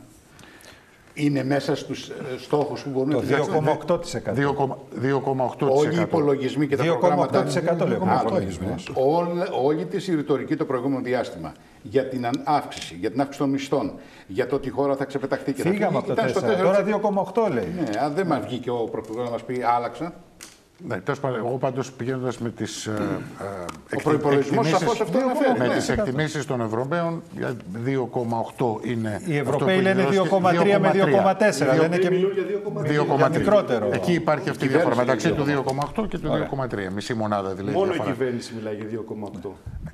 είναι 1.13 1.43
μέσα 1.43 1.75
στους 1.75 2.09
ε, 2.09 2.13
στόχους 2.39 2.81
που 2.83 2.89
μπορούν 2.89 3.09
Το 3.11 3.21
να 3.21 3.35
επιτύχουν. 3.35 3.65
2,8%. 3.87 3.97
2,8%. 5.59 5.69
Όλοι 5.69 5.97
οι 5.97 6.01
υπολογισμοί 6.01 6.67
και 6.67 6.75
τα 6.75 6.83
προγράμματα. 6.83 7.45
2,8% 7.47 7.51
λέει 7.87 7.97
ο 7.97 8.03
Α, 8.03 8.17
προϋπολογισμός. 8.17 8.91
όλη, 8.95 9.41
όλη 9.63 9.85
τη 9.85 10.15
ρητορική 10.15 10.55
το 10.55 10.65
προηγούμενο 10.65 11.01
διάστημα 11.01 11.53
για 11.81 12.07
την 12.07 12.25
αν- 12.25 12.41
αύξηση, 12.43 12.95
για 12.99 13.11
την 13.11 13.19
αύξηση 13.21 13.39
των 13.39 13.49
μισθών, 13.49 13.93
για 14.27 14.47
το 14.47 14.55
ότι 14.55 14.67
η 14.67 14.71
χώρα 14.71 14.95
θα 14.95 15.05
ξεπεταχθεί 15.05 15.53
και 15.53 15.61
Φύγαμε 15.61 15.91
θα 15.91 15.97
από 15.97 16.07
το 16.07 16.13
ήταν 16.13 16.25
4%. 16.25 16.29
στο 16.29 16.41
4%. 16.41 16.63
Τώρα 16.63 16.83
2,8 16.83 17.49
λέει. 17.53 17.67
Ναι, 17.75 17.99
αν 17.99 18.13
δεν 18.13 18.27
μας 18.27 18.39
βγήκε 18.45 18.69
ο 18.69 18.75
Πρωθυπουργός 18.91 19.25
να 19.25 19.31
μας 19.31 19.43
πει 19.43 19.61
άλλαξα. 19.75 20.13
Ναι, 20.87 20.97
τέλος 20.99 21.19
πάντων, 21.19 21.37
εγώ 21.37 21.57
πάντως 21.57 21.91
πηγαίνοντας 21.91 22.37
με 22.37 22.49
τις 22.49 22.85
ε, 22.85 22.91
ε, 22.91 22.95
εκτι- 23.89 24.03
προϋπολογισμός 24.03 24.65
εκτιμήσεις- 24.65 24.77
σαφώς 24.79 25.01
αυτό 25.01 25.17
αναφέρει, 25.17 25.59
με 25.59 25.67
ναι. 25.67 25.73
τις 25.73 25.89
εκτιμήσεις 25.89 26.45
των 26.45 26.61
Ευρωπαίων, 26.61 27.21
για 27.37 27.55
2,8 27.85 28.79
είναι... 28.83 29.21
Οι 29.25 29.37
αυτό 29.39 29.49
Ευρωπαίοι 29.53 29.75
που 29.75 29.81
λένε 29.81 30.01
έχει 30.01 30.15
δώσει. 30.15 30.29
2,3 30.31 30.79
με 30.79 30.91
2,4. 30.93 31.79
Λένε 31.79 31.97
και 31.97 32.07
για 32.09 33.27
2,3. 33.27 33.37
μικρότερο. 33.37 33.89
Εκεί 33.93 34.13
υπάρχει 34.13 34.49
αυτή 34.49 34.65
η 34.65 34.67
διαφορά 34.67 34.95
μεταξύ 34.95 35.31
του 35.31 35.45
2,8 35.95 36.07
και 36.09 36.17
του 36.17 36.29
Ωραία. 36.31 36.49
2,3. 36.49 36.89
Μισή 36.93 37.13
μονάδα 37.13 37.53
δηλαδή. 37.53 37.77
Μόνο 37.77 37.87
η 37.89 37.93
διαφορά. 37.93 38.11
κυβέρνηση 38.15 38.53
μιλάει 38.57 38.75
για 38.75 38.85
2,8. 39.43 39.49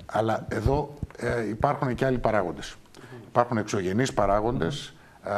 Αλλά 0.05 0.45
εδώ 0.49 0.93
ε, 1.17 1.47
υπάρχουν 1.49 1.95
και 1.95 2.05
άλλοι 2.05 2.17
παράγοντες. 2.17 2.75
Υπάρχουν 3.27 3.57
εξωγενείς 3.57 4.13
παράγοντες. 4.13 4.91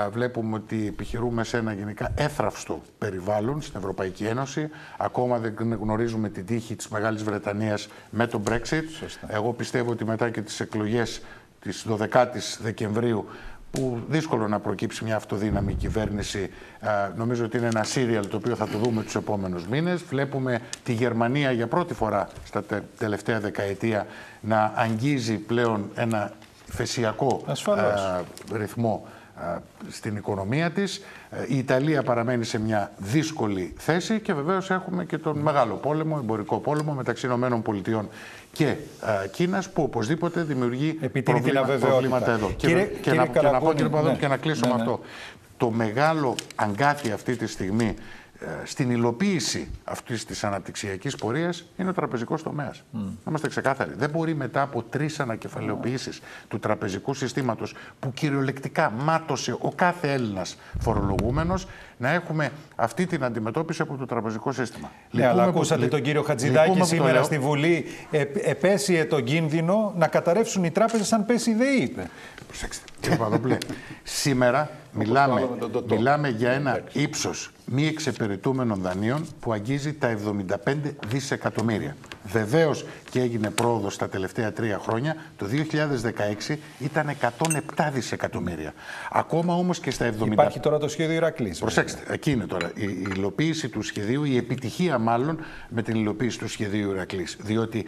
Ε, 0.06 0.10
βλέπουμε 0.10 0.56
ότι 0.56 0.88
επιχειρούμε 0.88 1.44
σε 1.44 1.58
ένα 1.58 1.74
γενικά 1.74 2.12
έθραυστο 2.16 2.82
περιβάλλον 2.98 3.62
στην 3.62 3.80
Ευρωπαϊκή 3.80 4.26
Ένωση. 4.26 4.70
Ακόμα 4.98 5.38
δεν 5.38 5.54
γνωρίζουμε 5.82 6.30
την 6.30 6.46
τύχη 6.46 6.76
της 6.76 6.88
Μεγάλης 6.88 7.24
Βρετανίας 7.24 7.88
με 8.10 8.28
το 8.28 8.42
Brexit. 8.50 8.84
Εγώ 9.28 9.54
πιστεύω 9.54 9.92
ότι 9.92 10.06
μετά 10.06 10.30
και 10.30 10.42
τις 10.42 10.60
εκλογές 10.60 11.22
της 11.60 11.86
12ης 11.90 12.58
Δεκεμβρίου 12.62 13.26
που 13.72 14.02
δύσκολο 14.08 14.48
να 14.48 14.60
προκύψει 14.60 15.04
μια 15.04 15.16
αυτοδύναμη 15.16 15.74
κυβέρνηση. 15.74 16.50
Ε, 16.80 16.88
νομίζω 17.16 17.46
ότι 17.46 17.58
είναι 17.58 17.68
ένα 17.68 17.84
σύριαλ 17.84 18.28
το 18.28 18.38
οποίο 18.38 18.56
θα 18.56 18.68
το 18.68 18.78
δούμε 18.78 19.04
τους 19.04 19.16
επόμενους 19.16 19.68
μήνες. 19.68 20.02
Βλέπουμε 20.04 20.60
τη 20.84 20.94
Γερμανία 20.94 21.52
για 21.52 21.68
πρώτη 21.68 21.94
φορά 21.94 22.28
στα 22.46 22.64
τε- 22.64 22.84
τελευταία 22.98 23.40
δεκαετία 23.40 24.06
να 24.42 24.72
αγγίζει 24.76 25.38
πλέον 25.38 25.90
ένα 25.96 26.32
φεσιακό 26.66 27.42
Ασφαλώς. 27.46 28.02
ε, 28.54 28.58
ρυθμό 28.58 29.04
ε, 29.06 29.10
στην 29.90 30.16
οικονομία 30.16 30.70
της. 30.72 31.02
Ε, 31.30 31.44
Η 31.48 31.58
Ιταλία 31.58 32.04
παραμένει 32.04 32.44
σε 32.46 32.60
μια 32.60 32.92
δύσκολη 32.98 33.74
θέση 33.78 34.20
και 34.20 34.34
βεβαίως 34.34 34.70
έχουμε 34.70 35.06
και 35.06 35.18
τον 35.18 35.38
μεγάλο 35.38 35.74
πόλεμο, 35.76 36.18
εμπορικό 36.22 36.58
πόλεμο 36.58 36.94
μεταξύ 36.94 37.26
Ηνωμένων 37.26 37.62
Πολιτειών 37.62 38.10
και 38.52 38.66
ε, 38.66 39.28
Κίνας 39.32 39.70
που 39.70 39.84
οπωσδήποτε 39.84 40.42
δημιουργεί 40.44 40.98
Επιτείνει 41.02 41.12
την 41.24 41.24
προβλήμα- 41.34 41.60
αβεβαιότητα. 41.60 41.88
προβλήματα 41.90 42.32
εδώ. 42.32 42.52
Κύριε- 42.58 42.84
και, 42.86 43.00
κύριε 43.00 43.20
να, 43.20 43.26
και 43.26 43.32
να 43.34 43.42
πω 43.42 43.46
Καλαπώνη, 43.48 43.74
κύριε 43.76 43.90
Παπαδόπουλο, 43.90 44.14
ναι. 44.14 44.20
και 44.20 44.28
να 44.28 44.38
κλείσω 44.38 44.62
Ναι, 44.66 44.68
με 44.72 44.76
ναι. 44.76 44.82
αυτό. 44.82 45.00
Το 45.58 45.70
μεγάλο 45.72 46.36
αγκάθι 46.56 47.12
αυτή 47.12 47.36
τη 47.36 47.48
στιγμή 47.48 47.86
ε, 47.86 47.94
στην 48.64 48.92
υλοποίηση 48.92 49.72
αυτής 49.84 50.26
της 50.26 50.44
αναπτυξιακής 50.44 51.16
πορείας 51.16 51.66
είναι 51.78 51.90
ο 51.90 51.94
τραπεζικός 51.94 52.44
τομέας. 52.44 52.84
Να 52.92 53.02
είμαστε 53.28 53.48
ξεκάθαροι. 53.48 53.92
Δεν 53.98 54.10
μπορεί 54.10 54.36
μετά 54.36 54.62
από 54.62 54.84
τρεις 54.84 55.20
ανακεφαλαιοποιήσεις 55.20 56.20
του 56.48 56.60
τραπεζικού 56.60 57.14
συστήματος 57.14 57.74
που 58.00 58.14
κυριολεκτικά 58.14 58.90
μάτωσε 58.90 59.52
ο 59.60 59.72
κάθε 59.76 60.14
Έλληνας 60.14 60.58
φορολογούμενος 60.80 61.68
να 61.98 62.10
έχουμε 62.10 62.52
αυτή 62.76 63.06
την 63.06 63.24
αντιμετώπιση 63.24 63.82
από 63.82 63.96
το 63.98 64.06
τραπεζικό 64.06 64.52
σύστημα. 64.52 64.92
Ναι, 65.12 65.22
αλλά 65.24 65.32
Λυπούμε 65.34 65.52
που- 65.52 65.58
ακούσατε 65.58 65.82
λυ- 65.82 65.90
τον 65.90 66.02
κύριο 66.02 66.20
λυπούμε 66.20 66.38
Χατζηδάκη 66.40 66.72
που 66.72 66.78
το 66.78 66.86
σήμερα 66.86 67.12
λέω. 67.14 67.24
στη 67.24 67.40
Βουλή. 67.40 67.86
Ε, 68.12 68.26
επέσυε 68.44 69.06
τον 69.06 69.24
κίνδυνο 69.24 69.94
να 69.98 70.08
καταρρεύσουν 70.08 70.64
οι 70.64 70.72
τράπεζες 70.72 71.14
αν 71.14 71.26
πέσει 71.26 71.50
η 71.50 71.54
ΔΕΗ, 71.54 71.82
είπε. 71.82 72.10
Προσέξτε, 72.48 72.84
κύριε 73.00 73.18
Παπαδόπουλε, 73.18 73.58
σήμερα 74.04 74.70
μιλάμε, 75.06 75.34
άλλο 75.34 75.50
με 75.52 75.58
τον 75.58 75.72
Τωτό. 75.72 75.96
μιλάμε 75.96 76.30
για 76.30 76.52
ένα 76.52 76.82
ύψος 76.92 77.52
μη 77.66 77.88
εξυπηρετούμενων 77.88 78.82
δανείων 78.82 79.26
που 79.40 79.54
αγγίζει 79.54 79.94
τα 79.94 80.18
75 80.66 80.74
δισεκατομμύρια. 81.08 81.96
Βεβαίως 82.24 82.86
και 83.10 83.22
έγινε 83.22 83.50
πρόοδος 83.50 83.98
τα 83.98 84.10
τελευταία 84.10 84.54
τρία 84.54 84.80
χρόνια. 84.80 85.16
Το 85.38 85.46
2016 86.50 86.56
ήταν 86.80 87.16
107 87.76 87.90
δισεκατομμύρια. 87.94 88.74
Ακόμα 89.12 89.54
όμως 89.54 89.80
και 89.80 89.92
στα 89.92 90.14
70... 90.20 90.32
Υπάρχει 90.32 90.60
τώρα 90.60 90.78
το 90.78 90.88
σχέδιο 90.88 91.16
Ηρακλής. 91.16 91.60
Προσέξτε, 91.60 92.14
εκεί 92.14 92.32
είναι 92.32 92.46
τώρα 92.46 92.72
η, 92.76 92.84
η 92.84 93.08
υλοποίηση 93.16 93.70
του 93.70 93.82
σχεδίου, 93.82 94.24
η 94.24 94.38
επιτυχία 94.38 94.98
μάλλον 94.98 95.40
με 95.70 95.82
την 95.82 95.96
υλοποίηση 95.96 96.38
του 96.40 96.48
σχεδίου 96.48 96.92
Ηρακλής. 96.92 97.38
Διότι 97.42 97.86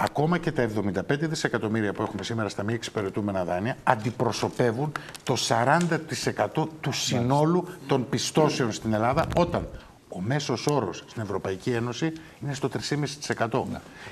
ακόμα 0.00 0.38
και 0.38 0.52
τα 0.52 0.68
75 0.76 1.00
δισεκατομμύρια 1.08 1.92
που 1.92 2.02
έχουμε 2.02 2.22
σήμερα 2.22 2.48
στα 2.48 2.62
μη 2.62 2.72
εξυπηρετούμενα 2.72 3.44
δάνεια 3.44 3.76
αντιπροσωπεύουν 3.82 4.92
το 5.22 5.36
40% 5.48 6.66
του 6.80 6.92
συνόλου 6.92 7.68
των 7.86 8.08
πιστώσεων 8.08 8.72
στην 8.72 8.92
Ελλάδα 8.92 9.26
όταν 9.36 9.68
ο 10.08 10.20
μέσος 10.20 10.66
όρος 10.66 11.04
στην 11.06 11.22
Ευρωπαϊκή 11.22 11.70
Ένωση 11.70 12.12
είναι 12.42 12.54
στο 12.54 12.68
3,5%. 13.48 13.62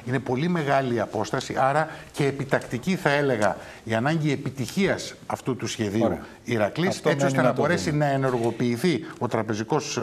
Είναι 0.07 0.19
πολύ 0.19 0.49
μεγάλη 0.49 0.95
η 0.95 1.01
απόσταση, 1.01 1.55
άρα 1.59 1.89
και 2.13 2.27
επιτακτική 2.27 2.95
θα 2.97 3.11
έλεγα 3.11 3.57
η 3.85 3.95
ανάγκη 3.95 4.33
επιτυχίας 4.33 5.15
αυτού 5.27 5.57
του 5.57 5.67
σχεδίου 5.67 6.05
Ωραία. 6.05 6.25
Ηρακλής, 6.45 6.89
Αυτό 6.89 7.09
έτσι 7.09 7.25
ώστε 7.27 7.37
μένει 7.37 7.47
να 7.49 7.53
να 7.53 7.57
το 7.57 7.63
μπορέσει 7.63 7.91
δούμε. 7.91 8.05
να 8.05 8.11
ενεργοποιηθεί 8.11 9.05
ο 9.19 9.29
τραπεζικός 9.29 10.01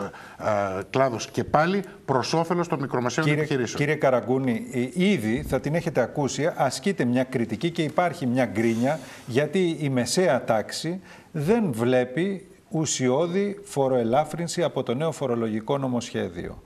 κλάδος 0.90 1.28
και 1.32 1.44
πάλι 1.44 1.84
προς 2.06 2.34
όφελος 2.34 2.68
των 2.68 2.80
μικρομεσαίων 2.80 3.28
Κύριε, 3.28 3.42
επιχειρήσεων. 3.42 3.78
κύριε 3.80 3.96
Καραγκούνη, 3.96 4.66
ε, 4.74 5.04
ήδη 5.06 5.46
θα 5.48 5.60
την 5.60 5.76
έχετε 5.76 6.02
ακούσει, 6.02 6.52
ασκείται 6.56 7.06
μια 7.06 7.24
κριτική 7.24 7.72
και 7.72 7.82
υπάρχει 7.84 8.26
μια 8.26 8.46
γκρίνια 8.46 9.00
γιατί 9.26 9.78
η 9.80 9.90
μεσαία 9.90 10.44
τάξη 10.44 11.00
δεν 11.32 11.72
βλέπει 11.72 12.46
ουσιώδη 12.74 13.60
φοροελάφρυνση 13.64 14.64
από 14.64 14.84
το 14.84 14.94
νέο 14.94 15.12
φορολογικό 15.12 15.78
νομοσχέδιο. 15.78 16.62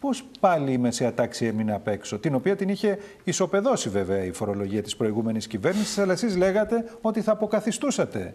Πώς 0.00 0.24
πάλι 0.40 0.72
η 0.72 0.78
μεσαία 0.78 1.14
τάξη 1.14 1.46
έμεινε 1.46 1.74
απ' 1.74 1.88
έξω, 1.88 2.18
την 2.18 2.34
οποία 2.34 2.56
την 2.56 2.68
είχε 2.68 2.98
ισοπεδώσει 3.24 3.88
βέβαια 3.88 4.24
η 4.24 4.32
φορολογία 4.32 4.82
της 4.82 4.96
προηγούμενης 4.96 5.46
κυβέρνησης, 5.46 5.98
αλλά 5.98 6.12
εσείς 6.12 6.36
λέγατε 6.36 6.84
ότι 7.00 7.20
θα 7.20 7.32
αποκαθιστούσατε 7.32 8.34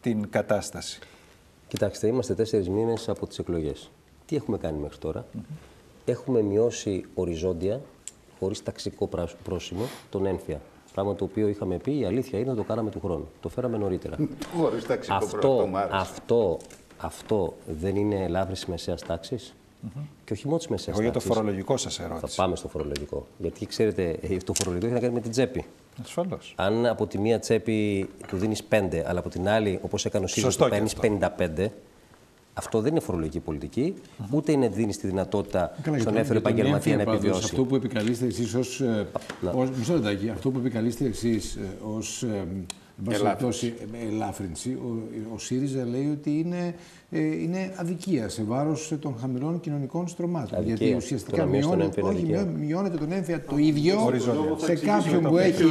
την 0.00 0.30
κατάσταση. 0.30 0.98
Κοιτάξτε, 1.68 2.06
είμαστε 2.06 2.34
τέσσερις 2.34 2.68
μήνες 2.68 3.08
από 3.08 3.26
τις 3.26 3.38
εκλογές. 3.38 3.90
Τι 4.26 4.36
έχουμε 4.36 4.58
κάνει 4.58 4.78
μέχρι 4.78 4.98
τώρα, 4.98 5.26
Έχουμε 6.04 6.42
μειώσει 6.42 7.04
οριζόντια, 7.14 7.80
χωρίς 8.38 8.62
ταξικό 8.62 9.06
πράσ- 9.06 9.36
πρόσημο, 9.44 9.84
τον 10.10 10.26
έμφυα. 10.26 10.60
Πράγμα 10.92 11.14
το 11.14 11.24
οποίο 11.24 11.48
είχαμε 11.48 11.76
πει, 11.76 11.98
η 11.98 12.04
αλήθεια 12.04 12.38
είναι 12.38 12.48
ότι 12.50 12.58
το 12.58 12.64
κάναμε 12.64 12.90
του 12.90 13.00
χρόνου. 13.00 13.28
Το 13.40 13.48
φέραμε 13.48 13.76
νωρίτερα. 13.78 14.16
Χωρίς 14.56 14.86
ταξικό 14.86 15.14
αυτό, 15.14 15.36
πρόστιμο, 15.38 15.66
μ' 15.66 15.76
άρεσε. 15.76 15.96
αυτό, 15.96 16.58
αυτό 16.98 17.54
δεν 17.80 17.96
είναι 17.96 18.22
ελάφρυνση 18.24 18.70
μεσαίας 18.70 19.02
τάξης; 19.02 19.54
Και 20.24 20.32
όχι 20.32 20.46
μόνο 20.46 20.58
της 20.58 20.68
μεσαίας 20.68 20.98
Εγώ 20.98 21.06
τάξη. 21.10 21.18
για 21.20 21.28
το 21.28 21.34
φορολογικό 21.40 21.76
σας 21.76 21.94
Θα 21.96 22.02
ερώτηση. 22.04 22.36
πάμε 22.36 22.56
στο 22.56 22.68
φορολογικό. 22.68 23.26
Γιατί 23.38 23.66
ξέρετε, 23.66 24.16
ε, 24.20 24.36
το 24.36 24.54
φορολογικό 24.54 24.86
έχει 24.86 24.94
να 24.94 25.00
κάνει 25.00 25.14
με 25.14 25.20
την 25.20 25.30
τσέπη. 25.30 25.64
Ασφαλώς. 26.02 26.54
Αν 26.56 26.86
από 26.86 27.06
τη 27.06 27.18
μία 27.18 27.38
τσέπη 27.38 28.08
του 28.28 28.36
δίνεις 28.36 28.62
5, 28.64 29.02
αλλά 29.06 29.18
από 29.18 29.28
την 29.28 29.48
άλλη, 29.48 29.78
όπως 29.82 30.04
έκανε 30.04 30.24
ο 30.24 30.28
ΣΥΡΙΖΑ, 30.28 30.46
Σωστό 30.50 30.64
του 30.64 30.70
και 30.70 30.74
παίρνεις 30.76 30.92
αυτό. 30.94 31.06
55, 31.66 31.68
αυτό 32.54 32.80
δεν 32.80 32.90
είναι 32.90 33.00
φορολογική 33.00 33.40
πολιτική, 33.40 33.94
ούτε 34.30 34.52
είναι 34.52 34.68
δίνει 34.68 34.94
τη 34.94 35.06
δυνατότητα 35.06 35.76
Καλά, 35.82 35.98
στον 35.98 36.12
για 36.12 36.20
έφερο 36.20 36.40
τον 36.40 36.52
επαγγελματία 36.52 36.96
να 36.96 37.02
έμφυα 37.02 37.04
πάντως, 37.04 37.20
επιβιώσει. 37.20 37.44
Αυτό 37.44 37.64
που 37.64 37.74
επικαλείστε 37.74 38.26
εσείς 38.26 38.54
ως. 38.54 38.80
Ναι. 39.40 39.52
Μισό 39.78 39.94
λεπτάκι. 39.94 40.28
Αυτό 40.28 40.50
που 40.50 40.58
επικαλείστε 40.58 41.04
εσείς 41.04 41.58
ως. 41.96 42.26
ελάφρυνση. 43.10 43.74
ελάφρυνση. 44.12 44.70
Ο, 44.70 45.08
ο 45.34 45.38
ΣΥΡΙΖΑ 45.38 45.84
λέει 45.84 46.10
ότι 46.10 46.30
είναι, 46.30 46.66
ε, 46.66 46.72
είναι 47.18 47.72
αδικία 47.76 48.28
σε 48.28 48.42
βάρος 48.42 48.92
των 49.00 49.14
χαμηλών 49.20 49.60
κοινωνικών 49.60 50.08
στρωμάτων. 50.08 50.58
Αδικία. 50.58 50.74
Γιατί 50.74 50.90
Το 50.90 50.96
ουσιαστικά 50.96 51.36
να 51.36 51.44
μειώσει 51.46 51.68
τον 51.68 51.76
μειώνεται, 51.76 52.00
έμφυα 52.00 52.20
είναι 52.20 52.26
όχι, 52.32 52.36
αδικία. 52.42 52.66
μειώνεται 52.66 52.96
τον 52.96 53.12
έμφυα 53.12 53.44
το 53.44 53.56
ίδιο 53.56 54.04
Οριζόντια. 54.04 54.42
σε 54.56 54.74
κάποιον 54.76 55.22
που 55.22 55.36
έχει, 55.38 55.62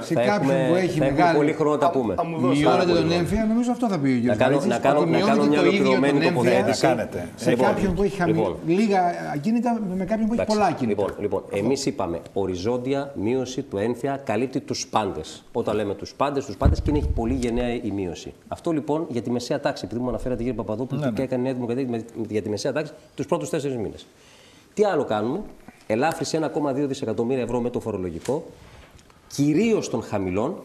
σε 0.00 0.14
Θα 0.14 0.20
κάποιον 0.20 0.50
έχουμε, 0.50 0.66
που 0.68 0.74
έχει 0.74 0.98
θα 0.98 1.04
έχουμε 1.04 1.10
μεγάλη. 1.10 1.36
πολύ 1.36 1.52
χρόνο 1.52 1.70
να 1.72 1.78
τα 1.78 1.90
πούμε. 1.90 2.14
Μειώνεται 2.56 2.92
τον 2.92 3.10
έμφυα, 3.12 3.44
νομίζω 3.44 3.70
αυτό 3.70 3.88
θα 3.88 3.98
πει 3.98 4.08
ο 4.08 4.20
κ. 4.20 4.24
Να 4.24 4.34
κάνω- 4.34 4.44
Βαρύτσης, 4.44 4.68
να 4.70 4.78
κάνω- 4.78 5.00
ότι 5.00 5.10
να 5.10 5.18
κάνω 5.18 5.32
μειώνεται 5.32 5.48
μια 5.48 5.60
το 5.60 5.66
ίδιο 5.66 5.78
ολοκληρωμένη 5.80 6.12
τον 6.18 6.22
έμφυα 6.22 6.50
τοποθέτηση. 6.52 6.84
Να 6.86 6.90
κάνετε. 6.90 7.28
Σε 7.36 7.50
Λοιπόν, 7.50 7.66
κάποιον 7.66 7.94
που 7.94 8.02
έχει 8.02 8.16
χαμη... 8.16 8.32
λοιπόν. 8.32 8.56
λίγα 8.66 9.00
ακίνητα 9.34 9.80
με 9.98 10.04
κάποιον 10.04 10.26
που 10.28 10.34
έχει 10.34 10.44
πολλά 10.46 10.60
Εντάξει, 10.66 10.74
ακίνητα. 10.84 11.02
Λοιπόν, 11.02 11.16
λοιπόν 11.20 11.42
εμείς 11.64 11.86
είπαμε 11.86 12.18
οριζόντια 12.32 13.12
μείωση 13.16 13.62
του 13.62 13.76
ένφια 13.76 14.20
καλύπτει 14.24 14.60
τους 14.60 14.86
πάντες. 14.86 15.44
Όταν 15.52 15.76
λέμε 15.76 15.94
τους 15.94 16.14
πάντες, 16.14 16.44
τους 16.46 16.56
πάντες 16.56 16.80
και 16.82 16.90
είναι 16.90 17.00
πολύ 17.14 17.34
γενναία 17.34 17.68
η 17.74 17.90
μείωση. 17.94 18.32
Αυτό 18.48 18.70
λοιπόν 18.70 19.06
για 19.08 19.22
τη 19.22 19.30
μεσαία 19.30 19.60
τάξη, 19.60 19.82
επειδή 19.86 20.00
μου 20.00 20.08
αναφέρατε 20.08 20.42
κύριε 20.42 20.56
Παπαδόπουλος 20.64 21.04
Ναι, 21.04 21.10
και 21.10 21.22
έκανε 21.22 21.40
η 21.40 21.44
Νέα 21.44 21.54
Δημοκρατία 21.54 21.86
με- 21.88 22.04
για 22.28 22.42
τη 22.42 22.48
μεσαία 22.48 22.72
τάξη 22.72 22.92
τους 23.14 23.26
πρώτους 23.26 23.48
τέσσερις 23.50 23.76
μήνες. 23.76 24.06
Τι 24.74 24.84
άλλο 24.84 25.04
κάνουμε, 25.04 25.40
ελάφρυση 25.86 26.36
1,2 26.36 26.86
δισεκατομμύρια 26.86 27.42
ευρώ 27.42 27.60
με 27.60 27.70
το 27.70 27.80
φορολογικό, 27.80 28.44
κυρίως 29.28 29.90
των 29.90 30.02
χαμηλών 30.02 30.56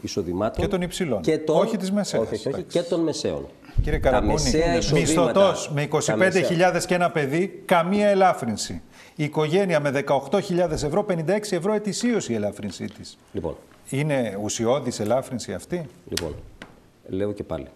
εισοδημάτων 0.00 0.64
Και 0.64 0.70
των 0.70 0.82
υψηλών. 0.82 1.20
και 1.20 1.38
των- 1.38 1.56
Όχι 1.60 1.76
της 1.76 1.92
μεσαίας, 1.92 2.22
όχι, 2.22 2.34
όχι, 2.34 2.48
όχι, 2.48 2.58
εντάξει. 2.58 2.78
και 2.78 2.84
των 2.88 3.00
μεσαίων. 3.00 3.46
Κύριε 3.82 3.98
Τα 3.98 4.08
Καραγκούνη, 4.10 4.32
μεσαία 4.32 4.76
εισοδήματα- 4.76 5.00
μισθωτός 5.22 5.68
με 5.74 5.74
τα 5.74 5.82
25.000 5.82 6.86
και 6.86 6.94
ένα 6.94 7.10
παιδί, 7.10 7.62
καμία 7.64 8.08
ελάφρυνση. 8.08 8.82
Η 9.16 9.24
οικογένεια 9.24 9.80
με 9.80 9.90
18.000 9.90 10.82
ευρώ, 10.84 11.02
56 11.04 11.56
ευρώ 11.56 11.72
ετησίως 11.72 12.28
η 12.28 12.34
ελάφρυνσή 12.34 12.84
της. 12.84 13.18
Λοιπόν, 13.32 13.56
Είναι 13.90 14.38
ουσιώδης 14.42 15.00
ελάφρυνση 15.00 15.52
αυτή; 15.52 15.86
Λοιπόν, 16.08 16.34
λέω 17.08 17.32
και 17.32 17.42
πάλι. 17.42 17.66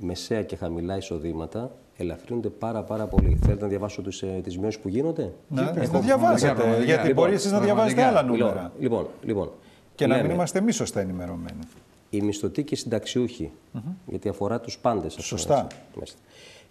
Μεσαία 0.00 0.42
και 0.42 0.56
χαμηλά 0.56 0.96
εισοδήματα 0.96 1.70
ελαφρύνονται 1.96 2.48
πάρα 2.48 2.82
πάρα 2.82 3.06
πολύ. 3.06 3.38
Θέλετε 3.42 3.62
να 3.62 3.68
διαβάσω 3.68 4.02
τις, 4.02 4.22
ε, 4.22 4.40
τις 4.42 4.58
μειώσεις 4.58 4.80
που 4.80 4.88
γίνονται; 4.88 5.22
Να, 5.22 5.56
πες, 5.56 5.66
να 5.66 5.72
πραγματικά, 5.72 6.00
διαβάσετε, 6.00 6.52
πραγματικά. 6.52 6.84
γιατί 6.84 7.06
Λοιπόν, 7.06 7.24
μπορεί 7.24 7.36
εσείς 7.36 7.52
να 7.52 7.60
διαβάσετε 7.60 8.02
άλλα 8.02 8.12
πραγματικά. 8.12 8.44
νούμερα. 8.44 8.72
Λοιπόν, 8.78 9.06
λοιπόν, 9.22 9.50
Και 9.94 10.06
να 10.06 10.14
μην 10.14 10.22
λέμε, 10.22 10.34
είμαστε 10.34 10.58
εμείς 10.58 10.76
σωστά 10.76 11.00
ενημερωμένοι. 11.00 11.58
Οι 12.10 12.20
μισθωτοί 12.20 12.62
και 12.64 12.74
οι 12.74 12.76
συνταξιούχοι, 12.76 13.50
γιατί 14.06 14.28
αφορά 14.28 14.60
τους 14.60 14.78
πάντες. 14.78 15.06
αυτό, 15.06 15.22
Σωστά. 15.22 15.64
έτσι. 15.64 15.76
Μάλιστα. 15.94 16.18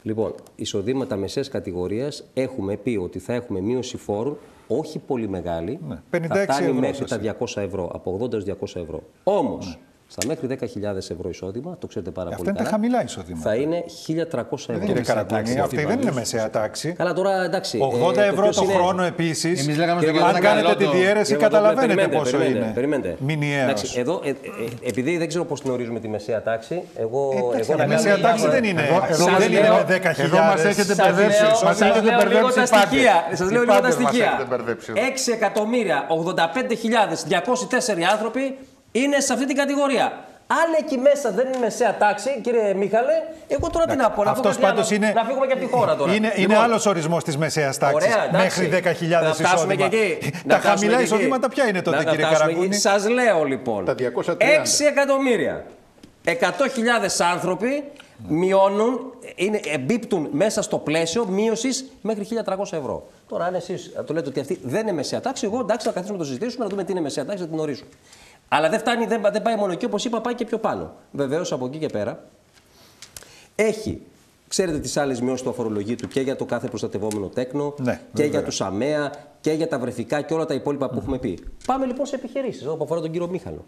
Λοιπόν, 0.01 0.33
εισοδήματα 0.55 1.15
μεσαίας 1.15 1.47
κατηγορίας 1.49 2.23
έχουμε 2.33 2.75
πει 2.77 2.99
ότι 3.03 3.19
θα 3.19 3.33
έχουμε 3.33 3.59
μείωση 3.61 3.97
φόρων, 3.97 4.37
όχι 4.67 4.99
πολύ 4.99 5.27
μεγάλη, 5.27 5.79
Ναι, 5.87 5.95
θα 5.95 6.01
56 6.09 6.43
φτάνει 6.43 6.65
ευρώ 6.65 6.79
μέχρι 6.79 6.95
σας 6.95 7.09
τα 7.09 7.15
είπα. 7.15 7.21
200 7.39 7.61
ευρώ, 7.61 7.89
από 7.93 8.11
80 8.21 8.33
έως 8.33 8.43
200 8.43 8.79
ευρώ. 8.79 9.03
Όμως, 9.23 9.77
στα 10.07 10.25
μέχρι 10.27 10.47
10.000 10.51 10.95
ευρώ 10.97 11.29
εισόδημα, 11.29 11.77
το 11.79 11.87
ξέρετε 11.87 12.11
πάρα 12.11 12.27
Αυτά 12.29 12.37
πολύ 12.37 12.49
είναι 12.49 12.57
τα 12.57 12.63
καλά, 12.63 12.75
χαμηλά 12.75 13.03
εισοδήματα. 13.03 13.49
θα 13.49 13.55
είναι 13.55 13.83
1.300 13.87 14.69
ευρώ. 14.69 14.85
Κύριε 14.85 14.93
μεσαία 14.93 15.03
Καραγκούνη, 15.03 15.37
τάξη 15.37 15.51
αυτή 15.51 15.59
αυτή 15.61 15.75
δεν 15.75 15.85
είναι 15.85 15.95
πάντως. 15.95 16.15
μεσαία 16.15 16.49
τάξη. 16.49 16.91
Καλά, 16.93 17.13
τώρα 17.13 17.43
εντάξει. 17.43 17.79
80 17.81 18.11
ε, 18.11 18.13
το 18.13 18.21
ευρώ 18.21 18.41
ποιος 18.41 18.55
το 18.55 18.63
είναι- 18.63 18.73
χρόνο 18.73 19.03
επίσης. 19.03 19.61
Εμείς 19.61 19.77
λέγαμε 19.77 20.01
στο 20.01 20.09
Αν 20.09 20.15
Κερατό 20.15 20.39
κάνετε 20.39 20.67
τη 20.75 20.83
Καλότο. 20.83 20.97
διαίρεση, 20.97 21.31
Κύριε 21.31 21.47
Παπαδόπουλε, 21.47 21.47
καταλαβαίνετε 21.47 21.87
περιμένετε, 21.87 22.17
πόσο 22.17 22.37
περιμένετε, 22.37 22.65
είναι. 22.65 22.73
Περιμένετε. 22.73 23.15
Μηνιαίος. 23.19 23.63
Εντάξει, 23.63 23.99
εδώ, 23.99 24.21
ε, 24.23 24.29
ε, 24.29 24.31
ε, 24.31 24.35
επειδή 24.89 25.17
δεν 25.17 25.27
ξέρω 25.27 25.45
πώς 25.45 25.61
την 25.61 25.71
ορίζουμε 25.71 25.99
τη 25.99 26.07
μεσαία 26.07 26.41
τάξη, 26.41 26.81
εγώ. 26.95 27.21
Εντάξει, 27.37 27.59
εγώ 27.71 27.73
η 27.73 27.81
να 27.81 27.87
μεσαία 27.93 28.11
κάνω- 28.15 28.23
τάξη 28.27 28.47
δεν 28.47 28.63
είναι. 28.63 28.81
Εδώ- 28.81 29.03
εδώ 29.09 29.25
δεν 29.25 29.33
σας 29.35 29.45
είναι 29.45 29.59
λέω- 29.59 29.73
με 29.75 29.83
10.000. 29.83 30.23
εδώ 30.27 30.37
μας 30.49 30.63
έχετε 30.71 30.93
Σας 30.93 31.05
μπερδέψει. 31.05 31.41
λέω, 31.41 31.49
Μας 31.51 31.59
σας 31.59 31.81
έχετε 31.81 31.99
λέω 32.01 32.11
λίγο 32.11 32.17
μπερδέψει 32.23 32.55
τα 32.55 32.77
πάντες. 32.77 32.87
στοιχεία. 32.87 33.15
Σας 33.39 33.39
λέω 33.39 33.61
Οι 33.61 33.65
λίγο 33.65 33.65
τα 33.65 33.73
πάντες 33.79 33.95
μας 33.95 34.03
στοιχεία. 34.09 34.25
έχετε 34.33 34.45
μπερδέψει 34.49 34.87
εδώ; 34.95 35.05
6 35.07 35.31
εκατομμύρια 35.37 35.97
85.204 36.07 38.03
άνθρωποι 38.15 38.43
είναι 39.01 39.19
σε 39.19 39.33
αυτή 39.33 39.45
την 39.45 39.55
κατηγορία. 39.55 40.05
Αν 40.47 40.75
εκεί 40.79 40.97
μέσα 40.97 41.31
δεν 41.31 41.47
είναι 41.47 41.57
μεσαία 41.57 41.97
τάξη, 41.97 42.39
κύριε 42.41 42.73
Μίχαλε, 42.73 43.13
εγώ 43.47 43.69
τώρα 43.69 43.85
τι 43.85 43.95
να 43.95 44.09
πω. 44.09 44.23
να 44.23 44.31
πω 44.31 44.39
Αυτός 44.39 44.55
κάτι 44.55 44.65
πάντως 44.65 44.87
άλλο, 44.87 44.95
είναι. 44.95 45.13
Να 45.15 45.23
φύγουμε 45.23 45.45
και 45.45 45.53
από 45.53 45.61
τη 45.61 45.67
χώρα 45.71 45.95
τώρα. 45.95 46.13
Είναι, 46.13 46.27
είναι 46.35 46.47
Λοιπόν, 46.47 46.63
άλλος 46.63 46.85
ορισμός 46.85 47.23
της 47.23 47.37
μεσαίας 47.37 47.77
τάξης. 47.77 48.13
Ωραία, 48.13 48.25
εντάξει. 48.25 48.61
Μέχρι 48.61 48.81
10.000 48.99 49.23
Να 49.23 49.33
φτάσουμε 49.33 49.73
εισόδημα. 49.73 49.87
και 49.89 49.97
εκεί. 49.97 50.31
Τα 50.47 50.57
χαμηλά 50.57 51.01
εισοδήματα 51.01 51.49
ποια 51.49 51.67
είναι 51.67 51.81
τότε, 51.81 52.03
κύριε 52.03 52.25
Καραγκούνη; 52.31 52.75
Σας 52.75 53.07
λέω 53.09 53.43
λοιπόν. 53.43 53.85
Τα 53.85 53.95
230. 53.95 54.01
6 54.37 54.85
εκατομμύρια. 54.87 55.65
100.000 56.25 56.31
άνθρωποι 57.31 57.83
μειώνουν, 58.27 59.13
είναι, 59.35 59.59
εμπίπτουν 59.73 60.27
μέσα 60.31 60.61
στο 60.61 60.77
πλαίσιο 60.77 61.25
μείωσης 61.25 61.85
μέχρι 62.01 62.27
1.300 62.45 62.57
ευρώ. 62.71 63.07
Τώρα, 63.27 63.45
αν 63.45 63.55
εσείς 63.55 63.91
το 64.05 64.13
λέτε 64.13 64.29
ότι 64.29 64.39
αυτή 64.39 64.59
δεν 64.63 64.81
είναι 64.81 64.91
μεσαία 64.91 65.21
τάξη, 65.21 65.45
εγώ 65.45 65.59
εντάξει 65.59 65.87
να 65.87 65.93
καθίσουμε 65.93 66.17
να 66.17 66.23
το 66.23 66.29
συζητήσουμε, 66.29 66.63
να 66.63 66.69
δούμε 66.69 66.83
τι 66.83 66.91
είναι 66.91 67.01
μεσαία 67.01 67.25
τάξη, 67.25 67.43
να 67.43 67.49
την 67.49 67.59
ορίσουμε. 67.59 67.89
Αλλά 68.47 68.69
δεν 68.69 68.79
φτάνει, 68.79 69.05
δεν, 69.05 69.21
δεν 69.31 69.41
πάει 69.41 69.55
μόνο 69.55 69.71
εκεί, 69.71 69.85
όπως 69.85 70.05
είπα, 70.05 70.21
πάει 70.21 70.33
και 70.33 70.45
πιο 70.45 70.57
πάνω. 70.57 70.93
Βεβαίως 71.11 71.51
από 71.51 71.65
εκεί 71.65 71.77
και 71.77 71.87
πέρα 71.87 72.19
έχει, 73.55 74.01
ξέρετε 74.47 74.79
τις 74.79 74.97
άλλες 74.97 75.21
μειώσεις 75.21 75.41
του 75.41 75.49
αφορολογήτου 75.49 76.07
και 76.07 76.21
για 76.21 76.35
το 76.35 76.45
κάθε 76.45 76.67
προστατευόμενο 76.67 77.27
τέκνο 77.27 77.73
Ναι, 77.77 77.91
και 77.93 77.99
βέβαια. 78.23 78.27
για 78.31 78.43
τους 78.43 78.61
ΑΜΕΑ 78.61 79.11
και 79.41 79.51
για 79.51 79.67
τα 79.67 79.79
βρεφικά 79.79 80.21
και 80.21 80.33
όλα 80.33 80.45
τα 80.45 80.53
υπόλοιπα 80.53 80.89
που 80.89 80.97
έχουμε 80.97 81.17
πει. 81.17 81.39
Πάμε 81.65 81.85
λοιπόν 81.85 82.05
σε 82.05 82.15
επιχειρήσεις, 82.15 82.61
εδώ 82.61 82.75
που 82.75 82.83
αφορά 82.83 83.01
τον 83.01 83.11
κύριο 83.11 83.27
Μίχαλο. 83.27 83.65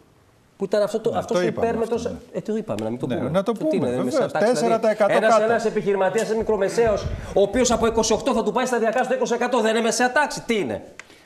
Που 0.58 0.64
ήταν 0.66 0.82
αυτό 0.82 1.00
το, 1.00 1.10
αυτός 1.16 1.38
το 1.38 1.44
ο 1.44 1.48
είπαμε 1.48 1.68
υπέρμετρος... 1.68 2.06
αυτό, 2.06 2.18
Ε, 2.34 2.42
το 2.42 2.56
είπαμε, 2.56 2.84
να 2.84 2.90
μην 2.90 3.00
το 3.00 3.08
Ναι, 3.08 3.16
πούμε. 3.18 3.30
να 3.30 3.44
το 3.44 3.52
τι 3.52 3.58
πούμε, 3.58 3.76
είναι, 3.76 3.86
δεν 3.86 3.94
είναι 4.00 4.04
βεβαίως. 4.10 4.32
μεσαία 4.34 4.42
τάξη, 4.42 4.64
4% 4.64 4.64
δηλαδή. 4.64 5.16
Ένας, 5.16 5.34
κάτω. 5.34 5.44
ένας 5.44 5.66
επιχειρηματίας, 5.66 6.26
ένας 6.26 6.38
μικρομεσαίος, 6.38 7.04
ο 7.34 7.42
οποίος 7.42 7.72
από 7.72 7.86
28 7.86 8.32
θα 8.34 8.44
του 8.44 8.52
πάει 8.52 8.66
σταδιακά 8.66 9.04
στο 9.04 9.16
20% 9.60 9.62
δεν 9.62 9.72
είναι 9.76 9.82
μεσαία 9.82 10.12
τάξη. 10.12 10.42
Τι 10.42 10.60
είναι; 10.60 10.84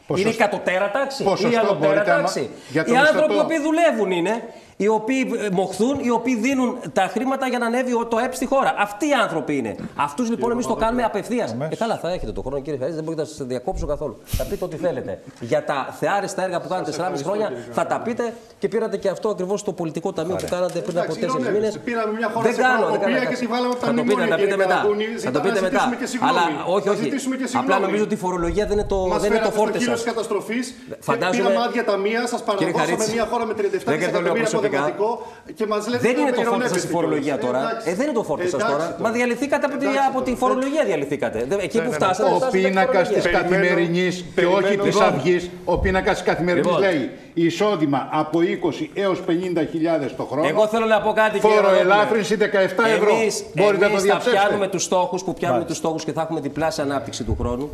Ποσοστό- 0.07 0.29
Είναι 0.31 0.43
η 0.43 0.47
κατωτέρα 0.47 0.91
τάξη 0.91 1.21
ή 1.21 1.25
η 1.25 1.29
Ποσοστό 1.29 1.59
ανωτέρα 1.59 1.73
μπορείτε 1.93 2.11
άμα- 2.11 2.21
τάξη. 2.21 2.49
για 2.69 2.83
το 2.85 2.93
Οι 2.93 2.97
άνθρωποι 2.97 3.27
μισθωτό. 3.33 3.43
που 3.55 3.61
δουλεύουν 3.61 4.11
είναι 4.11 4.43
οι 4.77 4.87
οποίοι 4.87 5.31
ε, 5.45 5.47
μοχθούν, 5.51 5.99
οι 6.01 6.09
οποίοι 6.09 6.35
δίνουν 6.35 6.77
τα 6.93 7.01
χρήματα 7.11 7.47
για 7.47 7.57
να 7.59 7.65
ανέβει 7.65 7.93
ο- 7.93 8.05
το 8.05 8.17
ΕΠ 8.25 8.33
στη 8.33 8.45
χώρα. 8.45 8.73
Αυτοί 8.77 9.07
οι 9.07 9.13
άνθρωποι 9.13 9.57
είναι. 9.57 9.75
Αυτούς 9.95 10.29
λοιπόν 10.29 10.51
εμείς 10.51 10.65
το 10.67 10.75
κάνουμε 10.75 11.03
απευθείας. 11.03 11.55
Ε, 11.69 11.75
καλά, 11.75 11.97
θα 11.97 12.09
έχετε 12.11 12.31
το 12.31 12.41
χρόνο, 12.41 12.59
κύριε 12.61 12.79
Χαρίζη, 12.79 12.95
δεν 12.95 13.03
μπορείτε 13.03 13.21
να 13.23 13.27
σας 13.27 13.47
διακόψω 13.47 13.85
καθόλου. 13.85 14.17
Θα 14.25 14.43
πείτε 14.43 14.63
ό,τι 14.65 14.75
θέλετε. 14.77 15.19
Για 15.39 15.63
τα 15.63 15.95
θεάριστα 15.99 16.43
έργα 16.43 16.61
που 16.61 16.67
κάνετε 16.67 16.91
4,5 16.91 17.23
χρόνια 17.23 17.51
θα 17.71 17.85
τα 17.85 17.99
πείτε 18.01 18.33
και 18.59 18.67
πήρατε 18.67 18.97
και 18.97 19.09
αυτό 19.09 19.29
ακριβώς 19.29 19.63
το 19.63 19.71
πολιτικό 19.73 20.13
ταμείο 20.13 20.35
που 20.35 20.45
κάνατε 20.49 20.79
πριν 20.79 20.97
από 20.97 21.05
Εντάξει, 21.05 21.19
τέσσερις 21.19 21.33
ηρωνεύεσαι. 21.45 21.59
μήνες. 21.59 21.79
Πήραμε 21.79 22.13
μια 22.17 22.29
χώρα 22.33 22.45
Δεν 22.45 22.53
σε 22.53 22.61
κάνω, 22.61 22.77
δεν 22.77 22.85
φραγμοπία 22.87 23.17
κάνω. 23.17 23.29
και 23.29 23.35
τη 23.41 23.47
βάλαμε 23.53 23.73
από 23.75 23.79
τα 23.81 23.87
Θα 23.87 23.93
το 23.93 24.01
πείτε, 24.01 24.13
μνημόνια, 24.15 24.27
θα 24.27 24.35
τα 24.35 24.37
πείτε 24.41 24.49
κύριε 24.51 24.65
μετά. 24.65 24.75
Καραγκούνη. 24.75 25.05
Θα 25.05 25.13
το 25.13 25.19
Ζητάμε 25.19 25.43
πείτε 25.45 25.59
να 25.59 25.65
μετά. 25.67 25.71
ζητήσουμε 25.77 25.95
και 26.01 26.07
συγγνώμη. 26.11 26.31
Αλλά 26.31 26.43
όχι, 26.75 26.85
Να 26.87 26.91
όχι. 26.93 27.03
ζητήσουμε 27.05 27.35
και 27.39 27.45
Απλά 27.47 27.53
συγγνώμη. 27.55 27.81
νομίζω 27.85 28.03
ότι 28.07 28.15
η 28.19 28.21
φορολογία 28.25 28.65
δεν 28.69 28.75
είναι 28.77 28.87
το, 28.93 28.97
Μας 29.13 29.21
δεν 29.23 29.29
είναι 29.31 29.43
το 29.47 29.51
φέρατε 29.51 29.59
φόρτες 29.59 29.75
στο 29.75 29.79
κύριο 29.81 29.95
σας. 29.95 30.01
της 30.03 30.09
καταστροφής 30.11 30.65
Φαντάζομαι- 31.09 31.35
και 31.35 31.37
πήραμε 31.41 31.59
άδεια 31.67 31.83
ταμεία, 31.91 32.21
σας 32.33 32.39
Κύριε 32.41 32.73
παραδώσαμε 32.75 32.81
Χαρίτση, 32.81 33.11
μια 33.17 33.25
χώρα 33.31 33.43
με 33.49 33.53
37 33.59 33.89
δεν 34.03 34.11
το 34.15 34.19
λέω 34.25 34.33
δισεκατομμύρια 34.33 34.49
προσωπικά. 34.69 34.79
αποδεματικό 34.85 35.09
και 35.57 35.65
μας 35.71 35.81
λέτε 35.91 36.03
Δεν 36.07 36.11
ότι 36.11 36.21
είναι 36.21 36.31
το 36.31 36.41
φόρτε 36.41 36.67
σας 36.75 36.83
η 36.83 36.87
ειρωνεύεστε 36.87 36.87
φορολογία 36.95 37.35
κιόλας. 37.37 37.45
τώρα. 37.45 37.59
Εντάξει. 37.69 37.89
Ε, 37.89 37.93
δεν 37.99 38.05
είναι 38.07 38.17
το 38.19 38.23
φόρτε 38.29 38.43
σας 38.43 38.53
Εντάξει 38.53 38.73
τώρα. 38.75 38.85
τώρα. 38.97 39.01
Μα 39.05 39.09
διαλυθήκατε 39.17 39.65
από 39.69 39.75
τη, 39.81 39.85
Εντάξει 39.85 40.07
από 40.11 40.19
τη 40.27 40.31
τώρα. 40.31 40.41
φορολογία 40.41 40.83
διαλυθήκατε. 40.89 41.37
Δεν- 41.49 41.59
Εκεί 41.67 41.77
που 41.85 41.91
φτάσατε. 41.97 42.29
Ο 42.31 42.35
φτάσατε 42.35 42.57
με 42.57 42.61
τη 42.63 42.67
πίνακα 42.67 42.99
της 43.01 43.07
φορολογία. 43.07 43.21
Περιμένω- 43.23 43.65
καθημερινής 43.67 44.15
και 44.35 44.45
όχι 44.45 44.53
περιμένω- 44.61 44.83
της 44.87 44.93
Λοιπόν. 44.95 45.09
αυγής, 45.09 45.43
ο 45.73 45.75
πίνακας 45.83 46.15
της 46.17 46.25
καθημερινής 46.29 46.65
Λοιπόν. 46.71 46.81
λέει 46.87 47.01
εισόδημα 47.33 48.01
από 48.21 48.37
20 48.41 48.83
έως 49.03 49.19
50.000 49.29 50.11
το 50.19 50.23
χρόνο. 50.31 50.47
Εγώ 50.47 50.63
θέλω 50.73 50.85
να 50.85 51.01
πω 51.05 51.11
κάτι 51.21 51.39
κύριε 51.39 51.55
Φόρο 51.55 51.67
Παπαδόπουλε. 51.67 51.93
ελάφρυνση 51.93 52.35
17 52.35 52.83
ευρώ. 52.97 53.11
Εμείς, 53.15 53.43
Μπορείτε 53.55 53.73
να 53.73 53.79
το 53.79 53.85
εμείς 53.85 53.95
θα 54.01 54.07
διαψεύσετε. 54.07 54.43
πιάνουμε 54.45 54.67
τους 54.67 54.83
στόχους 54.83 55.23
που 55.23 55.33
πιάνουμε 55.33 55.65
τους 55.65 55.77
στόχους 55.77 56.03
και 56.03 56.11
θα 56.11 56.21
έχουμε 56.21 56.39
διπλάσια 56.39 56.83
ανάπτυξη 56.83 57.23
του 57.23 57.35
χρόνου. 57.39 57.69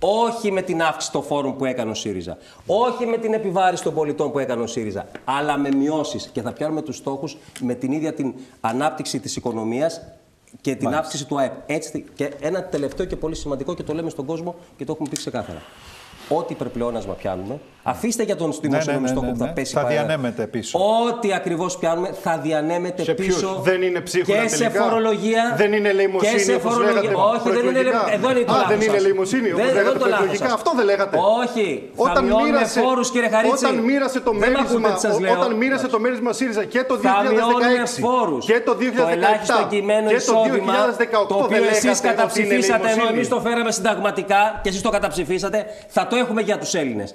Όχι 0.00 0.52
με 0.52 0.62
την 0.62 0.82
αύξηση 0.82 1.12
των 1.12 1.22
φόρων 1.22 1.56
που 1.56 1.64
έκανε 1.64 1.90
ο 1.90 1.94
ΣΥΡΙΖΑ. 1.94 2.38
Όχι 2.66 3.06
με 3.06 3.16
την 3.16 3.32
επιβάρηση 3.32 3.82
των 3.82 3.94
πολιτών 3.94 4.32
που 4.32 4.38
έκανε 4.38 4.62
ο 4.62 4.66
ΣΥΡΙΖΑ. 4.66 5.08
Αλλά 5.24 5.58
με 5.58 5.68
μειώσεις. 5.74 6.30
Και 6.32 6.42
θα 6.42 6.52
πιάνουμε 6.52 6.82
τους 6.82 6.96
στόχους 6.96 7.36
με 7.60 7.74
την 7.74 7.92
ίδια 7.92 8.14
την 8.14 8.34
ανάπτυξη 8.60 9.20
της 9.20 9.36
οικονομίας 9.36 10.00
και 10.60 10.74
την 10.74 10.94
αύξηση 10.94 11.26
του 11.26 11.38
ΑΕΠ. 11.38 11.52
Έτσι, 11.66 12.04
και 12.14 12.32
ένα 12.40 12.64
τελευταίο 12.64 13.06
και 13.06 13.16
πολύ 13.16 13.34
σημαντικό 13.34 13.74
και 13.74 13.82
το 13.82 13.94
λέμε 13.94 14.10
στον 14.10 14.26
κόσμο 14.26 14.54
και 14.76 14.84
το 14.84 14.92
έχουμε 14.92 15.08
πει 15.08 15.16
ξεκάθαρα. 15.16 15.62
Ό,τι 16.28 16.52
υπερπλεόνασμα 16.52 17.14
πιάνουμε, 17.14 17.60
αφήστε 17.82 18.22
για 18.22 18.36
τον 18.36 18.52
δημοσιονομικό 18.60 18.92
ναι, 18.92 19.00
ναι, 19.00 19.08
στόχο 19.08 19.26
ναι, 19.26 19.32
που 19.32 19.38
θα 19.38 19.44
ναι. 19.46 19.52
πέσει 19.52 19.72
Θα 19.74 19.80
παρέα. 19.80 19.96
διανέμεται 20.04 20.46
πίσω. 20.46 20.78
Ό,τι 20.78 21.32
ακριβώς 21.32 21.76
πιάνουμε 21.78 22.10
θα 22.22 22.38
διανέμεται 22.42 23.02
Σε 23.02 23.14
ποιους; 23.14 23.34
πίσω. 23.34 23.60
Δεν 23.64 23.82
είναι 23.82 24.00
ψίχουλα 24.00 24.42
και 24.42 24.48
σε 24.48 24.56
τελικά; 24.58 24.82
φορολογία. 24.82 25.54
Δεν 25.56 25.72
είναι 25.72 25.88
ελεημοσύνη, 25.88 26.32
και 26.34 26.38
σε 26.38 26.54
όπως 26.54 26.72
φορολογία. 26.72 27.00
λέγατε 27.00 27.14
Όχι, 27.34 27.48
δεν 27.56 27.64
είναι 27.64 27.72
προεκλογικά. 27.72 28.04
ελεημοσύνη. 28.06 28.14
Εδώ 28.16 28.28
είναι 28.30 28.44
το 28.44 28.52
Α, 28.52 28.56
λάθος 28.56 28.68
δεν 28.72 28.80
είναι 28.86 28.92
σας. 28.96 29.02
ελεημοσύνη, 29.04 29.46
όπως 29.52 29.58
Δεν- 29.64 29.74
λέγατε 29.74 29.88
εδώ 29.88 29.98
το 29.98 30.06
λάθος 30.06 30.16
προεκλογικά; 30.16 30.44
σας. 30.48 30.54
Αυτό 30.58 30.70
δεν 30.78 30.84
λέγατε. 30.90 31.14
Όχι. 31.42 31.66
Όταν 32.04 32.14
θα 32.14 32.22
μειώνουμε 32.26 32.50
μοίρασε, 32.50 32.80
φόρους, 32.84 33.08
κύριε 33.14 33.30
Χαρίτση. 33.34 33.64
όταν 33.64 33.74
μοίρασε 33.88 34.18
το 34.26 34.30
Δεν 34.30 34.38
μ' 34.38 34.56
ακούτε 34.62 34.78
μέρισμα, 34.78 34.88
τι 34.94 35.00
σας 35.06 35.14
λέω. 35.22 35.32
όταν 35.38 35.50
μοίρασε 35.60 35.86
το 35.94 35.98
μέρισμα 36.04 36.30
ΣΥΡΙΖΑ 36.38 36.64
και 36.74 36.82
το 36.90 36.94
2016 36.96 37.02
θα 37.02 37.32
μειώνουμε 37.32 37.86
φόρους. 38.06 38.42
και 38.50 38.58
το 38.68 38.72
το 39.00 39.06
ελάχιστο 39.14 39.56
2017 39.64 39.68
κειμένο 39.72 40.08
και 40.12 40.18
το 40.20 40.20
εισόδημα, 40.22 40.72
2018 40.74 41.26
το 41.32 41.34
οποίο 41.46 41.58
δεν 41.64 41.68
εσείς 41.74 41.84
λέγατε 41.84 41.98
ότι 41.98 42.06
είναι 42.06 42.14
καταψηφίσατε 42.14 42.76
ενώ 42.78 42.86
ελεημοσύνη. 42.90 43.14
εμείς 43.16 43.28
το 43.34 43.38
φέραμε 43.46 43.70
συνταγματικά 43.78 44.42
και 44.62 44.68
εσείς 44.72 44.82
το 44.86 44.90
καταψηφίσατε, 44.96 45.58
θα 45.96 46.02
το 46.10 46.14
έχουμε 46.22 46.40
για 46.48 46.56
τους 46.58 46.74
Έλληνες. 46.74 47.10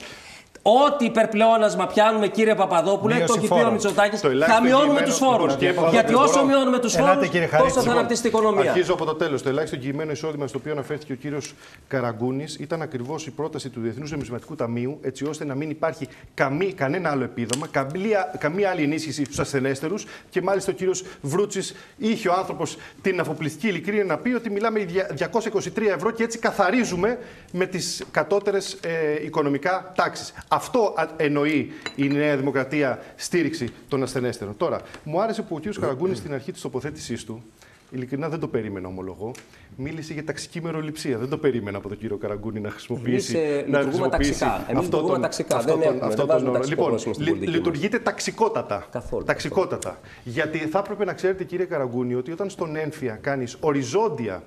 Ό,τι 0.67 1.05
υπερπλεόνασμα 1.05 1.87
πιάνουμε, 1.87 2.27
κύριε 2.27 2.55
Παπαδόπουλε, 2.55 3.13
Μείωση 3.15 3.27
το 3.27 3.33
έχει 3.37 3.47
πει 3.47 3.53
ο 3.53 3.57
φόρων. 3.57 3.71
Μητσοτάκης, 3.73 4.21
Το 4.21 4.29
ελάχιστο 4.29 4.57
θα 4.57 4.63
μειώνουμε 4.63 4.87
κείμενο- 4.87 5.07
τους 5.07 5.17
φόρους. 5.17 5.39
Λοιπόν, 5.41 5.57
κύριε 5.57 5.73
Παπαδόπουλε, 5.73 6.01
Γιατί 6.01 6.23
όσο 6.23 6.33
μπορώ- 6.33 6.45
μειώνουμε 6.45 6.79
τους 6.79 6.95
Ελάτε, 6.95 7.13
φόρους, 7.13 7.29
κύριε 7.29 7.47
Χαρίτση. 7.47 7.67
τόσο 7.67 7.79
θα 7.79 7.81
Λοιπόν, 7.85 7.97
αναπτύσσει 7.97 8.21
την 8.21 8.31
οικονομία. 8.31 8.69
Αρχίζω 8.71 8.93
από 8.93 9.05
το 9.05 9.13
τέλος. 9.15 9.41
Το 9.41 9.49
ελάχιστο 9.49 9.75
εγγυημένο 9.77 10.11
εισόδημα 10.11 10.47
στο 10.47 10.57
οποίο 10.57 10.71
αναφέρθηκε 10.71 11.13
ο 11.13 11.15
κύριος 11.15 11.53
Καραγκούνης 11.87 12.55
ήταν 12.55 12.81
ακριβώς 12.81 13.25
η 13.27 13.31
πρόταση 13.31 13.69
του 13.69 13.79
Διεθνούς 13.81 14.11
Νομισματικού 14.11 14.55
Ταμείου, 14.55 14.99
έτσι 15.01 15.25
ώστε 15.25 15.45
να 15.45 15.55
μην 15.55 15.69
υπάρχει 15.69 16.07
καμή, 16.33 16.73
κανένα 16.73 17.09
άλλο 17.09 17.23
επίδομα, 17.23 17.67
καμία, 17.71 18.33
καμία 18.37 18.69
άλλη 18.69 18.83
ενίσχυση 18.83 19.23
στους 19.25 19.39
ασθενέστερους. 19.39 20.05
Και 20.29 20.41
μάλιστα 20.41 20.71
ο 20.71 20.75
κύριος 20.75 21.03
Βρούτσης 21.21 21.75
είχε 21.97 22.29
ο 22.29 22.33
άνθρωπος 22.37 22.77
την 23.01 23.19
αφοπλιστική 23.19 23.67
ειλικρίνεια 23.67 24.03
να 24.03 24.17
πει 24.17 24.33
ότι 24.33 24.49
μιλάμε 24.49 24.79
για 24.79 25.07
223 25.13 25.91
ευρώ 25.95 26.11
και 26.11 26.23
έτσι 26.23 26.37
καθαρίζουμε 26.39 27.17
με 27.51 27.65
τις 27.65 28.03
κατώτερες 28.11 28.73
ε, 28.73 29.23
οικονομικά 29.25 29.91
τάξεις. 29.95 30.33
Αυτό 30.55 30.93
α- 30.97 31.07
εννοεί 31.17 31.71
η 31.95 32.07
Νέα 32.07 32.37
Δημοκρατία 32.37 32.99
στήριξη 33.15 33.67
των 33.87 34.03
ασθενέστερων. 34.03 34.57
Τώρα, 34.57 34.79
μου 35.03 35.21
άρεσε 35.21 35.41
που 35.41 35.55
ο 35.55 35.57
κύριος 35.57 35.79
Καραγκούνης 35.79 36.17
στην 36.17 36.33
αρχή 36.33 36.51
της 36.51 36.61
τοποθέτησής 36.61 37.23
του 37.23 37.43
Ειλικρινά 37.91 38.29
δεν 38.29 38.39
το 38.39 38.47
περίμενα, 38.47 38.87
ομολογώ. 38.87 39.31
Μίλησε 39.75 40.13
για 40.13 40.23
ταξική 40.23 40.61
μεροληψία. 40.61 41.17
Δεν 41.17 41.29
το 41.29 41.37
περίμενα 41.37 41.77
από 41.77 41.87
τον 41.87 41.97
κύριο 41.97 42.17
Καραγκούνη 42.17 42.59
να 42.59 42.69
χρησιμοποιήσει. 42.69 43.37
Εμείς, 43.37 43.49
ε, 43.49 43.53
να 43.53 43.57
λειτουργούμε 43.61 43.81
χρησιμοποιήσει 43.83 44.29
ταξικά. 44.39 44.55
Εμείς 44.55 44.67
αυτό 44.69 44.81
λειτουργούμε 44.81 45.11
τον- 45.13 45.21
ταξικά. 45.21 45.55
αυτό 45.55 45.71
Δεν 45.73 45.81
τον- 45.81 45.93
έχουμε, 45.93 46.05
αυτό 46.05 46.15
δεν 46.15 46.17
τον 46.17 46.27
βάζουμε 46.27 46.49
όρο. 46.49 46.57
ταξικό 46.59 46.75
Λοιπόν, 46.81 46.89
πρόσημο 46.93 47.13
στην 47.13 47.25
λει- 47.25 47.33
πολιτική 47.35 47.57
μας. 47.57 47.65
λειτουργείτε 47.67 47.99
ταξικότατα. 47.99 48.87
Καθόλου, 48.91 49.23
Ταξικότατα. 49.23 49.99
Γιατί 50.23 50.57
θα 50.57 50.79
έπρεπε 50.79 51.05
να 51.05 51.13
ξέρετε, 51.13 51.43
κύριε 51.43 51.65
Καραγκούνη, 51.65 52.15
ότι 52.15 52.31
όταν 52.31 52.49
στον 52.49 52.75
έμφυα 52.75 53.15
κάνεις 53.15 53.57
οριζόντια 53.59 54.43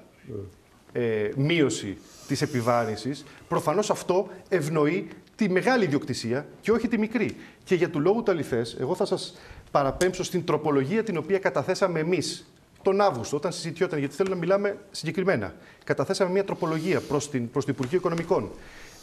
ε, 0.93 1.29
μείωση 1.37 1.97
της 2.29 2.43
επιβάρυνσης, 2.43 3.25
προφανώς 3.49 3.91
αυτό 3.91 4.29
ευνοεί 4.49 5.09
τη 5.39 5.49
μεγάλη 5.49 5.85
ιδιοκτησία 5.85 6.47
και 6.61 6.71
όχι 6.71 6.89
τη 6.89 6.99
μικρή. 6.99 7.37
Και 7.65 7.75
για 7.75 7.91
του 7.91 8.01
λόγου 8.01 8.23
του 8.23 8.31
αληθές, 8.31 8.77
εγώ 8.81 8.95
θα 8.95 9.05
σας 9.05 9.37
παραπέμψω 9.71 10.23
στην 10.25 10.45
τροπολογία 10.45 11.03
την 11.03 11.17
οποία 11.17 11.39
καταθέσαμε 11.39 12.01
εμείς 12.01 12.53
τον 12.83 13.01
Αύγουστο, 13.01 13.37
όταν 13.37 13.53
συζητιόταν, 13.53 13.99
γιατί 13.99 14.15
θέλω 14.15 14.29
να 14.29 14.37
μιλάμε 14.37 14.77
συγκεκριμένα. 14.91 15.55
Καταθέσαμε 15.85 16.31
μια 16.31 16.45
τροπολογία 16.45 17.01
προς 17.01 17.31
την, 17.31 17.51
προς 17.51 17.65
το 17.65 17.71
Υπουργείο 17.73 17.99
Οικονομικών. 17.99 18.51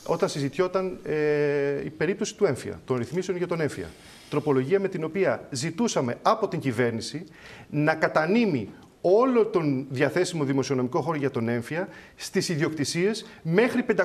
Όταν 0.05 0.29
συζητιόταν 0.29 0.99
ε, 1.03 1.85
η 1.85 1.89
περίπτωση 1.89 2.35
του 2.35 2.45
έμφυα, 2.45 2.79
των 2.85 2.97
ρυθμίσεων 2.97 3.37
για 3.37 3.47
τον 3.47 3.61
έμφυα. 3.61 3.89
Τροπολογία 4.29 4.79
με 4.79 4.87
την 4.87 5.03
οποία 5.03 5.47
ζητούσαμε 5.51 6.17
από 6.21 6.47
την 6.47 6.59
κυβέρνηση 6.59 7.25
να 7.69 7.95
κατανείμει 7.95 8.69
όλο 9.07 9.45
τον 9.45 9.85
διαθέσιμο 9.89 10.43
δημοσιονομικό 10.43 11.01
χώρο 11.01 11.17
για 11.17 11.31
τον 11.31 11.47
έμφυα 11.49 11.87
στις 12.15 12.49
ιδιοκτησίες 12.49 13.25
μέχρι 13.41 13.85
500.000 13.87 14.01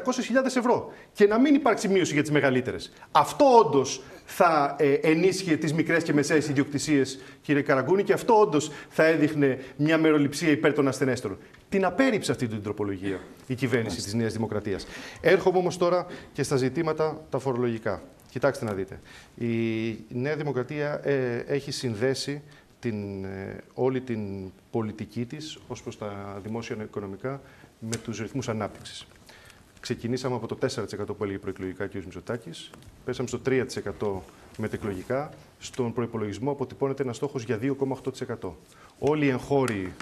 ευρώ. 0.57 0.93
Και 1.13 1.27
να 1.27 1.39
μην 1.39 1.55
υπάρξει 1.55 1.89
μείωση 1.89 2.13
για 2.13 2.23
τις 2.23 2.31
μεγαλύτερες. 2.31 2.93
Αυτό 3.13 3.45
όντως 3.59 4.03
θα 4.25 4.77
ε, 4.79 4.93
ενίσχυε 4.93 5.57
τις 5.57 5.73
μικρές 5.73 6.03
και 6.03 6.13
μεσαίες 6.13 6.49
ιδιοκτησίες, 6.49 7.21
κύριε 7.43 7.63
Καραγκούνη, 7.63 8.03
και 8.03 8.13
αυτό 8.13 8.41
όντως 8.41 8.71
θα 8.89 9.05
έδειχνε 9.05 9.59
μια 9.77 9.99
μεροληψία 9.99 10.51
υπέρ 10.51 10.73
των 10.73 10.89
ασθενέστερων. 10.89 11.39
Την 11.69 11.85
απέρριψε 11.85 12.33
αυτή 12.33 12.47
την 12.47 12.63
τροπολογία 12.63 13.21
η 13.47 13.55
κυβέρνηση 13.55 14.03
της 14.03 14.15
Νέας 14.15 14.33
Δημοκρατίας. 14.33 14.87
Έρχομαι 15.21 15.59
όμως 15.59 15.77
τώρα 15.77 16.07
και 16.33 16.43
στα 16.43 16.57
ζητήματα 16.57 17.21
τα 17.31 17.39
φορολογικά. 17.39 18.03
Κοιτάξτε 18.31 18.65
να 18.65 18.73
δείτε. 18.73 19.01
Η 19.35 20.05
Νέα 20.09 20.37
Δημοκρατία 20.37 21.01
ε, 21.05 21.45
έχει 21.47 21.71
συνδέσει 21.71 22.43
την, 22.81 23.25
ε, 23.25 23.65
όλη 23.75 24.01
την 24.01 24.51
πολιτική 24.71 25.25
της 25.25 25.59
ως 25.69 25.83
προς 25.83 25.99
τα 25.99 26.41
δημόσια 26.43 26.77
οικονομικά 26.83 27.41
με 27.79 27.97
τους 27.97 28.19
ρυθμούς 28.19 28.49
ανάπτυξης. 28.49 29.07
Ξεκινήσαμε 29.81 30.35
από 30.35 30.47
το 30.47 30.55
4% 30.55 31.15
που 31.17 31.25
έλεγε 31.25 31.39
προεκλογικά 31.39 31.87
κ. 31.87 31.95
Μητσοτάκης, 31.95 32.71
πέσαμε 33.05 33.29
στο 33.29 33.39
3% 33.39 34.23
μετεκλογικά. 34.57 35.31
Στον 35.59 35.93
προϋπολογισμό 35.93 36.51
αποτυπώνεται 36.51 37.03
ένας 37.03 37.17
στόχος 37.17 37.43
για 37.43 37.59
2,8%. 37.59 38.57
Όλοι 38.99 39.25
οι 39.25 39.29
εγχώροι, 39.29 39.93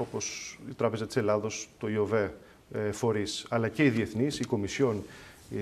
όπως 0.00 0.58
η 0.70 0.74
Τράπεζα 0.74 1.06
της 1.06 1.16
Ελλάδος, 1.16 1.68
το 1.78 1.88
ΙΟΒΕ, 1.88 2.34
ε, 2.72 2.92
φορείς, 2.92 3.46
αλλά 3.48 3.68
και 3.68 3.84
οι 3.84 3.88
διεθνείς, 3.88 4.38
η 4.40 4.44
Κομισιόν, 4.44 4.96
ε, 4.96 5.02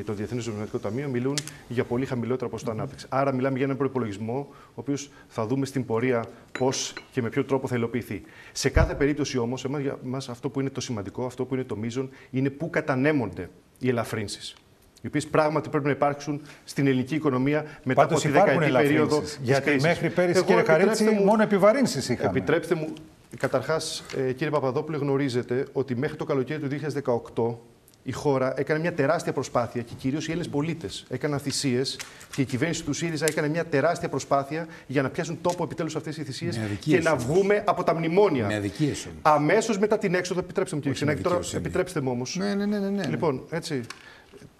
το 0.04 0.12
Διεθνές 0.12 0.46
Νομισματικό 0.46 0.78
Ταμείο 0.78 1.08
μιλούν 1.08 1.34
για 1.68 1.84
πολύ 1.84 2.06
χαμηλότερα 2.06 2.50
ποσοστό 2.50 2.70
ανάπτυξη. 2.72 3.06
Άρα, 3.08 3.32
μιλάμε 3.32 3.56
για 3.56 3.64
έναν 3.64 3.76
προπολογισμό, 3.76 4.46
ο 4.50 4.72
οποίος 4.74 5.10
θα 5.28 5.46
δούμε 5.46 5.66
στην 5.66 5.84
πορεία 5.84 6.24
πώς 6.58 6.92
και 7.12 7.22
με 7.22 7.28
ποιο 7.28 7.44
τρόπο 7.44 7.68
θα 7.68 7.76
υλοποιηθεί. 7.76 8.22
Σε 8.52 8.68
κάθε 8.68 8.94
περίπτωση 8.94 9.38
όμως, 9.38 9.66
εμάς 10.04 10.28
αυτό 10.28 10.48
που 10.48 10.60
είναι 10.60 10.70
το 10.70 10.80
σημαντικό, 10.80 11.24
αυτό 11.24 11.44
που 11.44 11.54
είναι 11.54 11.64
το 11.64 11.76
μείζον, 11.76 12.10
είναι 12.30 12.50
πού 12.50 12.70
κατανέμονται 12.70 13.48
οι 13.78 13.88
ελαφρύνσεις. 13.88 14.54
Οι 15.02 15.06
οποίες 15.06 15.26
πράγματι 15.26 15.68
πρέπει 15.68 15.84
να 15.84 15.90
υπάρξουν 15.90 16.40
στην 16.64 16.86
ελληνική 16.86 17.14
οικονομία 17.14 17.64
μετά 17.84 18.00
Πάντως 18.02 18.24
από 18.24 18.32
τη 18.32 18.38
υπάρχουν 18.38 18.58
δεκαετή 18.60 18.82
περίοδο. 18.88 19.04
ελαφρύνσεις. 19.16 19.36
της 19.38 19.46
Γιατί 19.48 19.62
κρίσης. 19.64 19.82
μέχρι 19.82 20.10
πέρυσι, 20.10 20.36
Εγώ, 20.38 20.46
κύριε 20.46 20.62
Χαρίτση, 20.62 20.88
επιτρέψτε 20.90 21.20
μου- 21.20 21.30
μόνο 21.30 21.42
επιβαρύνσεις 21.42 22.08
είχαμε. 22.08 22.28
Επιτρέψτε 22.28 22.74
μου, 22.74 22.92
καταρχάς, 23.38 24.04
κύριε 24.14 24.50
Παπαδόπουλε, 24.50 24.96
γνωρίζετε 24.96 25.66
ότι 25.72 25.96
μέχρι 25.96 26.16
το 26.16 26.24
καλοκαίρι 26.24 26.60
του 26.60 26.68
2018 26.68 27.58
η 28.08 28.12
χώρα 28.12 28.52
έκανε 28.56 28.80
μια 28.80 28.92
τεράστια 28.92 29.32
προσπάθεια 29.32 29.82
και 29.82 29.92
κυρίως 29.98 30.24
οι 30.26 30.30
Έλληνες 30.30 30.48
πολίτες 30.48 31.04
έκαναν 31.08 31.38
θυσίες 31.38 31.98
και 32.34 32.40
η 32.40 32.44
κυβέρνηση 32.44 32.84
του 32.84 32.92
ΣΥΡΙΖΑ 32.92 33.26
έκανε 33.28 33.48
μια 33.48 33.64
τεράστια 33.64 34.08
προσπάθεια 34.08 34.66
για 34.86 35.02
να 35.02 35.08
πιάσουν 35.10 35.38
τόπο 35.40 35.64
επιτέλους 35.64 35.96
αυτές 35.96 36.16
οι 36.16 36.22
θυσίες 36.24 36.58
Με 36.58 36.64
αδικίες 36.64 36.98
και 36.98 37.04
να 37.04 37.10
όμως. 37.10 37.24
βγούμε 37.24 37.62
από 37.66 37.82
τα 37.84 37.94
μνημόνια. 37.94 38.46
Με 38.46 38.54
αδικίες 38.54 39.04
όμως. 39.06 39.18
Αμέσως 39.22 39.78
μετά 39.78 39.98
την 39.98 40.14
έξοδο, 40.14 40.40
επιτρέψτε 40.40 40.76
μου 40.76 40.82
κύριε 40.82 40.96
Όχι 40.96 41.04
με 41.04 41.10
Ξενάκη, 41.12 41.22
τώρα 41.28 41.34
δικαιοσύνη. 41.36 41.62
επιτρέψτε 41.66 42.00
μου 42.00 42.10
όμως. 42.10 42.36
Ναι, 42.38 42.54
ναι, 42.54 42.66
ναι, 42.66 42.78
ναι, 42.78 42.88
ναι. 42.88 43.06
Λοιπόν, 43.06 43.42
έτσι. 43.50 43.80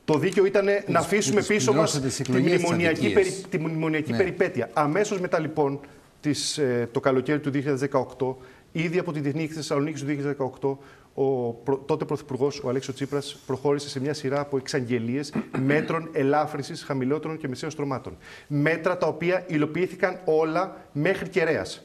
Το 0.05 0.19
δίκαιο 0.19 0.45
ήταν 0.47 0.67
να 0.87 0.99
αφήσουμε 0.99 1.39
τις 1.39 1.49
πίσω 1.49 1.73
μας 1.73 1.91
πληρώσατες 1.93 2.17
τις 2.17 2.27
τη 2.27 2.33
εκλογές 2.33 2.53
τις 2.53 2.61
μνημονιακή, 2.63 3.07
αδικίες. 3.07 3.41
περι, 3.41 3.45
τη 3.51 3.59
μνημονιακή 3.59 4.11
Ναι. 4.11 4.17
περιπέτεια. 4.17 4.71
Αμέσως 4.73 5.21
μετά 5.21 5.39
λοιπόν 5.41 5.81
τις, 6.21 6.59
ε, 6.59 6.89
το 6.93 7.01
καλοκαίρι 7.01 7.39
του 7.41 7.51
2018 7.51 8.37
Ήδη 8.73 8.99
από 8.99 9.13
τη 9.13 9.21
Διεθνή 9.21 9.41
Έκθεση 9.43 9.59
Θεσσαλονίκη 9.61 10.01
του 10.01 10.07
2018, 10.07 10.79
ο 11.21 11.53
προ- 11.53 11.83
τότε 11.87 12.05
Πρωθυπουργός, 12.05 12.61
ο 12.65 12.69
Αλέξο 12.69 12.93
Τσίπρας, 12.93 13.39
προχώρησε 13.47 13.89
σε 13.89 14.01
μια 14.01 14.15
σειρά 14.15 14.41
από 14.41 14.57
εξαγγελίες 14.57 15.33
μέτρων 15.59 16.09
ελάφρυνσης 16.13 16.83
χαμηλότερων 16.83 17.37
και 17.37 17.49
μεσαίων 17.49 17.71
στρωμάτων. 17.73 18.17
Μέτρα 18.47 18.97
τα 18.99 19.07
οποία 19.07 19.45
υλοποιήθηκαν 19.47 20.21
όλα 20.25 20.77
μέχρι 20.93 21.29
κεραίας. 21.29 21.83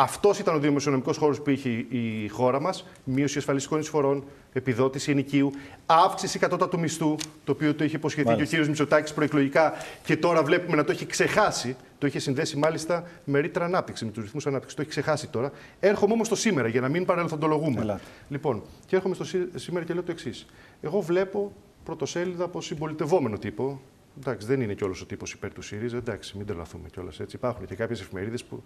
Αυτός 0.00 0.38
ήταν 0.38 0.54
ο 0.54 0.58
δημοσιονομικός 0.58 1.16
χώρος 1.16 1.40
που 1.40 1.50
είχε 1.50 1.68
η 1.88 2.28
χώρα 2.28 2.60
μας. 2.60 2.86
Μείωση 3.04 3.38
ασφαλιστικών 3.38 3.80
εισφορών, 3.80 4.24
επιδότηση 4.52 5.10
ενοικίου, 5.10 5.50
αύξηση 5.86 6.38
κατώτατου 6.38 6.78
μισθού, 6.78 7.16
το 7.44 7.52
οποίο 7.52 7.74
το 7.74 7.84
είχε 7.84 7.96
υποσχεθεί 7.96 8.34
και 8.34 8.42
ο 8.42 8.44
κύριος 8.44 8.68
Μητσοτάκης 8.68 9.12
προεκλογικά 9.12 9.72
και 10.04 10.16
τώρα 10.16 10.42
βλέπουμε 10.42 10.76
να 10.76 10.84
το 10.84 10.92
έχει 10.92 11.06
ξεχάσει. 11.06 11.76
Το 11.98 12.06
είχε 12.06 12.18
συνδέσει 12.18 12.56
μάλιστα 12.56 13.04
με 13.24 13.38
ρήτρα 13.40 13.64
ανάπτυξη, 13.64 14.04
με 14.04 14.10
τους 14.10 14.22
ρυθμούς 14.22 14.46
ανάπτυξης. 14.46 14.74
Το 14.76 14.80
έχει 14.82 14.90
ξεχάσει 14.90 15.28
τώρα. 15.28 15.52
Έρχομαι 15.80 16.12
όμως 16.12 16.26
στο 16.26 16.36
σήμερα 16.36 16.68
για 16.68 16.80
να 16.80 16.88
μην 16.88 17.04
παρελθοντολογούμε. 17.04 17.80
Ελάτε. 17.80 18.00
Λοιπόν, 18.28 18.62
και 18.86 18.96
έρχομαι 18.96 19.14
στο 19.14 19.24
σή- 19.24 19.48
σήμερα 19.54 19.84
και 19.84 19.92
λέω 19.92 20.02
το 20.02 20.10
εξής. 20.12 20.46
Εγώ 20.80 21.00
βλέπω 21.00 21.52
πρωτοσέλιδα 21.84 22.44
από 22.44 22.60
συμπολιτευόμενο 22.60 23.38
τύπο. 23.38 23.80
Εντάξει, 24.20 24.46
δεν 24.46 24.60
είναι 24.60 24.74
κιόλας 24.74 25.00
ο 25.00 25.06
τύπος 25.06 25.32
υπέρ 25.32 25.52
του 25.52 25.62
ΣΥΡΙΖΑ. 25.62 25.96
Εντάξει, 25.96 26.36
μην 26.36 26.46
τρελαθούμε 26.46 26.88
κιόλας 26.92 27.20
έτσι. 27.20 27.36
Υπάρχουν 27.36 27.66
και 27.66 27.74
κάποιες 27.74 28.00
εφημερίδες 28.00 28.44
που 28.44 28.62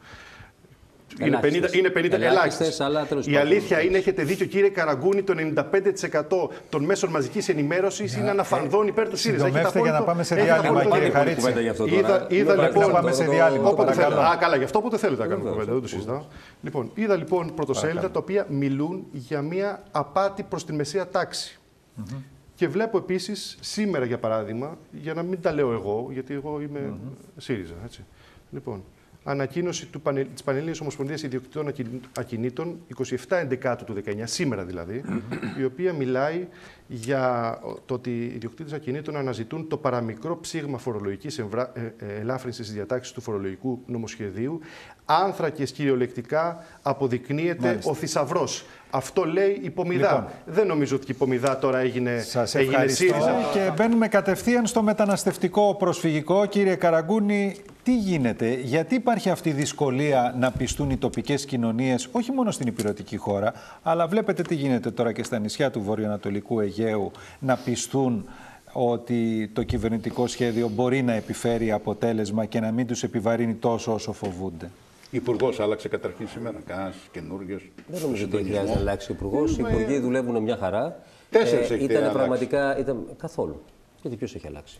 είναι 1.20 1.36
50, 1.42 1.44
Ελάχιστες. 1.44 1.72
είναι 1.74 1.88
50 1.88 1.94
Ελάχιστες, 1.94 2.30
ελάχιστες. 2.30 2.80
αλλά 2.80 3.04
τέλος 3.06 3.26
Η 3.26 3.30
πάντων. 3.30 3.46
αλήθεια 3.46 3.80
είναι, 3.82 3.98
έχετε 3.98 4.22
δίκιο 4.22 4.46
κύριε 4.46 4.68
Καραγκούνη, 4.68 5.22
το 5.22 5.34
95% 5.34 6.50
των 6.68 6.84
μέσων 6.84 7.10
μαζικής 7.10 7.48
ενημέρωσης 7.48 8.16
είναι 8.16 8.30
αναφανδόν 8.30 8.86
υπέρ 8.86 9.08
του 9.08 9.16
ΣΥΡΙΖΑ. 9.16 9.46
Έχετε 9.46 9.58
Συντομεύστε 9.68 9.80
για 9.80 9.90
να 9.90 9.96
απόλυτο- 9.96 10.12
πάμε 10.12 10.22
σε 10.22 10.34
έχετε 10.34 10.52
διάλειμμα, 10.52 10.68
απόλυτο 10.80 10.90
κύριε 10.94 11.04
δίκιο. 11.08 11.18
Χαρίτση. 11.18 11.40
κουβέντα 11.40 11.60
γι' 11.60 11.68
αυτό 11.68 11.84
τώρα. 11.86 11.98
Είδα, 11.98 12.26
είδα 12.28 12.54
Μην 12.54 12.64
λοιπόν. 12.64 12.86
να 12.86 12.92
πάμε 12.92 13.12
σε 13.12 13.24
διάλειμμα, 13.24 13.68
Όποτε 13.68 13.90
παρακαλώ. 13.90 14.14
θέλετε. 14.14 14.34
Α, 14.34 14.36
καλά, 14.36 14.56
γι' 14.56 14.64
αυτό 14.64 14.78
όποτε 14.78 14.96
θέλετε 14.96 15.22
να 15.22 15.28
κάνουμε 15.28 15.50
κουβέντα. 15.50 15.72
Δεν 15.72 15.80
το 15.82 15.88
συζητάω. 15.88 16.22
Λοιπόν, 16.62 16.90
είδα 16.94 17.16
λοιπόν 17.16 17.54
πρωτοσέλιδα 17.54 18.10
τα 18.10 18.18
οποία 18.18 18.46
μιλούν 18.48 19.04
για 19.12 19.42
μια 19.42 19.82
απάτη 19.90 20.42
προς 20.42 20.64
τη 20.64 20.72
μεσαία 20.72 21.08
τάξη. 21.08 21.58
Και 22.54 22.68
βλέπω 22.68 22.98
επίσης 22.98 23.56
σήμερα, 23.60 24.04
για 24.04 24.18
παράδειγμα, 24.18 24.78
για 24.92 25.14
να 25.14 25.22
μην 25.22 25.40
τα 25.40 25.52
λέω 25.52 25.72
εγώ, 25.72 26.08
γιατί 26.12 26.34
εγώ 26.34 26.60
είμαι 26.60 26.94
ΣΥΡΙΖΑ. 27.36 27.74
Έτσι. 27.84 28.04
Λοιπόν, 28.50 28.82
ανακοίνωση 29.24 29.86
του 29.86 30.00
Πανε, 30.00 30.24
της 30.24 30.42
Πανελλήνιας 30.42 30.80
Ομοσπονδίας 30.80 31.22
Ιδιοκτητών 31.22 31.68
Ακιν- 31.68 32.00
Ακινήτων 32.18 32.78
27 33.28 33.36
Εντεκάτου 33.36 33.84
του 33.84 33.92
19, 33.92 34.26
σήμερα 34.26 34.64
δηλαδή, 34.64 35.02
η 35.58 35.64
οποία 35.64 35.92
μιλάει 35.92 36.46
για 36.94 37.58
το 37.86 37.94
ότι 37.94 38.10
οι 38.10 38.34
ιδιοκτήτες 38.34 38.72
ακινήτων 38.72 39.16
αναζητούν 39.16 39.68
το 39.68 39.76
παραμικρό 39.76 40.40
ψήγμα 40.40 40.78
φορολογικής 40.78 41.38
εμβρα... 41.38 41.72
ε, 41.74 41.80
ε, 42.06 42.20
ελάφρυνσης 42.20 42.66
της 42.66 42.74
διατάξης 42.74 43.12
του 43.12 43.20
φορολογικού 43.20 43.82
νομοσχεδίου. 43.86 44.60
Άνθρακες 45.04 45.72
κυριολεκτικά 45.72 46.64
αποδεικνύεται 46.82 47.66
Μάλιστα. 47.66 47.90
ο 47.90 47.94
θησαυρός. 47.94 48.64
Αυτό 48.90 49.24
λέει 49.24 49.60
η 49.62 49.70
Πομιδά. 49.70 50.12
Λοιπόν. 50.14 50.54
Δεν 50.54 50.66
νομίζω 50.66 50.96
ότι 50.96 51.10
η 51.10 51.14
Πομιδά 51.14 51.58
τώρα 51.58 51.78
έγινε, 51.78 52.20
Σας 52.20 52.54
έγινε 52.54 52.72
ευχαριστώ 52.72 53.04
ΣΥΡΙΖΑ. 53.04 53.34
και 53.52 53.72
μπαίνουμε 53.76 54.08
κατευθείαν 54.08 54.66
στο 54.66 54.82
μεταναστευτικό 54.82 55.74
προσφυγικό. 55.74 56.46
Κύριε 56.46 56.74
Καραγκούνη, 56.74 57.56
τι 57.82 57.96
γίνεται, 57.96 58.54
γιατί 58.62 58.94
υπάρχει 58.94 59.30
αυτή 59.30 59.48
η 59.48 59.52
δυσκολία 59.52 60.34
να 60.38 60.50
πιστούν 60.50 60.90
οι 60.90 60.96
τοπικές 60.96 61.44
κοινωνίες, 61.44 62.08
όχι 62.12 62.32
μόνο 62.32 62.50
στην 62.50 62.66
υπηρετική 62.66 63.16
χώρα, 63.16 63.52
αλλά 63.82 64.06
βλέπετε 64.06 64.42
τι 64.42 64.54
γίνεται 64.54 64.90
τώρα 64.90 65.12
και 65.12 65.22
στα 65.22 65.38
νησιά 65.38 65.70
του 65.70 65.82
βορειοανατολικού 65.82 66.60
Αιγαίου, 66.60 66.81
να 67.38 67.56
πιστούν 67.56 68.24
ότι 68.72 69.50
το 69.52 69.62
κυβερνητικό 69.62 70.26
σχέδιο 70.26 70.68
μπορεί 70.68 71.02
να 71.02 71.12
επιφέρει 71.12 71.72
αποτέλεσμα 71.72 72.44
και 72.44 72.60
να 72.60 72.70
μην 72.70 72.86
τους 72.86 73.02
επιβαρύνει 73.02 73.54
τόσο 73.54 73.92
όσο 73.92 74.12
φοβούνται. 74.12 74.70
Υπουργός 75.10 75.60
άλλαξε 75.60 75.88
καταρχήν 75.88 76.28
σήμερα. 76.28 76.58
Κανένα 76.66 76.92
καινούριο. 77.12 77.60
Δεν 77.86 78.00
νομίζω 78.00 78.24
ότι 78.24 78.36
χρειάζεται 78.36 78.74
να 78.74 78.80
αλλάξει 78.80 79.12
ο 79.12 79.14
Υπουργός. 79.14 79.58
Οι 79.58 79.64
Υπουργοί 79.68 79.98
δουλεύουν 79.98 80.42
μια 80.42 80.56
χαρά. 80.56 81.02
Τέσσερις 81.30 81.70
έχετε 81.70 81.84
ήταν 81.84 81.96
αλλάξει. 81.96 82.16
πραγματικά. 82.16 82.78
Ήταν... 82.78 83.06
Καθόλου. 83.18 83.62
Γιατί 84.02 84.16
ποιος 84.16 84.34
έχει 84.34 84.46
αλλάξει; 84.46 84.78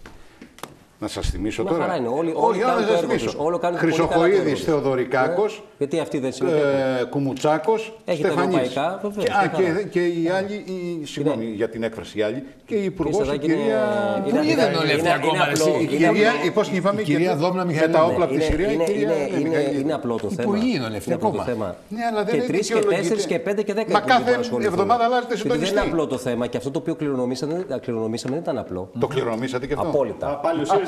Να 1.02 1.08
σας 1.08 1.28
θυμίσω 1.30 1.62
Μια 1.62 1.70
τώρα. 1.72 1.84
χαρά 1.84 1.96
είναι. 1.96 2.08
Όλοι- 2.08 2.32
Όχι, 2.36 2.44
όλοι 2.46 2.58
να 2.58 2.64
κάνουν 2.66 2.78
σας 2.80 2.88
το 2.88 2.92
έργο 2.96 3.06
θυμίσω. 3.08 3.24
τους. 3.24 3.34
Όλο 3.46 3.58
κάνουν 3.58 3.78
πολύ 3.80 3.92
καλά 3.92 4.06
το 4.08 4.12
έργο 4.14 4.22
Χρυσοχοίδης, 4.24 4.54
τους. 4.58 4.64
Θεοδωρικάκος. 4.64 5.62
Γιατί 5.78 5.98
αυτοί 6.00 6.18
δεν 6.18 6.32
συμμετέχουν. 6.32 6.68
Ε, 7.00 7.04
Κουμουτσάκος, 7.10 7.98
Έχει 8.04 8.22
τα 8.22 8.28
ευρωπαϊκά, 8.28 8.98
βεβαίως, 9.02 9.24
Και, 9.24 9.32
α, 9.32 9.40
μια 9.40 9.50
χαρά. 9.54 9.78
και, 9.82 9.82
και 9.94 10.02
οι 10.06 10.28
άλλοι, 10.36 10.54
η, 11.00 11.06
συγγνώμη 11.06 11.44
για 11.44 11.68
την 11.68 11.82
έκφραση, 11.82 12.18
οι 12.18 12.22
άλλοι, 12.22 12.40
και 12.66 12.74
η 12.74 12.84
υπουργός, 12.84 13.16
Κύριε 13.16 13.32
η 13.32 13.36
Σαδάκη, 13.36 13.46
είναι- 13.52 13.62
κυρία. 13.62 13.80
είναι- 14.28 14.38
Πού 14.40 14.44
είδαν 14.50 14.68
είναι- 14.70 14.78
όλοι 14.82 14.92
αυτοί 14.96 15.00
είναι- 15.00 15.14
ακόμα, 15.20 15.42
είναι 15.44 15.52
εσύ; 15.52 15.62
απλό. 15.62 15.72
Η 15.74 15.78
Είναι 15.80 15.90
κυρία, 16.10 16.30
απλό. 16.38 16.50
πώς 16.56 16.64
την 16.68 16.76
είπαμε, 16.76 17.00
Η 17.00 17.04
κυρία 17.04 17.32
και- 17.32 17.38
Δόμνα 17.42 17.62
με 17.64 17.70
Μιχαηλίδου. 17.72 17.98
τα 17.98 18.04
όπλα 18.10 18.24
από 18.26 18.34
της 18.34 18.42
Είναι- 18.46 18.50
Συρία, 18.56 18.68
η 18.70 18.72
είναι- 18.74 18.84
κυρία 18.84 19.02
είναι- 19.02 19.12
Ελένη 19.14 19.40
είναι- 19.40 19.48
Μιχαηλίδου. 19.48 19.80
Είναι 19.84 19.94
απλό 20.00 20.14
το 20.24 20.28
θέμα. 20.36 20.42
Υπουργοί 20.48 20.70
είναι 20.76 20.84
όλοι 20.88 20.96
αυτοί 21.00 21.08
Είναι 21.10 21.18
απλό 21.20 21.30
το 21.30 21.38
ακόμα. 21.40 21.44
θέμα. 21.50 21.68
Ναι, 21.96 22.02
αλλά 22.10 22.20
δεν 22.24 22.30
και 22.32 22.36
είναι 22.36 22.46
τρεις 22.50 22.58
και 22.66 22.74
δικαιολογείται. 22.74 23.00
τέσσερις 23.02 23.24
και 23.30 23.36
πέντε 23.46 23.62
και 23.66 23.74
δέκα. 23.78 23.90
Μα 23.96 23.98
υπουργοί 23.98 24.14
κάθε 24.18 24.30
που 24.34 24.40
ασχοληθούν. 24.44 24.72
εβδομάδα 24.72 25.02
αλλάζετε 25.08 25.34
Γιατί 25.34 25.48
Δεν 25.48 25.56
είναι 25.58 25.66
συντονιστή. 25.66 25.92
απλό 25.94 26.04
το 26.14 26.18
θέμα 26.26 26.44
και 26.50 26.56
αυτό 26.60 26.70
το 26.74 26.78
οποίο 26.82 26.94
κληρονομήσαμε, 27.00 27.54
κληρονομήσαμε 27.84 28.32
δεν 28.36 28.42
ήταν 28.46 28.56
απλό. 28.64 28.82
Το 29.02 29.06
κληρονομήσατε 29.12 29.64
και 29.68 29.74
αυτό. 29.78 29.88
Απόλυτα. 29.92 30.28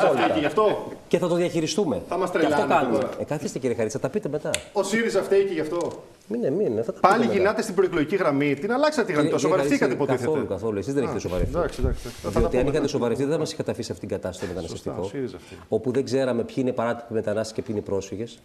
Α, 0.05 0.09
πάλι 0.09 0.21
ο 0.21 0.23
ΣΥΡΙΖΑ 0.23 0.23
Απόλυτα. 0.23 0.23
φταίει 0.25 0.35
και 0.35 0.41
γι' 0.41 0.47
αυτό. 0.47 0.93
Και 1.09 1.19
θα 1.19 1.29
το 1.29 1.35
διαχειριστούμε. 1.35 2.03
Θα 2.09 2.17
μας 2.17 2.31
Και 2.31 2.37
αυτό 2.39 2.49
τρελάνετε 2.49 2.75
κάνουμε. 2.79 2.99
τώρα. 2.99 3.11
Ε, 3.21 3.25
καθίστε 3.25 3.59
κύριε 3.59 3.77
Χαρίτσα, 3.77 3.99
τα 4.01 4.09
πείτε 4.09 4.29
μετά. 4.29 4.51
Ο 4.73 4.83
ΣΥΡΙΖΑ 4.83 5.23
φταίει 5.23 5.45
και 5.45 5.53
γι' 5.53 5.61
αυτό. 5.61 6.03
Μην 6.29 6.53
μην, 6.53 6.85
θα 6.85 6.93
τα 6.93 7.01
Πάλι 7.01 7.15
πείτε 7.15 7.27
μετά. 7.27 7.33
γυρνάτε 7.33 7.63
στην 7.63 7.75
προεκλογική 7.75 8.17
γραμμή. 8.17 8.55
Την 8.55 8.73
αλλάξατε 8.73 9.07
τη 9.07 9.13
γραμμή. 9.13 9.29
Το 9.29 9.35
Κύριε 9.37 9.51
σοβαρευτήκατε 9.51 9.95
Χαρίτση, 9.95 10.05
υποτίθεται. 10.05 10.31
Καθόλου, 10.31 10.47
καθόλου. 10.55 10.79
Εσείς 10.79 10.95
δεν 10.95 11.03
έχετε 11.03 11.19
σοβαρευτεί. 11.19 11.57
Εντάξει, 11.57 11.81
εντάξει. 11.81 12.09
Θα 12.23 12.31
τα 12.31 12.39
Διότι 12.41 12.57
αν 12.57 12.63
πούμε. 12.63 12.75
είχατε 12.75 12.89
σοβαρευτεί, 12.89 13.25
δεν 13.25 13.39
μας 13.39 13.53
είχατε 13.53 13.71
αφήσει 13.71 13.93
αυτήν 13.93 14.09
την 14.09 14.17
κατάσταση 14.17 14.47
το 14.49 14.55
μεταναστευτικό. 14.55 15.01
ο 15.05 15.09
ΣΥΡΙΖΑ 15.09 15.37
αυτή. 15.37 15.55
Όπου 15.69 15.91
δεν 15.93 16.05
ξέραμε 16.05 16.43
ποιοι 16.45 16.55
είναι 16.59 16.73
παράτυποι 16.73 17.13
μετανάστες 17.15 17.53
και 17.55 17.63
ποιοι 17.63 17.75
είναι 17.79 17.85
πρόσφυγες. 17.85 18.39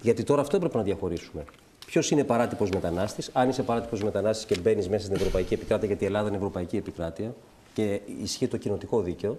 Γιατί 0.00 0.22
τώρα 0.22 0.40
αυτό 0.40 0.56
έπρεπε 0.56 0.76
να 0.76 0.82
διαχωρίσουμε. 0.82 1.44
Ποιος 1.86 2.10
είναι 2.10 2.24
παράτυπος 2.24 2.70
μετανάστης, 2.70 3.30
αν 3.32 3.48
είσαι 3.48 3.62
παράτυπος 3.62 4.02
μετανάστης 4.02 4.44
και 4.46 4.56
μπαίνεις 4.62 4.88
μέσα 4.88 5.04
στην 5.04 5.16
Ευρωπαϊκή 5.16 5.54
Επικράτεια, 5.54 5.86
γιατί 5.86 6.02
η 6.04 6.06
Ελλάδα 6.06 6.28
είναι 6.28 6.36
Ευρωπαϊκή 6.36 6.76
Επικράτεια 6.76 7.34
και 7.74 8.00
ισχύει 8.22 8.48
το 8.48 8.56
κοινοτικό 8.56 9.00
δίκαιο. 9.00 9.38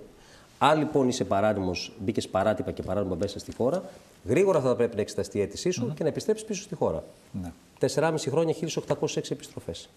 Αν 0.65 0.77
λοιπόν 0.77 1.07
είσαι 1.07 1.23
παράνομος, 1.23 1.91
μπήκες 1.99 2.27
παράτυπα 2.27 2.71
και 2.71 2.81
παράνομα 2.81 3.15
μέσα 3.15 3.39
στη 3.39 3.53
χώρα, 3.55 3.83
γρήγορα 4.25 4.61
θα 4.61 4.75
πρέπει 4.75 4.95
να 4.95 5.01
εξεταστεί 5.01 5.37
η 5.37 5.41
αίτησή 5.41 5.69
σου 5.69 5.93
και 5.95 6.03
να 6.03 6.09
επιστρέψεις 6.09 6.45
πίσω 6.45 6.61
στη 6.61 6.75
χώρα. 6.75 7.03
Ναι. 7.31 7.51
4,5 7.79 8.13
χρόνια 8.29 8.55
1.806 8.87 9.31
επιστροφές. 9.31 9.89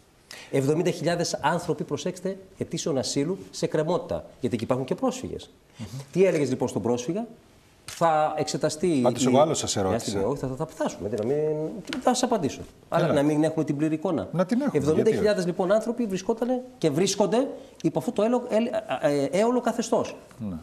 70.000 0.52 0.92
άνθρωποι, 1.40 1.84
προσέξτε, 1.84 2.38
αιτήσεων 2.58 2.98
ασύλου 2.98 3.38
σε 3.50 3.66
κρεμότητα. 3.66 4.24
Γιατί 4.40 4.54
εκεί 4.54 4.64
υπάρχουν 4.64 4.86
και 4.86 4.94
πρόσφυγες. 4.94 5.50
Τι 6.12 6.24
έλεγες 6.24 6.48
λοιπόν 6.48 6.68
στον 6.68 6.82
πρόσφυγα, 6.82 7.26
θα 7.98 8.34
εξεταστεί. 8.36 9.00
Πάντως, 9.02 9.24
η- 9.24 9.26
εγώ 9.28 9.40
άλλο 9.40 9.54
σας 9.54 9.74
Μια 9.76 9.84
ερώτησα. 9.84 10.08
στιγμή, 10.10 10.26
όχι, 10.30 10.38
θα, 10.40 10.46
θα, 10.48 10.54
θα 10.56 10.66
φτάσουμε. 10.66 11.08
τι, 11.08 11.16
Να 11.16 11.34
μην... 11.34 11.36
Θα 12.00 12.14
σας 12.14 12.22
απαντήσω. 12.22 12.60
Αλλά 12.88 13.12
να 13.12 13.22
μην 13.22 13.44
έχουμε 13.44 13.64
την 13.64 13.76
πλήρη 13.76 13.94
εικόνα. 13.94 14.28
Να 14.32 14.46
την 14.46 14.60
έχουμε, 14.60 14.84
70.000 14.86 14.94
γιατί 14.94 15.16
όχι; 15.28 15.46
λοιπόν 15.46 15.72
άνθρωποι 15.72 16.06
βρισκόταν 16.06 16.60
και 16.78 16.90
βρίσκονται 16.90 17.48
υπό 17.82 17.98
αυτό 17.98 18.12
το 18.12 18.22
έλο- 18.22 18.46
ε- 18.48 19.08
ε- 19.08 19.22
ε- 19.24 19.28
έολο 19.40 19.60
καθεστώς. 19.60 20.16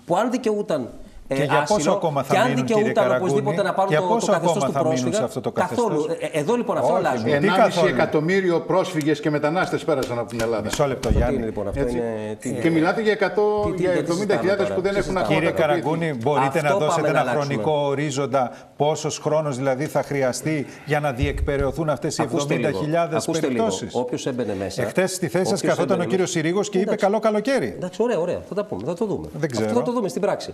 Που 0.06 0.16
αν 0.18 0.32
δικαιούταν. 0.32 0.90
Ε, 1.28 1.36
Και 1.36 1.44
για 1.44 1.60
πόσο 1.60 1.74
άσυλο, 1.76 1.94
ακόμα 1.94 2.24
θα 2.24 2.34
και 2.34 2.40
αν 2.40 2.50
μείνουν, 2.50 2.66
κύριε 2.66 2.82
δικαιούταν 2.84 3.04
Καραγκούνη, 3.04 3.32
οπωσδήποτε 3.32 3.62
να 3.68 3.74
πάρουν 3.74 3.92
για 3.92 4.00
το, 4.02 4.08
πόσο 4.08 4.26
το 4.26 4.32
καθεστώς 4.32 4.56
ακόμα 4.64 4.68
του 4.68 4.74
θα 4.74 4.80
μείνουν 4.80 4.94
πρόσφυγα. 4.96 5.18
σε 5.18 5.24
αυτό 5.24 5.42
το 5.42 5.52
καθεστώς; 5.52 5.88
Καθόλου. 5.88 6.06
Ε, 6.20 6.26
ε, 6.26 6.40
εδώ 6.40 6.56
λοιπόν 6.56 6.78
αυτό 6.78 6.94
Όχι, 6.94 7.06
αλλάζει. 7.06 7.24
τι 7.24 7.32
1,5 7.32 7.56
καθόλου. 7.58 7.88
εκατομμύριο 7.88 8.60
πρόσφυγες 8.62 9.20
και 9.20 9.30
μετανάστες 9.30 9.84
πέρασαν 9.84 10.20
από 10.20 10.30
την 10.30 10.42
Ελλάδα. 10.42 10.64
Μισό 10.64 10.88
λεπτό, 10.88 11.08
Τι 11.08 11.16
είναι 11.16 11.24
Γιάννη. 11.26 11.46
λοιπόν 11.46 11.68
αυτό, 11.68 11.80
Έτσι. 11.82 11.98
είναι. 11.98 12.36
τι- 12.40 12.52
Και 12.62 12.70
μιλάτε 12.70 13.02
για, 13.02 13.12
100, 13.12 13.66
Τι- 13.66 13.72
τι- 13.72 13.82
για 13.82 13.92
τι 14.04 14.12
συζητάμε 14.12 14.24
70.000 14.24 14.58
τώρα, 14.58 14.74
που 14.76 14.82
δεν 14.82 14.92
τι 14.92 14.98
έχουν 14.98 15.02
συζητάμε. 15.02 15.20
ακόμα 15.20 15.40
Κύριε 15.40 15.52
καταπιεί. 15.52 15.82
Καραγκούνη, 15.82 16.14
μπορείτε 16.24 16.58
Αυτό 16.60 16.62
να 16.62 16.70
πάμε 16.74 16.86
δώσετε 16.86 17.02
να 17.02 17.08
ένα 17.10 17.20
αλλάξουμε. 17.20 17.46
χρονικό 17.46 17.72
ορίζοντα 17.88 18.52
πόσος 18.78 19.18
χρόνος 19.20 19.58
δηλαδή 19.58 19.86
θα 19.86 20.04
χρειαστεί 20.04 20.66
για 20.86 21.00
να 21.00 21.12
διεκπαιρεωθούν 21.12 21.90
αυτές 21.90 22.18
οι 22.18 22.22
Ακούστε 22.22 22.56
λίγο, 22.56 22.68
70.000 22.68 23.18
ακούστε 23.18 23.32
λίγο. 23.48 23.48
περιπτώσεις; 23.64 23.96
Όποιος 23.96 24.26
έμπαινε 24.26 24.56
μέσα- 24.56 24.82
Εχθές 24.82 25.12
στη 25.14 25.28
θέση 25.28 25.46
σας 25.46 25.58
όποιος 25.58 25.72
καθόταν 25.72 25.90
ο 25.90 25.94
έμπαινε 25.94 26.10
κύριος 26.10 26.28
μέσα- 26.30 26.40
Συρίγος 26.40 26.70
και 26.70 26.78
είπε 26.78 26.86
Εντάξει. 26.90 27.06
καλό 27.06 27.20
καλοκαίρι. 27.20 27.74
Εντάξει, 27.78 28.04
ωραία, 28.04 28.20
ωραία. 28.20 28.40
Θα 28.50 28.56
τα 28.56 28.64
πούμε, 28.66 28.82
θα 28.86 28.94
το 28.94 29.06
δούμε. 29.06 29.28
Δεν 29.34 29.50
ξέρω. 29.52 29.66
Αυτό 29.66 29.80
θα 29.80 29.86
το 29.86 29.92
δούμε 29.92 30.08
στην 30.08 30.22
πράξη. 30.22 30.54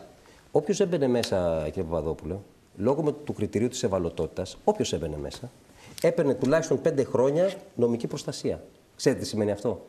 Όποιος 0.51 0.79
έμπαινε 0.79 1.07
μέσα, 1.07 1.63
κύριε 1.65 1.83
Παπαδόπουλε, 1.89 2.35
λόγω 2.75 3.01
με- 3.03 3.11
του 3.11 3.33
κριτηρίου 3.33 3.67
της 3.67 3.83
ευαλωτότητας, 3.83 4.57
όποιος 4.63 4.93
έμπαινε 4.93 5.17
μέσα, 5.17 5.49
έπαιρνε 6.01 6.33
τουλάχιστον 6.33 6.81
πέντε 6.81 7.03
χρόνια 7.03 7.51
νομική 7.75 8.07
προστασία. 8.07 8.63
Ξέρετε 8.95 9.21
τι 9.21 9.27
σημαίνει 9.27 9.51
αυτό; 9.51 9.85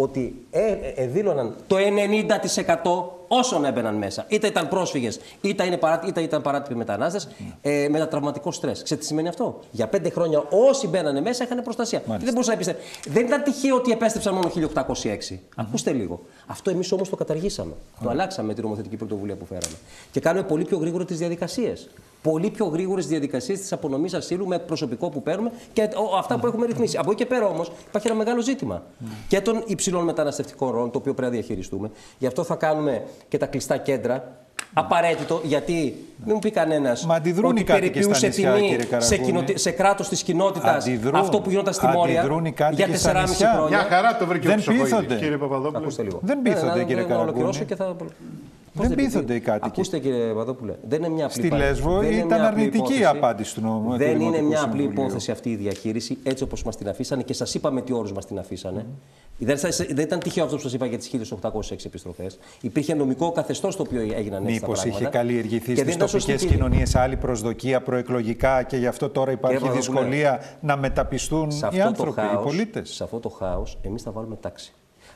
Ότι 0.00 0.46
ε, 0.50 0.60
ε, 0.60 0.92
ε, 0.96 1.06
δήλωναν 1.06 1.54
το 1.66 1.76
90% 1.76 3.04
όσων 3.28 3.64
έμπαιναν 3.64 3.94
μέσα. 3.94 4.24
Είτε 4.28 4.46
ήταν 4.46 4.68
πρόσφυγες, 4.68 5.20
είτε, 5.40 5.64
είναι 5.66 5.76
παρά- 5.76 6.02
είτε 6.06 6.20
ήταν 6.20 6.42
παράτυποι 6.42 6.74
μετανάστες, 6.74 7.28
ε, 7.60 7.86
με 7.90 8.06
τραυματικό 8.06 8.52
στρες. 8.52 8.72
Ξέρετε 8.82 8.96
τι 9.00 9.06
σημαίνει 9.06 9.28
αυτό; 9.28 9.60
Για 9.70 9.88
πέντε 9.88 10.10
χρόνια 10.10 10.44
όσοι 10.68 10.86
μπαίνανε 10.88 11.20
μέσα 11.20 11.44
είχαν 11.44 11.62
προστασία. 11.62 12.02
Δεν 12.06 12.32
μπορούσα 12.32 12.50
να 12.50 12.56
πιστέψω. 12.56 12.82
Δεν 13.08 13.26
ήταν 13.26 13.42
τυχαίο 13.42 13.76
ότι 13.76 13.90
επέστρεψαν 13.90 14.34
μόνο 14.34 14.48
1806. 14.48 15.40
Ακούστε 15.56 15.92
λίγο. 15.92 16.20
Αυτό 16.46 16.70
εμείς 16.70 16.92
όμως 16.92 17.08
το 17.08 17.16
καταργήσαμε. 17.16 17.72
Το 18.02 18.10
αλλάξαμε 18.10 18.46
με 18.48 18.54
την 18.54 18.62
νομοθετική 18.62 18.96
πρωτοβουλία 18.96 19.36
που 19.36 19.44
φέραμε. 19.44 19.76
Και 20.10 20.20
κάνουμε 20.20 20.46
πολύ 20.46 20.64
πιο 20.64 20.78
γρήγορα 20.78 21.04
τις 21.04 21.18
διαδικασίες. 21.18 21.88
Πολύ 22.22 22.50
πιο 22.50 22.66
γρήγορες 22.66 23.06
διαδικασίες 23.06 23.60
της 23.60 23.72
απονομής 23.72 24.14
ασύλου 24.14 24.46
με 24.46 24.58
προσωπικό 24.58 25.08
που 25.08 25.22
παίρνουμε 25.22 25.50
και 25.72 25.82
ο, 25.82 26.16
αυτά 26.18 26.38
που 26.38 26.46
έχουμε 26.46 26.66
ρυθμίσει. 26.66 26.96
Από 26.96 27.10
εκεί 27.10 27.22
και 27.22 27.26
πέρα 27.28 27.46
όμως 27.46 27.72
υπάρχει 27.88 28.06
ένα 28.08 28.16
μεγάλο 28.16 28.40
ζήτημα. 28.40 28.82
Και 29.28 29.40
των 29.40 29.62
υψηλών 29.66 30.04
μεταναστευτικών 30.04 30.70
ροών, 30.70 30.90
το 30.90 30.98
οποίο 30.98 31.14
πρέπει 31.14 31.30
να 31.32 31.38
διαχειριστούμε. 31.38 31.90
Γι' 32.18 32.26
αυτό 32.26 32.44
θα 32.44 32.54
κάνουμε 32.54 33.02
και 33.28 33.38
τα 33.38 33.46
κλειστά 33.46 33.76
κέντρα 33.76 34.32
Απαραίτητο, 34.74 35.40
γιατί 35.44 35.72
μην 36.24 36.34
μου 36.34 36.38
πει 36.38 36.50
κανένας 36.50 37.06
Μα 37.06 37.14
αντιδρούν 37.14 37.50
ότι 37.50 37.60
οι 37.60 37.64
κάτοικοι 37.64 37.86
στα 38.02 38.10
περιποιούσε 38.12 38.26
νησιά, 38.26 38.52
τιμή 38.54 38.68
κύριε 38.68 38.82
σε, 38.84 38.88
Καραγκούνη. 38.88 39.20
κοινοτε- 39.26 39.58
σε 39.58 39.70
κράτος 39.70 40.08
της 40.08 40.22
κοινότητας 40.22 40.84
Αντιδρούν. 40.86 41.14
αυτό 41.14 41.40
που 41.40 41.50
γινόταν 41.50 41.72
στη 41.72 41.86
Μόρια 41.86 42.18
Αντιδρούν 42.20 42.44
οι 42.44 42.52
κάτοικοι 42.52 42.82
για 42.88 42.98
στα 42.98 43.12
4,5 43.12 43.28
νησιά. 43.28 43.52
χρόνια. 43.52 43.68
Μια 43.78 43.86
χαρά 43.96 44.16
το 44.16 44.26
βρήκε 44.26 44.46
ο 44.46 44.50
Δεν 44.50 44.56
Χρυσοχοίδης. 44.62 44.90
πείθονται. 44.90 45.14
Κύριε 45.14 45.36
Παπαδόπουλο. 45.36 45.78
Ακούστε 45.78 46.02
λίγο. 46.02 46.18
Δεν 46.22 46.42
πείθονται, 46.42 46.80
Ε, 46.80 46.84
κύριε 46.84 47.02
να- 47.02 47.08
να 47.08 47.20
ολοκληρώσω 47.20 47.64
Καραγκούνη. 47.64 47.96
και 47.98 48.04
θα. 48.04 48.06
Δεν 48.80 48.94
πείθονται 48.94 49.34
οι 49.34 49.40
κάτοικοι. 49.40 49.66
Ακούστε 49.66 49.98
κύριε 49.98 50.26
Παπαδόπουλε, 50.28 50.74
δεν 50.88 50.98
είναι 50.98 51.08
μια 51.08 51.24
απλή 51.24 51.38
Στη 51.38 51.48
παρα- 51.48 51.64
Λέσβο 51.64 51.98
δεν 51.98 52.10
είναι 52.10 52.16
ήταν 52.16 52.26
μια 52.38 52.48
απλή 52.48 52.60
αρνητική 52.60 52.92
η 52.92 52.96
υπόθεση. 52.96 53.16
απάντηση 53.16 53.54
του 53.54 53.60
νομού- 53.60 53.90
του 53.90 53.96
Δεν 53.96 54.08
είναι 54.08 54.18
Δημοτικού 54.18 54.46
μια 54.46 54.62
απλή 54.62 54.70
Συμβουλίου. 54.80 55.02
υπόθεση 55.04 55.30
αυτή 55.30 55.50
η 55.50 55.56
διαχείριση, 55.56 56.18
έτσι 56.22 56.42
όπως 56.44 56.62
μας 56.62 56.76
την 56.76 56.88
αφήσανε 56.88 57.22
και 57.22 57.32
σας 57.32 57.54
είπαμε 57.54 57.80
τι 57.82 57.92
όρους 57.92 58.12
μας 58.12 58.26
την 58.26 58.38
αφήσανε. 58.38 58.86
Δεν, 59.38 59.58
σας- 59.58 59.76
δεν 59.76 59.98
ήταν 60.04 60.18
τυχαίο 60.18 60.44
αυτό 60.44 60.56
που 60.56 60.62
σας 60.62 60.72
είπα 60.72 60.86
για 60.86 60.98
τις 60.98 61.06
1806 61.08 61.86
επιστροφές. 61.86 62.38
Υπήρχε 62.60 62.94
νομικό 62.94 63.32
καθεστώς 63.32 63.76
το 63.76 63.82
οποίο 63.82 64.00
έγιναν 64.00 64.42
έτσι. 64.42 64.52
Μήπως 64.60 64.76
τα 64.78 64.82
πράγματα. 64.84 65.00
είχε 65.08 65.18
καλλιεργηθεί 65.18 65.66
Και 65.66 65.74
δεν 65.74 65.84
στις 65.84 65.94
ήταν 65.94 66.08
σωστή 66.08 66.30
τοπικές 66.30 66.50
και- 66.50 66.56
κοινωνίες 66.56 66.94
άλλη 66.96 67.16
προσδοκία 67.16 67.80
προεκλογικά 67.82 68.62
και 68.62 68.76
γι' 68.76 68.86
αυτό 68.86 69.08
τώρα 69.08 69.30
υπάρχει 69.32 69.56
Κύριε 69.56 69.72
Παπαδόπουλε, 69.72 70.00
δυσκολία 70.06 70.40
να 70.60 70.76
μεταπιστούν 70.76 71.50
σε 71.50 71.64
οι 71.64 71.68
αυτό, 71.68 71.78
το 71.80 71.86
άνθρωποι, 71.88 72.20
οι 72.20 72.24
χάος, 72.24 72.44
πολίτες; 72.44 72.88
σε 72.90 73.04
αυτό 73.04 73.18
το 73.20 73.28
χάος, 73.28 73.78
εμείς 73.82 74.02
θα 74.02 74.10
βάλουμε 74.10 74.36
τάξη. 74.36 74.72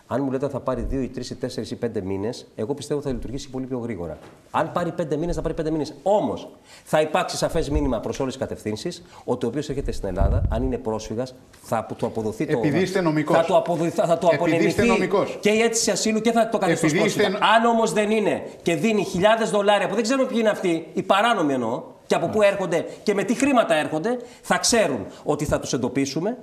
Αν 0.07 0.23
μου 0.23 0.31
λέτε 0.31 0.49
θα 0.49 0.61
πάρει 0.61 0.87
2 0.91 0.93
ή 0.93 1.11
3 1.17 1.31
ή 1.31 1.35
4 1.35 1.71
ή 1.71 1.79
5 1.85 2.03
μήνες, 2.03 2.47
εγώ 2.55 2.75
πιστεύω 2.75 3.01
θα 3.01 3.11
λειτουργήσει 3.11 3.51
πολύ 3.51 3.67
πιο 3.67 3.79
γρήγορα. 3.79 4.19
Αν 4.51 4.73
πάρει 4.73 4.93
5 4.97 5.17
μήνες, 5.17 5.35
θα 5.35 5.43
πάρει 5.43 5.55
5 5.55 5.71
μήνες. 5.71 5.95
Όμως 6.03 6.49
θα 6.85 7.01
υπάρξει 7.01 7.37
σαφές 7.37 7.71
μήνυμα 7.71 8.01
προς 8.01 8.21
όλες 8.21 8.37
τις 8.37 8.43
κατευθύνσεις 8.43 9.03
ότι 9.25 9.45
ο 9.45 9.49
οποίος 9.49 9.69
έρχεται 9.69 9.93
στην 9.93 10.09
Ελλάδα, 10.09 10.43
αν 10.51 10.63
είναι 10.63 10.79
πρόσφυγας, 10.79 11.35
θα 11.63 11.87
του 11.97 12.07
αποδοθεί 12.07 12.47
το. 12.47 12.59
Επειδή 12.59 12.81
είστε 12.81 13.01
νομικός. 13.01 13.37
Θα 13.37 13.45
του, 13.45 13.57
αποδοθεί, 13.57 13.91
θα 13.91 14.19
του 14.19 14.29
Επειδή 14.33 14.67
είστε 14.67 14.83
απονεμηθεί 14.83 14.87
νομικός. 14.87 15.39
και 15.41 15.51
η 15.51 15.61
αίτηση 15.61 15.91
ασύλου 15.91 16.21
και 16.21 16.33
θα 16.33 16.49
το 16.49 16.59
καθεστώ 16.59 16.87
Επειδή 16.87 17.07
είστε 17.07 17.23
πρόσφυγα. 17.23 17.51
Αν 17.55 17.65
όμως 17.65 17.93
δεν 17.93 18.11
είναι 18.11 18.43
και 18.63 18.75
δίνει 18.75 19.05
χιλιάδες 19.05 19.51
δολάρια 19.51 19.89
που 19.89 19.95
δεν 19.95 20.03
ξέρουμε 20.03 20.27
ποιοι 20.27 20.37
είναι 20.41 20.51
αυτοί, 20.51 20.87
οι 20.93 21.03
παράνομοι 21.03 21.53
εννοώ, 21.53 21.83
και 22.07 22.15
από 22.15 22.27
πού 22.27 22.43
έρχονται 22.43 22.87
και 23.03 23.15
με 23.15 23.23
τι 23.23 23.35
χρήματα 23.35 23.75
έρχονται, 23.75 24.19
θα 24.43 24.59
ξέρουν 24.59 25.07
ότι 25.25 25.45
θα 25.45 25.61
τους 25.61 25.73
εντοπίσουμε 25.73 26.39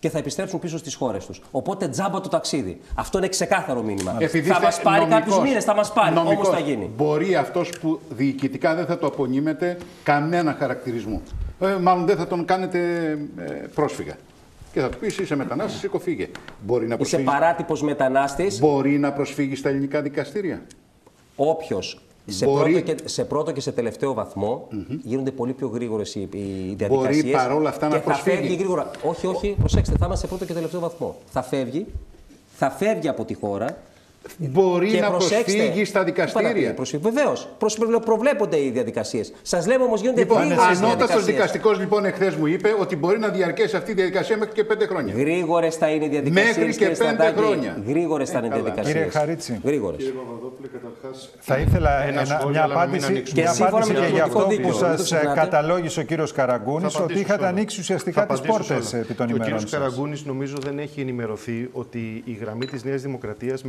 και 0.00 0.10
θα 0.10 0.18
επιστρέψουν 0.18 0.58
πίσω 0.58 0.78
στις 0.78 0.94
χώρες 0.94 1.26
τους. 1.26 1.40
Οπότε 1.50 1.88
τζάμπα 1.88 2.20
το 2.20 2.28
ταξίδι. 2.28 2.80
Αυτό 2.94 3.18
είναι 3.18 3.28
ξεκάθαρο 3.28 3.82
μήνυμα. 3.82 4.16
Επειδή 4.18 4.48
θα 4.48 4.54
είστε 4.54 4.64
μας 4.64 4.80
πάρει 4.80 5.00
νομικός, 5.00 5.18
κάποιους 5.20 5.38
μήνες, 5.48 5.64
θα 5.64 5.74
μας 5.74 5.92
πάρει. 5.92 6.10
Όμως 6.10 6.24
νομικός, 6.24 6.48
θα 6.48 6.58
γίνει. 6.58 6.90
Μπορεί 6.96 7.36
αυτός 7.36 7.70
που 7.80 8.00
διοικητικά 8.08 8.74
δεν 8.74 8.86
θα 8.86 8.98
το 8.98 9.06
απονείμετε 9.06 9.76
κανένα 10.02 10.56
χαρακτηρισμό. 10.58 11.22
Ε, 11.60 11.66
μάλλον 11.80 12.06
δεν 12.06 12.16
θα 12.16 12.26
τον 12.26 12.44
κάνετε 12.44 12.78
ε, 13.38 13.44
πρόσφυγα. 13.74 14.14
Και 14.72 14.80
θα 14.80 14.88
του 14.88 14.98
πεις 14.98 15.18
είσαι 15.18 15.36
μετανάστης, 15.36 15.80
σήκω 15.80 15.98
φύγε. 15.98 16.28
Μπορεί 16.60 16.80
να 16.80 16.86
Είσαι 16.86 16.96
προσφύγει, 16.96 17.22
παράτυπος 17.24 17.82
μετανάστης. 17.82 18.58
μπορεί 18.58 18.98
να 18.98 19.12
προσφύγεις 19.12 19.58
στα 19.58 19.68
ελληνικά 19.68 20.02
δικαστήρια. 20.02 20.62
Όποιος 21.36 22.00
σε, 22.26 22.44
Μπορεί- 22.46 22.72
πρώτο 22.72 22.92
και, 22.92 23.08
σε 23.08 23.24
πρώτο 23.24 23.52
και 23.52 23.60
σε 23.60 23.72
τελευταίο 23.72 24.12
βαθμό 24.14 24.68
γίνονται 25.02 25.30
πολύ 25.30 25.52
πιο 25.52 25.66
γρήγορες 25.68 26.14
οι, 26.14 26.28
οι 26.32 26.74
διαδικασίες. 26.76 27.36
παρόλα 27.36 27.68
αυτά 27.68 27.88
να 27.88 27.94
και 27.94 28.00
θα 28.00 28.04
προσφύγει. 28.10 28.36
φεύγει 28.36 28.54
γρήγορα. 28.54 28.90
Όχι, 29.02 29.26
όχι, 29.26 29.54
προσέξτε, 29.58 29.94
θα 29.98 30.06
είμαστε 30.06 30.26
σε 30.26 30.32
πρώτο 30.32 30.44
και 30.44 30.52
τελευταίο 30.52 30.80
βαθμό. 30.80 31.16
Θα 31.30 31.42
φεύγει, 31.42 31.86
θα 32.56 32.70
φεύγει 32.70 33.08
από 33.08 33.24
τη 33.24 33.34
χώρα. 33.34 33.76
Μπορεί 34.38 34.90
και 34.90 35.00
να 35.00 35.10
προσέξτε, 35.10 35.52
προσφύγει 35.52 35.84
στα 35.84 36.04
δικαστήρια. 36.04 36.74
Βεβαίως. 37.00 37.48
Προβλέπονται 38.04 38.56
οι 38.64 38.70
διαδικασίες. 38.70 39.32
Σας 39.42 39.66
λέμε 39.66 39.84
όμως 39.84 40.00
γίνονται 40.00 40.20
Λοιπόν, 40.20 40.38
γρήγορες 40.38 40.62
ανώτατος 40.78 40.86
διαδικασίες. 40.98 41.24
δικαστικός 41.24 41.78
λοιπόν 41.78 42.04
εχθές 42.04 42.34
μου 42.34 42.46
είπε 42.46 42.74
ότι 42.80 42.96
μπορεί 42.96 43.18
να 43.18 43.28
διαρκέσει 43.28 43.76
αυτή 43.76 43.90
η 43.90 43.94
διαδικασία 43.94 44.36
μέχρι 44.36 44.54
και 44.54 44.64
πέντε 44.64 44.86
χρόνια. 44.86 45.14
Γρήγορες 45.16 45.76
θα 45.76 45.88
είναι 45.90 46.04
οι 46.04 46.08
διαδικασίες. 46.08 46.56
Μέχρι 46.56 46.76
και 46.76 46.88
πέντε 46.88 47.32
χρόνια. 47.36 47.82
Γρήγορες 47.86 48.30
θα 48.30 48.38
είναι 48.38 48.46
οι 48.46 48.50
καλά. 48.50 48.62
διαδικασίες. 48.62 48.94
Κύριε 48.96 49.10
Χαρίτση. 49.10 49.60
Γρήγορες. 49.64 50.04
Παπαδόπουλε, 50.04 50.68
καταρχάς, 50.68 51.30
Θα 51.40 51.56
ήθελα 51.58 52.02
Ένα 52.02 52.20
ένα- 52.20 52.24
σχόλιο, 52.24 52.48
μια 52.48 52.62
αλλά 52.62 52.74
να 52.74 52.80
μην 52.80 52.88
απάντηση, 52.88 53.06
ανοίξουμε. 53.10 53.40
μια 53.40 53.50
Και 53.50 53.56
σύμφωνα 53.56 53.76
απάντηση 53.76 53.92
με 53.92 53.98
και 53.98 54.10
το 54.10 54.14
για 54.16 54.24
Δημοτικό 54.24 54.38
αυτό 54.38 54.48
που 54.50 54.56
Δίκαιο, 54.56 54.88
μην 54.88 54.96
το 54.96 55.02
σα 55.04 55.16
ξεχνάτε. 55.16 55.40
καταλόγησε 55.40 56.00
ο 56.00 56.02
κύριος 56.02 56.32
Καραγκούνης, 56.32 56.80
Θα 56.82 56.86
ότι 56.88 56.98
απαντήσω 56.98 57.20
είχατε 57.20 57.38
σε 57.38 57.40
όλα. 57.44 57.48
ανοίξει 57.48 57.80
ουσιαστικά 57.80 58.20
Θα 58.20 58.26
τις 58.26 58.38
απαντήσω 58.38 58.62
σε 58.62 58.72
πόρτες 58.72 58.92
όλα. 58.92 59.02
επί 59.02 59.14
των 59.14 59.26
Και 59.26 59.32
Ο 59.32 59.36
ημερών 59.36 59.58
κ. 59.58 59.60
σας. 59.60 59.70
Καραγκούνης 59.70 60.24
νομίζω 60.24 60.56
δεν 60.64 60.78
έχει 60.78 61.00
ενημερωθεί 61.00 61.68
ότι 61.72 62.22
η 62.24 62.38
γραμμή 62.40 62.66
της 62.66 62.84
Νέας 62.84 63.02
Δημοκρατίας 63.02 63.62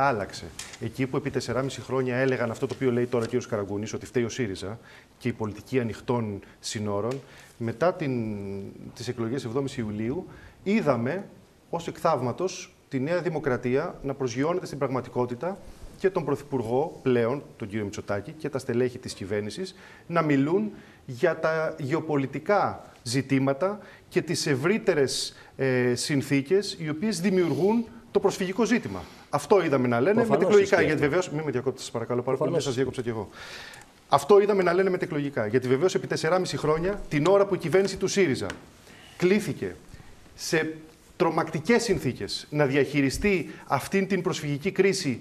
μετεκλογικά 0.00 0.02
άλλαξε. 0.02 0.44
Εκεί 0.80 1.06
που 1.06 1.16
επί 1.16 1.32
4,5 1.46 1.66
χρόνια 1.84 2.16
έλεγαν 2.16 2.50
αυτό 2.50 2.66
το 2.66 2.74
οποίο 2.74 2.90
λέει 2.92 3.06
τώρα 3.06 3.26
ο 3.32 3.36
κ. 3.36 3.42
Καραγκούνη, 3.48 3.86
ότι 3.94 4.06
φταίει 4.06 4.24
ο 4.24 4.28
ΣΥΡΙΖΑ 4.28 4.78
και 5.18 5.28
η 5.28 5.32
πολιτική 5.32 5.80
ανοιχτών 5.80 6.40
συνόρων, 6.60 7.20
μετά 7.58 7.94
την, 7.94 8.36
τις 8.94 9.08
εκλογές 9.08 9.48
7 9.56 9.76
Ιουλίου, 9.76 10.26
είδαμε 10.62 11.26
ως 11.70 11.86
εκθαύματος 11.88 12.74
τη 12.88 13.00
Νέα 13.00 13.20
Δημοκρατία 13.20 13.94
να 14.02 14.14
προσγειώνεται 14.14 14.66
στην 14.66 14.78
πραγματικότητα 14.78 15.58
και 15.98 16.10
τον 16.10 16.24
Πρωθυπουργό 16.24 16.98
πλέον, 17.02 17.42
τον 17.56 17.68
κύριο 17.68 17.84
Μητσοτάκη, 17.84 18.32
και 18.32 18.48
τα 18.48 18.58
στελέχη 18.58 18.98
της 18.98 19.14
κυβέρνησης 19.14 19.74
να 20.06 20.22
μιλούν 20.22 20.70
για 21.06 21.38
τα 21.38 21.74
γεωπολιτικά 21.78 22.84
ζητήματα 23.02 23.78
και 24.08 24.22
τις 24.22 24.46
ευρύτερες 24.46 25.36
ε, 25.56 25.94
συνθήκες 25.94 26.76
οι 26.80 26.88
οποίες 26.88 27.20
δημιουργούν 27.20 27.84
το 28.10 28.20
προσφυγικό 28.20 28.64
ζήτημα. 28.64 29.02
Αυτό 29.30 29.64
είδαμε 29.64 29.88
να 29.88 30.00
λένε 30.00 30.14
Προφανώς 30.14 30.38
μετεκλογικά. 30.38 30.76
ισχύει 30.76 30.86
Γιατί 30.88 31.04
αυτό. 31.04 31.16
βεβαίω. 31.16 31.34
Μην 31.36 31.44
με 31.44 31.50
διακόπτετε, 31.50 31.84
σα 31.84 31.90
παρακαλώ 31.90 32.22
πάρα 32.22 32.36
πολύ, 32.36 32.50
δεν 32.50 32.58
Προφανώς. 32.60 32.64
σας 32.64 32.74
διέκοψα 32.74 33.02
κι 33.02 33.08
εγώ. 33.08 33.28
Αυτό 34.08 34.40
είδαμε 34.40 34.62
να 34.62 34.72
λένε 34.72 34.90
μετεκλογικά. 34.90 35.46
Γιατί 35.46 35.68
βεβαίως 35.68 35.94
επί 35.94 36.06
4,5 36.06 36.56
χρόνια, 36.56 37.00
την 37.08 37.26
ώρα 37.26 37.46
που 37.46 37.54
η 37.54 37.58
κυβέρνηση 37.58 37.96
του 37.96 38.06
ΣΥΡΙΖΑ 38.06 38.46
κλήθηκε 39.16 39.76
σε 40.34 40.74
τρομακτικές 41.16 41.82
συνθήκες 41.82 42.46
να 42.50 42.66
διαχειριστεί 42.66 43.50
αυτήν 43.66 44.06
την 44.06 44.22
προσφυγική 44.22 44.70
κρίση, 44.70 45.20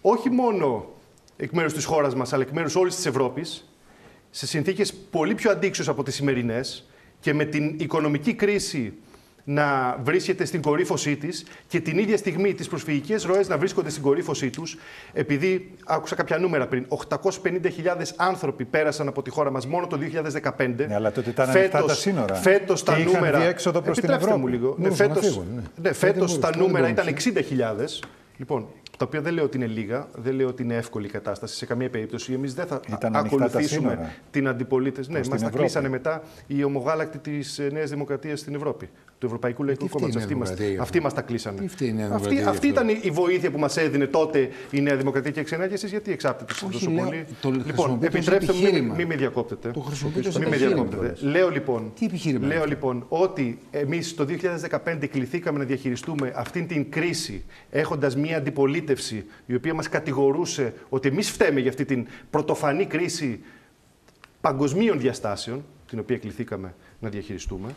όχι 0.00 0.30
μόνο 0.30 0.88
εκ 1.36 1.50
μέρους 1.52 1.72
της 1.72 1.84
χώρας 1.84 2.14
μας, 2.14 2.32
αλλά 2.32 2.42
εκ 2.42 2.50
μέρους 2.50 2.74
όλης 2.76 2.94
της 2.94 3.06
Ευρώπης, 3.06 3.68
σε 4.30 4.46
συνθήκες 4.46 4.92
πολύ 5.10 5.34
πιο 5.34 5.50
αντίξωες 5.50 5.88
από 5.88 6.02
τις 6.02 6.14
σημερινές 6.14 6.84
και 7.20 7.34
με 7.34 7.44
την 7.44 7.74
οικονομική 7.78 8.34
κρίση 8.34 8.92
να 9.44 9.96
βρίσκεται 10.02 10.44
στην 10.44 10.62
κορύφωσή 10.62 11.16
της 11.16 11.44
και 11.68 11.80
την 11.80 11.98
ίδια 11.98 12.16
στιγμή 12.16 12.54
τις 12.54 12.68
προσφυγικές 12.68 13.24
ροές 13.24 13.48
να 13.48 13.58
βρίσκονται 13.58 13.90
στην 13.90 14.02
κορύφωσή 14.02 14.50
τους, 14.50 14.76
επειδή 15.12 15.74
άκουσα 15.84 16.14
κάποια 16.14 16.38
νούμερα 16.38 16.66
πριν, 16.66 16.86
850.000 16.88 18.14
άνθρωποι 18.16 18.64
πέρασαν 18.64 19.08
από 19.08 19.22
τη 19.22 19.30
χώρα 19.30 19.50
μας 19.50 19.66
μόνο 19.66 19.86
το 19.86 19.98
2015. 20.56 20.86
Ναι, 20.86 20.94
αλλά 20.94 21.12
τότε 21.12 21.30
ήταν 21.30 21.50
ανοιχτά 21.50 21.84
τα 21.84 21.94
σύνορα. 21.94 22.34
Φέτος 22.34 22.82
τα 22.82 22.94
Και 22.94 23.00
είχαν 23.00 23.12
νούμερα... 23.12 23.38
διέξοδο 23.40 23.80
προς 23.80 23.98
την 24.00 24.08
Επιτρέψτε 24.10 24.38
μου 24.38 24.46
Ευρώπη. 24.46 24.62
λίγο. 24.62 24.74
Ναι, 24.78 24.82
Μπορούσαν 24.84 25.08
να 25.08 25.14
φέτος, 25.14 25.28
φύγουν, 25.30 25.46
ναι. 25.54 25.60
ναι, 25.60 25.66
Δεν 25.76 25.94
φέτος 25.94 26.38
τα 26.38 26.50
μπορούσαν, 26.54 26.62
νούμερα 26.66 26.94
δεν 26.94 27.14
ήταν 27.14 27.34
60.000. 28.00 28.06
Λοιπόν, 28.36 28.66
τα 28.98 29.04
οποία 29.04 29.20
δεν 29.20 29.34
λέω 29.34 29.44
ότι 29.44 29.56
είναι 29.56 29.66
λίγα, 29.66 30.08
δεν 30.14 30.34
λέω 30.34 30.48
ότι 30.48 30.62
είναι 30.62 30.74
εύκολη 30.74 31.06
η 31.06 31.10
κατάσταση 31.10 31.56
σε 31.56 31.66
καμία 31.66 31.90
περίπτωση. 31.90 32.32
Εμείς 32.32 32.54
δεν 32.54 32.66
θα 32.66 32.80
Ήταν 32.92 33.16
ανοιχτά 33.16 33.36
τα 33.38 33.44
ακολουθήσουμε 33.46 33.90
σύνορα. 33.90 34.12
την 34.30 34.48
αντιπολίτευση. 34.48 35.10
Ναι, 35.10 35.16
Προς 35.16 35.28
μας 35.28 35.36
την 35.40 35.46
τα 35.48 35.52
Ευρώπη. 35.54 35.64
κλείσανε 35.72 35.88
μετά 35.88 36.22
οι 36.46 36.64
ομογάλακτοι 36.64 37.18
της 37.18 37.60
Νέας 37.72 37.90
Δημοκρατίας 37.90 38.40
στην 38.40 38.54
Ευρώπη. 38.54 38.88
Του 39.22 39.28
Ευρωπαϊκού 39.28 39.64
Λαϊκού 39.64 39.84
Τι 39.84 39.88
φταίει 39.90 40.08
η 40.08 40.12
Κόμματο. 40.12 40.18
Νέα 40.18 40.24
Αυτοί, 40.24 40.34
μας- 40.38 40.48
Δημοκρατία 40.48 40.74
γι' 40.74 40.80
αυτοί 40.82 40.98
αυτό; 40.98 41.02
μας 41.02 41.14
τα 41.14 41.22
κλείσανε. 41.22 41.60
Τι 41.60 41.68
φταίει 41.68 41.88
η 41.88 41.92
Νέα 41.92 42.04
αυτή, 42.12 42.16
Δημοκρατία 42.28 42.48
αυτή 42.50 42.66
γι' 42.66 42.72
αυτό; 42.78 42.90
ήταν 42.90 43.02
η 43.02 43.10
βοήθεια 43.10 43.50
που 43.50 43.58
μας 43.58 43.76
έδινε 43.76 44.06
τότε 44.06 44.48
η 44.70 44.80
Νέα 44.80 44.96
Δημοκρατία 44.96 45.30
και 45.30 45.42
ξενά 45.42 45.66
και 45.66 45.74
εσεί 45.74 45.86
γιατί 45.86 46.12
εξάπτετε 46.12 46.52
Όχι, 46.52 46.72
τόσο 46.72 46.90
λέω, 46.90 47.04
πολύ. 47.04 47.26
το 47.40 47.50
λοιπόν, 47.50 47.62
χρησιμοποιείτε 47.64 48.06
ως 48.06 48.14
επιτρέψτε 48.26 48.52
μου, 48.52 48.58
μην, 48.58 48.66
επιχείρημα. 48.68 48.94
μην 48.94 49.06
με 49.06 49.14
διακόπτετε. 49.16 49.70
Το 49.70 49.80
χρησιμοποιείτε 49.80 50.28
ως 50.28 50.38
Μην 50.38 50.48
με 50.48 50.54
επιχείρημα, 50.56 50.84
διακόπτετε. 50.84 51.26
Λέω 51.26 51.50
λοιπόν, 51.50 51.92
Τι 51.98 52.04
επιχείρημα 52.06 52.46
λέω 52.46 52.56
είναι 52.56 52.66
λοιπόν 52.66 53.04
ότι 53.08 53.58
εμείς 53.70 54.14
το 54.14 54.24
2015 54.24 55.06
κληθήκαμε 55.10 55.58
να 55.58 55.64
διαχειριστούμε 55.64 56.32
αυτήν 56.34 56.66
την 56.66 56.90
κρίση 56.90 57.44
έχοντας 57.70 58.16
μια 58.16 58.36
αντιπολίτευση 58.36 59.24
η 59.46 59.54
οποία 59.54 59.74
μας 59.74 59.88
κατηγορούσε 59.88 60.74
ότι 60.88 61.08
εμείς 61.08 61.30
φταίμε 61.30 61.60
για 61.60 61.70
αυτή 61.70 61.84
την 61.84 62.06
πρωτοφανή 62.30 62.86
κρίση 62.86 63.40
παγκοσμίων 64.40 64.98
διαστάσεων, 65.00 65.64
την 65.88 65.98
οποία 65.98 66.18
κληθήκαμε 66.18 66.74
να 67.00 67.08
διαχειριστούμε. 67.08 67.68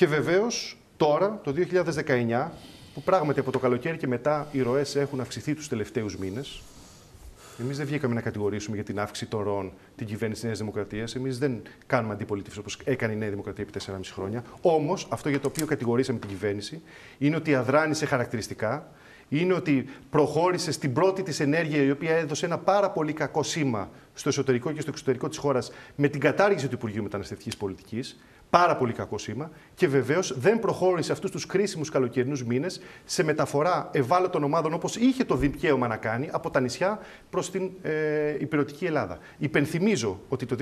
Και 0.00 0.06
βεβαίως 0.06 0.76
τώρα, 0.96 1.40
το 1.44 1.52
2019, 1.52 2.50
που 2.94 3.02
πράγματι 3.02 3.40
από 3.40 3.50
το 3.50 3.58
καλοκαίρι 3.58 3.96
και 3.96 4.06
μετά 4.06 4.48
οι 4.52 4.62
ροές 4.62 4.96
έχουν 4.96 5.20
αυξηθεί 5.20 5.54
τους 5.54 5.68
τελευταίους 5.68 6.16
μήνες. 6.16 6.62
Εμείς 7.60 7.76
δεν 7.76 7.86
βγήκαμε 7.86 8.14
να 8.14 8.20
κατηγορήσουμε 8.20 8.76
για 8.76 8.84
την 8.84 9.00
αύξηση 9.00 9.30
των 9.30 9.42
ροών 9.42 9.72
την 9.96 10.06
κυβέρνηση 10.06 10.40
τη 10.40 10.46
Νέας 10.46 10.58
Δημοκρατίας. 10.58 11.14
Εμείς 11.14 11.38
δεν 11.38 11.62
κάνουμε 11.86 12.12
αντιπολίτευση 12.12 12.58
όπως 12.58 12.78
έκανε 12.84 13.12
η 13.12 13.16
Νέα 13.16 13.30
Δημοκρατία 13.30 13.64
επί 13.68 13.72
4,5 13.86 14.12
χρόνια. 14.12 14.44
Όμως, 14.60 15.06
αυτό 15.10 15.28
για 15.28 15.40
το 15.40 15.48
οποίο 15.48 15.66
κατηγορήσαμε 15.66 16.18
την 16.18 16.28
κυβέρνηση 16.28 16.82
είναι 17.18 17.36
ότι 17.36 17.54
αδράνησε 17.54 18.06
χαρακτηριστικά, 18.06 18.92
είναι 19.28 19.54
ότι 19.54 19.88
προχώρησε 20.10 20.72
στην 20.72 20.92
πρώτη 20.92 21.22
της 21.22 21.40
ενέργεια 21.40 21.82
η 21.82 21.90
οποία 21.90 22.16
έδωσε 22.16 22.46
ένα 22.46 22.58
πάρα 22.58 22.90
πολύ 22.90 23.12
κακό 23.12 23.42
σήμα 23.42 23.90
στο 24.14 24.28
εσωτερικό 24.28 24.72
και 24.72 24.80
στο 24.80 24.90
εξωτερικό 24.90 25.28
της 25.28 25.38
χώρας 25.38 25.72
με 25.96 26.08
την 26.08 26.20
κατάργηση 26.20 26.68
του 26.68 26.74
Υπουργείου 26.74 27.02
Μεταναστευτικής 27.02 27.56
Πολιτικής. 27.56 28.18
Πάρα 28.50 28.76
πολύ 28.76 28.92
κακό 28.92 29.18
σήμα. 29.18 29.50
Και 29.74 29.88
βεβαίως 29.88 30.38
δεν 30.38 30.58
προχώρησε 30.60 31.12
αυτούς 31.12 31.30
τους 31.30 31.46
κρίσιμους 31.46 31.90
καλοκαιρινούς 31.90 32.44
μήνες 32.44 32.80
σε 33.04 33.22
μεταφορά 33.22 33.88
ευάλωτων 33.92 34.44
ομάδων 34.44 34.72
όπως 34.72 34.96
είχε 34.96 35.24
το 35.24 35.36
δικαίωμα 35.36 35.86
να 35.86 35.96
κάνει 35.96 36.28
από 36.30 36.50
τα 36.50 36.60
νησιά 36.60 36.98
προς 37.30 37.50
την 37.50 37.70
ε, 37.82 37.90
υπηρετική 38.38 38.84
Ελλάδα. 38.84 39.18
Υπενθυμίζω 39.38 40.20
ότι 40.28 40.46
το 40.46 40.56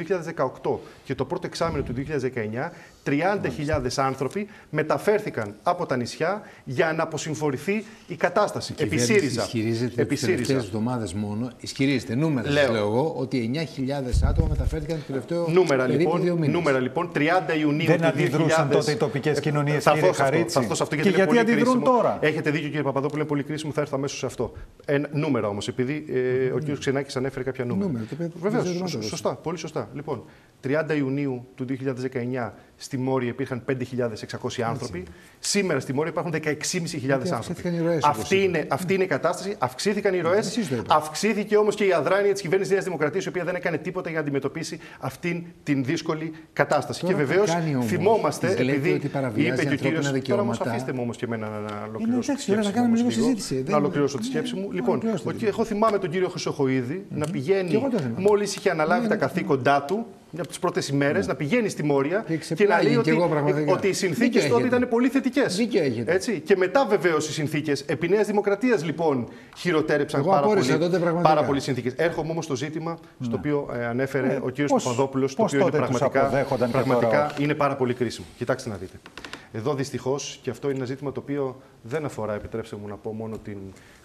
2018 0.64 0.78
και 1.04 1.14
το 1.14 1.24
πρώτο 1.24 1.46
εξάμεινο 1.46 1.82
του 1.82 1.94
2019 1.96 2.70
30.000 3.04 3.86
άνθρωποι 3.96 4.48
μεταφέρθηκαν 4.70 5.54
από 5.62 5.86
τα 5.86 5.96
νησιά 5.96 6.42
για 6.64 6.92
να 6.92 7.02
αποσυμφορηθεί 7.02 7.84
η 8.06 8.14
κατάσταση. 8.14 8.72
Η 8.72 8.74
Επί 8.78 8.88
κυβέρνηση 8.88 9.12
ΣΥΡΙΖΑ. 9.18 9.42
Ισχυρίζεται 9.42 10.02
Επί 10.02 10.14
τις 10.14 10.20
τελευταίες 10.24 10.46
ΣΥΡΙΖΑ. 10.46 10.66
εβδομάδες 10.66 11.12
μόνο, 11.14 11.50
ισχυρίζεται 11.60 12.14
νούμερα, 12.14 12.50
Λέω. 12.50 12.62
λέω. 12.62 12.72
λέω 12.72 12.82
εγώ, 12.86 13.14
ότι 13.16 13.50
9.000 13.54 14.28
άτομα 14.28 14.48
μεταφέρθηκαν 14.48 14.96
το 14.98 15.04
τελευταίο 15.06 15.46
Νούμερα 15.48 15.84
περίπου 15.86 16.10
δύο 16.10 16.18
λοιπόν, 16.22 16.38
μήνες. 16.38 16.54
νούμερα 16.56 16.78
λοιπόν, 16.78 17.10
30 17.14 17.20
Ιουνίου 17.60 17.77
Δεν 17.86 17.96
του 17.96 18.02
2000. 18.04 18.08
αντιδρούσαν 18.08 18.68
τότε 18.70 18.90
οι 18.92 18.96
τοπικές 18.96 19.40
κοινωνίες, 19.40 19.82
Θα 19.82 19.92
κύριε 19.92 20.06
έρθω 20.08 20.16
σε 20.16 20.22
αυτό, 20.22 20.34
Χαρίτση. 20.34 20.54
θα 20.54 20.60
έρθω 20.60 20.74
σε 20.74 20.82
αυτό, 20.82 20.94
Και 20.94 21.00
είναι 21.00 21.10
γιατί 21.10 21.26
πολύ 21.28 21.38
αντιδρούν 21.40 21.62
κρίσιμο. 21.64 21.84
τώρα; 21.84 22.18
Έχετε 22.20 22.50
δίκιο 22.50 22.66
κύριε 22.68 22.82
Παπαδόπουλο, 22.82 23.20
είναι 23.20 23.28
πολύ 23.28 23.42
κρίσιμο, 23.42 23.72
θα 23.72 23.80
έρθω 23.80 23.96
αμέσως 23.96 24.18
σε 24.18 24.26
αυτό. 24.26 24.52
Ένα, 24.84 25.08
νούμερα 25.12 25.48
όμως, 25.48 25.68
επειδή 25.68 26.04
ε, 26.08 26.52
ο 26.52 26.58
κύριος 26.58 26.78
Ξενάκης 26.78 27.16
ανέφερε 27.16 27.44
κάποια 27.44 27.64
νούμερα. 27.64 27.86
Νούμερα, 27.86 28.04
το 28.08 28.14
οποίο 28.14 28.30
Βεβαίως, 28.40 28.64
δεν 28.64 28.72
ξέρω 28.84 28.86
να 28.94 29.00
το 29.00 29.06
σωστά, 29.08 29.34
πολύ 29.34 29.58
σωστά. 29.58 29.88
Λοιπόν, 29.94 30.22
30 30.66 30.96
Ιουνίου 30.96 31.46
του 31.54 31.64
2019 32.44 32.50
στη 32.80 32.96
Μόρια 32.98 33.28
υπήρχαν 33.28 33.62
5.600 33.68 34.62
άνθρωποι. 34.62 35.02
Σήμερα 35.38 35.80
στη 35.80 35.92
Μόρια 35.92 36.10
υπάρχουν 36.12 36.32
16.500 36.32 37.10
άνθρωποι. 37.10 37.30
αυξήθηκαν 37.34 37.74
οι 37.74 37.78
ροές, 37.80 38.04
όπως 38.04 38.08
Αυτή 38.22 38.34
είπατε. 38.36 38.58
είναι, 38.58 38.66
αυτή 38.70 38.94
είναι 38.94 39.04
η 39.04 39.06
κατάσταση. 39.06 39.54
Αυξήθηκαν 39.58 40.14
οι 40.14 40.20
ροές. 40.20 40.46
εσείς 40.46 40.68
το 40.68 40.74
είπατε. 40.74 40.94
Αυξήθηκε 40.94 41.56
όμως 41.56 41.74
και 41.74 41.84
η 41.84 41.92
αδράνεια 41.92 42.32
της 42.32 42.40
κυβέρνησης 42.42 42.72
Νέας 42.72 42.84
Δημοκρατίας, 42.84 43.24
η 43.24 43.28
οποία 43.28 43.44
δεν 43.44 43.54
έκανε 43.54 43.76
τίποτα 43.78 44.08
για 44.08 44.18
να 44.18 44.24
αντιμετωπίσει 44.24 44.78
αυτήν 45.00 45.44
την 45.62 45.84
δύσκολη 45.84 46.32
κατάσταση. 46.52 47.00
Τώρα 47.00 47.12
και 47.14 47.20
που 47.22 47.26
βεβαίως 47.28 47.50
κάνει 47.50 47.74
όμως, 47.74 47.86
θυμόμαστε, 47.86 48.46
της 48.46 48.58
λέτε 48.58 48.70
επειδή 48.72 48.92
ότι 48.92 49.08
παραβιάζει 49.08 49.48
είπε 49.48 49.62
και 49.62 49.68
ο 49.68 49.70
ανθρώπινα 49.70 50.00
κύριο. 50.00 50.20
Τώρα 50.28 50.42
όμως 50.42 50.56
δικαιώματα. 50.58 50.70
αφήστε 50.70 50.92
μου 50.92 51.00
όμως 51.02 51.16
και 51.16 51.24
εμένα 51.24 51.46
να 51.48 51.84
ολοκληρώσω. 51.88 52.20
τη 52.20 52.30
εντάξει, 52.30 52.50
ωραία, 52.50 52.62
σκέψη 52.62 52.68
να 52.68 52.70
κάνουμε 52.70 52.88
μου 52.88 52.94
λίγο 53.08 53.08
όμως 53.08 53.14
συζήτηση. 53.14 53.54
Να 53.54 53.62
Δεν- 53.62 53.74
ολοκληρώσω 53.74 54.18
τη 54.18 54.24
σκέψη 54.24 54.54
μου. 54.54 54.68
Λοιπόν, 54.72 54.88
ολοκληρώστε 54.90 55.28
ο 55.28 55.32
την. 55.32 55.40
κ- 55.40 55.46
εγώ 55.48 55.64
θυμάμαι 55.64 55.98
τον 55.98 56.10
κύριο 56.10 56.28
Χρυσοχοίδη 56.28 57.04
να 57.10 57.24
Και 57.24 57.30
πηγαίνει 57.30 57.74
εγώ 57.74 57.88
το 57.90 57.98
θυμάμαι. 57.98 58.20
μόλις 58.28 58.56
είχε 58.56 58.70
αναλάβει 58.70 59.02
Ναι, 59.02 59.08
τα 59.08 59.14
ναι. 59.14 59.20
καθήκοντά 59.20 59.82
του. 59.82 60.06
Μια 60.30 60.40
από 60.42 60.48
τις 60.48 60.58
πρώτες 60.58 60.88
ημέρες 60.88 61.26
να 61.26 61.34
πηγαίνει 61.34 61.68
στη 61.68 61.82
Μόρια 61.84 62.24
Και 62.26 62.36
και 62.36 62.66
να 62.66 62.82
λέει 62.82 62.84
ξεπλάγει 62.84 62.88
κι 62.90 62.96
ότι, 62.96 63.10
εγώ 63.10 63.28
πραγματικά. 63.28 63.72
ότι 63.72 63.88
οι 63.88 63.92
συνθήκες 63.92 64.28
Δίκιο 64.42 64.48
τότε 64.48 64.60
έχετε. 64.60 64.76
ήταν 64.76 64.88
πολύ 64.88 65.08
θετικές. 65.08 65.56
Δίκιο 65.56 65.82
έχετε. 65.82 66.12
Έτσι. 66.12 66.40
Και 66.40 66.56
μετά 66.56 66.86
βεβαίως 66.86 67.28
οι 67.28 67.32
συνθήκες 67.32 67.80
επί 67.80 68.08
Νέας 68.08 68.26
Δημοκρατίας 68.26 68.84
λοιπόν 68.84 69.28
χειροτέρεψαν 69.56 70.20
Εγώ 70.20 70.28
πάρα 70.30 70.42
απόρρισα 70.44 70.72
πολύ, 70.72 70.84
τότε 70.84 70.98
πραγματικά. 70.98 71.34
πάρα 71.34 71.46
πολύ 71.46 71.60
συνθήκες. 71.60 71.92
Έρχομαι 71.96 72.30
όμως 72.30 72.44
στο 72.44 72.56
ζήτημα 72.56 72.98
στο 73.20 73.36
οποίο 73.36 73.68
ε, 73.72 73.86
ανέφερε 73.86 74.38
ο 74.42 74.48
κύριος 74.50 74.70
πώς- 74.70 74.84
Παπαδόπουλος, 74.84 75.34
το 75.34 75.42
πώς 75.42 75.52
οποίο 75.52 75.60
είναι 75.66 75.70
τότε 75.70 75.86
τους 75.86 75.98
πραγματικά, 75.98 76.26
αποδέχονταν 76.26 76.66
και 76.66 76.72
πραγματικά 76.72 77.10
τώρα 77.10 77.34
είναι 77.38 77.54
πάρα 77.54 77.76
πολύ 77.76 77.94
κρίσιμο. 77.94 78.26
Κοιτάξτε 78.38 78.68
να 78.68 78.76
δείτε. 78.76 78.96
Εδώ 79.52 79.74
δυστυχώς, 79.74 80.38
και 80.42 80.50
αυτό 80.50 80.68
είναι 80.68 80.76
ένα 80.76 80.86
ζήτημα 80.86 81.12
το 81.12 81.20
οποίο 81.20 81.60
δεν 81.82 82.04
αφορά, 82.04 82.34
επιτρέψτε 82.34 82.76
μου 82.76 82.88
να 82.88 82.94
πω, 82.94 83.12
μόνο 83.12 83.38
την 83.44 83.58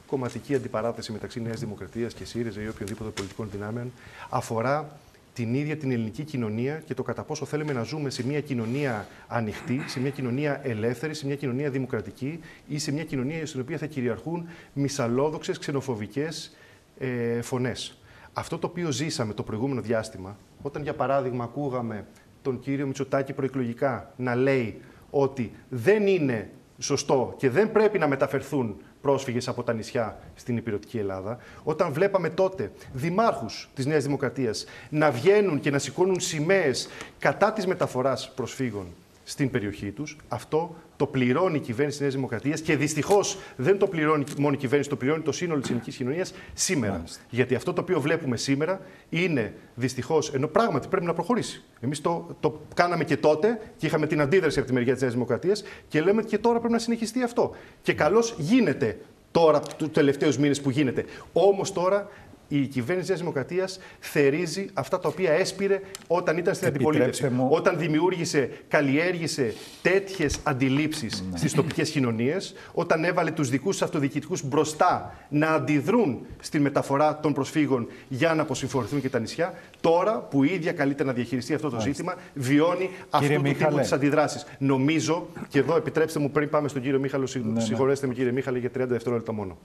κομματική 0.08 0.56
αντιπαράθεση 0.56 1.12
μεταξύ 1.12 1.42
Νέας 1.42 1.60
Δημοκρατίας 1.60 2.14
και 2.14 2.26
ΣΥΡΙΖΑ 2.26 2.62
ή 2.62 2.68
οποιονδήποτε 2.68 3.10
πολιτικών 3.10 3.50
δυνάμεων, 3.52 3.92
αφορά 4.30 4.90
την 5.34 5.54
ίδια 5.54 5.78
την 5.78 5.92
ελληνική 5.92 6.24
κοινωνία 6.24 6.82
και 6.86 6.94
το 6.94 7.04
κατά 7.04 7.24
πόσο 7.24 7.46
θέλουμε 7.46 7.74
να 7.74 7.84
ζούμε 7.84 8.10
σε 8.10 8.26
μια 8.26 8.42
κοινωνία 8.42 9.08
ανοιχτή, 9.28 9.84
σε 9.88 10.00
μια 10.00 10.10
κοινωνία 10.10 10.62
ελεύθερη, 10.64 11.14
σε 11.14 11.26
μια 11.26 11.36
κοινωνία 11.36 11.70
δημοκρατική 11.70 12.40
ή 12.68 12.78
σε 12.78 12.92
μια 12.92 13.04
κοινωνία 13.04 13.46
στην 13.46 13.62
οποία 13.62 13.78
θα 13.78 13.86
κυριαρχούν 13.86 14.48
μυσαλόδοξες, 14.74 15.58
ξενοφοβικές 15.58 16.56
ε, 16.98 17.42
φωνές. 17.42 17.98
Αυτό 18.34 18.58
το 18.58 18.68
οποίο 18.68 18.92
ζήσαμε 18.92 19.34
το 19.34 19.44
προηγούμενο 19.44 19.82
διάστημα, 19.82 20.38
όταν 20.62 20.82
για 20.84 20.94
παράδειγμα 20.94 21.44
ακούγαμε 21.44 22.06
τον 22.42 22.60
κύριο 22.60 22.86
Μητσοτάκη 22.86 23.34
προεκλογικά 23.34 24.14
να 24.18 24.36
λέει 24.36 24.82
ότι 25.10 25.52
δεν 25.70 26.08
είναι 26.08 26.50
σωστό 26.78 27.34
και 27.38 27.50
δεν 27.50 27.72
πρέπει 27.72 28.00
να 28.00 28.08
μεταφερθούν 28.08 28.82
πρόσφυγες 29.04 29.48
από 29.48 29.64
τα 29.64 29.74
νησιά 29.74 30.20
στην 30.36 30.58
υπηρετική 30.58 30.98
Ελλάδα, 30.98 31.38
όταν 31.64 31.94
βλέπαμε 31.94 32.30
τότε 32.30 32.72
δημάρχους 32.94 33.70
της 33.74 33.86
Νέας 33.86 34.04
Δημοκρατίας 34.04 34.66
να 34.90 35.12
βγαίνουν 35.12 35.60
και 35.60 35.72
να 35.72 35.80
σηκώνουν 35.80 36.20
σημαίες 36.20 36.88
κατά 37.20 37.54
της 37.54 37.68
μεταφοράς 37.68 38.32
προσφύγων 38.36 38.88
στην 39.24 39.50
περιοχή 39.50 39.92
τους, 39.92 40.18
αυτό 40.28 40.76
το 40.98 41.06
πληρώνει 41.06 41.58
η 41.58 41.60
κυβέρνηση 41.60 41.98
της 41.98 42.00
Νέας 42.00 42.14
Δημοκρατίας 42.14 42.62
και 42.62 42.76
δυστυχώς 42.76 43.38
δεν 43.56 43.78
το 43.78 43.88
πληρώνει 43.88 44.24
μόνο 44.38 44.54
η 44.54 44.58
κυβέρνηση, 44.58 44.90
το 44.90 44.96
πληρώνει 44.96 45.22
το 45.22 45.32
σύνολο 45.32 45.60
της 45.60 45.70
ελληνικής 45.70 45.96
κοινωνίας 45.96 46.34
σήμερα. 46.54 47.04
Γιατί 47.30 47.56
αυτό 47.56 47.74
το 47.74 47.82
οποίο 47.82 48.02
βλέπουμε 48.02 48.38
σήμερα 48.38 48.82
είναι 49.10 49.54
δυστυχώς, 49.76 50.34
ενώ 50.34 50.48
πράγματι 50.48 50.88
πρέπει 50.88 51.06
να 51.06 51.14
προχωρήσει. 51.14 51.64
Εμείς 51.80 52.02
το, 52.02 52.36
το 52.40 52.62
κάναμε 52.76 53.04
και 53.04 53.18
τότε 53.18 53.60
και 53.78 53.86
είχαμε 53.86 54.08
την 54.08 54.22
αντίδραση 54.22 54.60
από 54.60 54.68
τη 54.68 54.74
μεριά 54.74 54.94
της 54.94 55.02
Νέας 55.02 55.14
Δημοκρατίας 55.14 55.64
και 55.88 56.02
λέμε 56.02 56.22
ότι 56.22 56.30
και 56.30 56.38
τώρα 56.38 56.58
πρέπει 56.58 56.74
να 56.74 56.80
συνεχιστεί 56.80 57.24
αυτό. 57.24 57.56
Και 57.82 57.94
καλώς 57.94 58.36
γίνεται 58.38 58.98
τώρα, 59.32 59.60
του 59.60 59.90
τελευταίους 59.90 60.38
μήνες 60.38 60.62
που 60.62 60.70
γίνεται. 60.70 61.06
Όμως 61.34 61.74
τώρα 61.74 62.10
η 62.58 62.68
κυβέρνηση 62.68 63.10
της 63.12 63.20
Δημοκρατίας 63.20 63.80
θερίζει 64.00 64.66
αυτά 64.74 65.00
τα 65.00 65.08
οποία 65.10 65.32
έσπηρε 65.32 65.80
όταν 66.08 66.38
ήταν 66.38 66.54
στην 66.56 66.68
Επιτρέψτε 66.68 66.98
αντιπολίτευση. 67.00 67.30
μου. 67.36 67.48
Όταν 67.52 67.78
δημιούργησε, 67.78 68.50
καλλιέργησε 68.68 69.54
τέτοιες 69.82 70.40
αντιλήψεις 70.44 71.24
Ναι. 71.32 71.38
στις 71.38 71.54
τοπικές 71.54 71.90
κοινωνίες, 71.90 72.54
όταν 72.74 73.04
έβαλε 73.04 73.32
τους 73.32 73.50
δικούς 73.50 73.82
αυτοδιοικητικούς 73.82 74.44
μπροστά 74.48 75.16
να 75.30 75.48
αντιδρούν 75.48 76.20
στη 76.40 76.60
μεταφορά 76.60 77.20
των 77.20 77.34
προσφύγων 77.34 77.88
για 78.08 78.34
να 78.34 78.42
αποσυμφορηθούν 78.42 79.02
και 79.02 79.10
τα 79.10 79.20
νησιά, 79.20 79.54
τώρα 79.82 80.20
που 80.20 80.44
η 80.44 80.50
ίδια 80.54 80.72
καλείται 80.72 81.04
να 81.04 81.14
διαχειριστεί 81.14 81.54
αυτό 81.54 81.70
το 81.70 81.80
ζήτημα, 81.80 82.16
βιώνει 82.34 82.90
αυτού 83.10 83.28
του 83.34 83.42
τύπου 83.42 83.48
Μίχαλε. 83.58 83.82
τις 83.82 83.92
αντιδράσεις. 83.92 84.46
Νομίζω, 84.58 85.28
και 85.50 85.60
εδώ 85.60 85.76
επιτρέψτε 85.76 86.20
μου 86.20 86.32
πριν 86.32 86.50
πάμε 86.50 86.68
στον 86.68 86.82
κύριο 86.82 87.00
Μίχαλο, 87.00 87.26
συγ- 87.28 87.46
ναι. 87.46 87.60
συγχωρέστε 87.62 88.08
με 88.08 88.14
κύριε 88.14 88.32
Μίχαλε 88.32 88.58
για 88.60 88.70
30 88.70 88.86
δευτερόλεπτα 88.88 89.32
μόνο. 89.34 89.58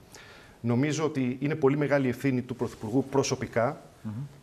Νομίζω 0.61 1.03
ότι 1.03 1.37
είναι 1.39 1.55
πολύ 1.55 1.77
μεγάλη 1.77 2.07
ευθύνη 2.07 2.41
του 2.41 2.55
Πρωθυπουργού 2.55 3.05
προσωπικά, 3.11 3.81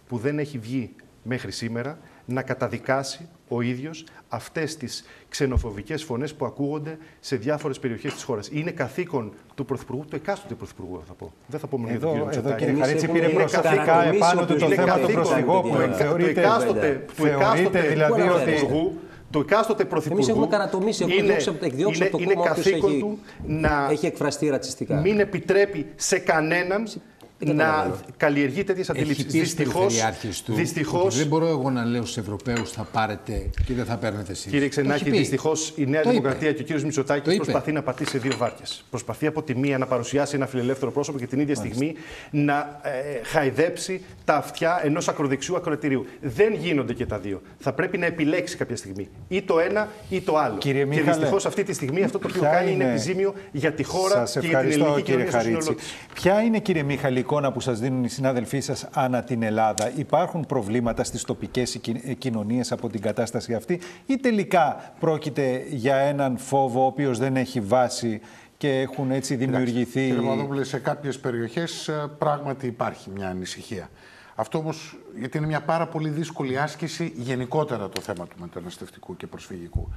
που 0.09 0.19
δεν 0.19 0.39
έχει 0.39 0.59
βγει 0.59 0.91
μέχρι 1.23 1.51
σήμερα, 1.53 1.99
να 2.25 2.43
καταδικάσει 2.43 3.29
ο 3.49 3.61
ίδιος 3.61 4.05
αυτές 4.29 4.77
τις 4.77 5.05
ξενοφοβικές 5.29 6.05
φωνές 6.05 6.35
που 6.35 6.45
ακούγονται 6.45 6.99
σε 7.21 7.37
διάφορες 7.37 7.79
περιοχές 7.79 8.15
της 8.15 8.23
χώρας. 8.23 8.49
Είναι 8.53 8.71
καθήκον 8.71 9.33
του 9.55 9.65
Πρωθυπουργού, 9.65 10.05
του 10.11 10.17
εκάστοτε 10.17 10.55
Πρωθυπουργού 10.55 11.03
θα 11.07 11.13
πω. 11.13 11.33
Δεν 11.47 11.61
θα 11.61 11.67
πω 11.67 11.79
μόνο 11.79 11.91
για 11.91 12.01
τον 12.01 12.09
Εδώ, 12.09 12.19
κύριο 12.19 12.39
εδώ 12.39 12.49
Μητσοτάκη. 12.49 12.65
κύριε 12.65 12.73
Εμείς 12.75 12.87
Χαρίτση 12.87 13.05
έχουμε 13.05 13.19
πήρε 13.19 13.33
είναι 13.33 13.43
προσωπικά 13.43 13.85
κατανομήσει 13.85 14.17
επάνω 14.17 14.41
του 14.41 14.47
το 14.47 14.53
οποιοδήποτε 14.55 14.75
θέμα 14.75 14.95
του 14.95 15.01
καθήκον 15.01 15.23
προσφυγόπουλου. 15.23 15.77
τέτοια. 15.77 15.93
του 15.93 15.97
Θεωρείτε, 15.97 16.41
εκάστοτε, 16.41 17.05
του 17.07 17.15
θεωρείτε 17.15 17.45
εκάστοτε 17.45 17.81
δηλαδή 17.81 18.13
Μπορεί 18.13 18.25
να 18.25 18.35
ότι 18.35 18.45
πρωθυπουργού, 18.45 18.99
του 19.31 19.39
εκάστοτε 19.39 19.85
πρωθυπουργού 19.85 20.27
έχουμε 20.31 20.47
καρατομήσει, 20.47 21.03
έχουμε 21.03 21.17
είναι, 21.17 21.27
διώξει 21.27 21.49
από- 21.49 21.65
εκδιώξει 21.65 21.99
είναι, 21.99 22.09
από 22.09 22.17
το 22.17 22.23
είναι 22.23 22.35
κόμμα 22.35 22.51
όποιος 22.51 22.65
καθήκον 22.67 22.91
έχει- 22.91 23.01
του 23.01 23.19
να 23.47 23.89
Έχει 23.91 24.07
εκφραστεί 24.07 24.49
ρατσιστικά. 24.49 24.97
μην 25.01 25.21
επιτρέπει 25.21 25.87
σε 25.97 26.19
κανέναν 26.19 26.85
Δεν 26.85 27.03
να 27.39 27.53
καταλαβαίνω. 27.53 27.97
καλλιεργεί 28.17 28.65
τέτοιες 28.65 28.89
Έχει 28.89 28.99
αντιλήψεις. 28.99 29.25
πεις 29.25 29.33
στους 29.35 29.55
Δυστυχώ, 29.55 29.79
περιφερειάρχες 29.81 30.43
του 30.43 30.55
δυστυχώς, 30.55 31.05
ότι 31.05 31.15
δεν 31.17 31.27
μπορώ 31.27 31.47
εγώ 31.47 31.71
να 31.71 31.85
λέω 31.85 32.03
στους 32.03 32.17
Ευρωπαίους 32.17 32.71
θα 32.71 32.83
πάρετε 32.93 33.51
και 33.67 33.75
δεν 33.75 33.85
θα 33.85 33.97
παίρνετε 33.97 34.33
εσείς. 34.33 34.45
Κύριε 34.45 34.61
Το 34.63 34.69
Ξενάκη, 34.69 35.03
έχει 35.03 35.11
πει. 35.11 35.17
δυστυχώς 35.19 35.73
η 35.77 35.87
Νέα 35.87 36.03
Το 36.03 36.09
είπε. 36.11 36.19
Δημοκρατία 36.19 36.53
και 36.53 36.61
ο 36.61 36.65
κύριος 36.65 36.81
Το 36.81 36.87
Μητσοτάκη 36.87 37.29
είπε. 37.31 37.37
προσπαθεί 37.43 37.73
να 37.73 37.83
πατήσει 37.83 38.11
σε 38.11 38.19
δύο 38.19 38.33
βάρκες. 38.37 38.85
Προσπαθεί 38.91 39.27
από 39.27 39.43
τη 39.43 39.55
μία 39.57 39.79
να 39.79 39.87
παρουσιάσει 39.87 40.37
ένα 40.37 40.47
φιλελεύθερο 40.47 40.91
πρόσωπο 40.93 41.19
και 41.19 41.27
την 41.27 41.41
ίδια 41.41 41.55
στιγμή 41.55 41.95
να 42.31 42.81
ε, 42.83 42.91
χαϊδέψει 43.25 44.01
τα 44.25 44.35
αυτιά 44.35 44.81
ενός 44.85 45.09
ακροδεξιού 45.09 45.57
ακροατηρίου. 45.57 46.07
Δεν 46.21 46.55
γίνονται 46.55 46.93
και 46.93 47.07
τα 47.07 47.19
δύο. 47.19 47.43
Θα 47.59 47.73
πρέπει 47.73 47.99
να 47.99 48.07
επιλέξει 48.07 48.57
κάποια 48.57 48.77
στιγμή 48.77 49.09
ή 49.29 49.43
το 49.43 49.59
ένα 49.59 49.89
ή 50.09 50.21
το 50.21 50.37
άλλο. 50.37 50.59
Κύριε 50.59 50.81
και 50.81 50.87
Μίχαλε, 50.89 51.11
δυστυχώς 51.11 51.47
αυτή 51.47 51.63
τη 51.63 51.73
στιγμή 51.73 52.03
αυτό 52.03 52.19
το 52.19 52.27
οποίο 52.29 52.41
ποια 52.41 52.51
κάνει 52.51 52.71
είναι 52.73 52.83
είναι- 52.83 52.93
επιζήμιο 52.93 53.35
για 53.53 53.73
τη 53.73 53.83
χώρα 53.83 54.27
Σας 54.27 54.33
και 54.33 54.39
για 54.39 54.49
την 54.49 54.57
ευχαριστώ 54.57 54.85
ελληνική 54.85 55.03
κύριε 55.03 55.25
κοινωνία 55.25 55.31
στο 55.31 55.51
Χαρίτση. 55.51 55.63
σύνολό 55.63 55.81
της. 55.81 56.23
Ποια 56.23 56.41
είναι 56.41 56.59
κύριε 56.59 56.83
Μίχαλη 56.83 57.19
η 57.19 57.23
εικόνα 57.27 57.53
που 57.53 57.61
σας 57.61 57.81
δίνουν 57.81 58.05
οι 58.05 58.09
συνάδελφοί 58.09 58.61
σας 58.61 58.87
ανά 58.93 59.23
την 59.23 59.43
Ελλάδα. 59.43 59.93
Υπάρχουν 59.97 60.47
προβλήματα 60.47 61.05
στις 61.05 61.23
τοπικές 61.25 61.79
κι- 61.81 62.01
ε, 62.05 62.13
κοινωνίες 62.15 62.73
από 62.73 62.89
την 62.89 63.01
κατάσταση 63.01 63.55
αυτή 63.55 63.81
ή 64.07 64.17
τελικά 64.17 64.93
πρόκειται 65.01 65.65
για 65.71 65.97
έναν 65.97 66.39
φόβο 66.39 66.83
ο 66.83 66.87
οποίος 66.87 67.19
δεν 67.19 67.37
έχει 67.37 67.61
βάση 67.61 68.21
και 68.57 68.81
έχουν 68.81 69.11
έτσι 69.11 69.35
δημιουργηθεί... 69.35 70.07
Κύριε 70.07 70.21
Παπαδόπουλε, 70.21 70.65
σε 70.65 70.79
κάποιες 70.79 71.19
περιοχές 71.19 71.91
πράγματι 72.19 72.67
υπάρχει 72.67 73.11
μια 73.11 73.29
ανησυχία. 73.29 73.91
Αυτό 74.35 74.59
όμως, 74.59 74.97
γιατί 75.19 75.39
είναι 75.39 75.47
μια 75.47 75.61
πάρα 75.61 75.87
πολύ 75.87 76.09
δύσκολη 76.09 76.59
άσκηση 76.59 77.13
γενικότερα 77.17 77.89
το 77.89 78.01
θέμα 78.01 78.27
του 78.27 78.37
μεταναστευτικού 78.41 79.17
και 79.17 79.27
προσφυγικού. 79.27 79.89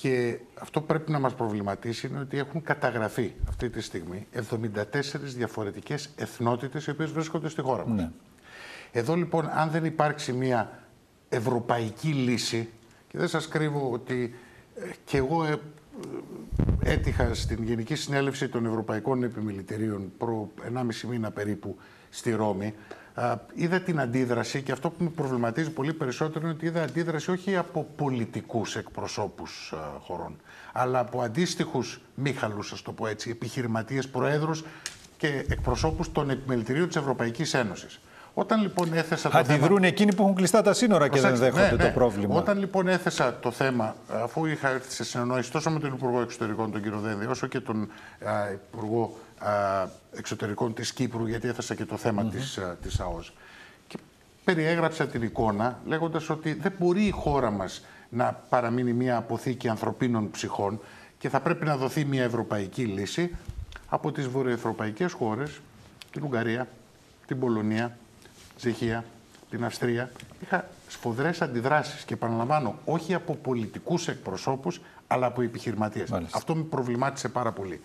Και 0.00 0.38
αυτό 0.60 0.80
που 0.80 0.86
πρέπει 0.86 1.10
να 1.10 1.18
μας 1.18 1.34
προβληματίσει 1.34 2.06
είναι 2.06 2.18
ότι 2.18 2.38
έχουν 2.38 2.62
καταγραφεί 2.62 3.32
αυτή 3.48 3.70
τη 3.70 3.80
στιγμή 3.80 4.26
74 4.50 4.82
διαφορετικές 5.20 6.10
εθνότητες 6.16 6.86
οι 6.86 6.90
οποίες 6.90 7.10
βρίσκονται 7.10 7.48
στη 7.48 7.60
χώρα 7.60 7.86
μας. 7.86 8.08
Εδώ 8.92 9.14
λοιπόν, 9.14 9.48
αν 9.52 9.70
δεν 9.70 9.84
υπάρξει 9.84 10.32
μια 10.32 10.82
ευρωπαϊκή 11.28 12.08
λύση, 12.08 12.68
και 13.08 13.18
δεν 13.18 13.28
σας 13.28 13.48
κρύβω 13.48 13.90
ότι 13.92 14.34
ε, 14.74 14.80
και 15.04 15.16
εγώ 15.16 15.44
ε, 15.44 15.50
ε, 16.84 16.92
έτυχα 16.92 17.34
στην 17.34 17.64
Γενική 17.64 17.94
Συνέλευση 17.94 18.48
των 18.48 18.66
Ευρωπαϊκών 18.66 19.22
Επιμελητηρίων 19.22 20.12
προ 20.18 20.50
1,5 20.74 20.82
μήνα 21.08 21.30
περίπου 21.30 21.76
στη 22.10 22.30
Ρώμη, 22.32 22.66
Α, 22.66 22.74
είδα 23.54 23.80
την 23.80 24.00
αντίδραση 24.00 24.62
και 24.62 24.72
αυτό 24.72 24.90
που 24.90 25.04
με 25.04 25.10
προβληματίζει 25.10 25.70
πολύ 25.70 25.92
περισσότερο 25.92 26.46
είναι 26.46 26.54
ότι 26.54 26.66
είδα 26.66 26.82
αντίδραση 26.82 27.30
όχι 27.30 27.56
από 27.56 27.86
πολιτικούς 27.96 28.76
εκπροσώπους 28.76 29.72
α, 29.76 29.98
χωρών, 30.00 30.36
αλλά 30.72 30.98
από 30.98 31.20
αντίστοιχους 31.20 32.00
μίχαλους, 32.14 32.72
ας 32.72 32.82
το 32.82 32.92
πω 32.92 33.06
έτσι, 33.06 33.30
επιχειρηματίες, 33.30 34.08
προέδρους 34.08 34.64
και 35.16 35.44
εκπροσώπους 35.48 36.12
των 36.12 36.30
επιμελητηρίων 36.30 36.86
της 36.86 36.96
Ευρωπαϊκής 36.96 37.54
Ένωσης. 37.54 38.00
Όταν 38.34 38.60
λοιπόν 38.60 38.94
έθεσα 38.94 39.28
το 39.28 39.44
θέμα... 39.44 39.54
Αντιδρούν 39.54 39.84
εκείνοι 39.84 40.14
που 40.14 40.22
έχουν 40.22 40.34
κλειστά 40.34 40.62
τα 40.62 40.72
σύνορα 40.72 41.08
και 41.08 41.20
δεν 41.20 41.28
Προσέξτε, 41.28 41.50
δέχονται 41.50 41.76
ναι, 41.76 41.82
το 41.82 41.88
ναι. 41.88 41.92
πρόβλημα. 41.92 42.34
Όταν 42.34 42.58
λοιπόν 42.58 42.88
έθεσα 42.88 43.38
το 43.40 43.50
θέμα, 43.50 43.96
αφού 44.22 44.46
είχα 44.46 44.68
έρθει 44.68 44.92
σε 44.92 45.04
συνεννόηση 45.04 45.52
τόσο 45.52 45.70
με 45.70 45.78
τον 45.78 45.92
Υπουργό 45.92 46.20
Εξωτερικών, 46.20 46.72
τον 46.72 46.82
κύριο 46.82 46.98
Δένδη, 46.98 47.26
όσο 47.26 47.46
και 47.46 47.60
τον 47.60 47.88
α, 48.24 48.50
Υπουργό 48.52 49.02
α, 49.02 49.29
Εξωτερικών 50.12 50.74
της 50.74 50.92
Κύπρου, 50.92 51.26
γιατί 51.26 51.48
έθεσα 51.48 51.74
και 51.74 51.84
το 51.84 51.96
θέμα 51.96 52.24
της, 52.24 52.58
α, 52.58 52.76
της 52.82 53.00
ΑΟΣ. 53.00 53.32
Και 53.86 53.98
περιέγραψα 54.44 55.06
την 55.06 55.22
εικόνα 55.22 55.78
λέγοντας 55.84 56.30
ότι 56.30 56.52
δεν 56.52 56.72
μπορεί 56.78 57.04
η 57.04 57.10
χώρα 57.10 57.50
μας 57.50 57.84
να 58.08 58.32
παραμείνει 58.32 58.92
μια 58.92 59.16
αποθήκη 59.16 59.68
ανθρωπίνων 59.68 60.30
ψυχών 60.30 60.80
και 61.18 61.28
θα 61.28 61.40
πρέπει 61.40 61.64
να 61.64 61.76
δοθεί 61.76 62.04
μια 62.04 62.22
ευρωπαϊκή 62.22 62.84
λύση 62.84 63.36
από 63.88 64.12
τις 64.12 64.28
βορειοευρωπαϊκές 64.28 65.12
χώρες, 65.12 65.60
την 66.10 66.22
Ουγγαρία, 66.24 66.68
την 67.26 67.38
Πολωνία, 67.38 67.96
Τσεχία, 68.56 69.04
την 69.50 69.64
Αυστρία. 69.64 70.10
Είχα 70.42 70.68
σφοδρές 70.88 71.42
αντιδράσεις 71.42 72.04
και 72.04 72.14
επαναλαμβάνω, 72.14 72.78
όχι 72.84 73.14
από 73.14 73.34
πολιτικούς 73.34 74.08
εκπροσώπους, 74.08 74.80
αλλά 75.06 75.26
από 75.26 75.42
επιχειρηματίες. 75.42 76.10
Μάλιστα. 76.10 76.36
Αυτό 76.36 76.54
με 76.54 76.62
προβλημάτισε 76.62 77.28
πάρα 77.28 77.52
πολύ. 77.52 77.80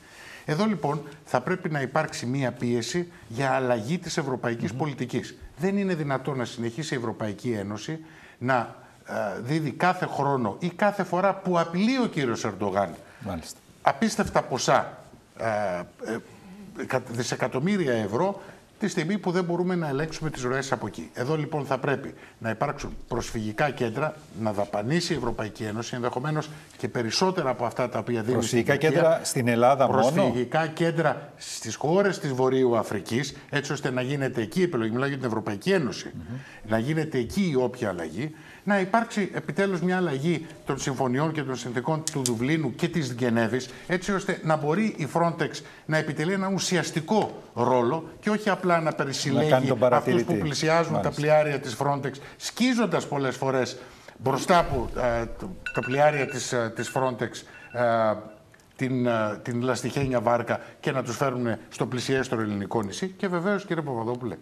Εδώ 0.45 0.65
λοιπόν 0.65 1.01
θα 1.25 1.41
πρέπει 1.41 1.69
να 1.69 1.81
υπάρξει 1.81 2.25
μία 2.25 2.51
πίεση 2.51 3.11
για 3.27 3.51
αλλαγή 3.51 3.97
της 3.97 4.17
ευρωπαϊκής 4.17 4.73
πολιτικής. 4.73 5.35
Δεν 5.57 5.77
είναι 5.77 5.95
δυνατόν 5.95 6.37
να 6.37 6.45
συνεχίσει 6.45 6.93
η 6.93 6.97
Ευρωπαϊκή 6.97 7.51
Ένωση 7.51 7.99
να 8.37 8.75
ε, 9.07 9.41
δίδει 9.41 9.71
κάθε 9.71 10.05
χρόνο 10.05 10.55
ή 10.59 10.69
κάθε 10.69 11.03
φορά 11.03 11.33
που 11.35 11.59
απειλεί 11.59 11.97
ο 11.99 12.05
κύριος 12.05 12.45
Ερντογάν 12.45 12.89
Μάλιστα. 13.19 13.59
απίστευτα 13.81 14.41
ποσά, 14.41 14.97
ε, 15.37 15.45
ε, 16.13 16.17
εκα- 16.81 17.03
δισεκατομμύρια 17.11 17.93
ευρώ, 17.93 18.41
τη 18.79 18.87
στιγμή 18.87 19.17
που 19.17 19.31
δεν 19.31 19.43
μπορούμε 19.43 19.75
να 19.75 19.87
ελέγξουμε 19.87 20.29
τις 20.29 20.43
ροές 20.43 20.71
από 20.71 20.87
εκεί. 20.87 21.09
Εδώ 21.13 21.37
λοιπόν 21.37 21.65
θα 21.65 21.77
πρέπει 21.77 22.13
να 22.37 22.49
υπάρξουν 22.49 22.95
προσφυγικά 23.07 23.69
κέντρα, 23.69 24.15
να 24.41 24.53
δαπανίσει 24.53 25.13
η 25.13 25.15
Ευρωπαϊκή 25.15 25.63
Ένωση, 25.63 25.95
ενδεχομένως 25.95 26.49
και 26.77 26.87
περισσότερα 26.87 27.49
από 27.49 27.65
αυτά 27.65 27.89
τα 27.89 27.99
οποία 27.99 28.21
δίνει 28.21 28.33
Προσφυγικά 28.33 28.73
στην 28.73 28.83
Τουρκία. 28.89 29.01
κέντρα 29.01 29.21
στην 29.23 29.47
Ελλάδα 29.47 29.87
μόνο; 29.87 30.01
Προσφυγικά 30.01 30.67
κέντρα 30.67 31.29
στις 31.37 31.75
χώρες 31.75 32.19
της 32.19 32.31
Βορείου 32.31 32.77
Αφρικής, 32.77 33.35
έτσι 33.49 33.71
ώστε 33.71 33.91
να 33.91 34.01
γίνεται 34.01 34.41
εκεί 34.41 34.59
η 34.59 34.63
επιλογή, 34.63 34.91
μιλάω 34.91 35.07
για 35.07 35.17
την 35.17 35.25
Ευρωπαϊκή 35.25 35.71
Ένωση, 35.71 36.11
να 36.67 36.77
γίνεται 36.77 37.17
εκεί 37.17 37.49
η 37.51 37.55
όποια 37.55 37.89
αλλαγή, 37.89 38.35
να 38.67 38.79
υπάρξει 38.79 39.29
επιτέλους 39.33 39.81
μια 39.81 39.97
αλλαγή 39.97 40.45
των 40.65 40.77
συμφωνιών 40.79 41.31
και 41.31 41.43
των 41.43 41.55
συνθήκων 41.55 42.03
του 42.11 42.21
Δουβλίνου 42.23 42.75
και 42.75 42.87
της 42.87 43.11
Γενέβης, 43.11 43.69
έτσι 43.87 44.11
ώστε 44.13 44.39
να 44.43 44.55
μπορεί 44.55 44.83
η 44.97 45.07
Frontex 45.13 45.49
να 45.85 45.97
επιτελεί 45.97 46.33
ένα 46.33 46.49
ουσιαστικό 46.53 47.43
ρόλο 47.53 48.09
και 48.19 48.29
όχι 48.29 48.49
απλά 48.49 48.79
να 48.81 48.91
περισυλλέγει 48.93 49.49
κάνει 49.49 49.65
τον 49.67 49.71
αυτούς 49.77 49.89
παρατηρητή. 49.89 50.23
που 50.33 50.37
πλησιάζουν 50.37 50.91
Μάλιστα. 50.93 51.09
τα 51.09 51.15
πλοιάρια 51.21 51.59
της 51.59 51.75
Frontex, 51.79 52.11
σκίζοντας 52.37 53.07
πολλές 53.07 53.35
φορές 53.35 53.77
μπροστά 54.17 54.57
από 54.57 54.89
ε, 55.21 55.25
το- 55.39 55.55
τα 55.73 55.81
πλοιάρια 55.81 56.25
της, 56.27 56.51
ε, 56.53 56.71
της 56.75 56.91
Frontex 56.95 57.29
ε, 57.71 58.13
την, 58.75 59.05
ε, 59.05 59.39
την 59.43 59.61
λαστιχένια 59.61 60.19
βάρκα 60.21 60.59
και 60.79 60.91
να 60.91 61.03
τους 61.03 61.15
φέρουν 61.17 61.47
στο 61.69 61.85
πλησιέστερο 61.85 62.41
ελληνικό 62.41 62.81
νησί. 62.83 63.07
Και 63.07 63.27
βεβαίως, 63.27 63.65
κύριε 63.65 63.83
Παπαδόπουλε, 63.83 64.35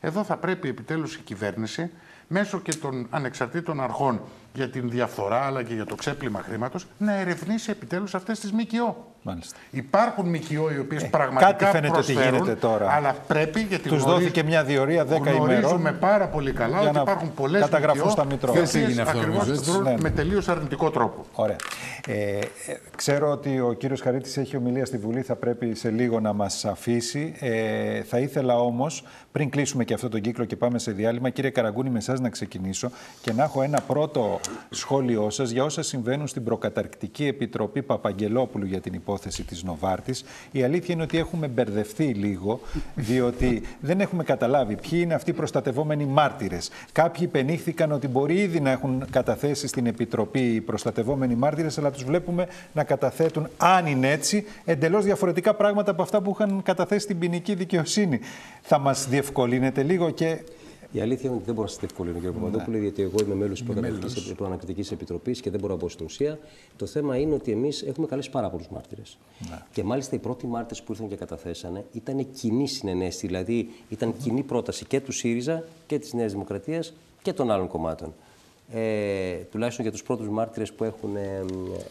εδώ 0.00 0.24
θα 0.24 0.36
πρέπει 0.36 0.68
επιτέλους 0.68 1.14
η 1.14 1.20
κυβέρνηση 1.24 1.90
μέσω 2.32 2.60
και 2.60 2.74
των 2.74 3.06
ανεξαρτήτων 3.10 3.80
αρχών 3.80 4.20
για 4.54 4.68
την 4.70 4.90
διαφθορά 4.90 5.36
αλλά 5.40 5.62
και 5.62 5.74
για 5.74 5.86
το 5.86 5.94
ξέπλυμα 5.94 6.42
χρήματος 6.42 6.86
να 6.98 7.12
ερευνήσει 7.14 7.70
επιτέλους 7.70 8.14
αυτές 8.14 8.40
τις 8.40 8.52
ΜΚΟ. 8.52 9.04
Μάλιστα. 9.22 9.56
Υπάρχουν 9.70 10.28
ΜΚΟ 10.28 10.70
οι 10.72 10.78
οποίες 10.78 11.08
πραγματικά 11.08 11.48
Ε, 11.50 11.52
κάτι 11.52 11.64
φαίνεται 11.64 11.96
ότι 11.98 12.12
προσφέρουν, 12.12 12.38
γίνεται 12.38 12.54
τώρα. 12.60 12.90
αλλά 12.90 13.12
πρέπει 13.26 13.60
γιατί 13.60 13.88
Τους 13.88 14.02
γνωρίζ- 14.02 14.18
δόθηκε 14.20 14.42
μια 14.42 14.64
διορία 14.64 15.04
10 15.04 15.16
ημερών 15.16 15.36
Γνωρίζουμε 15.36 15.92
πάρα 15.92 16.26
πολύ 16.28 16.52
καλά 16.52 16.78
για 16.78 16.86
ότι 16.88 16.96
να 16.96 17.00
υπάρχουν 17.02 17.34
πολλές 17.34 17.60
καταγραφούν 17.60 18.00
ΜΚΟ 18.00 18.10
στα 18.10 18.24
Μητρώα. 18.24 18.54
οι 18.54 18.56
Δεν 18.58 18.66
οποίες 18.68 18.84
έγινε 18.84 19.02
αυτό, 19.02 19.18
ακριβώς 19.18 19.38
νομίζω, 19.40 19.60
έτσι. 19.60 19.70
δρούν 19.70 19.82
Ναι, 19.82 19.90
ναι. 19.90 19.96
με 20.00 20.10
τελείως 20.10 20.48
αρνητικό 20.48 20.90
τρόπο. 20.90 21.24
Ωραία. 21.34 21.56
Ε, 22.06 22.12
ε, 22.38 22.40
ξέρω 22.96 23.30
ότι 23.30 23.60
ο 23.60 23.72
κύριος 23.72 24.00
Χαρίτης 24.00 24.36
έχει 24.36 24.56
ομιλία 24.56 24.84
στη 24.86 24.98
Βουλή, 24.98 25.22
θα 25.22 25.34
πρέπει 25.36 25.74
σε 25.74 25.90
λίγο 25.90 26.20
να 26.20 26.32
μας 26.32 26.64
αφήσει. 26.64 27.34
Ε, 27.40 28.02
θα 28.02 28.18
ήθελα 28.18 28.58
όμως, 28.60 29.04
πριν 29.32 29.50
κλείσουμε 29.50 29.84
και 29.84 29.94
αυτό 29.94 30.08
τον 30.08 30.20
κύκλο 30.20 30.44
και 30.44 30.56
πάμε 30.56 30.78
σε 30.78 30.92
διάλειμμα, 30.92 31.30
κύριε 31.30 31.50
Καραγκούνη, 31.50 31.90
με 31.90 31.98
εσάς 31.98 32.20
να 32.20 32.28
ξεκινήσω 32.28 32.90
και 33.20 33.32
να 33.32 33.42
έχω 33.42 33.62
ένα 33.62 33.80
πρώτο 33.80 34.39
σχόλιο 34.70 35.30
σας 35.30 35.50
για 35.50 35.64
όσα 35.64 35.82
συμβαίνουν 35.82 36.26
στην 36.26 36.44
προκαταρκτική 36.44 37.26
επιτροπή 37.26 37.82
Παπαγγελόπουλου 37.82 38.66
για 38.66 38.80
την 38.80 38.94
υπόθεση 38.94 39.42
της 39.42 39.62
Νοβάρτης. 39.62 40.24
Η 40.50 40.62
αλήθεια 40.62 40.94
είναι 40.94 41.02
ότι 41.02 41.18
έχουμε 41.18 41.46
μπερδευτεί 41.48 42.04
λίγο, 42.04 42.60
διότι 42.94 43.62
δεν 43.80 44.00
έχουμε 44.00 44.24
καταλάβει 44.24 44.76
ποιοι 44.76 45.00
είναι 45.02 45.14
αυτοί 45.14 45.30
οι 45.30 45.32
προστατευόμενοι 45.32 46.04
μάρτυρες. 46.04 46.70
Κάποιοι 46.92 47.22
υπενήχθηκαν 47.28 47.92
ότι 47.92 48.08
μπορεί 48.08 48.34
ήδη 48.34 48.60
να 48.60 48.70
έχουν 48.70 49.04
καταθέσει 49.10 49.66
στην 49.66 49.86
Επιτροπή 49.86 50.40
οι 50.40 50.60
προστατευόμενοι 50.60 51.34
μάρτυρες, 51.34 51.78
αλλά 51.78 51.90
τους 51.90 52.04
βλέπουμε 52.04 52.46
να 52.72 52.84
καταθέτουν, 52.84 53.48
αν 53.56 53.86
είναι 53.86 54.10
έτσι, 54.10 54.44
εντελώς 54.64 55.04
διαφορετικά 55.04 55.54
πράγματα 55.54 55.90
από 55.90 56.02
αυτά 56.02 56.20
που 56.20 56.30
είχαν 56.30 56.62
καταθέσει 56.62 57.04
στην 57.04 57.18
ποινική 57.18 57.54
δικαιοσύνη. 57.54 58.20
Θα 58.62 58.78
μας 58.78 59.08
διευκολύνετε 59.08 59.82
λίγο 59.82 60.10
και 60.10 60.38
Η 60.92 61.00
αλήθεια 61.00 61.28
είναι 61.28 61.36
ότι 61.36 61.44
δεν 61.44 61.54
μπορώ 61.54 61.66
να 61.66 61.72
σας 61.72 61.80
διευκολύνω, 61.80 62.14
κύριε 62.14 62.30
Παπαδόπουλε, 62.30 62.78
γιατί 62.78 63.02
εγώ 63.02 63.16
είμαι 63.20 63.34
μέλος 63.34 63.64
της 64.02 64.32
Προανακριτική 64.36 64.92
Επιτροπής 64.94 65.40
και 65.40 65.50
δεν 65.50 65.60
μπορώ 65.60 65.72
να 65.72 65.80
μπω 65.80 65.88
στην 65.88 66.04
ουσία. 66.04 66.38
Το 66.76 66.86
θέμα 66.86 67.16
είναι 67.16 67.34
ότι 67.34 67.52
εμείς 67.52 67.82
έχουμε 67.82 68.06
καλέσει 68.06 68.30
πάρα 68.30 68.50
πολλούς 68.50 68.68
μάρτυρες. 68.68 69.18
Και 69.72 69.84
μάλιστα 69.84 70.16
οι 70.16 70.18
πρώτοι 70.18 70.46
μάρτυρες 70.46 70.82
που 70.82 70.92
ήρθαν 70.92 71.08
και 71.08 71.16
καταθέσανε 71.16 71.84
ήταν 71.92 72.30
κοινή 72.32 72.68
συνενέση, 72.68 73.26
δηλαδή 73.26 73.70
ήταν 73.88 74.16
κοινή 74.16 74.42
πρόταση 74.42 74.84
και 74.84 75.00
του 75.00 75.12
ΣΥΡΙΖΑ 75.12 75.64
και 75.86 75.98
της 75.98 76.12
Νέας 76.12 76.32
Δημοκρατίας 76.32 76.94
και 77.22 77.32
των 77.32 77.50
άλλων 77.50 77.68
κομμάτων. 77.68 78.14
Ε, 78.74 79.34
τουλάχιστον 79.50 79.84
για 79.84 79.92
τους 79.92 80.02
πρώτους 80.02 80.28
μάρτυρες 80.28 80.72
που 80.72 80.84
έχουν 80.84 81.16
ε, 81.16 81.44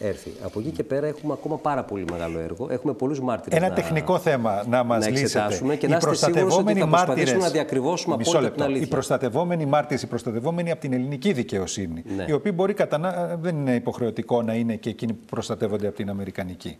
έρθει. 0.07 0.31
Από 0.43 0.59
εκεί 0.59 0.69
και 0.69 0.83
πέρα 0.83 1.07
έχουμε 1.07 1.33
ακόμα 1.33 1.57
πάρα 1.57 1.83
πολύ 1.83 2.05
μεγάλο 2.11 2.39
έργο. 2.39 2.67
Έχουμε 2.71 2.93
πολλούς 2.93 3.19
μάρτυρες 3.21 3.57
ένα 3.59 3.67
να, 3.69 3.73
τεχνικό 3.75 4.19
θέμα 4.19 4.63
να 4.69 4.83
μας 4.83 4.99
να 4.99 5.09
λύσετε. 5.09 5.21
εξετάσουμε 5.39 5.75
και 5.75 5.85
Οι 5.85 5.89
να 5.89 5.95
είστε 5.97 6.13
σίγουροι 6.15 6.31
ότι 6.31 6.43
προστατευόμενοι 6.45 6.79
θα 6.79 6.87
προσπαθήσουμε 6.87 7.15
μάρτυρες- 7.15 7.43
να 7.43 7.49
διακριβώσουμε 7.49 8.15
Μισό 8.17 8.29
απόλυτα 8.29 8.51
την 8.51 8.59
λεπτό. 8.59 8.71
Οι 8.71 8.75
αλήθεια. 8.75 8.95
προστατευόμενοι 8.95 9.65
μάρτυρες, 9.65 10.01
οι 10.01 10.07
προστατευόμενοι 10.07 10.71
από 10.71 10.81
την 10.81 10.93
ελληνική 10.93 11.31
δικαιοσύνη, 11.33 12.03
Ναι. 12.15 12.25
οι 12.27 12.31
οποίοι 12.31 12.51
μπορεί 12.55 12.73
κατά 12.73 12.97
να... 12.97 13.37
δεν 13.41 13.55
είναι 13.55 13.75
υποχρεωτικό 13.75 14.41
να 14.41 14.53
είναι 14.53 14.75
και 14.75 14.89
εκείνοι 14.89 15.13
που 15.13 15.25
προστατεύονται 15.25 15.87
από 15.87 15.95
την 15.95 16.09
αμερικανική. 16.09 16.77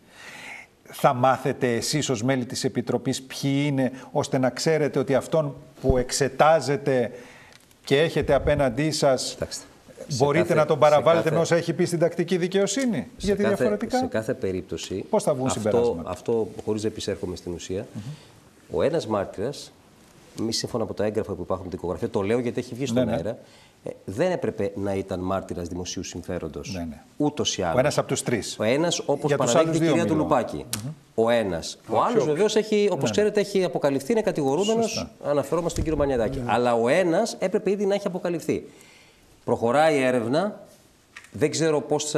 Θα 0.91 1.13
μάθετε 1.13 1.73
εσείς 1.75 2.09
ως 2.09 2.23
μέλη 2.23 2.45
της 2.45 2.63
Επιτροπής 2.63 3.21
ποιοι 3.23 3.63
είναι, 3.67 3.91
ώστε 4.11 4.37
να 4.37 4.49
ξέρετε 4.49 4.99
ότι 4.99 5.15
αυτόν 5.15 5.55
που 5.81 5.97
εξετάζετε 5.97 7.11
και 7.83 7.99
έχετε 8.01 8.33
απέναντί 8.33 8.91
σας 8.91 9.29
Κοιτάξτε, 9.33 9.63
μπορείτε 10.17 10.43
σε 10.47 10.53
κάθε- 10.53 10.59
να 10.59 10.65
τον 10.65 10.75
σε 10.75 10.81
παραβάλλετε 10.81 11.23
κάθε- 11.23 11.35
με 11.35 11.41
όσα 11.41 11.55
έχει 11.55 11.73
πει 11.73 11.85
στην 11.85 11.99
τακτική 11.99 12.37
δικαιοσύνη. 12.37 12.95
σε 13.17 13.25
Γιατί 13.25 13.41
κάθε, 13.43 13.55
διαφορετικά... 13.55 13.97
Σε 13.97 14.05
κάθε 14.05 14.33
περίπτωση. 14.33 15.05
Πώς 15.09 15.23
θα 15.23 15.33
βγουν 15.33 15.47
αυτό, 15.47 15.59
συμπεράσματα; 15.59 16.09
Αυτό, 16.09 16.47
χωρίς 16.65 16.81
να 16.83 16.87
επισέρχομαι 16.87 17.35
στην 17.35 17.53
ουσία, 17.53 17.87
ο 18.71 18.81
ένας 18.81 19.07
μάρτυρας, 19.07 19.71
μη 20.41 20.53
σύμφωνα 20.53 20.83
από 20.83 20.93
τα 20.93 21.05
έγγραφα 21.05 21.33
που 21.33 21.41
υπάρχουν 21.41 21.65
με 21.65 21.69
την 21.71 21.79
δικογραφία, 21.79 22.09
το 22.09 22.21
λέω 22.21 22.39
γιατί 22.39 22.59
έχει 22.59 22.75
βγει 22.75 22.85
στον 22.85 23.05
Ναι, 23.05 23.11
ναι. 23.11 23.15
αέρα, 23.17 23.37
ε, 23.83 23.89
δεν 24.05 24.31
έπρεπε 24.31 24.71
να 24.75 24.93
ήταν 24.93 25.19
μάρτυρας 25.19 25.67
δημοσίου 25.67 26.03
συμφέροντος. 26.03 26.73
Ναι, 26.73 26.79
ναι. 26.79 27.01
Ούτως 27.17 27.57
ή 27.57 27.61
άλλως. 27.61 27.75
Ο 27.75 27.79
ένας 27.79 27.97
από 27.97 28.07
τους 28.07 28.23
τρεις. 28.23 28.55
Ο 28.59 28.63
ένας, 28.63 28.99
όπως 29.05 29.29
Για 29.29 29.37
τους 29.37 29.51
παραδέχεται 29.51 29.59
άλλους 29.69 29.75
η 29.75 29.79
δύο 29.79 29.89
κυρία 29.91 30.03
μιλώ. 30.03 30.15
Τουλουπάκη. 30.15 30.65
Ο 31.15 31.29
ένας. 31.29 31.77
Ο 31.89 32.01
άλλος 32.01 32.25
βεβαίως 32.25 32.55
έχει, 32.55 32.89
όπως 32.91 33.11
ξέρετε, 33.11 33.39
έχει 33.39 33.63
αποκαλυφθεί, 33.63 34.11
είναι 34.11 34.21
κατηγορούμενος. 34.21 34.91
Σωστά. 34.91 35.11
Αναφερόμαστε 35.23 35.69
στον 35.69 35.83
κύριο 35.83 35.97
Μανιαδάκη. 35.97 36.41
Αλλά 36.45 36.73
ο 36.75 36.87
ένας 36.87 37.35
έπρεπε 37.39 37.71
ήδη 37.71 37.85
να 37.85 37.93
έχει 37.93 38.07
αποκαλυφθεί. 38.07 38.63
Προχωράει 39.49 39.95
η 39.97 40.03
έρευνα. 40.03 40.59
Δεν 41.31 41.51
ξέρω 41.51 41.81
πώς 41.81 42.15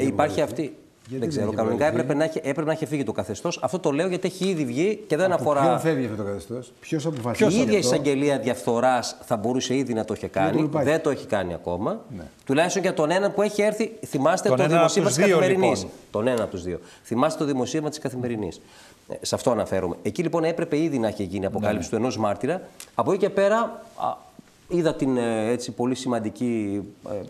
υπάρχει 0.00 0.40
αυτή. 0.40 0.76
δεν 1.08 1.28
ξέρω. 1.28 1.46
έχει 1.46 1.56
Κανονικά 1.56 1.86
αποκαλυφθεί; 1.86 2.00
έπρεπε 2.00 2.14
να, 2.14 2.24
έχει, 2.24 2.38
έπρεπε 2.38 2.64
να 2.64 2.72
έχει 2.72 2.86
φύγει 2.86 3.04
το 3.04 3.12
καθεστώς. 3.12 3.58
Αυτό 3.62 3.78
το 3.78 3.90
λέω 3.90 4.08
γιατί 4.08 4.26
έχει 4.26 4.48
ήδη 4.48 4.64
βγει 4.64 5.04
και 5.06 5.16
δεν 5.16 5.26
Ποιον 5.26 5.38
αφορά. 5.38 5.78
φεύγει 5.78 6.04
αυτό 6.04 6.16
το 6.16 6.22
καθεστώς, 6.22 6.72
ποιος 6.80 7.04
Η 7.04 7.08
αποφασίζει. 7.08 7.50
ίδια 7.60 7.62
η 7.62 7.76
αυτό; 7.76 7.76
εισαγγελία 7.94 8.38
διαφθοράς 8.38 9.16
θα 9.22 9.36
μπορούσε 9.36 9.74
ήδη 9.76 9.94
να 9.94 10.04
το 10.04 10.14
είχε 10.14 10.26
κάνει; 10.26 10.56
Τουλουπάκη. 10.56 10.84
Δεν 10.84 11.00
το 11.02 11.10
έχει 11.10 11.26
κάνει 11.26 11.54
ακόμα. 11.54 12.00
Τουλάχιστον 12.44 12.82
για 12.82 12.94
τον 12.94 13.10
έναν 13.10 13.34
που 13.34 13.42
έχει 13.42 13.62
έρθει. 13.62 13.92
Θυμάστε 14.06 14.48
Τον 14.48 14.56
το 14.56 14.62
έναν 14.62 14.78
από 14.78 14.92
δημοσίευμα 14.92 15.10
τους 15.10 15.18
τη 15.18 15.24
δύο, 15.24 15.38
Καθημερινής. 15.38 15.78
λοιπόν. 15.78 15.94
Τον 16.10 16.26
ένα 16.26 16.42
από 16.42 16.50
τους 16.50 16.62
δύο. 16.62 16.80
Θυμάστε 17.04 17.38
το 17.38 17.44
δημοσίευμα 17.50 17.88
της 17.88 17.98
Καθημερινής. 17.98 18.60
Σε 19.20 19.34
αυτό 19.34 19.50
αναφέρομαι. 19.50 19.96
Εκεί 20.02 20.22
λοιπόν 20.22 20.44
έπρεπε 20.44 20.78
ήδη 20.78 20.98
να 20.98 21.06
έχει 21.08 21.22
γίνει 21.22 21.46
αποκάλυψη 21.46 21.90
του 21.90 21.96
ενός 21.96 22.18
μάρτυρα. 22.18 22.60
Από 22.94 23.10
εκεί 23.12 23.20
και 23.20 23.30
πέρα 23.30 23.82
α, 23.96 24.23
είδα 24.68 24.94
την 24.94 25.16
ε, 25.16 25.50
έτσι, 25.50 25.70
πολύ 25.72 25.94
σημαντική. 25.94 26.82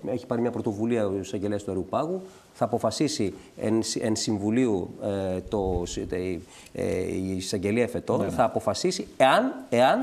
ε, 0.06 0.12
Έχει 0.12 0.26
πάρει 0.26 0.40
μια 0.40 0.50
πρωτοβουλία 0.50 1.06
ο 1.06 1.12
εισαγγελέας 1.20 1.62
του 1.62 1.70
Αερουπάγου. 1.70 2.22
Θα 2.56 2.64
αποφασίσει 2.64 3.34
εν, 3.60 3.82
συ- 3.82 4.02
εν 4.04 4.16
συμβουλίου 4.16 4.90
ε, 5.36 5.40
το, 5.48 5.82
συ- 5.86 6.08
τε- 6.08 6.40
ε, 6.72 6.84
η 7.14 7.34
εισαγγελία 7.36 7.82
εφετών. 7.82 8.30
Θα 8.30 8.44
αποφασίσει 8.44 9.06
εάν, 9.16 9.52
εάν 9.68 9.98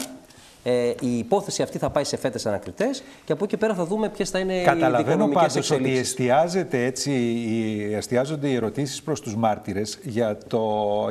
Ε, 0.64 0.94
η 1.02 1.18
υπόθεση 1.18 1.62
αυτή 1.62 1.78
θα 1.78 1.90
πάει 1.90 2.04
σε 2.04 2.18
φέτες 2.18 2.46
ανακριτές 2.46 3.04
και 3.26 3.32
από 3.32 3.44
εκεί 3.44 3.54
και 3.54 3.58
πέρα 3.60 3.74
θα 3.74 3.86
δούμε 3.86 4.10
ποιες 4.10 4.30
θα 4.30 4.40
είναι 4.40 4.54
οι 4.60 4.64
Καταλαβαίνω 4.64 5.06
δικονομικές 5.08 5.42
πάντως 5.54 5.72
ότι 5.72 5.76
εξελίξεις. 5.80 6.10
εστιάζεται 6.10 6.86
έτσι, 6.86 7.12
οι- 7.12 7.94
εστιάζονται 7.94 8.48
οι 8.48 8.54
ερωτήσεις 8.54 9.02
προς 9.02 9.22
τους 9.22 9.36
μάρτυρες 9.36 10.00
για, 10.04 10.38
το, 10.48 10.62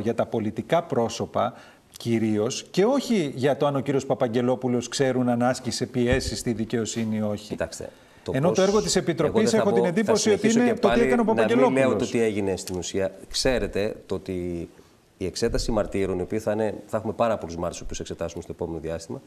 για 0.02 0.14
τα 0.14 0.26
πολιτικά 0.26 0.82
πρόσωπα 0.82 1.54
κυρίως 2.00 2.66
και 2.70 2.84
όχι 2.84 3.32
για 3.34 3.56
το 3.56 3.66
αν 3.66 3.76
ο 3.76 3.80
κύριος 3.80 4.06
Παπαγγελόπουλος 4.06 4.88
ξέρουν 4.88 5.28
αν 5.28 5.42
άσκησε 5.42 5.86
πιέσεις 5.86 6.38
στη 6.38 6.52
δικαιοσύνη 6.52 7.16
ή 7.16 7.20
όχι. 7.20 7.48
Κοιτάξτε. 7.48 7.88
Ενώ 8.32 8.48
πώς- 8.48 8.56
το 8.56 8.62
έργο 8.62 8.82
της 8.82 8.96
εγώ 8.96 9.04
Επιτροπής 9.04 9.42
δεν 9.42 9.50
θα 9.50 9.56
έχω 9.56 9.66
πω- 9.68 9.74
την 9.74 9.82
θα 9.82 9.88
εντύπωση 9.88 10.28
ότι 10.30 10.38
συνεχίσω 10.38 10.58
είναι 10.60 10.68
και 10.72 10.80
το 10.80 10.80
τι 10.80 10.86
πάλι 10.94 11.02
έκανε 11.02 11.20
ο 11.20 11.24
Να 11.24 11.32
μην 11.32 11.36
λέω 11.36 11.56
Παπαγγελόπουλος. 11.56 12.10
το 12.10 12.16
τι 12.18 12.22
έγινε 12.24 12.56
στην 12.56 12.76
ουσία. 12.78 13.10
Ξέρετε 13.28 13.94
το 14.06 14.14
ότι 14.14 14.68
η 15.16 15.24
εξέταση 15.26 15.70
μαρτύρων, 15.72 16.18
η 16.18 16.22
οποία 16.22 16.40
θα, 16.40 16.52
είναι, 16.52 16.74
θα 16.86 16.96
έχουμε 16.96 17.12
πάρα 17.12 17.38
πολλούς 17.38 17.56
μάρτυρε, 17.56 17.84
που 17.84 17.94
εξετάσουμε 18.00 18.42
στο 18.42 18.52
επόμενο 18.52 18.78
διάστημα, 18.80 19.20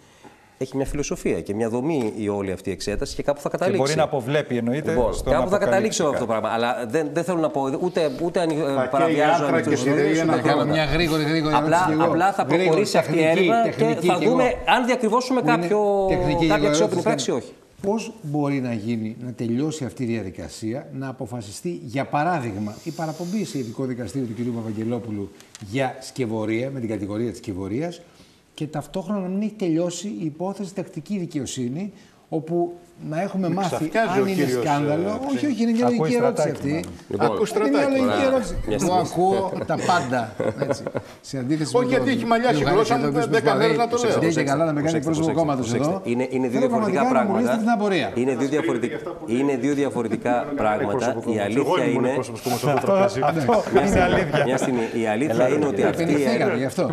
έχει 0.57 0.75
μια 0.75 0.85
φιλοσοφία 0.85 1.41
και 1.41 1.53
μια 1.53 1.69
δομή 1.69 2.13
η 2.17 2.29
όλη 2.29 2.51
αυτή 2.51 2.69
η 2.69 2.71
εξέταση 2.71 3.15
και 3.15 3.23
κάπου 3.23 3.41
θα 3.41 3.49
Και 3.49 3.57
καταλήξει. 3.57 3.81
μπορεί 3.81 3.95
να 3.95 4.03
αποβλέπει 4.03 4.57
εννοείται 4.57 4.91
Λοιπόν, 4.91 5.13
στο 5.13 5.29
να 5.29 5.35
κάπου 5.35 5.49
θα 5.49 5.55
αποκαλύψει 5.55 5.69
καταλήξω 5.69 6.03
αυτό 6.03 6.13
κάτι. 6.15 6.25
το 6.25 6.31
πράγμα. 6.31 6.49
Αλλά 6.49 6.85
δεν, 6.89 7.09
δεν 7.13 7.23
θέλω 7.23 7.39
να 7.39 7.49
πω 7.49 7.61
ούτε, 7.81 8.11
ούτε 8.23 8.39
αν, 8.39 8.49
ε, 8.49 8.53
καίει 8.53 8.63
παραβιάζω 8.91 9.33
άκρα 9.33 9.47
και 9.47 9.53
ανοιχτούς 9.55 9.79
σιδερή 9.79 10.07
όρους, 10.07 10.19
ένα 10.19 10.33
ούτε 10.33 10.41
Να 10.41 10.47
κάνω 10.47 10.53
τίποτα. 10.61 10.71
μια 10.73 10.85
γρήγορη, 10.85 11.23
γρήγορη 11.23 11.55
ερώτηση 11.55 11.73
Απλά, 11.75 11.85
κι 11.95 12.01
εγώ. 12.01 12.11
απλά 12.11 12.33
θα 12.33 12.43
Γρήγορη, 12.43 12.63
προχωρήσει 12.65 12.97
αυτή 12.97 13.11
η 13.11 13.15
τεχνική, 13.21 13.39
έρευνα 13.39 13.63
και 13.69 13.75
τεχνική 13.77 14.07
θα 14.07 14.13
κι 14.17 14.23
εγώ. 14.23 14.31
δούμε 14.31 14.53
αν 14.65 14.85
διακριβώσουμε 14.85 15.41
Που 15.41 15.47
είναι 15.49 15.57
κάποιο, 15.57 16.05
τεχνική 16.09 16.47
κάποια 16.47 16.55
εγώ 16.55 16.67
αξιόπινη 16.67 17.01
ερώτηση 17.01 17.03
πράξη 17.03 17.29
ή 17.29 17.33
κάνω. 17.33 17.43
όχι. 17.43 17.53
Πώς 17.81 18.13
μπορεί 18.21 18.59
να 18.61 18.73
γίνει, 18.73 19.15
να 19.25 19.31
τελειώσει 19.33 19.85
αυτή 19.85 20.03
η 20.03 20.05
διαδικασία, 20.05 20.87
να 20.93 21.07
αποφασιστεί, 21.07 21.79
για 21.83 22.05
παράδειγμα, 22.05 22.75
η 22.83 22.89
παραπομπή 22.91 23.45
σε 23.45 23.57
ειδικό 23.57 23.83
δικαστήριο 23.85 24.27
του 24.27 24.33
κ. 24.51 24.55
Παπαγγελόπουλου 24.55 25.31
για 25.71 25.95
σκευωρία, 25.99 26.69
με 26.73 26.79
την 26.79 26.89
κατηγορία 26.89 27.29
της 27.29 27.37
σκευωρίας, 27.37 28.01
και 28.53 28.67
ταυτόχρονα 28.67 29.19
να 29.19 29.27
μην 29.27 29.41
έχει 29.41 29.53
τελειώσει 29.53 30.07
η 30.07 30.25
υπόθεση 30.25 30.75
τακτική 30.75 31.17
δικαιοσύνη, 31.17 31.93
όπου 32.29 32.73
να 33.09 33.21
έχουμε 33.21 33.49
μάθει 33.49 33.67
ξαφνιάζει 33.89 34.09
αν 34.17 34.21
ο 34.23 34.25
είναι 34.25 34.31
κύριος, 34.43 34.63
σκάνδαλο. 34.63 35.07
ε, 35.09 35.33
όχι, 35.35 35.45
όχι, 35.51 35.61
είναι 35.63 35.71
μια 35.71 35.85
Ακούει 35.85 35.97
λογική 35.99 36.15
ερώτηση 36.21 36.47
στρατάκι, 36.49 36.77
αυτή. 36.77 37.15
μάλλον. 37.17 37.33
Ακούς 37.35 37.49
Είναι 37.49 37.59
μια 37.69 37.79
στρατάκι. 37.79 37.99
λογική 37.99 38.23
ερώτηση. 38.29 38.53
Μια 38.67 38.77
Εγώ 38.81 38.85
στιγμή. 39.05 39.07
ακούω 39.11 39.51
τα 39.71 39.77
πάντα. 39.89 40.21
Έτσι. 40.67 40.83
Σε 41.29 41.37
αντίθεση 41.37 41.71
Όχι, 41.77 41.85
με 41.85 41.89
γιατί 41.91 42.05
τον 42.09 42.13
έχει 42.17 42.25
μαλλιάσει 42.31 42.53
η 42.55 42.57
κύριο 42.57 42.73
γλώσσα 42.73 42.93
Γαρίκη 42.95 43.11
μου, 43.11 43.17
εδώ, 43.17 43.27
ο 43.27 43.29
δεν 43.31 43.39
οποίος 43.39 43.51
κανένα 43.51 43.73
να 43.73 43.83
το 43.83 43.89
προσπαθεί- 43.89 44.21
λέω. 44.23 44.31
Δεν 44.37 44.45
καλά 44.51 44.63
να 44.69 44.73
με 44.77 44.81
κάνει 44.81 44.91
Προσέξτε, 44.91 45.11
πρόσωπο 45.11 45.31
κόμματος 45.39 45.65
προσέξτε. 45.65 45.91
εδώ. 45.93 46.01
Είναι, 46.11 46.25
είναι 46.35 46.47
δύο 46.51 46.59
Θέλω 46.59 46.69
διαφορετικά 46.69 47.01
πραγματικά 47.07 47.19
να 47.19 47.23
μου 47.29 47.33
λύσετε 47.39 47.55
πράγματα. 47.55 47.63
την 47.63 47.69
απορία. 47.77 48.07
Είναι 48.21 48.33
δύο 48.41 48.49
διαφορετικά, 48.55 48.97
είναι 49.37 49.53
δύο 49.63 49.73
διαφορετικά 49.81 50.33
πράγματα. 50.61 51.07
Η 51.35 51.37
Εγώ 51.37 51.43
αλήθεια 51.47 51.83
ήμουν 51.85 51.95
είναι. 51.99 52.07
εκπρόσωπος 52.09 52.41
κόμματος 52.45 52.69
στο 52.71 52.79
τραπέζι. 52.85 53.19
Αυτό 53.31 53.53
είναι 53.87 54.01
αλήθεια. 54.09 54.43
Μια 54.49 54.57
στιγμή. 54.63 54.85
Η 55.01 55.05
αλήθεια 55.15 55.45
είναι 55.53 55.65
ότι 55.73 55.81
αυτή 55.89 56.01
η 56.01 56.05
Επενδυθήκατε 56.05 56.35
έρευνα. 56.43 56.57
γι' 56.63 56.69
αυτό. 56.71 56.83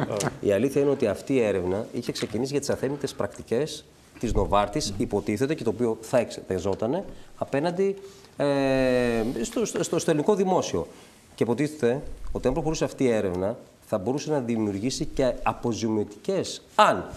Η 0.48 0.50
αλήθεια 0.52 0.80
είναι 0.82 0.90
ότι 0.96 1.06
αυτή 1.16 1.32
η 1.34 1.42
έρευνα 1.50 1.78
είχε 1.98 2.10
ξεκινήσει 2.18 2.50
για 2.56 2.60
τις 2.60 2.70
αθέμητες 2.70 3.10
πρακτικές 3.20 3.84
της 4.20 4.32
Νοβάρτης, 4.32 4.94
υποτίθεται 4.96 5.54
και 5.54 5.64
το 5.64 5.70
οποίο 5.70 5.98
θα 6.00 6.18
εξεταζόταν 6.18 7.04
απέναντι 7.36 7.96
ε, 8.36 9.22
στο, 9.42 9.64
στο, 9.64 9.82
στο, 9.82 9.98
στο 9.98 10.10
ελληνικό 10.10 10.34
δημόσιο. 10.34 10.86
Και 11.34 11.42
υποτίθεται 11.42 12.02
ότι 12.32 12.46
αν 12.48 12.52
προχωρούσε 12.52 12.84
αυτή 12.84 13.04
η 13.04 13.10
έρευνα 13.10 13.56
θα 13.86 13.98
μπορούσε 13.98 14.30
να 14.30 14.40
δημιουργήσει 14.40 15.04
και 15.04 15.32
αποζημιωτικές, 15.42 16.62
αν 16.74 17.10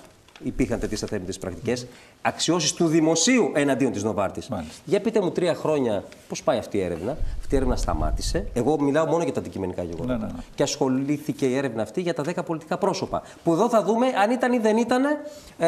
υπήρχαν 0.44 0.80
τέτοιες 0.80 1.04
αθέμητες 1.04 1.38
πρακτικές, 1.38 1.86
αξιώσεις 2.26 2.74
του 2.74 2.88
δημοσίου 2.88 3.52
εναντίον 3.56 3.92
της 3.92 4.04
Νοβάρτης. 4.04 4.48
Μάλιστα. 4.48 4.74
Για 4.86 5.02
πείτε 5.02 5.22
μου 5.22 5.32
τρία 5.32 5.54
χρόνια 5.56 6.04
πώς 6.28 6.44
πάει 6.44 6.58
αυτή 6.58 6.78
η 6.78 6.82
έρευνα; 6.82 7.18
Αυτή 7.40 7.54
η 7.54 7.58
έρευνα 7.58 7.76
σταμάτησε. 7.76 8.48
Εγώ 8.54 8.80
μιλάω 8.82 9.06
μόνο 9.06 9.24
για 9.24 9.34
τα 9.34 9.40
αντικειμενικά 9.40 9.84
γεγονότα. 9.84 10.18
Ναι, 10.18 10.26
ναι, 10.26 10.32
ναι. 10.32 10.40
Και 10.56 10.64
ασχολήθηκε 10.64 11.46
η 11.46 11.56
έρευνα 11.56 11.82
αυτή 11.82 12.02
για 12.02 12.14
τα 12.14 12.24
10 12.24 12.44
πολιτικά 12.46 12.78
πρόσωπα. 12.78 13.22
Που 13.44 13.52
εδώ 13.54 13.70
θα 13.70 13.84
δούμε 13.84 14.08
αν 14.24 14.32
ήταν 14.32 14.54
ή 14.54 14.58
δεν 14.58 14.78
ήταν, 14.78 15.04
ε, 15.58 15.68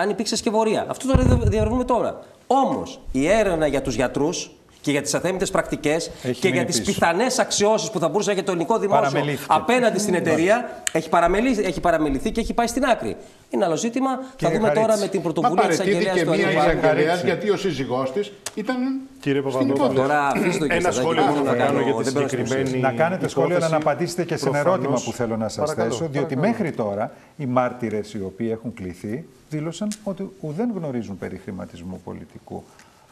αν 0.00 0.10
υπήρξε 0.10 0.36
σκευωρία. 0.36 0.86
Αυτό 0.88 1.06
το 1.12 1.22
δια- 1.22 1.38
διαρευνούμε 1.48 1.84
τώρα. 1.84 2.20
Όμως 2.46 3.00
η 3.12 3.28
έρευνα 3.28 3.66
για 3.66 3.82
τους 3.82 3.94
γιατρούς 3.94 4.50
και 4.82 4.90
για 4.90 5.02
τις 5.02 5.14
αθέμητες 5.14 5.50
πρακτικές 5.50 6.10
και 6.22 6.28
μείνει 6.42 6.56
για 6.56 6.64
τις 6.64 6.78
πίσω. 6.78 6.92
πιθανές 6.92 7.38
αξιώσεις 7.38 7.90
που 7.90 7.98
θα 7.98 8.08
μπορούσε 8.08 8.30
να 8.30 8.36
έχει 8.36 8.44
το 8.44 8.52
ελληνικό 8.52 8.78
δημόσιο 8.78 9.02
Παραμελήθηκε. 9.10 9.52
απέναντι 9.54 9.98
στην 9.98 10.14
εταιρεία 10.14 10.82
έχει, 10.92 11.08
παραμεληθεί, 11.08 11.64
έχει 11.64 11.80
παραμεληθεί 11.80 12.30
και 12.30 12.40
έχει 12.40 12.54
πάει 12.54 12.66
στην 12.66 12.84
άκρη. 12.84 13.16
Είναι 13.50 13.64
άλλο 13.64 13.76
ζήτημα. 13.76 14.10
Θα 14.16 14.24
Κύριε 14.36 14.56
δούμε 14.58 14.68
τώρα 14.70 14.80
Χαρίτση. 14.80 15.00
με 15.02 15.08
την 15.08 15.20
Μα 15.24 15.30
πρωτοβουλία 15.32 15.68
της 15.68 15.76
παρετήθηκε 15.76 16.08
αγγελέα 16.10 16.24
του 16.32 16.38
μία 16.38 16.48
Αιγαίου. 16.48 16.60
εισαγγελέα 16.62 16.90
Χαρίτση. 17.08 17.26
γιατί 17.26 17.50
ο 17.50 17.56
σύζυγός 17.56 18.12
της 18.12 18.32
ήταν 18.54 18.76
Κύριε 19.20 19.40
στην 19.40 19.52
Παπαδόπουλο, 19.52 19.74
υπόθεση. 19.84 20.00
Τώρα 20.00 20.26
αφήστε 20.26 20.66
το 20.66 20.74
Ένα 20.74 20.76
κύριε 20.76 20.92
σχόλιο 20.92 21.22
Σαδάκη, 21.22 21.38
μόνο 21.38 21.50
δεν 21.50 21.58
να 21.58 21.64
κάνω 21.64 21.78
μπορώ 21.78 21.84
για 21.84 21.94
τη 21.96 22.02
δεν 22.02 22.12
μπορώ 22.12 22.24
να 22.24 22.28
συγκεκριμένη 22.30 22.68
συμφωνήσω. 22.68 22.90
Να 22.96 23.02
κάνετε 23.02 23.28
σχόλιο, 23.28 23.56
αλλά 23.56 23.68
να 23.68 23.76
υπόθεση. 23.76 23.88
απαντήσετε 23.90 24.24
και 24.24 24.36
σε 24.36 24.48
ένα 24.48 24.52
Προφανώς. 24.62 24.76
ερώτημα 24.86 25.04
που 25.04 25.12
θέλω 25.12 25.36
να 25.36 25.48
σας 25.48 25.64
Παρακαλώ, 25.64 25.90
θέσω. 25.90 26.08
Διότι 26.10 26.34
παρακαλώ. 26.34 26.48
μέχρι 26.64 26.70
τώρα 26.76 27.12
οι 27.36 27.46
μάρτυρες 27.46 28.12
οι 28.14 28.22
οποίοι 28.24 28.48
έχουν 28.52 28.74
κληθεί 28.74 29.24
δήλωσαν 29.50 29.88
ότι 30.04 30.30
ουδέν 30.40 30.68
γνωρίζουν 30.76 31.18
περί 31.18 31.36
χρηματισμού 31.44 32.00
πολιτικού. 32.04 32.64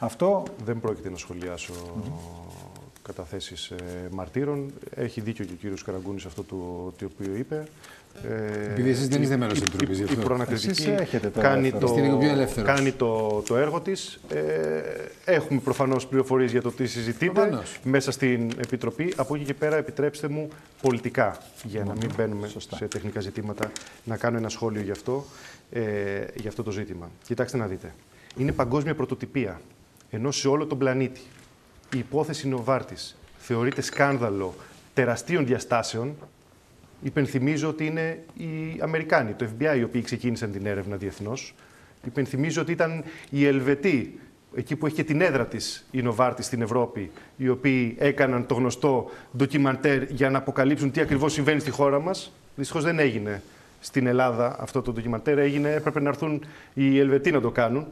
Αυτό 0.03 0.43
Δεν 0.65 0.79
πρόκειται 0.79 1.09
να 1.09 1.17
σχολιάσω 1.17 1.73
καταθέσεις 3.01 3.69
ε, 3.69 3.75
μαρτύρων. 4.11 4.71
Έχει 4.95 5.21
δίκιο 5.21 5.45
και 5.45 5.51
ο 5.53 5.55
κύριος 5.59 5.83
Καραγκούνης 5.83 6.25
αυτό 6.25 6.43
το, 6.43 6.55
το 6.97 7.09
οποίο 7.15 7.35
είπε. 7.35 7.63
Ε, 8.29 8.71
Επειδή 8.71 8.89
εσείς 8.89 9.07
δεν 9.07 9.21
είστε 9.21 9.37
μέλος 9.37 9.53
της 9.53 9.61
η- 9.61 9.65
Επιτροπής, 9.67 9.97
η- 9.99 10.03
γι' 10.03 10.09
Η 10.09 10.13
αυτό. 10.13 10.25
προανακριτική 10.25 10.69
Εσείς 10.69 10.85
έχετε 10.87 11.29
το 11.29 11.39
κάνει, 11.39 11.67
ελεύθερο. 11.67 11.85
το, 11.87 11.93
Είστε 11.93 12.05
λίγο 12.07 12.17
πιο 12.17 12.29
ελεύθερος. 12.29 12.69
κάνει 12.75 12.91
το, 12.91 13.41
το 13.47 13.57
έργο 13.57 13.79
της. 13.81 14.19
Ε, 14.29 14.41
έχουμε 15.25 15.59
προφανώς 15.59 16.07
πληροφορίες 16.07 16.51
για 16.51 16.61
το 16.61 16.71
τι 16.71 16.85
συζητείτε 16.87 17.31
Προφανώς. 17.31 17.79
μέσα 17.83 18.11
στην 18.11 18.51
Επιτροπή. 18.63 19.13
Από 19.17 19.35
εκεί 19.35 19.43
και 19.43 19.53
πέρα 19.53 19.75
επιτρέψτε 19.75 20.27
μου 20.27 20.47
πολιτικά, 20.81 21.37
για 21.63 21.83
να 21.83 21.93
μην 21.93 22.09
μπαίνουμε 22.17 22.49
σε 22.75 22.85
τεχνικά 22.87 23.19
ζητήματα, 23.19 23.71
να 24.03 24.17
κάνω 24.17 24.37
ένα 24.37 24.49
σχόλιο 24.49 24.81
γι' 24.81 24.91
αυτό, 24.91 25.25
ε, 25.71 25.81
για 26.35 26.49
αυτό 26.49 26.63
το 26.63 26.71
ζήτημα. 26.71 27.09
Κοιτάξτε 27.25 27.57
να 27.57 27.65
δείτε. 27.67 27.93
Είναι 28.37 28.51
παγκόσμια 28.51 28.95
πρωτοτυπία. 28.95 29.61
Ενώ 30.11 30.31
σε 30.31 30.47
όλο 30.47 30.65
τον 30.65 30.77
πλανήτη 30.77 31.21
η 31.95 31.97
υπόθεση 31.97 32.47
Νοβάρτης 32.47 33.17
θεωρείται 33.37 33.81
σκάνδαλο 33.81 34.53
τεραστίων 34.93 35.45
διαστάσεων, 35.45 36.15
υπενθυμίζω 37.01 37.69
ότι 37.69 37.85
είναι 37.85 38.23
οι 38.37 38.79
Αμερικάνοι, 38.81 39.33
το 39.33 39.47
FBI, 39.59 39.77
οι 39.77 39.83
οποίοι 39.83 40.01
ξεκίνησαν 40.01 40.51
την 40.51 40.65
έρευνα 40.65 40.95
διεθνώς. 40.95 41.53
Υπενθυμίζω 42.05 42.61
ότι 42.61 42.71
ήταν 42.71 43.03
οι 43.29 43.45
Ελβετοί, 43.45 44.19
εκεί 44.55 44.75
που 44.75 44.85
έχει 44.85 44.95
και 44.95 45.03
την 45.03 45.21
έδρα 45.21 45.45
της 45.45 45.85
η 45.91 46.01
Νοβάρτη 46.01 46.43
στην 46.43 46.61
Ευρώπη, 46.61 47.11
οι 47.37 47.49
οποίοι 47.49 47.95
έκαναν 47.99 48.45
το 48.45 48.53
γνωστό 48.53 49.09
ντοκιμαντέρ 49.37 50.11
για 50.11 50.29
να 50.29 50.37
αποκαλύψουν 50.37 50.91
τι 50.91 51.01
ακριβώς 51.01 51.33
συμβαίνει 51.33 51.59
στη 51.59 51.69
χώρα 51.69 51.99
μας. 51.99 52.31
Δυστυχώς 52.55 52.83
δεν 52.83 52.99
έγινε 52.99 53.41
στην 53.79 54.07
Ελλάδα 54.07 54.55
αυτό 54.59 54.81
το 54.81 54.91
ντοκιμαντέρ, 54.91 55.39
έγινε, 55.39 55.73
έπρεπε 55.73 55.99
να 55.99 56.09
έρθουν 56.09 56.45
οι 56.73 56.99
Ελβετοί 56.99 57.31
να 57.31 57.41
το 57.41 57.51
κάνουν. 57.51 57.87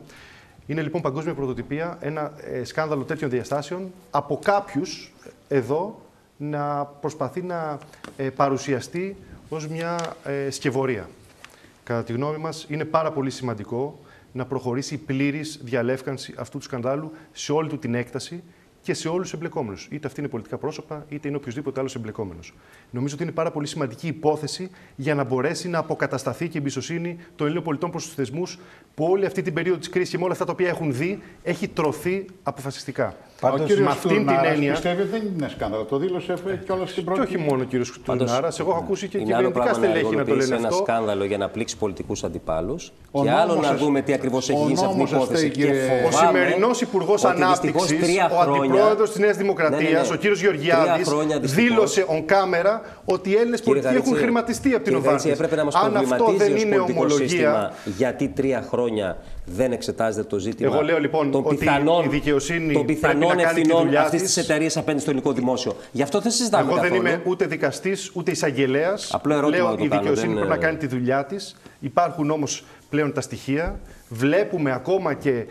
Είναι 0.70 0.82
λοιπόν 0.82 1.02
παγκόσμια 1.02 1.34
πρωτοτυπία 1.34 1.98
ένα 2.02 2.34
ε, 2.42 2.64
σκάνδαλο 2.64 3.04
τέτοιων 3.04 3.30
διαστάσεων 3.30 3.92
από 4.12 4.40
κάποιους 4.44 5.14
εδώ 5.48 6.02
να 6.38 6.86
προσπαθεί 6.86 7.42
να 7.42 7.78
ε, 8.18 8.30
παρουσιαστεί 8.30 9.16
ως 9.50 9.68
μια 9.68 10.16
ε, 10.24 10.50
σκευωρία. 10.50 11.10
Κατά 11.84 12.04
τη 12.04 12.14
γνώμη 12.14 12.38
μας 12.38 12.66
είναι 12.70 12.86
πάρα 12.86 13.12
πολύ 13.12 13.30
σημαντικό 13.30 14.00
να 14.32 14.46
προχωρήσει 14.46 14.94
η 14.94 14.98
πλήρης 14.98 15.60
διαλεύκανση 15.64 16.34
αυτού 16.38 16.58
του 16.58 16.64
σκανδάλου 16.64 17.12
σε 17.32 17.52
όλη 17.52 17.70
του 17.70 17.80
την 17.80 17.96
έκταση 17.96 18.44
και 18.82 18.94
σε 18.94 19.08
όλους 19.08 19.22
τους 19.22 19.34
εμπλεκόμενους. 19.34 19.88
Είτε 19.92 20.08
αυτοί 20.08 20.20
είναι 20.20 20.30
πολιτικά 20.30 20.58
πρόσωπα, 20.58 21.06
είτε 21.10 21.28
είναι 21.28 21.38
οποιοδήποτε 21.38 21.80
άλλος 21.80 21.96
εμπλεκόμενος. 21.96 22.54
Νομίζω 22.92 23.14
ότι 23.14 23.24
είναι 23.24 23.32
πάρα 23.32 23.52
πολύ 23.52 23.68
σημαντική 23.68 24.08
υπόθεση 24.08 24.70
για 24.96 25.16
να 25.16 25.24
μπορέσει 25.24 25.70
να 25.70 25.78
αποκατασταθεί 25.78 26.46
και 26.48 26.58
η 26.58 26.60
εμπιστοσύνη 26.60 27.18
των 27.36 27.46
Ελλήνων 27.46 27.64
πολιτών 27.66 27.92
προς 27.92 28.06
τους 28.06 28.14
θεσμούς 28.14 28.60
που 28.96 29.06
όλη 29.06 29.26
αυτή 29.26 29.42
την 29.42 29.54
περίοδο 29.54 29.80
της 29.80 29.90
κρίσης 29.90 30.10
και 30.10 30.18
με 30.18 30.24
όλα 30.24 30.34
αυτά 30.34 30.46
τα 30.46 30.52
οποία 30.52 30.70
έχουν 30.70 30.94
δει 30.94 31.22
έχει 31.44 31.68
τρωθεί 31.68 32.26
αποφασιστικά. 32.44 33.16
Πάντως, 33.40 33.60
ο 33.60 33.64
κύριος 33.64 33.86
με 33.86 33.92
αυτήν 33.92 34.10
την 34.10 34.18
Τουρνάρας 34.26 34.52
έννοια- 34.54 34.72
πιστεύει 34.72 35.02
ότι 35.02 35.10
δεν 35.10 35.22
είναι 35.36 35.48
σκάνδαλο. 35.50 35.84
Το 35.84 35.98
δήλωσε 35.98 36.34
κιόλας 36.66 36.90
στην 36.90 37.04
Και 37.04 37.10
πρώτη. 37.12 37.22
όχι 37.22 37.38
μόνο 37.38 37.62
ο 37.62 37.66
κύριος 37.66 38.00
Τουρνάρα, 38.06 38.50
εγώ 38.60 38.70
έχω 38.72 38.80
ακούσει 38.80 39.08
και 39.08 39.18
Είναι 39.18 39.36
άλλο 39.36 39.48
κυβερνητικά 39.48 39.64
πράγμα 39.64 39.80
να 39.80 39.86
στελέχη 39.94 40.04
να 40.06 40.12
το 40.12 40.20
εργολογήσει 40.20 40.50
λένε 40.50 40.60
ένα 40.60 40.68
αυτό. 40.68 40.84
σκάνδαλο 40.84 41.24
για 41.26 41.38
να 41.38 41.48
πλήξει 41.50 41.78
πολιτικούς 41.78 42.24
αντιπάλους. 42.24 42.92
Ο 43.12 43.24
Και 43.24 43.30
άλλο 43.32 43.48
νόμος 43.48 43.66
να 43.66 43.72
σας- 43.72 43.82
δούμε 43.84 44.02
τι 44.02 44.14
ακριβώς 44.14 44.50
έχει 44.50 44.60
ο 44.60 44.64
γίνει 44.64 44.78
σε 44.78 44.86
αυτήν 44.86 45.06
την 45.06 45.08
νόμος 45.08 45.10
σας 45.10 45.38
υπόθεση. 45.38 45.50
φταίει, 45.52 45.66
Και 45.66 45.72
κύριε- 45.74 46.06
Ο 46.06 46.10
φοβάμαι 46.12 46.40
σημερινός 46.40 46.82
Υπουργός 46.82 47.24
ότι 47.24 47.36
δυστυχώς 47.44 47.82
Ανάπτυξης, 47.82 48.00
τρία 48.06 48.26
ο 48.32 48.36
χρόνια- 48.42 48.62
Αντιπρόεδρος 48.64 49.10
της 49.12 49.20
Νέας 49.20 49.36
Ναι, 49.36 49.38
ναι, 49.38 49.42
Δημοκρατίας, 49.42 50.08
ναι. 50.10 50.16
ο 50.16 50.18
κύριος 50.22 50.40
Τρία 50.40 50.52
Γεωργιάδης, 50.52 51.08
χρόνια 51.08 51.40
δυστυχώς. 51.40 51.68
δήλωσε 51.68 52.06
on 52.16 52.22
camera 52.34 52.74
ότι 53.06 53.28
οι 53.30 53.36
Έλληνες 53.42 53.62
πολιτικοί 53.62 53.94
έχουν 53.94 54.04
Γαρίτση, 54.06 54.24
χρηματιστεί 54.26 54.70
από 54.78 54.84
την 54.84 54.94
κύριε 54.94 55.00
Γαρίτση, 55.08 55.28
Οβάρτη. 55.28 55.44
Έπρεπε 55.44 55.56
να 55.62 55.64
μας 55.68 55.76
Αν 55.76 55.82
αυτό 55.82 55.98
προβληματίζεις 56.16 56.38
δεν 56.48 56.54
ως 56.56 56.62
είναι 56.64 56.76
πολιτικό 56.76 57.10
σύστημα 57.10 57.50
ομολογία. 57.50 57.74
γιατί 58.02 58.26
τρία 58.28 58.60
χρόνια 58.70 59.18
δεν 59.46 59.72
εξετάζεται 59.72 60.28
το 60.34 60.38
ζήτημα 60.40 60.72
Εγώ 60.76 60.84
λέω, 60.84 61.00
λοιπόν, 61.00 61.32
των 61.32 61.42
ότι 61.46 61.56
πιθανών, 61.56 62.06
η 62.06 62.08
δικαιοσύνη 62.08 62.74
των 63.36 63.38
πρέπει 63.38 63.38
πιθανών 63.38 63.38
να 63.38 63.44
κάνει 63.44 63.54
τη 63.54 63.60
ευθυνών 63.62 63.84
δουλειά 63.84 64.02
αυτής 64.02 64.22
της. 64.22 64.34
της 64.34 64.44
εταιρείας 64.44 64.78
απέναντι 64.78 65.02
στο 65.02 65.10
ελληνικό 65.10 65.34
δημόσιο. 65.34 65.76
Γι' 65.92 66.02
αυτό 66.02 66.20
δεν 66.20 66.32
συζητάμε 66.32 66.64
Εγώ 66.72 66.74
δεν 66.82 66.90
καθόλου. 66.90 67.08
είμαι 67.08 67.22
ούτε 67.26 67.46
δικαστής 67.46 68.12
ούτε 68.14 68.32
εισαγγελέας. 68.32 69.14
Απλό 69.14 69.34
ερώτημα 69.34 69.58
Λέω 69.58 69.76
το 69.76 69.84
η 69.84 69.88
κάνω, 69.88 70.02
δικαιοσύνη 70.02 70.28
δεν- 70.28 70.36
πρέπει 70.44 70.50
να 70.60 70.66
κάνει 70.66 70.78
τη 70.78 70.88
δουλειά 70.88 71.26
της. 71.26 71.56
Υπάρχουν 71.80 72.30
όμως 72.32 72.64
πλέον 72.90 73.14
τα 73.14 73.22
στοιχεία. 73.22 73.80
Βλέπουμε 74.10 74.72
ακόμα 74.72 75.14
και 75.14 75.30
ε, 75.30 75.46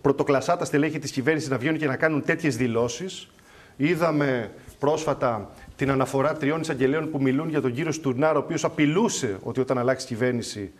πρωτοκλασσά 0.00 0.56
τα 0.56 0.64
στελέχη 0.64 0.98
της 0.98 1.10
κυβέρνησης 1.10 1.48
να 1.48 1.58
βγαίνουν 1.58 1.78
και 1.78 1.86
να 1.86 1.96
κάνουν 1.96 2.24
τέτοιες 2.24 2.56
δηλώσεις. 2.56 3.28
Είδαμε 3.76 4.50
πρόσφατα 4.78 5.50
την 5.76 5.90
αναφορά 5.90 6.32
τριών 6.32 6.60
εισαγγελέων 6.60 7.10
που 7.10 7.22
μιλούν 7.22 7.48
για 7.48 7.60
τον 7.60 7.72
κύριο 7.74 7.92
Στουρνάρα, 7.92 8.38
ο 8.38 8.42
οποίος 8.42 8.64
απειλούσε 8.64 9.36
ότι 9.42 9.60
όταν 9.60 9.78
αλλάξει 9.78 10.06
κυβέρνηση 10.06 10.70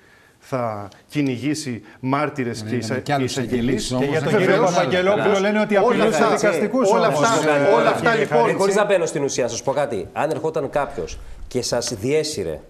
θα 0.42 0.88
κυνηγήσει 1.08 1.82
μάρτυρες 2.00 2.58
και, 2.58 2.64
είδαμε 2.64 2.76
εισα... 2.82 2.94
κι 2.94 3.00
και 3.02 3.12
άλλους 3.12 3.30
εισαγγελείς. 3.30 3.84
εισαγγελείς 3.84 3.92
όμως. 3.92 4.04
Και 4.04 4.10
για 4.10 4.20
τον 4.20 4.30
Βεβαίως, 4.30 4.46
κύριο 4.48 4.62
αλλά- 4.66 4.74
Παπαγγελόπουλο 4.76 5.38
λένε 5.40 5.60
ότι 5.60 5.76
απειλούσε 5.76 6.06
αυτά- 6.22 6.36
δικαστικούς 6.36 6.90
όλα 6.90 7.06
αυτά- 7.06 7.28
όλα 7.74 7.88
αυτά, 7.90 8.14
λοιπόν, 8.14 8.56
Χωρίς 8.56 8.74
να 8.74 8.84
μπαίνω 8.84 9.06
στην 9.06 9.22
ουσία, 9.24 9.44
να 9.44 9.50
σας 9.50 9.62
πω 9.62 9.72
κάτι. 9.72 10.08
Αν 10.12 10.30
ερχόταν 10.30 10.70
κάποιος 10.70 11.18
και 11.48 11.62
σας 11.62 11.94
διέσυρε 12.00 12.60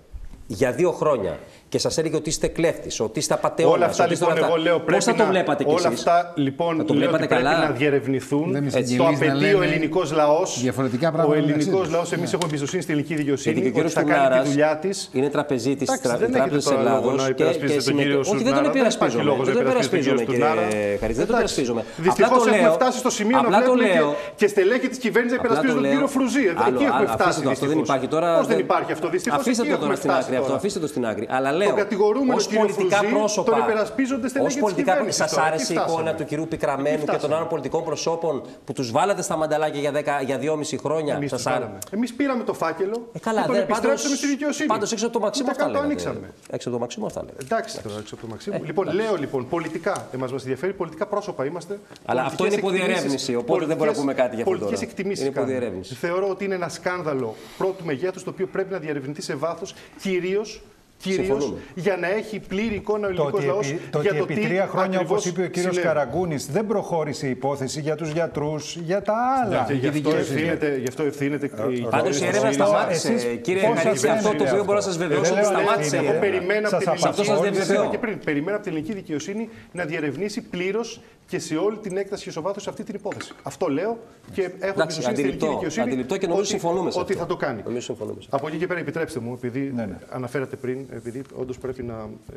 για 0.46 0.72
δύο 0.72 0.92
χρόνια 0.92 1.38
και 1.70 1.78
σας 1.78 1.98
έλεγε 1.98 2.16
ότι 2.16 2.28
είστε 2.28 2.46
κλέφτης, 2.46 3.00
ότι 3.00 3.18
είστε 3.18 3.34
απαταιώνας. 3.34 3.76
Όλα 3.76 3.86
αυτά 3.86 4.06
λοιπόν 4.06 4.36
εγώ 4.36 4.56
λέω 4.56 4.76
πρέπει 4.76 4.92
Πώς 4.92 5.04
θα 5.04 5.14
το 5.14 5.22
να- 5.22 5.28
βλέπατε 5.30 5.64
κι 5.64 5.70
Όλα 5.70 5.78
εσείς; 5.86 5.98
αυτά 6.06 6.32
λοιπόν 6.36 6.76
Θα 6.76 6.84
το 6.84 6.94
λέω 6.94 7.02
βλέπατε 7.08 7.24
ότι 7.24 7.34
πρέπει 7.34 7.48
καλά; 7.50 7.66
να 7.66 7.70
διερευνηθούν. 7.70 8.52
Δεν 8.52 8.62
με 8.62 8.70
Το 8.70 8.76
συγγενείς 8.76 8.98
να 9.20 9.26
απαιτεί 9.26 9.54
ο 9.54 9.58
λένε 9.60 9.64
ελληνικός 9.72 10.12
λαός. 10.12 10.60
διαφορετικά 10.62 11.08
Ο 11.08 11.12
πράγματα 11.12 11.34
μεταξύ 11.38 11.54
ελληνικός 11.58 11.82
τους. 11.86 11.92
λαός, 11.94 12.12
εμείς 12.12 12.32
έχουμε 12.32 12.48
εμπιστοσύνη 12.48 12.82
στην 12.82 12.94
ελληνική 12.94 13.14
δικαιοσύνη. 13.14 13.54
Γιατί 13.54 13.70
και 13.70 13.78
ο 13.78 13.82
ότι 13.82 13.90
κύριος 13.92 14.08
θα 14.08 14.12
κάνει 14.12 14.22
τη 14.22 14.26
Τουρνάρα 14.28 14.50
δουλειά 14.50 14.76
της. 14.84 14.96
είναι 15.12 15.28
τραπεζίτης 15.28 15.88
τη 15.90 15.94
Εντάξει, 15.94 16.08
δεν 16.08 16.28
έχετε 16.34 16.38
Τράπεζας 16.38 16.64
τώρα 16.64 16.82
λόγο 16.82 16.94
Ελλάδος. 16.96 17.22
να 17.22 17.28
υπερασπίσετε 17.28 17.82
τον 17.90 17.96
κύριος 18.00 18.26
Όχι, 18.32 18.42
δεν 18.44 18.54
τον 18.54 18.54
Στουρνάρα. 18.54 18.60
Δεν 18.60 18.70
υπάρχει 18.70 18.76
υπερασπίζομαι. 18.76 19.24
λόγος 19.30 19.44
Δεν 19.46 19.54
να 19.54 19.60
τον 19.60 19.68
υπερασπίσετε 19.68 20.06
τον 20.06 20.18
υπερασπίζομαι, 20.18 20.20
κύριο 20.20 20.32
κύριε 20.32 20.46
Στουρνάρα. 20.48 21.00
Χαρίτση. 21.02 21.20
Δεν 21.22 21.28
τον 21.30 21.36
Εντάξει. 21.36 21.60
υπερασπίζομαι. 21.60 21.82
Δυστυχώς 22.06 22.28
Απλά 22.28 22.28
το 22.28 22.48
έχουμε 22.50 22.60
λέω- 22.64 22.78
φτάσει 22.78 22.98
στο 23.04 23.10
σημείο 23.18 23.36
να 23.36 23.42
απλά 23.48 23.58
το 23.58 23.72
βλέπουμε 23.72 23.94
λέω- 23.94 24.12
και- 24.14 24.38
και 24.40 24.46
στελέχη 24.54 24.86
της 24.92 24.98
κυβέρνησης 25.04 25.34
να 25.36 25.40
Απλά 25.42 25.48
υπερασπίζουν 25.48 25.76
το 25.76 25.80
τον 25.80 25.84
λέω. 25.86 25.94
κύριο 25.96 26.08
Φρουζή. 26.16 26.44
Άλλο, 26.64 26.74
Εκεί 26.76 26.84
έχουμε 26.88 27.00
άλλο, 27.00 27.08
φτάσει. 27.16 27.28
αφήστε 27.28 27.42
το, 27.46 27.50
αυτό 27.56 27.66
δεν 27.70 27.76
δυστυχώς. 27.76 27.86
υπάρχει 27.88 28.06
τώρα. 28.14 28.28
Πώς 28.40 28.48
δεν 28.52 28.60
υπάρχει 28.66 28.90
αυτό, 28.96 29.06
δυστυχώς 29.16 29.38
Αφήστε 29.42 29.62
εκεί 29.62 29.70
το 29.72 29.76
έχουμε 29.78 29.86
τώρα 29.90 29.98
στην 30.00 30.10
φτάσει 30.10 30.24
άκρη. 30.26 30.36
Αυτό, 30.40 30.48
τώρα. 30.50 30.58
αφήστε 30.60 30.78
το 30.84 30.88
στην 30.92 31.02
άκρη. 31.10 31.24
Αλλά 31.64 31.74
λέω. 31.74 31.84
κατηγορούμενο 31.84 32.34
ως 32.34 32.46
κύριο 32.46 32.60
πολιτικά 32.60 32.96
Φρουζή, 32.96 33.12
πρόσωπα. 33.14 33.50
τον 33.50 33.60
υπερασπίζονται 33.60 34.28
στελέχη 34.28 34.46
ως 34.48 34.52
της 34.54 34.62
πολιτικά 34.62 34.90
κυβέρνησης 34.90 35.20
Σας 35.20 35.30
τώρα. 35.32 35.46
άρεσε 35.46 35.62
Εκεί 35.62 35.72
η 35.72 35.74
εικόνα 35.74 35.92
φτάσαμε. 35.96 36.18
του 36.18 36.24
κυρίου 36.24 36.46
Πικραμένου 36.48 37.04
και 37.04 37.16
των 37.16 37.34
άλλων 37.34 37.48
πολιτικών 37.48 37.84
προσώπων 37.84 38.42
που 38.64 38.72
τους 38.72 38.90
βάλατε 38.90 39.22
στα 39.22 39.36
μανταλάκια 39.36 39.80
για, 39.80 39.92
10, 39.92 40.24
για 40.24 40.38
2,5 40.38 40.76
χρόνια. 40.78 41.14
Εμείς 41.14 41.30
Σας 41.30 41.38
τους 41.42 41.46
άρεσε; 41.46 41.62
βάλαμε. 41.64 41.78
Εμείς 41.90 42.14
πήραμε 42.14 42.44
το 42.44 42.54
φάκελο 42.54 43.08
Ε, 43.12 43.18
καλά, 43.18 43.40
και 43.40 43.46
τον 43.46 43.54
δεν, 43.54 43.64
επιστρέψαμε 43.64 44.14
στη 44.16 44.26
δικαιοσύνη. 44.26 44.68
Πάντως 44.68 44.92
έξω 44.92 45.04
από 45.06 45.14
το 45.14 45.20
Μαξίμου 45.20 45.48
Ούτε 45.52 45.62
αυτά 45.62 45.72
καν 45.72 45.82
το 45.82 45.88
λέγατε. 45.88 46.08
ανοίξαμε. 46.10 46.32
Έξω 46.50 46.68
από 46.68 46.76
το 46.76 46.82
Μαξίμου 46.82 47.06
αυτά 47.06 47.20
λέγατε. 47.22 47.42
Εντάξει 47.44 47.82
τώρα, 47.82 47.96
έξω 48.00 48.14
από 48.14 48.24
το 48.24 48.30
Μαξίμου. 48.30 48.62
λοιπόν, 48.64 48.92
λέω 48.94 49.16
λοιπόν, 49.16 49.48
πολιτικά, 49.48 50.08
εμάς 50.14 50.32
μας 50.32 50.42
ενδιαφέρει, 50.42 50.72
πολιτικά 50.72 51.06
πρόσωπα 51.06 51.44
είμαστε. 51.44 51.78
Αλλά 52.04 52.22
αυτό 52.22 52.46
είναι 52.46 52.54
υποδιερεύνηση, 52.54 53.34
οπότε 53.34 53.64
δεν 53.64 53.76
μπορούμε 53.76 53.96
να 53.96 54.00
πούμε 54.02 54.14
κάτι 54.14 54.34
γι' 54.34 54.42
αυτό 54.42 54.50
Πολιτικές 54.54 54.78
τώρα. 54.78 54.90
εκτιμήσεις. 54.92 55.24
Είναι 55.26 55.34
υποδιερεύνηση. 55.36 55.94
Θεωρώ 55.94 56.28
ότι 56.28 56.44
είναι 56.44 56.54
ένα 56.54 56.68
σκάνδαλο 56.68 57.34
πρώτου 57.58 57.84
μεγέθους 57.84 58.24
το 58.24 58.30
οποίο 58.30 58.46
πρέπει 58.46 58.72
να 58.72 58.78
διαρευνηθεί 58.78 59.22
σε 59.22 59.34
βάθος 59.34 59.74
κυρίως. 60.02 60.62
Κυρίως 61.02 61.26
Συμφωνούμε. 61.26 61.58
για 61.74 61.96
να 61.96 62.10
έχει 62.10 62.40
πλήρη 62.48 62.74
εικόνα 62.74 63.06
ο 63.08 63.12
Το 63.14 63.22
ελληνικός 63.22 63.38
ότι, 63.40 63.46
λαός. 63.46 63.70
επί, 63.70 63.80
το 63.90 63.98
ότι 63.98 64.08
επί 64.18 64.34
τρία 64.34 64.66
χρόνια, 64.66 65.00
όπως 65.00 65.24
είπε 65.26 65.42
ο 65.42 65.46
κύριος 65.46 65.78
Καραγκούνης, 65.80 66.46
δεν 66.46 66.66
προχώρησε 66.66 67.26
η 67.26 67.30
υπόθεση 67.30 67.80
για 67.80 67.94
τους 67.96 68.10
γιατρούς, 68.10 68.76
για 68.76 69.02
τα 69.02 69.14
άλλα. 69.44 69.64
Και 69.68 69.72
γι' 69.74 69.86
αυτό 69.88 70.10
ευθύνεται, 70.10 70.76
γι' 70.76 70.88
αυτό 70.88 71.02
ευθύνεται 71.02 71.46
η 71.46 71.48
Πάντως 71.48 71.68
η 71.72 71.74
κυβέρνηση 71.80 72.24
έρευνα 72.24 72.48
του 72.48 72.54
ΣΥΡΙΖΑ. 72.54 72.64
σταμάτησε. 72.66 73.12
Εσείς 73.12 73.40
Κύριε 73.42 73.62
πώς 73.62 73.70
σας 73.74 73.82
Χαρίτση, 73.82 74.08
αυτό 74.08 74.22
το 74.28 74.34
φαίνεται 74.36 74.50
οποίο 74.50 74.64
μπορώ 74.64 74.78
να 74.78 74.78
αυτό; 74.78 74.92
σα 74.92 74.98
βεβαιώσω 74.98 75.34
Δεν 75.34 75.44
ότι 75.44 75.52
λέω, 75.52 75.60
σταμάτησε. 75.60 75.96
είναι. 75.96 76.04
η 76.04 76.08
Εγώ 76.08 76.16
έρευνα. 76.16 76.38
περιμένω 76.38 76.66
από 76.68 76.76
Σας 76.76 76.78
την 76.84 76.88
ελληνική 76.90 77.06
απασχόλησε. 77.06 77.32
δικαιοσύνη- 77.32 77.48
Αυτό 77.48 77.58
σας 77.58 77.66
διαβεβαιώ. 77.66 77.90
και 77.90 77.98
πριν, 78.04 78.18
περιμένω 78.28 78.54
από 78.56 78.64
την 78.66 78.72
ελληνική 78.72 78.94
δικαιοσύνή 79.00 79.44
να 79.78 79.82
διερευνήσει 79.90 80.40
πλήρως 80.52 80.88
και 81.30 81.38
σε 81.38 81.56
όλη 81.56 81.76
την 81.78 81.96
έκταση 81.96 82.24
και 82.24 82.30
στο 82.30 82.42
βάθος 82.42 82.68
αυτή 82.68 82.82
την 82.84 82.94
υπόθεση. 82.94 83.32
Αυτό 83.42 83.66
λέω 83.68 83.98
και 84.32 84.42
έχω 84.42 84.52
Εντάξει, 84.56 84.70
εμπιστοσύνη 84.80 85.02
στην 85.02 85.08
ελληνική 85.08 85.24
αντιληπτό, 85.26 85.52
δικαιοσύνη. 85.54 85.86
αντιληπτό 85.86 86.16
και 86.16 86.26
νομίζω 86.26 86.42
ότι- 86.42 86.50
συμφωνούμε 86.50 86.90
σε 86.90 86.98
Ότι 86.98 87.12
αυτό. 87.12 87.24
θα 87.24 87.28
το 87.30 87.36
κάνει. 87.36 87.62
Νομίζω 87.64 87.80
συμφωνούμε 87.84 88.20
σε 88.20 88.24
αυτό. 88.24 88.36
Από 88.36 88.46
εκεί 88.48 88.56
και 88.56 88.66
πέρα, 88.66 88.80
επιτρέψτε 88.80 89.20
μου, 89.20 89.32
επειδή 89.32 89.72
Ναι, 89.74 89.84
ναι. 89.86 89.98
αναφέρατε 90.10 90.56
πριν, 90.56 90.86
επειδή 90.90 91.22
όντως 91.34 91.58
πρέπει 91.58 91.82
να 91.82 92.08
ε, 92.34 92.36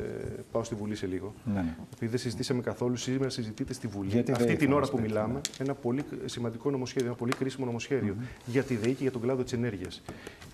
πάω 0.51 0.63
στη 0.63 0.75
Βουλή 0.75 0.95
σε 0.95 1.05
λίγο. 1.05 1.33
Ναι, 1.45 1.53
ναι. 1.53 1.75
Επειδή 1.93 2.11
δεν 2.11 2.19
συζητήσαμε 2.19 2.61
καθόλου, 2.61 2.95
σήμερα 2.95 3.29
συζητείτε 3.29 3.73
στη 3.73 3.87
Βουλή 3.87 4.09
Γιατί 4.09 4.31
αυτή 4.31 4.43
δεν 4.43 4.57
την 4.57 4.67
θα 4.67 4.71
ώρα 4.73 4.81
μας 4.81 4.89
που 4.89 4.95
πείτε, 4.95 5.07
μιλάμε 5.07 5.41
ένα 5.59 5.73
πολύ 5.73 6.03
σημαντικό 6.25 6.69
νομοσχέδιο, 6.71 7.07
ένα 7.07 7.15
πολύ 7.17 7.31
κρίσιμο 7.33 7.65
νομοσχέδιο 7.65 8.15
για 8.45 8.63
τη 8.63 8.75
ΔΕΗ 8.75 8.91
και 8.93 9.01
για 9.01 9.11
τον 9.11 9.21
κλάδο 9.21 9.43
της 9.43 9.53
ενέργειας. 9.53 10.01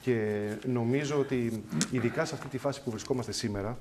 Και 0.01 0.39
νομίζω 0.71 1.19
ότι 1.19 1.63
ειδικά 1.91 2.25
σε 2.25 2.35
αυτή 2.35 2.47
τη 2.47 2.57
φάση 2.57 2.83
που 2.83 2.89
βρισκόμαστε 2.91 3.31
σήμερα, 3.31 3.77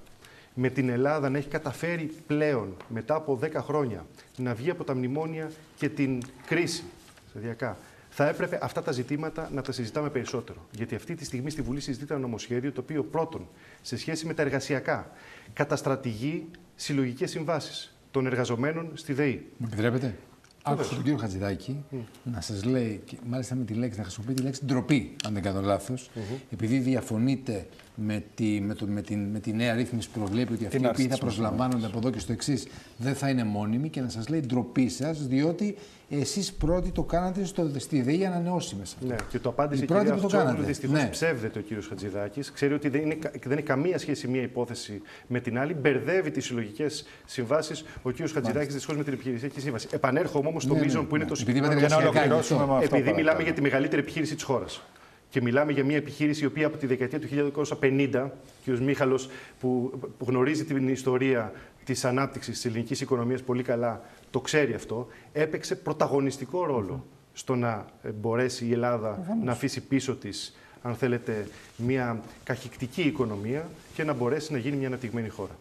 με 0.61 0.69
την 0.69 0.89
Ελλάδα 0.89 1.31
να 1.31 1.39
έχει 1.39 1.49
καταφέρει 1.49 2.11
πλέον 2.27 2.77
μετά 2.89 3.15
από 3.15 3.39
10 3.43 3.53
χρόνια 3.55 4.07
να 4.37 4.55
βγει 4.55 4.71
από 4.71 4.85
τα 4.85 4.95
μνημόνια 4.95 5.51
και 5.77 5.89
την 5.89 6.23
κρίση 6.47 6.85
σταδιακά. 7.31 7.77
Θα 8.11 8.29
έπρεπε 8.29 8.59
αυτά 8.63 8.83
τα 8.83 8.93
ζητήματα 8.93 9.51
να 9.55 9.63
τα 9.63 9.73
συζητάμε 9.73 10.11
περισσότερο. 10.11 10.67
Γιατί 10.71 10.95
αυτή 10.95 11.15
τη 11.15 11.25
στιγμή 11.25 11.51
στη 11.51 11.63
Βουλή 11.63 11.81
συζητείται 11.81 12.13
ένα 12.13 12.23
νομοσχέδιο 12.23 12.73
το 12.73 12.81
οποίο 12.81 13.05
πρώτον, 13.05 13.49
σε 13.83 13.97
σχέση 13.97 14.27
με 14.27 14.35
τα 14.35 14.43
εργασιακά, 14.43 15.11
καταστρατηγεί 15.53 16.47
συλλογικές 16.75 17.31
συμβάσεις 17.31 17.97
των 18.11 18.27
εργαζομένων 18.27 18.91
στη 18.95 19.13
ΔΕΗ. 19.13 19.47
Με 19.57 19.67
επιτρέπετε; 19.67 20.15
Άκουσα 20.63 20.95
τον 20.95 21.03
κύριο 21.03 21.19
Χατζηδάκη 21.19 21.85
να 22.23 22.41
σας 22.41 22.65
λέει, 22.65 23.01
και 23.05 23.17
μάλιστα 23.27 23.55
με 23.55 23.65
τη 23.65 23.75
λέξη, 23.75 23.99
να 23.99 24.05
χρησιμοποιεί 24.05 24.35
τη 24.35 24.43
λέξη 24.43 24.65
ντροπή, 24.65 25.17
αν 25.27 25.35
δεν 25.35 25.43
κάνω 25.43 25.61
λάθος, 25.61 26.11
επειδή 26.51 26.79
διαφωνείτε 26.79 27.67
με 28.01 28.25
τη, 28.35 28.61
με, 28.61 28.75
το, 28.75 28.87
με, 28.87 29.03
την, 29.03 29.25
με 29.25 29.39
τη 29.41 29.53
νέα 29.53 29.75
ρύθμιση 29.75 30.11
που 30.11 30.19
προβλέπει 30.19 30.53
ότι 30.53 30.65
αυτοί 30.65 30.77
οι 30.77 30.79
οποίοι 30.79 30.91
άρση 30.91 31.03
θα 31.03 31.09
της 31.09 31.19
προσλαμβάνονται 31.19 31.87
από 31.87 31.99
εδώ 31.99 32.11
και 32.11 32.19
στο 32.19 32.33
εξής 32.33 32.67
δεν 32.97 33.15
θα 33.15 33.29
είναι 33.29 33.45
μόνιμοι 33.45 33.89
και 33.89 34.01
να 34.01 34.09
σας 34.09 34.29
λέει 34.29 34.41
ντροπή 34.41 34.89
σας, 34.89 35.27
διότι 35.27 35.77
εσείς 36.09 36.53
πρώτοι 36.53 36.91
το 36.91 37.03
κάνατε 37.03 37.45
στο, 37.45 37.71
στη 37.77 38.03
ΔΕΗ 38.03 38.27
ανανεώσιμε. 38.27 38.83
Ναι, 39.01 39.17
και 39.31 39.39
το 39.39 39.49
απάντησε 39.49 39.81
Η 39.81 39.85
η 39.85 39.87
πρώτη 39.87 40.05
κυρία 40.05 40.15
που 40.15 40.21
το 40.21 40.27
Αυτσόγλου. 40.27 40.47
κάνατε. 40.49 40.67
Δυστυχώς 40.67 40.99
Ναι. 41.03 41.09
ψεύδεται 41.09 41.59
ο 41.59 41.63
κύριος 41.63 41.87
Χατζηδάκης. 41.87 42.53
Ξέρει 42.53 42.75
ότι 42.75 42.89
δεν 42.89 43.01
είναι, 43.01 43.15
κα- 43.15 43.31
δεν 43.43 43.53
είναι 43.53 43.61
καμία 43.61 43.99
σχέση 43.99 44.29
μία 44.29 44.43
υπόθεση 44.43 45.03
με 45.27 45.41
την 45.41 45.59
άλλη. 45.59 45.75
Μπερδεύει 45.75 46.31
τις 46.31 46.45
συλλογικές 46.45 47.07
συμβάσεις 47.27 47.85
ο 48.03 48.11
κύριος 48.11 48.33
Χατζηδάκης 48.33 48.73
δυστυχώς 48.73 48.97
με 48.97 49.05
την 49.05 49.13
επιχειρησιακή 49.13 49.61
σύμβαση. 49.61 49.89
Επανέρχομαι 49.91 50.49
όμως 50.49 50.63
στο 50.63 50.73
Ναι, 50.73 50.79
ναι, 50.79 50.85
μείζον 50.85 51.07
που 51.07 51.15
είναι 51.17 51.25
ναι. 51.25 51.31
το 51.31 51.37
Επειδή 51.41 51.51
συγκεκριμένο 51.59 51.73
είπατε 51.81 51.87
Για 51.87 51.97
να 51.97 52.03
εργασιακά, 52.03 52.35
ολοκληρώσουμε 52.35 52.67
με 52.73 52.85
αυτό. 52.85 52.97
επειδή 52.97 53.01
μιλάμε 53.03 53.21
παρακαλώ. 53.23 53.45
για 53.45 53.53
τη 53.55 53.61
μεγαλύτερη 53.61 54.03
επιχείρηση 54.03 54.35
της 54.35 54.43
χώρας. 54.45 54.83
Και 55.31 55.43
μιλάμε 55.43 55.73
για 55.73 55.85
μια 55.85 55.97
επιχείρηση 55.97 56.43
η 56.43 56.47
οποία 56.47 56.67
από 56.67 56.77
τη 56.77 56.87
δεκαετία 56.87 57.21
του 57.21 57.53
1950, 57.81 58.11
ο 58.25 58.31
κ. 58.65 58.79
Μίχαλος, 58.79 59.29
που, 59.61 59.93
που 60.19 60.25
γνωρίζει 60.29 60.65
την 60.65 60.89
ιστορία 60.89 61.53
της 61.85 62.05
ανάπτυξης 62.05 62.55
της 62.55 62.65
ελληνικής 62.65 63.01
οικονομίας 63.01 63.43
πολύ 63.43 63.63
καλά, 63.63 64.03
το 64.31 64.41
ξέρει 64.41 64.75
αυτό, 64.75 65.07
έπαιξε 65.33 65.77
πρωταγωνιστικό 65.77 66.65
ρόλο 66.65 67.05
στο 67.33 67.55
να 67.55 67.87
ε, 68.03 68.11
μπορέσει 68.11 68.67
η 68.67 68.73
Ελλάδα 68.73 69.37
να 69.45 69.53
αφήσει 69.53 69.81
πίσω 69.81 70.17
της, 70.17 70.57
αν 70.83 70.95
θέλετε, 70.95 71.49
μια 71.77 72.21
καχυκτική 72.45 73.03
οικονομία 73.03 73.69
και 73.95 74.05
να 74.05 74.13
μπορέσει 74.13 74.53
να 74.53 74.59
γίνει 74.59 74.77
μια 74.77 74.87
αναπτυγμένη 74.87 75.29
χώρα. 75.29 75.59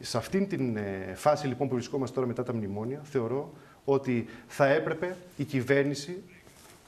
Σε 0.00 0.16
αυτήν 0.16 0.48
την 0.48 0.76
ε, 0.76 1.12
φάση 1.14 1.46
λοιπόν 1.46 1.68
που 1.68 1.74
βρισκόμαστε 1.74 2.14
τώρα 2.14 2.26
μετά 2.26 2.42
τα 2.42 2.54
μνημόνια, 2.54 3.00
θεωρώ 3.04 3.52
ότι 3.84 4.26
θα 4.46 4.66
έπρεπε 4.66 5.16
η 5.36 5.44
κυβέρνηση 5.44 6.22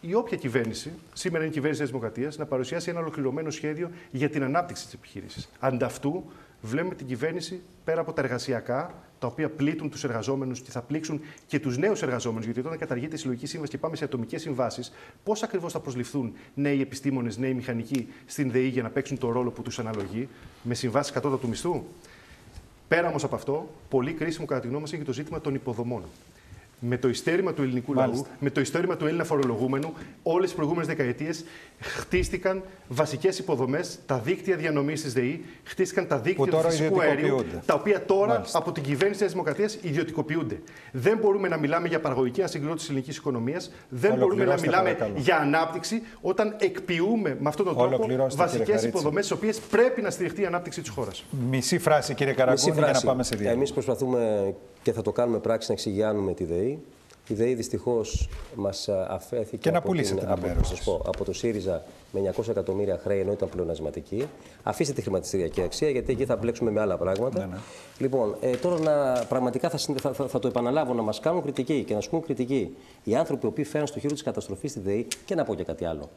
η 0.06 0.14
όποια 0.14 0.36
κυβέρνηση, 0.36 0.92
σήμερα 1.12 1.42
είναι 1.42 1.50
η 1.50 1.54
κυβέρνηση 1.54 1.82
της 1.82 1.90
Δημοκρατίας, 1.90 2.36
να 2.36 2.46
παρουσιάσει 2.46 2.90
ένα 2.90 3.00
ολοκληρωμένο 3.00 3.50
σχέδιο 3.50 3.90
για 4.10 4.28
την 4.28 4.42
ανάπτυξη 4.42 4.84
της 4.84 4.94
επιχείρησης. 4.94 5.48
Ανταυτού, 5.58 6.24
βλέπουμε 6.60 6.94
την 6.94 7.06
κυβέρνηση 7.06 7.62
πέρα 7.84 8.00
από 8.00 8.12
τα 8.12 8.22
εργασιακά, 8.22 8.94
τα 9.18 9.26
οποία 9.26 9.50
πλήττουν 9.50 9.90
τους 9.90 10.04
εργαζόμενους 10.04 10.60
και 10.60 10.70
θα 10.70 10.82
πλήξουν 10.82 11.20
και 11.46 11.60
τους 11.60 11.78
νέους 11.78 12.02
εργαζόμενους. 12.02 12.44
Γιατί 12.44 12.60
όταν 12.60 12.78
καταργείται 12.78 13.14
η 13.14 13.18
συλλογική 13.18 13.46
σύμβαση 13.46 13.70
και 13.70 13.78
πάμε 13.78 13.96
σε 13.96 14.04
ατομικές 14.04 14.40
συμβάσεις, 14.40 14.92
πώς 15.24 15.42
ακριβώς 15.42 15.72
θα 15.72 15.80
προσληφθούν 15.80 16.32
νέοι 16.54 16.80
επιστήμονες, 16.80 17.36
νέοι 17.36 17.54
μηχανικοί 17.54 18.08
στην 18.26 18.50
ΔΕΗ 18.50 18.68
για 18.68 18.82
να 18.82 18.90
παίξουν 18.90 19.18
το 19.18 19.30
ρόλο 19.30 19.50
που 19.50 19.62
τους 19.62 19.78
αναλογεί, 19.78 20.28
με 20.62 20.74
συμβάσεις 20.74 21.12
κατώτατου 21.12 21.48
μισθού; 21.48 21.82
Πέρα 22.88 23.08
όμως 23.08 23.24
από 23.24 23.34
αυτό, 23.34 23.68
πολύ 23.88 24.12
κρίσιμο 24.12 24.46
κατά 24.46 24.60
τη 24.60 24.66
γνώμη 24.66 24.82
μας 24.82 24.90
είναι 24.90 25.00
και 25.00 25.06
το 25.06 25.12
ζήτημα 25.12 25.40
των 25.40 25.54
υποδομών. 25.54 26.02
Με 26.80 26.96
το 26.98 27.08
ιστέρημα 27.08 27.52
του 27.52 27.62
ελληνικού 27.62 27.92
Μάλιστα. 27.92 28.26
λαού, 28.28 28.36
με 28.40 28.50
το 28.50 28.60
ιστέρημα 28.60 28.96
του 28.96 29.06
Έλληνα 29.06 29.24
φορολογούμενου, 29.24 29.92
όλες 30.22 30.44
τις 30.44 30.54
προηγούμενες 30.54 30.86
δεκαετίες 30.86 31.44
χτίστηκαν 31.80 32.62
βασικές 32.88 33.38
υποδομές, 33.38 33.98
τα 34.06 34.18
δίκτυα 34.18 34.56
διανομής 34.56 35.02
της 35.02 35.12
ΔΕΗ, 35.12 35.44
χτίστηκαν 35.64 36.06
τα 36.06 36.18
δίκτυα 36.18 36.44
του 36.44 36.50
τώρα 36.50 36.68
φυσικού 36.70 37.00
αερίου, 37.00 37.18
ιδιωτικοποιούνται. 37.18 37.62
τα 37.66 37.74
οποία 37.74 38.04
τώρα 38.04 38.32
Μάλιστα. 38.32 38.58
από 38.58 38.72
την 38.72 38.82
κυβέρνηση 38.82 39.24
τη 39.24 39.30
Δημοκρατίας 39.30 39.78
ιδιωτικοποιούνται. 39.82 40.60
Δεν 40.92 41.18
μπορούμε 41.18 41.48
να 41.48 41.56
μιλάμε 41.58 41.88
για 41.88 42.00
παραγωγική 42.00 42.40
ανασυγκρότηση 42.40 42.78
της 42.78 42.88
ελληνικής 42.88 43.16
οικονομίας, 43.16 43.70
δεν 43.88 44.10
μπορούμε 44.14 44.16
να 44.18 44.24
Ολοκληρώστε, 44.24 44.66
μιλάμε 44.66 44.90
παρακαλώ. 44.92 45.18
για 45.18 45.36
ανάπτυξη 45.36 46.02
όταν 46.20 46.56
εκποιούμε 46.58 47.36
με 47.40 47.48
αυτόν 47.48 47.64
τον 47.66 47.74
τρόπο 47.76 47.94
Ολοκληρώστε, 47.94 48.30
κύριε 48.30 48.44
βασικές 48.46 48.66
Χαρίτση. 48.66 48.86
υποδομές, 48.88 49.24
στι 49.24 49.34
οποίες 49.34 49.58
πρέπει 49.60 50.02
να 50.02 50.10
στηριχτεί 50.10 50.40
η 50.42 50.46
ανάπτυξη 50.46 50.80
της 50.80 50.90
χώρας. 50.90 51.24
Μισή 51.50 51.78
φράση, 51.78 52.14
κύριε 52.14 52.32
Μισή 52.32 52.44
Καραγκούνη, 52.44 52.72
για 52.72 52.80
να 52.80 52.86
φράση. 52.88 53.06
πάμε 53.06 53.22
σε 53.22 53.34
διάλογο. 53.36 53.56
Εμείς 53.58 53.72
προσπαθούμε 53.72 54.54
και 54.86 54.92
θα 54.92 55.02
το 55.02 55.12
κάνουμε 55.12 55.38
πράξη 55.38 55.68
να 55.68 55.74
εξηγιάνουμε 55.74 56.34
τη 56.34 56.44
ΔΕΗ. 56.44 56.78
Η 57.28 57.34
ΔΕΗ 57.34 57.54
δυστυχώς 57.54 58.28
μας 58.54 58.88
αφέθηκε 58.88 59.56
Και 59.56 59.70
να 59.70 59.78
από, 59.78 59.86
πουλήσετε 59.86 60.14
την, 60.14 60.24
ένα 60.24 60.34
από, 60.34 60.46
μέρος 60.46 60.68
θα 60.68 60.74
σας 60.74 60.84
πω, 60.84 61.02
από 61.06 61.24
το 61.24 61.32
ΣΥΡΙΖΑ 61.32 61.82
με 62.12 62.32
900 62.36 62.48
εκατομμύρια 62.48 62.98
χρέη 63.02 63.20
ενώ 63.20 63.32
ήταν 63.32 63.48
πλεονασματική. 63.48 64.28
Αφήστε 64.62 64.92
τη 64.92 65.02
χρηματιστηριακή 65.02 65.62
αξία 65.62 65.90
γιατί 65.90 66.12
εκεί 66.12 66.24
θα 66.24 66.36
μπλέξουμε 66.36 66.70
με 66.70 66.80
άλλα 66.80 66.96
πράγματα. 66.96 67.46
Ναι, 67.46 67.56
Λοιπόν, 67.98 68.36
ε, 68.40 68.56
τώρα 68.56 68.78
να, 68.78 69.24
πραγματικά 69.28 69.70
θα, 69.70 69.76
συνε- 69.76 70.00
θα, 70.00 70.12
θα, 70.12 70.28
θα 70.28 70.38
το 70.38 70.48
επαναλάβω 70.48 70.94
να 70.94 71.02
μας 71.02 71.20
κάνουν 71.20 71.42
κριτική 71.42 71.84
και 71.84 71.94
να 71.94 72.00
σου 72.00 72.10
πούν 72.10 72.22
κριτική 72.22 72.76
οι 73.04 73.16
άνθρωποι 73.16 73.46
οι 73.46 73.48
οποίοι 73.48 73.64
φέραν 73.64 73.86
στο 73.86 73.98
χείρο 73.98 74.12
της 74.12 74.22
καταστροφής 74.22 74.70
στη 74.70 74.80
ΔΕΗ 74.80 75.06
και 75.24 75.34
να 75.34 75.44
πω 75.44 75.54
και 75.54 75.64
κάτι 75.64 75.84
άλλο. 75.84 76.10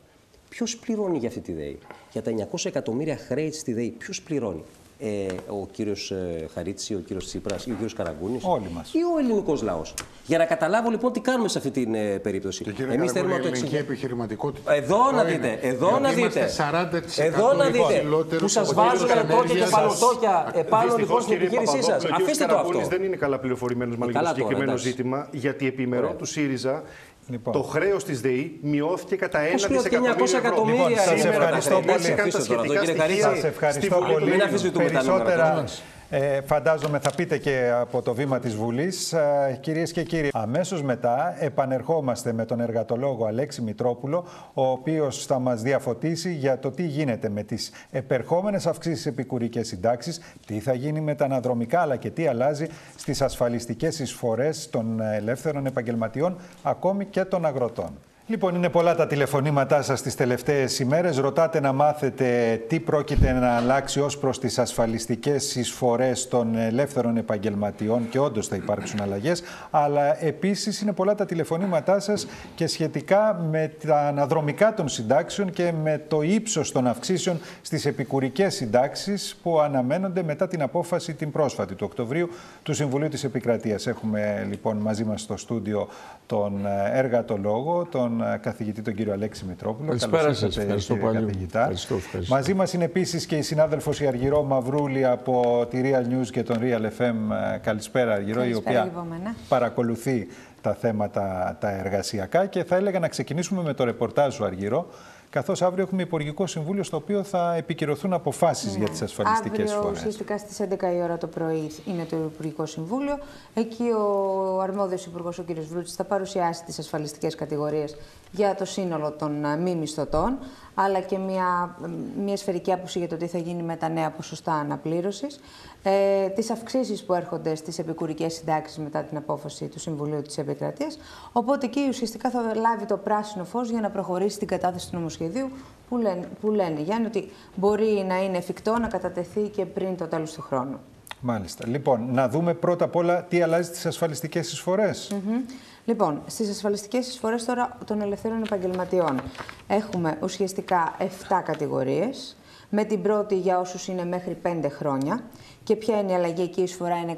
Ποιος 0.50 0.78
πληρώνει 0.78 1.18
για 1.18 1.28
αυτή 1.28 1.40
τη 1.40 1.54
ΔΕΗ, 1.54 1.78
για 2.12 2.22
τα 2.22 2.32
900 2.52 2.66
εκατομμύρια 2.66 3.18
χρέη 3.18 3.52
στη 3.52 3.74
ΔΕΗ, 3.74 3.90
ποιος 3.90 4.22
πληρώνει; 4.22 4.64
Ε, 5.02 5.26
ο 5.48 5.68
κύριος 5.72 6.12
ε, 6.12 6.48
Χαρίτση, 6.54 6.94
ο 6.96 7.00
κύριος 7.00 7.26
Τσίπρας 7.26 7.66
ή 7.66 7.70
ο 7.72 7.74
κύριος 7.74 7.94
Καραγκούνης. 7.94 8.44
Όλοι 8.46 8.70
μας. 8.74 8.94
Ή 8.94 8.98
ο 9.16 9.20
ελληνικός 9.20 9.62
λαός. 9.62 9.94
Για 10.26 10.38
να 10.38 10.46
καταλάβω 10.46 10.90
λοιπόν 10.90 11.12
τι 11.14 11.20
κάνουμε 11.20 11.48
σε 11.48 11.58
αυτή 11.58 11.72
την 11.72 11.94
ε, 11.96 12.18
περίπτωση. 12.20 12.64
Και 12.64 12.72
κύριε 12.72 12.94
Εμείς 12.94 13.12
Καραγκούνη, 13.12 13.34
η 13.34 13.38
να 13.38 13.42
το 13.42 13.48
ελληνική 13.48 13.66
εξηγήσουμε. 13.66 13.94
επιχειρηματικότητα. 13.94 14.74
Εδώ 14.74 15.12
να 15.12 15.22
είναι. 15.22 15.32
δείτε, 15.32 15.60
εδώ 15.68 15.88
Γιατί 15.88 16.02
να 16.04 16.12
είμαστε 16.12 16.46
δείτε. 16.46 17.20
40% 17.20 17.24
Εδώ 17.26 17.54
να 17.54 17.66
δείτε. 17.66 17.94
υψηλότερος 17.94 18.42
Που 18.42 18.48
σας 18.48 18.70
από 18.70 18.82
βάζουν 18.82 18.92
τις 19.08 19.16
τόκια 19.16 19.24
και 19.28 19.34
ενέργειες 19.34 19.70
παλωτόκια 19.70 20.52
επάνω 20.56 20.84
λοιπόν 20.84 20.96
Δυστυχώς, 20.98 21.24
στην 21.24 21.38
κύριε 21.38 21.48
επιχείρησή 21.48 21.76
σας. 21.76 21.86
Παπαδόπουλο, 21.86 22.14
ο 22.14 22.16
κύριος 22.16 22.28
Αφήστε 22.28 22.46
το 22.46 22.50
Καραγκούνης 22.52 22.82
αυτό. 22.86 22.96
δεν 22.98 23.06
είναι 23.06 23.16
καλά 23.16 23.40
πληροφορημένος 23.40 23.96
μάλλον 23.98 24.12
για 24.12 24.22
καλά 24.22 24.34
το 24.34 24.40
τώρα, 24.42 24.48
συγκεκριμένο 24.48 24.72
εντάξει. 24.80 24.90
ζήτημα, 24.90 25.28
γιατί 25.32 25.68
επιμερών 25.68 26.06
Ωραία. 26.06 26.16
του 26.18 26.26
ΣΥΡΙΖΑ 26.26 26.84
Λοιπόν. 27.30 27.54
το 27.54 27.62
χρέος 27.62 28.04
της 28.04 28.22
ΔΕΗ 28.22 28.60
μειώθηκε 28.62 29.16
κατά 29.16 29.40
1 29.48 29.52
Πώς 29.52 29.64
χρεώθηκε 29.66 29.98
δισεκατομμύριο 30.00 30.16
900 30.16 30.24
ευρώ. 30.26 30.38
εκατομμύρια 30.48 30.88
Λοιπόν, 30.90 31.04
σας 31.06 31.20
σήμερα 31.20 31.38
τα 31.38 31.44
ευχαριστώ 31.44 31.70
χρέη. 31.76 31.82
πολύ. 31.86 32.06
Εντάξει, 32.06 32.12
Είχαν 32.12 32.18
τα 32.18 32.38
αφήστε 32.38 32.54
τώρα 32.54 32.62
αυτό, 32.62 32.74
σχετικά 32.74 32.80
κύριε 32.80 33.06
στοιχεία 33.06 33.24
Χαρίτση. 33.26 33.42
Σας 33.42 33.52
ευχαριστώ 33.54 33.82
στη 33.82 33.90
Βουλή 33.96 34.14
πολύ. 34.14 34.26
του 34.26 34.32
Μην 34.32 34.42
αφήσουμε 34.42 34.72
τα 34.72 34.80
νούμερα 34.80 35.00
Περισσότερα 35.00 35.50
τώρα. 35.54 35.64
Ε, 36.12 36.42
φαντάζομαι 36.42 37.00
θα 37.00 37.12
πείτε 37.16 37.38
και 37.38 37.72
από 37.80 38.02
το 38.02 38.14
βήμα 38.14 38.40
της 38.40 38.56
Βουλής. 38.56 39.14
Ε, 39.14 39.58
κυρίες 39.62 39.92
και 39.92 40.04
κύριοι, 40.04 40.30
αμέσως 40.34 40.84
μετά 40.84 41.36
επανερχόμαστε 41.40 42.34
με 42.34 42.46
τον 42.46 42.60
εργατολόγο 42.60 43.26
Αλέξη 43.26 43.62
Μητρόπουλο, 43.62 44.26
ο 44.54 44.68
οποίος 44.68 45.26
θα 45.26 45.40
μας 45.40 45.62
διαφωτίσει 45.62 46.34
για 46.34 46.60
το 46.60 46.72
τι 46.72 46.84
γίνεται 46.84 47.30
με 47.30 47.44
τις 47.44 47.72
επερχόμενες 47.92 48.68
αυξήσεις 48.68 49.06
επικουρικές 49.06 49.68
συντάξεις, 49.68 50.22
τι 50.46 50.60
θα 50.60 50.74
γίνει 50.74 51.02
με 51.02 51.16
τα 51.16 51.26
αναδρομικά, 51.26 51.82
αλλά 51.82 51.96
και 51.96 52.10
τι 52.10 52.28
αλλάζει 52.28 52.68
στις 52.96 53.22
ασφαλιστικές 53.22 54.00
εισφορές 54.00 54.70
των 54.70 55.02
ελεύθερων 55.02 55.66
επαγγελματιών, 55.66 56.38
ακόμη 56.64 57.06
και 57.06 57.24
των 57.24 57.46
αγροτών. 57.46 57.90
Λοιπόν, 58.30 58.56
είναι 58.56 58.70
πολλά 58.70 58.96
τα 58.96 59.08
τηλεφωνήματά 59.08 59.82
σας 59.82 60.02
τις 60.02 60.16
τελευταίες 60.16 60.80
ημέρες. 60.80 61.18
Ρωτάτε 61.18 61.60
να 61.60 61.74
μάθετε 61.74 62.60
τι 62.68 62.80
πρόκειται 62.80 63.32
να 63.32 63.56
αλλάξει 63.56 64.00
ως 64.00 64.18
προς 64.18 64.40
τις 64.40 64.60
ασφαλιστικές 64.60 65.56
εισφορές 65.56 66.28
των 66.28 66.56
ελεύθερων 66.56 67.18
επαγγελματιών 67.18 68.10
και 68.10 68.20
όντως 68.20 68.48
θα 68.48 68.56
υπάρξουν 68.56 69.02
αλλαγές. 69.02 69.44
Αλλά 69.72 70.24
επίσης 70.26 70.82
είναι 70.82 70.94
πολλά 70.94 71.16
τα 71.16 71.26
τηλεφωνήματά 71.26 72.00
σας 72.00 72.28
και 72.56 72.68
σχετικά 72.68 73.46
με 73.50 73.72
τα 73.86 74.08
αναδρομικά 74.08 74.74
των 74.74 74.88
συντάξεων 74.88 75.52
και 75.52 75.74
με 75.84 76.02
το 76.08 76.22
ύψος 76.22 76.72
των 76.72 76.88
αυξήσεων 76.88 77.40
στις 77.62 77.86
επικουρικές 77.86 78.56
συντάξεις 78.56 79.40
που 79.44 79.60
αναμένονται 79.60 80.24
μετά 80.24 80.48
την 80.48 80.62
απόφαση 80.62 81.14
την 81.14 81.32
πρόσφατη 81.32 81.76
του 81.76 81.86
Οκτωβρίου 81.90 82.30
του 82.64 82.74
Συμβουλίου 82.74 83.10
της 83.10 83.24
Επικρατείας. 83.24 83.88
Έχουμε 83.88 84.46
λοιπόν 84.50 84.78
μαζί 84.78 85.04
μας 85.04 85.22
στο 85.22 85.38
στούντιο 85.38 85.88
τον 86.26 86.66
ε, 86.66 86.92
εργατολόγο, 86.94 87.88
τον 87.92 88.19
ε, 88.22 88.38
καθηγητή 88.42 88.82
τον 88.82 88.94
κύριο 88.96 89.14
Αλέξη 89.14 89.46
Μητρόπουλο. 89.46 89.88
Καλησπέρα 89.88 90.22
Καλώς 90.22 90.38
σας. 90.38 90.48
ήρθατε, 90.48 90.62
Ευχαριστώ 90.64 90.94
κύριε 90.94 91.10
πολύ. 91.10 91.26
καθηγητά. 91.26 91.60
Ευχαριστώ, 91.60 91.96
ευχαριστώ. 91.96 92.36
Μαζί 92.36 92.54
μας 92.54 92.74
είναι 92.74 92.84
επίσης 92.84 93.26
και 93.26 93.36
η 93.36 93.42
συνάδελφος 93.42 94.00
η 94.00 94.08
Αργυρό 94.08 94.44
Μαυρούλη 94.44 95.06
από 95.06 95.66
τη 95.70 95.82
Real 95.84 96.14
News 96.14 96.28
και 96.32 96.44
τον 96.44 96.58
Real 96.62 97.02
FM. 97.02 97.14
Ε, 97.54 97.58
Καλησπέρα 97.58 98.14
Αργυρό, 98.14 98.40
η 98.42 98.44
Καλησπέρα, 98.44 98.82
οποία 98.82 98.84
λοιπόν, 98.84 99.22
ναι. 99.24 99.34
παρακολουθεί 99.48 100.28
τα 100.62 100.74
θέματα 100.74 101.58
τα 101.60 101.70
εργασιακά 101.72 102.46
και 102.46 102.64
θα 102.64 102.76
έλεγα 102.76 103.00
να 103.00 103.08
ξεκινήσουμε 103.08 103.62
με 103.62 103.74
το 103.74 103.84
ρεπορτάζ 103.84 104.34
σου 104.34 104.46
Αργυρό, 104.46 104.88
καθώς 105.30 105.62
αύριο 105.62 105.84
έχουμε 105.84 106.02
Υπουργικό 106.02 106.48
Συμβούλιο 106.48 106.84
στο 106.84 106.98
οποίο 106.98 107.24
θα 107.24 107.54
επικυρωθούν 107.56 108.14
αποφάσεις 108.14 108.76
για 108.76 108.90
τις 108.90 109.02
ασφαλιστικές 109.02 109.60
Αύριο, 109.60 109.78
εισφορές. 109.78 109.98
ουσιαστικά 109.98 110.38
στις 110.38 110.60
11 110.60 110.94
η 110.96 111.02
ώρα 111.02 111.18
το 111.18 111.28
πρωί 111.28 111.72
είναι 111.86 112.06
το 112.06 112.16
Υπουργικό 112.16 112.66
Συμβούλιο. 112.66 113.18
Εκεί 113.54 113.84
ο 113.84 114.62
αρμόδιος 114.62 115.06
Υπουργός, 115.06 115.40
ο 115.40 115.44
κ. 115.44 115.52
Βρούτσης, 115.52 115.96
θα 115.96 116.04
παρουσιάσει 116.04 116.64
τις 116.64 116.80
ασφαλιστικές 116.80 117.36
κατηγορίες 117.36 117.96
για 118.32 118.56
το 118.56 118.66
σύνολο 118.66 119.12
των 119.12 119.46
ε, 119.46 119.58
μη 119.58 119.76
μισθωτών, 119.76 120.38
αλλά 120.82 121.00
και 121.00 121.18
μια, 121.18 121.76
μια 122.24 122.38
σφαιρική 122.38 122.72
άποψη 122.72 123.00
για 123.00 123.08
το 123.08 123.18
τι 123.18 123.28
θα 123.28 123.38
γίνει 123.38 123.64
με 123.64 123.76
τα 123.76 123.90
νέα 123.90 124.10
ποσοστά 124.10 124.54
αναπλήρωσης. 124.54 125.40
Ε, 125.84 126.28
τις 126.28 126.50
αυξήσεις 126.50 127.04
που 127.04 127.14
έρχονται 127.14 127.56
στις 127.56 127.80
επικουρικές 127.80 128.34
συντάξεις 128.34 128.78
μετά 128.78 129.04
την 129.04 129.18
απόφαση 129.18 129.66
του 129.66 129.80
Συμβουλίου 129.80 130.22
της 130.22 130.38
Επικρατείας. 130.38 130.98
Οπότε 131.32 131.66
εκεί 131.66 131.86
ουσιαστικά 131.90 132.30
θα 132.30 132.56
λάβει 132.56 132.86
το 132.86 132.98
πράσινο 132.98 133.44
φως 133.44 133.70
για 133.70 133.82
να 133.82 133.90
προχωρήσει 133.90 134.38
την 134.38 134.48
κατάθεση 134.48 134.90
του 134.90 134.98
νομοσχεδίου 134.98 135.50
που 135.90 135.98
λένε, 135.98 136.28
που 136.42 136.52
λένε 136.52 136.82
Γιάννη, 136.82 137.08
ότι 137.08 137.30
μπορεί 137.56 138.06
να 138.08 138.24
είναι 138.24 138.38
εφικτό 138.38 138.78
να 138.78 138.88
κατατεθεί 138.88 139.42
και 139.42 139.66
πριν 139.66 139.98
το 139.98 140.08
τέλος 140.08 140.34
του 140.34 140.42
χρόνου. 140.42 140.80
Μάλιστα. 141.22 141.68
Λοιπόν, 141.68 142.14
να 142.14 142.30
δούμε 142.30 142.54
πρώτα 142.54 142.86
απ' 142.86 142.96
όλα 142.96 143.24
τι 143.24 143.42
αλλάζει 143.42 143.68
στις 143.68 143.86
ασφαλιστικές 143.86 144.52
εισφορές. 144.52 145.12
Μμμ. 145.12 145.42
Λοιπόν, 145.90 146.22
στις 146.26 146.50
ασφαλιστικές 146.50 147.08
εισφορές 147.08 147.46
τώρα 147.46 147.78
των 147.86 148.02
ελευθέρων 148.02 148.44
επαγγελματιών 148.44 149.22
έχουμε 149.68 150.18
ουσιαστικά 150.22 150.96
7 151.00 151.04
κατηγορίες, 151.46 152.38
με 152.70 152.84
την 152.84 153.02
πρώτη 153.02 153.36
για 153.36 153.60
όσους 153.60 153.88
είναι 153.88 154.06
μέχρι 154.06 154.38
5 154.44 154.70
χρόνια 154.70 155.24
και 155.64 155.76
ποια 155.76 156.00
είναι 156.00 156.12
η 156.12 156.16
αλλαγή 156.16 156.42
εκεί 156.42 156.60
η 156.60 156.64
εισφορά 156.64 156.96
είναι 156.96 157.16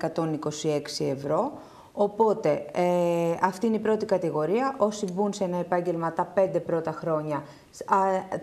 126 0.99 1.05
ευρώ. 1.05 1.51
Οπότε, 1.93 2.65
ε, 2.73 3.35
αυτή 3.41 3.67
είναι 3.67 3.75
η 3.75 3.79
πρώτη 3.79 4.05
κατηγορία. 4.05 4.75
Όσοι 4.77 5.05
μπουν 5.13 5.33
σε 5.33 5.43
ένα 5.43 5.57
επάγγελμα 5.57 6.13
τα 6.13 6.33
5 6.35 6.59
πρώτα 6.65 6.91
χρόνια 6.91 7.43
α, 7.85 7.97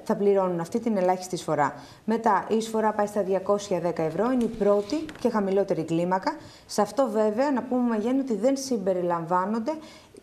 θα 0.04 0.16
πληρώνουν 0.16 0.60
αυτή 0.60 0.80
την 0.80 0.96
ελάχιστη 0.96 1.34
εισφορά. 1.34 1.74
Μετά, 2.04 2.46
η 2.48 2.56
εισφορά 2.56 2.92
πάει 2.92 3.06
στα 3.06 3.22
210 3.22 4.02
ευρώ, 4.02 4.30
είναι 4.30 4.44
η 4.44 4.46
πρώτη 4.58 5.04
και 5.20 5.30
χαμηλότερη 5.30 5.82
κλίμακα. 5.82 6.36
Σε 6.66 6.80
αυτό 6.80 7.08
βέβαια, 7.12 7.50
να 7.50 7.62
πούμε 7.62 7.88
Μαγέννη, 7.88 8.20
ότι 8.20 8.34
δεν 8.34 8.56
συμπεριλαμβάνονται 8.56 9.72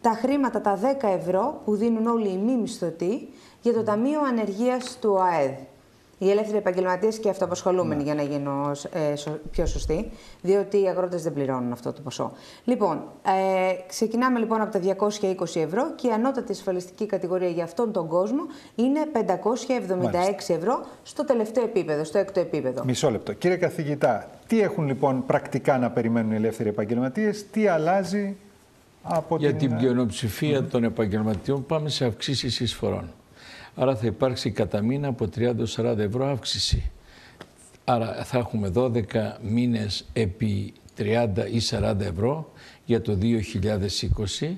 τα 0.06 0.11
χρήματα, 0.14 0.61
τα 0.61 0.80
10 1.02 1.07
ευρώ 1.19 1.61
που 1.65 1.76
δίνουν 1.76 2.07
όλοι 2.07 2.30
οι 2.30 2.38
μη 2.38 2.56
μισθωτοί 2.57 3.30
για 3.61 3.73
το 3.73 3.84
Ταμείο 3.84 4.19
Ανεργίας 4.22 4.98
του 5.02 5.19
ΑΕΔ. 5.22 5.52
Οι 6.18 6.30
ελεύθεροι 6.30 6.57
επαγγελματίες 6.57 7.19
και 7.19 7.30
αυτοαπασχολούμενοι, 7.30 8.03
για 8.03 8.15
να 8.15 8.22
γίνω 8.22 8.72
ε, 8.91 9.15
σω- 9.15 9.40
πιο 9.52 9.65
σωστή, 9.65 10.11
διότι 10.41 10.82
οι 10.82 10.88
αγρότες 10.88 11.23
δεν 11.23 11.34
πληρώνουν 11.34 11.72
αυτό 11.72 11.94
το 11.94 12.02
ποσό. 12.02 12.32
Λοιπόν, 12.64 13.03
ε, 13.23 13.73
ξεκινάμε 13.88 14.40
λοιπόν 14.40 14.61
από 14.61 14.72
τα 14.72 14.80
220 14.80 15.60
ευρώ 15.61 15.91
και 15.95 16.07
η 16.07 16.11
ανώτατη 16.11 16.52
ασφαλιστική 16.52 17.06
κατηγορία 17.06 17.49
για 17.49 17.64
αυτόν 17.64 17.91
τον 17.91 18.07
κόσμο 18.07 18.41
είναι 18.76 18.99
576 19.14 19.19
ευρώ 20.48 20.86
στο 21.03 21.26
τελευταίο 21.26 21.64
επίπεδο, 21.64 22.03
στο 22.03 22.18
έκτο 22.18 22.40
επίπεδο. 22.40 22.84
Μισό 22.84 23.11
λεπτό. 23.11 23.34
Κύριε 23.34 23.57
καθηγητά, 23.57 24.30
τι 24.48 24.61
έχουν 24.61 24.88
λοιπόν 24.88 25.26
πρακτικά 25.26 25.77
να 25.77 25.91
περιμένουν 25.91 26.32
οι 26.32 26.36
ελεύθεροι 26.36 26.69
επαγγελματίες, 26.69 27.49
τι 27.49 27.68
αλλάζει 27.68 28.38
από 29.07 29.38
Για 29.38 29.53
την... 29.53 29.69
την 29.69 29.77
πλειοψηφία 29.77 30.64
των 30.64 30.84
επαγγελματιών 30.84 31.65
πάμε 31.65 31.90
σε 31.90 32.06
αυξήσεις 32.06 32.60
εισφορών. 32.60 33.11
Άρα 33.76 33.95
θα 33.95 34.06
υπάρξει 34.06 34.52
κατά 34.52 34.82
μήνα 34.82 35.07
από 35.07 35.30
30-40 35.36 35.98
ευρώ 35.98 36.26
αύξηση. 36.26 36.91
Άρα 37.84 38.23
θα 38.23 38.38
έχουμε 38.38 38.72
12 38.76 39.02
μήνες 39.41 40.06
επί 40.14 40.73
30 40.98 41.27
ή 41.52 41.61
40 41.69 41.99
ευρώ 41.99 42.52
για 42.86 43.02
το 43.02 43.18
2020. 44.41 44.56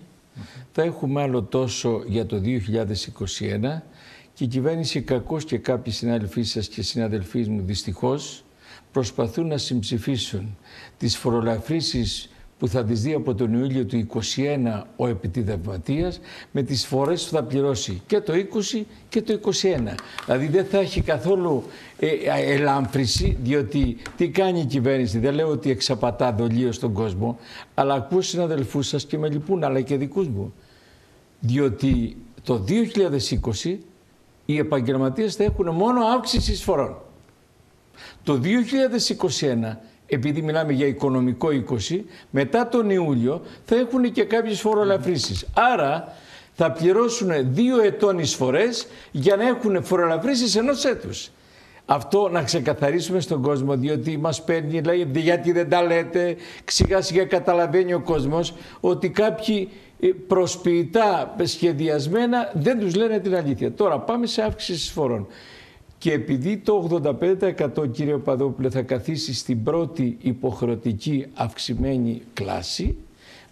Θα 0.71 0.81
έχουμε 0.81 1.21
άλλο 1.21 1.43
τόσο 1.43 2.03
για 2.07 2.25
το 2.25 2.41
2021 2.45 3.81
και 4.33 4.43
η 4.43 4.47
κυβέρνηση 4.47 5.01
κακώς 5.01 5.45
και 5.45 5.57
κάποιοι 5.57 5.93
συνάδελφοί 5.93 6.43
σας 6.43 6.67
και 6.67 6.81
συναδελφοί 6.81 7.49
μου 7.49 7.61
δυστυχώς 7.65 8.43
προσπαθούν 8.91 9.47
να 9.47 9.57
συμψηφίσουν 9.57 10.57
τις 10.97 11.17
φορολαφρύσεις 11.17 12.29
που 12.59 12.67
θα 12.67 12.83
τις 12.83 13.01
δει 13.01 13.13
από 13.13 13.35
τον 13.35 13.53
Ιούλιο 13.53 13.85
του 13.85 14.07
2021 14.35 14.81
ο 14.95 15.07
επιτιδευματίας 15.07 16.19
με 16.51 16.61
τις 16.61 16.85
φορές 16.85 17.23
που 17.23 17.35
θα 17.35 17.43
πληρώσει 17.43 18.01
και 18.07 18.21
το 18.21 18.33
20 18.33 18.81
και 19.09 19.21
το 19.21 19.39
21. 19.43 19.49
Δηλαδή 20.25 20.47
δεν 20.47 20.65
θα 20.65 20.77
έχει 20.77 21.01
καθόλου 21.01 21.63
ε, 21.99 22.07
ε, 22.07 22.53
ελάμφρυση 22.53 23.37
διότι 23.41 23.97
τι 24.17 24.29
κάνει 24.29 24.59
η 24.59 24.65
κυβέρνηση; 24.65 25.19
Δεν 25.19 25.33
λέω 25.33 25.47
ότι 25.47 25.69
εξαπατά 25.69 26.31
δολίως 26.33 26.75
στον 26.75 26.93
κόσμο 26.93 27.39
αλλά 27.73 27.93
ακούω 27.93 28.21
συναδελφούς 28.21 28.87
σας 28.87 29.05
και 29.05 29.17
με 29.17 29.29
λυπούν 29.29 29.63
αλλά 29.63 29.81
και 29.81 29.97
δικούς 29.97 30.27
μου. 30.27 30.53
Διότι 31.39 32.17
το 32.43 32.63
2020 33.63 33.77
οι 34.45 34.57
επαγγελματίες 34.57 35.35
θα 35.35 35.43
έχουν 35.43 35.69
μόνο 35.69 36.05
αύξηση 36.05 36.51
εισφορών. 36.51 36.97
Το 38.23 38.41
2021, 38.43 39.77
επειδή 40.07 40.41
μιλάμε 40.41 40.73
για 40.73 40.87
οικονομικό 40.87 41.47
20, 41.89 41.99
μετά 42.29 42.67
τον 42.67 42.89
Ιούλιο 42.89 43.41
θα 43.65 43.75
έχουν 43.75 44.11
και 44.11 44.23
κάποιες 44.23 44.59
φορολαφρύσεις. 44.59 45.45
Άρα 45.53 46.15
θα 46.53 46.71
πληρώσουν 46.71 47.31
δύο 47.53 47.81
ετών 47.81 48.19
εισφορές 48.19 48.87
για 49.11 49.35
να 49.35 49.47
έχουν 49.47 49.83
φορολαφρύσεις 49.83 50.55
ενός 50.55 50.85
έτους. 50.85 51.31
Αυτό 51.85 52.29
να 52.29 52.43
ξεκαθαρίσουμε 52.43 53.19
στον 53.19 53.41
κόσμο, 53.41 53.75
διότι 53.75 54.17
μας 54.17 54.43
παίρνει, 54.43 54.81
λέει, 54.81 55.11
γιατί 55.13 55.51
δεν 55.51 55.69
τα 55.69 55.81
λέτε, 55.81 56.35
σιγά 56.65 57.01
σιγά 57.01 57.25
καταλαβαίνει 57.25 57.93
ο 57.93 57.99
κόσμος 57.99 58.53
ότι 58.79 59.09
κάποιοι 59.09 59.69
ε, 59.99 60.07
προσποιητά 60.27 61.35
σχεδιασμένα 61.43 62.51
δεν 62.53 62.79
τους 62.79 62.95
λένε 62.95 63.19
την 63.19 63.35
αλήθεια. 63.35 63.71
Τώρα 63.71 63.99
πάμε 63.99 64.25
σε 64.25 64.41
αύξηση 64.41 64.71
εισφορών. 64.73 65.27
Και 65.97 66.11
επειδή 66.11 66.57
το 66.57 67.01
85% 67.77 67.91
κύριε 67.91 68.17
Παδόπουλε 68.17 68.69
θα 68.69 68.81
καθίσει 68.81 69.33
στην 69.33 69.63
πρώτη 69.63 70.17
υποχρεωτική 70.21 71.25
αυξημένη 71.33 72.21
κλάση, 72.33 72.95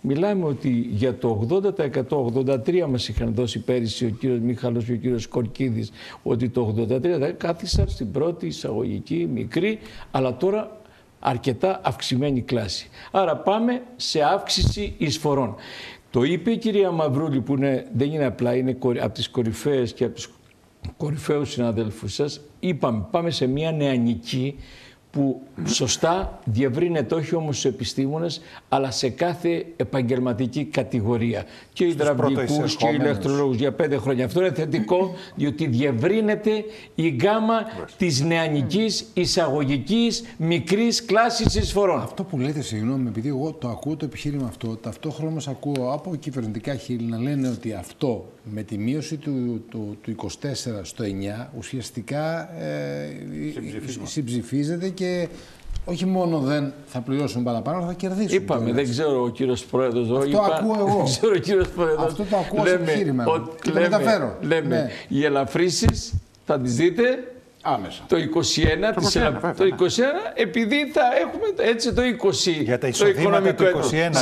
μιλάμε 0.01 0.45
ότι 0.45 0.69
για 0.69 1.17
το 1.17 1.47
80%, 1.49 2.03
83% 2.43 2.85
μας 2.89 3.07
είχαν 3.07 3.33
δώσει 3.33 3.59
πέρυσι 3.59 4.05
ο 4.05 4.09
κύριος 4.09 4.39
Μίχαλος 4.39 4.85
και 4.85 4.91
ο 4.91 4.95
κύριος 4.95 5.27
Κορκίδης, 5.27 5.91
ότι 6.23 6.49
το 6.49 6.75
83% 6.77 7.17
θα 7.19 7.31
κάθισαν 7.31 7.87
στην 7.87 8.11
πρώτη 8.11 8.45
εισαγωγική 8.45 9.29
μικρή, 9.33 9.79
αλλά 10.11 10.37
τώρα 10.37 10.81
αρκετά 11.19 11.81
αυξημένη 11.83 12.41
κλάση. 12.41 12.89
Άρα 13.11 13.37
πάμε 13.37 13.81
σε 13.95 14.21
αύξηση 14.21 14.93
εισφορών. 14.97 15.55
Το 16.09 16.23
είπε 16.23 16.51
η 16.51 16.57
κυρία 16.57 16.91
Μαυρούλη 16.91 17.41
που 17.41 17.53
είναι, 17.53 17.87
δεν 17.93 18.11
είναι 18.11 18.25
απλά, 18.25 18.55
είναι 18.55 18.77
από 19.01 19.13
τις 19.13 19.29
κορυφαίες 19.29 19.93
και 19.93 20.03
από 20.03 20.13
τους 20.15 20.29
κορυφαίους 20.97 21.51
συναδέλφους 21.51 22.13
σας. 22.13 22.41
Είπαμε, 22.59 23.05
πάμε 23.11 23.31
σε 23.31 23.47
μια 23.47 23.71
νεανική 23.71 24.55
που 25.15 25.41
σωστά 25.65 26.39
διευρύνεται 26.45 27.15
όχι 27.15 27.35
όμως 27.35 27.57
στους 27.57 27.71
επιστήμονες, 27.71 28.41
αλλά 28.69 28.91
σε 28.91 29.09
κάθε 29.09 29.65
επαγγελματική 29.75 30.65
κατηγορία. 30.65 31.45
Και 31.73 31.85
υδραυλικούς 31.85 32.75
και 32.75 32.87
ηλεκτρολόγους 32.87 33.57
για 33.57 33.71
πέντε 33.73 33.97
χρόνια. 33.97 34.25
Αυτό 34.25 34.39
είναι 34.39 34.53
θετικό, 34.53 35.13
διότι 35.35 35.67
διευρύνεται 35.67 36.51
η 36.95 37.09
γκάμα 37.09 37.55
της 37.97 38.21
νεανικής 38.21 39.05
εισαγωγικής 39.13 40.23
μικρής 40.37 41.05
κλάσης 41.05 41.55
εισφορών. 41.55 41.99
Αυτό 41.99 42.23
που 42.23 42.37
λέτε, 42.37 42.61
συγγνώμη, 42.61 43.07
επειδή 43.07 43.27
εγώ 43.27 43.53
το 43.53 43.67
ακούω 43.67 43.95
το 43.95 44.05
επιχείρημα 44.05 44.47
αυτό, 44.47 44.75
ταυτόχρονα 44.75 45.41
ακούω 45.47 45.91
από 45.93 46.15
κυβερνητικά 46.15 46.75
χείλη 46.75 47.05
να 47.09 47.17
λένε 47.17 47.47
ότι 47.47 47.73
αυτό 47.73 48.25
με 48.51 48.63
τη 48.63 48.77
μείωση 48.77 49.17
του, 49.17 49.65
του, 49.69 49.97
του 50.01 50.15
24 50.21 50.27
στο 50.81 51.03
9 51.43 51.47
ουσιαστικά 51.57 52.55
ε, 52.61 53.09
συμψηφίζεται 54.03 54.89
και 54.89 55.27
όχι 55.85 56.05
μόνο 56.05 56.39
δεν 56.39 56.73
θα 56.85 56.99
πληρώσουν 57.01 57.43
παραπάνω, 57.43 57.77
αλλά 57.77 57.87
θα 57.87 57.93
κερδίσουν. 57.93 58.37
Είπαμε, 58.37 58.71
δεν 58.71 58.89
ξέρω 58.89 59.23
ο 59.23 59.29
κύριος 59.29 59.65
Πρόεδρος. 59.65 60.09
Αυτό 60.09 60.25
είπα, 60.25 60.45
ακούω 60.45 60.75
εγώ. 60.79 60.97
Δεν 61.03 61.05
ξέρω 61.05 61.33
ο 61.35 61.39
κύριος 61.39 61.67
Πρόεδρος. 61.67 62.05
Αυτό 62.05 62.23
το 62.23 62.37
ακούω 62.37 62.63
λέμε, 62.63 62.75
επιχείρημα. 62.75 63.23
Και 63.61 63.71
λέμε, 63.71 63.87
το 63.87 63.97
μεταφέρω. 63.97 64.37
Λέμε, 64.41 64.67
ναι. 64.67 64.89
οι 65.07 65.25
ελαφρύσεις 65.25 66.13
θα 66.45 66.59
τις 66.59 66.75
δείτε 66.75 67.34
Άμεσα. 67.67 68.01
Το 68.07 68.17
21, 68.17 68.19
το 68.95 69.09
21, 69.13 69.15
ελα... 69.15 69.53
το 69.57 69.63
21 69.79 69.83
επειδή 70.33 70.91
θα 70.93 71.01
έχουμε 71.21 71.69
έτσι 71.69 71.93
το 71.93 72.01
20. 72.01 72.31
Για 72.61 72.73
τα 72.77 72.79
το 72.79 72.87
εισοδήματα 72.87 73.53
του 73.53 73.63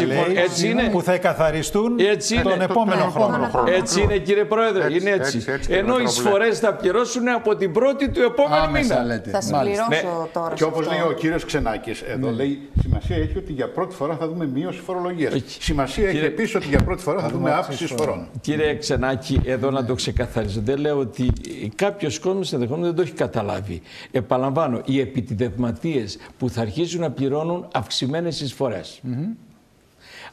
21 0.02 0.06
λέει, 0.08 0.18
έτσι 0.36 0.70
είναι. 0.70 0.90
που 0.92 1.02
θα 1.02 1.14
εκαθαριστούν 1.14 2.00
έτσι 2.00 2.42
τον 2.42 2.52
είναι. 2.54 2.64
επόμενο 2.64 3.04
χρόνο. 3.10 3.48
χρόνο. 3.52 3.72
Έτσι 3.72 4.02
είναι 4.02 4.18
κύριε 4.18 4.44
Πρόεδρε, 4.46 4.84
έτσι, 4.86 4.98
είναι 5.00 5.10
έτσι. 5.10 5.38
έτσι, 5.38 5.52
έτσι 5.52 5.74
Ενώ 5.74 6.00
οι 6.00 6.04
εισφορές 6.04 6.60
θα 6.60 6.74
πληρώσουν 6.74 7.28
από 7.28 7.56
την 7.56 7.72
πρώτη 7.72 8.10
του 8.10 8.22
επόμενου 8.22 8.62
Άμεσα, 8.64 8.94
μήνα. 8.94 9.06
λέτε. 9.06 9.30
Θα 9.30 9.42
συμπληρώσω 9.42 9.86
Ναι. 9.90 10.02
τώρα. 10.34 10.50
Και 10.50 10.58
σε 10.58 10.64
όπω 10.64 10.80
αυτό. 10.80 10.92
λέει 10.92 11.02
ο 11.02 11.12
κύριος 11.12 11.46
Ξενάκης, 11.46 12.02
εδώ 12.02 12.30
λέει 12.32 12.70
σημασία 13.04 13.24
έχει 13.30 13.38
ότι 13.38 13.54
για 13.54 13.70
πρώτη 13.70 13.96
φορά 13.96 14.16
θα 14.16 14.28
δούμε 14.28 14.46
μείωση 14.48 14.80
φορολογίας. 14.80 15.34
Σημασία 15.60 16.04
έχει 16.04 16.14
Κύριε- 16.14 16.30
επίσης 16.30 16.56
ότι 16.56 16.68
για 16.68 16.84
πρώτη 16.84 17.02
φορά 17.02 17.22
θα 17.22 17.30
δούμε 17.30 17.52
αύξηση 17.52 17.84
εισφορών. 17.84 18.28
Κύριε 18.42 18.76
Ξενάκη, 18.76 19.42
εδώ 19.46 19.72
να 19.72 19.86
το 19.86 19.94
ξεκαθαρίσω. 19.96 20.62
Δεν 20.64 20.80
λέω 20.80 20.98
ότι 21.00 21.32
κάποιος 21.76 22.20
κόσμος 22.20 22.54
ενδεχομένω 22.54 22.86
δεν 22.86 22.96
το 22.96 23.02
έχει 23.02 23.12
καταλάβει. 23.12 23.82
Επαναλαμβάνω, 24.12 24.82
οι 24.86 25.00
επιτιδευματίες 25.00 26.18
που 26.38 26.50
θα 26.50 26.62
αρχίσουν 26.62 27.02
να 27.02 27.12
πληρώνουν 27.12 27.68
αυξημένες 27.74 28.42
εισφορές. 28.42 29.02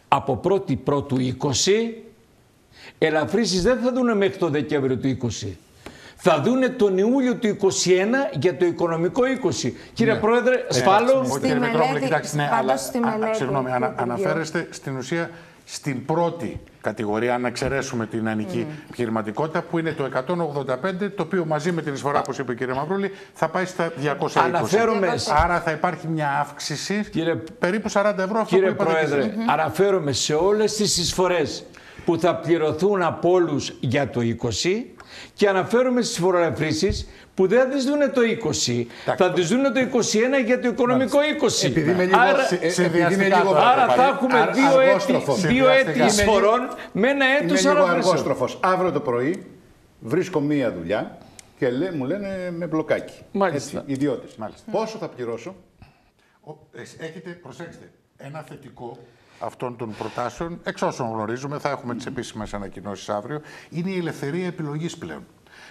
Από 0.08 0.36
1η 0.36 0.76
Πρώτου 0.76 1.16
20, 1.18 2.04
ελαφρύσεις 2.98 3.62
δεν 3.62 3.78
θα 3.78 3.92
δουν 3.92 4.16
μέχρι 4.16 4.38
το 4.38 4.48
Δεκέμβριο 4.48 4.98
του 4.98 5.08
20. 5.08 5.56
Θα 6.22 6.40
δούνε 6.40 6.68
τον 6.68 6.98
Ιούλιο 6.98 7.34
του 7.34 7.56
21 7.60 7.68
για 8.38 8.56
το 8.56 8.64
οικονομικό 8.64 9.22
20. 9.64 9.72
Κύριε 9.92 10.14
Πρόεδρε, 10.14 10.64
σφάλω. 10.68 11.18
Όχι, 11.18 11.30
Στη 11.30 11.38
κύριε 11.40 11.54
μελέτη- 11.54 11.72
Μετρόπουλε, 11.76 12.00
κοιτάξτε, 12.00 12.36
ναι, 12.36 12.42
πάντως 12.50 12.58
αλλά 12.60 12.76
στη 12.76 12.98
α, 12.98 13.08
α, 13.08 13.18
μελέτη 13.18 13.36
συγγνώμη, 13.36 13.66
του 13.68 13.72
ανα, 13.74 13.86
Υπουργείου. 13.86 14.12
αναφέρεστε 14.14 14.66
στην 14.70 14.96
ουσία 14.96 15.30
στην 15.64 16.04
πρώτη 16.04 16.60
κατηγορία, 16.80 17.34
αν 17.34 17.44
εξαιρέσουμε 17.44 18.06
την 18.06 18.28
ανική 18.28 18.66
επιχειρηματικότητα, 18.88 19.62
που 19.62 19.78
είναι 19.78 19.92
το 19.92 20.04
185, 20.04 21.10
το 21.16 21.22
οποίο 21.22 21.44
μαζί 21.44 21.72
με 21.72 21.82
την 21.82 21.92
εισφορά, 21.92 22.18
όπως 22.18 22.38
είπε 22.38 22.52
η 22.52 22.54
κυρία 22.54 22.74
Μαυρούλη, 22.74 23.10
θα 23.34 23.48
πάει 23.48 23.64
στα 23.64 23.92
220. 23.96 24.40
Αναφέρομαι, 24.44 25.08
Άρα 25.44 25.60
θα 25.60 25.70
υπάρχει 25.70 26.06
μια 26.08 26.38
αύξηση 26.40 27.04
Κύριε- 27.10 27.34
περίπου 27.58 27.88
40 27.88 28.14
ευρώ 28.22 28.40
αυτό 28.40 28.54
Κύριε 28.54 28.70
που 28.72 28.82
είπατε 28.82 28.90
και 29.00 29.06
Πρόεδρε, 29.06 29.20
εσείς. 29.20 29.48
αναφέρομαι 29.48 30.12
σε 30.12 30.34
όλες 30.34 30.72
τις 30.76 30.96
εισφορές 30.98 31.64
που 32.04 32.18
θα 32.18 32.34
πληρωθούν 32.36 33.02
από 33.02 33.30
όλους 33.30 33.72
για 33.80 34.10
το 34.10 34.20
20 34.20 34.86
και 35.40 35.48
αναφέρομαι 35.48 36.02
στις 36.02 36.18
φοροελαφρύσεις 36.18 37.08
που 37.34 37.46
δεν 37.46 37.58
θα 37.58 37.66
τις 37.66 37.84
δούνε 37.84 38.08
το 38.08 38.20
20, 38.20 38.86
θα 39.16 39.32
τις 39.32 39.48
δούνε 39.48 39.70
το 39.70 39.80
21 39.80 40.44
για 40.44 40.60
το 40.60 40.68
οικονομικό 40.68 41.18
20. 41.20 41.66
Επειδή 41.66 41.90
είμαι 41.90 42.04
λίγο, 42.04 42.18
Άρα, 42.18 42.42
σε- 42.44 42.70
σε 42.70 42.84
επειδή 42.84 42.98
είμαι 42.98 43.06
διαστικά 43.08 43.36
λίγο, 43.38 43.48
τώρα, 43.48 43.66
άρα 43.66 43.88
θα 43.92 44.06
έχουμε 44.06 44.38
Αρ- 44.38 44.54
δύο 44.54 44.80
έτη, 44.80 44.88
αργόστροφος. 44.88 45.40
δύο 45.40 45.64
Σε 45.66 45.72
έτη 45.72 45.90
διαστικά. 45.92 46.04
εισφορών 46.06 46.60
με 46.92 47.08
ένα 47.08 47.24
Είμαι 47.24 47.36
έτος 47.44 47.60
λίγο 47.60 47.70
αναφρύσεων. 47.72 48.14
αργόστροφος. 48.14 48.58
Αύριο 48.62 48.92
το 48.92 49.00
πρωί 49.00 49.46
βρίσκω 50.00 50.40
μία 50.40 50.72
δουλειά 50.72 51.18
και 51.58 51.70
λέ, 51.70 51.90
μου 51.92 52.04
λένε 52.04 52.50
με 52.56 52.66
μπλοκάκι. 52.66 53.14
Μάλιστα. 53.32 53.78
Έτσι, 53.78 53.92
ιδιώτες. 53.92 54.34
Μάλιστα. 54.36 54.70
Πόσο 54.70 54.98
θα 54.98 55.08
πληρώσω; 55.08 55.54
Ο- 56.44 56.56
εσ- 56.72 57.00
Έχετε, 57.02 57.30
προσέξτε, 57.42 57.90
ένα 58.16 58.44
θετικό 58.48 58.98
αυτών 59.40 59.76
των 59.76 59.94
προτάσεων, 59.98 60.60
εξ 60.62 60.82
όσων 60.82 61.08
γνωρίζουμε, 61.12 61.58
θα 61.58 61.70
έχουμε 61.70 61.94
τις 61.94 62.06
επίσημες 62.06 62.54
ανακοινώσεις 62.54 63.08
αύριο, 63.08 63.40
είναι 63.70 63.90
η 63.90 63.98
ελευθερία 63.98 64.46
επιλογής 64.46 64.96
πλέον. 64.96 65.26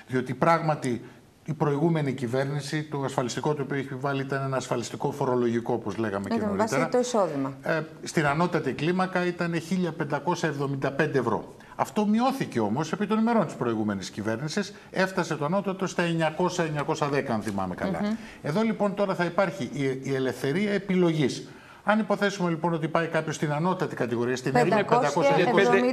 Διότι 0.08 0.34
πράγματι 0.34 1.02
η 1.46 1.54
προηγούμενη 1.54 2.14
κυβέρνηση, 2.14 2.84
το 2.84 3.02
ασφαλιστικό 3.02 3.54
το 3.54 3.62
οποίο 3.62 3.78
έχει 3.78 3.96
βάλει 3.96 4.22
ήταν 4.22 4.44
ένα 4.44 4.58
ασφαλιστικό 4.58 5.12
φορολογικό, 5.12 5.74
όπως 5.74 5.98
λέγαμε 5.98 6.30
και 6.30 6.36
Ήταν 6.36 6.48
νωρίτερα. 6.48 6.78
βάσει 6.80 6.92
το 6.92 7.00
εισόδημα. 7.00 7.54
Ε, 7.64 7.82
στην 8.04 8.26
ανώτατη 8.26 8.74
κλίμακα 8.74 9.26
ήταν 9.26 9.54
1575 9.54 11.16
ευρώ. 11.16 11.54
Αυτό 11.76 12.06
μειώθηκε 12.06 12.60
όμως 12.60 12.92
επί 12.92 13.08
των 13.08 13.20
ημερών 13.20 13.46
της 13.46 13.56
προηγούμενης 13.56 14.10
κυβέρνησης. 14.10 14.74
Έφτασε 14.92 15.36
το 15.36 15.46
ανώτατο 15.46 15.88
στα 15.88 16.04
900-910 16.38 17.24
αν 17.28 17.42
θυμάμαι 17.42 17.76
καλά. 17.76 18.18
Εδώ 18.42 18.62
λοιπόν 18.62 18.94
τώρα 18.96 19.16
θα 19.16 19.26
υπάρχει 19.26 19.70
η, 19.74 19.84
η 20.04 20.14
ελευθερία 20.16 20.72
επιλογής. 20.72 21.48
Αν 21.92 22.00
υποθέσουμε 22.00 22.50
λοιπόν 22.50 22.74
ότι 22.74 22.88
πάει 22.88 23.08
κάποιος 23.08 23.36
στην 23.36 23.52
ανώτατη 23.52 23.96
κατηγορία, 23.96 24.36
στην 24.36 24.54
576 24.56 24.58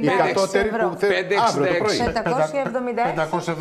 Η 0.01 0.07
κατώτερη 0.07 0.67
ευρώ. 0.67 0.89
που 0.89 0.97
θε... 0.99 1.07
566. 1.07 1.11
αύριο 1.47 1.65
το 1.67 1.83
πρωί. 1.83 1.97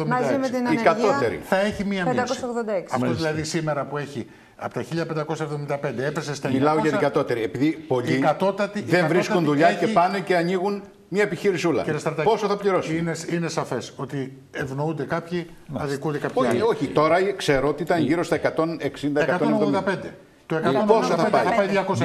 576 0.03 0.07
μαζί 0.07 0.39
με 0.39 0.49
την 0.49 0.55
Η 0.55 0.67
ανεργία. 0.67 0.83
κατώτερη. 0.83 1.41
θα 1.45 1.61
έχει 1.61 1.85
μία 1.85 2.05
μείωση. 2.05 2.19
586. 2.19 2.85
Αυτό 2.91 3.13
δηλαδή 3.13 3.45
σήμερα 3.45 3.85
που 3.85 3.97
έχει 3.97 4.27
από 4.57 4.75
τα 5.15 5.25
1575 5.69 5.99
έπεσε 6.07 6.35
στα 6.35 6.49
900. 6.49 6.53
Μιλάω 6.53 6.79
για 6.79 6.91
την 6.91 7.01
κατώτερη. 7.01 7.43
Επειδή 7.43 7.71
πολλοί 7.71 8.13
Η 8.13 8.19
κατώτατη- 8.19 8.77
η 8.77 8.81
δεν 8.81 8.91
κατώτατη 8.91 9.15
βρίσκουν 9.15 9.45
δουλειά 9.45 9.69
έχει- 9.69 9.79
και 9.79 9.87
πάνε 9.87 10.21
και 10.21 10.37
ανοίγουν 10.37 10.83
μια 11.09 11.23
επιχείρησούλα. 11.23 11.83
Κύριε 11.83 11.99
Στρατάκη, 11.99 12.29
Πόσο 12.29 12.47
θα 12.47 12.57
πληρώσουν; 12.57 12.97
Είναι, 12.97 13.13
είναι 13.31 13.49
σαφές 13.49 13.93
ότι 13.97 14.39
ευνοούνται 14.53 15.05
κάποιοι, 15.05 15.47
αδικούνται 15.75 16.19
κάποιοι 16.19 16.37
Όχι, 16.39 16.51
άλλοι. 16.51 16.63
όχι, 16.63 16.87
τώρα 16.87 17.33
ξέρω 17.33 17.69
ότι 17.69 17.83
ήταν 17.83 18.01
γύρω 18.03 18.23
στα 18.23 18.37
160-170. 18.37 20.15
185. 20.47 20.49
Το 20.49 20.57
185 20.57 20.85
πόσο 20.87 21.09
θα 21.09 21.17
θα 21.17 21.31
πάει, 21.31 21.45
πάει; 21.45 21.69
θα 21.73 21.85
πάει 21.85 22.05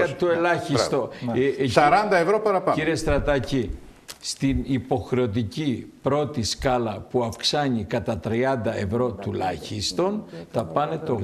220. 0.00 0.10
210 0.10 0.14
το 0.18 0.28
ελάχιστο. 0.28 1.10
Ε, 1.34 1.62
ε, 1.64 1.68
40 2.10 2.12
ευρώ 2.12 2.40
παραπάνω. 2.40 2.76
Κύριε 2.76 2.94
Στρατάκη, 2.94 3.70
στην 4.20 4.58
υποχρεωτική 4.62 5.92
πρώτη 6.02 6.42
σκάλα 6.42 7.06
που 7.10 7.22
αυξάνει 7.22 7.84
κατά 7.84 8.20
30 8.28 8.30
ευρώ 8.64 9.12
τουλάχιστον, 9.12 10.24
θα 10.50 10.64
πάνε 10.64 10.96
το 10.96 11.20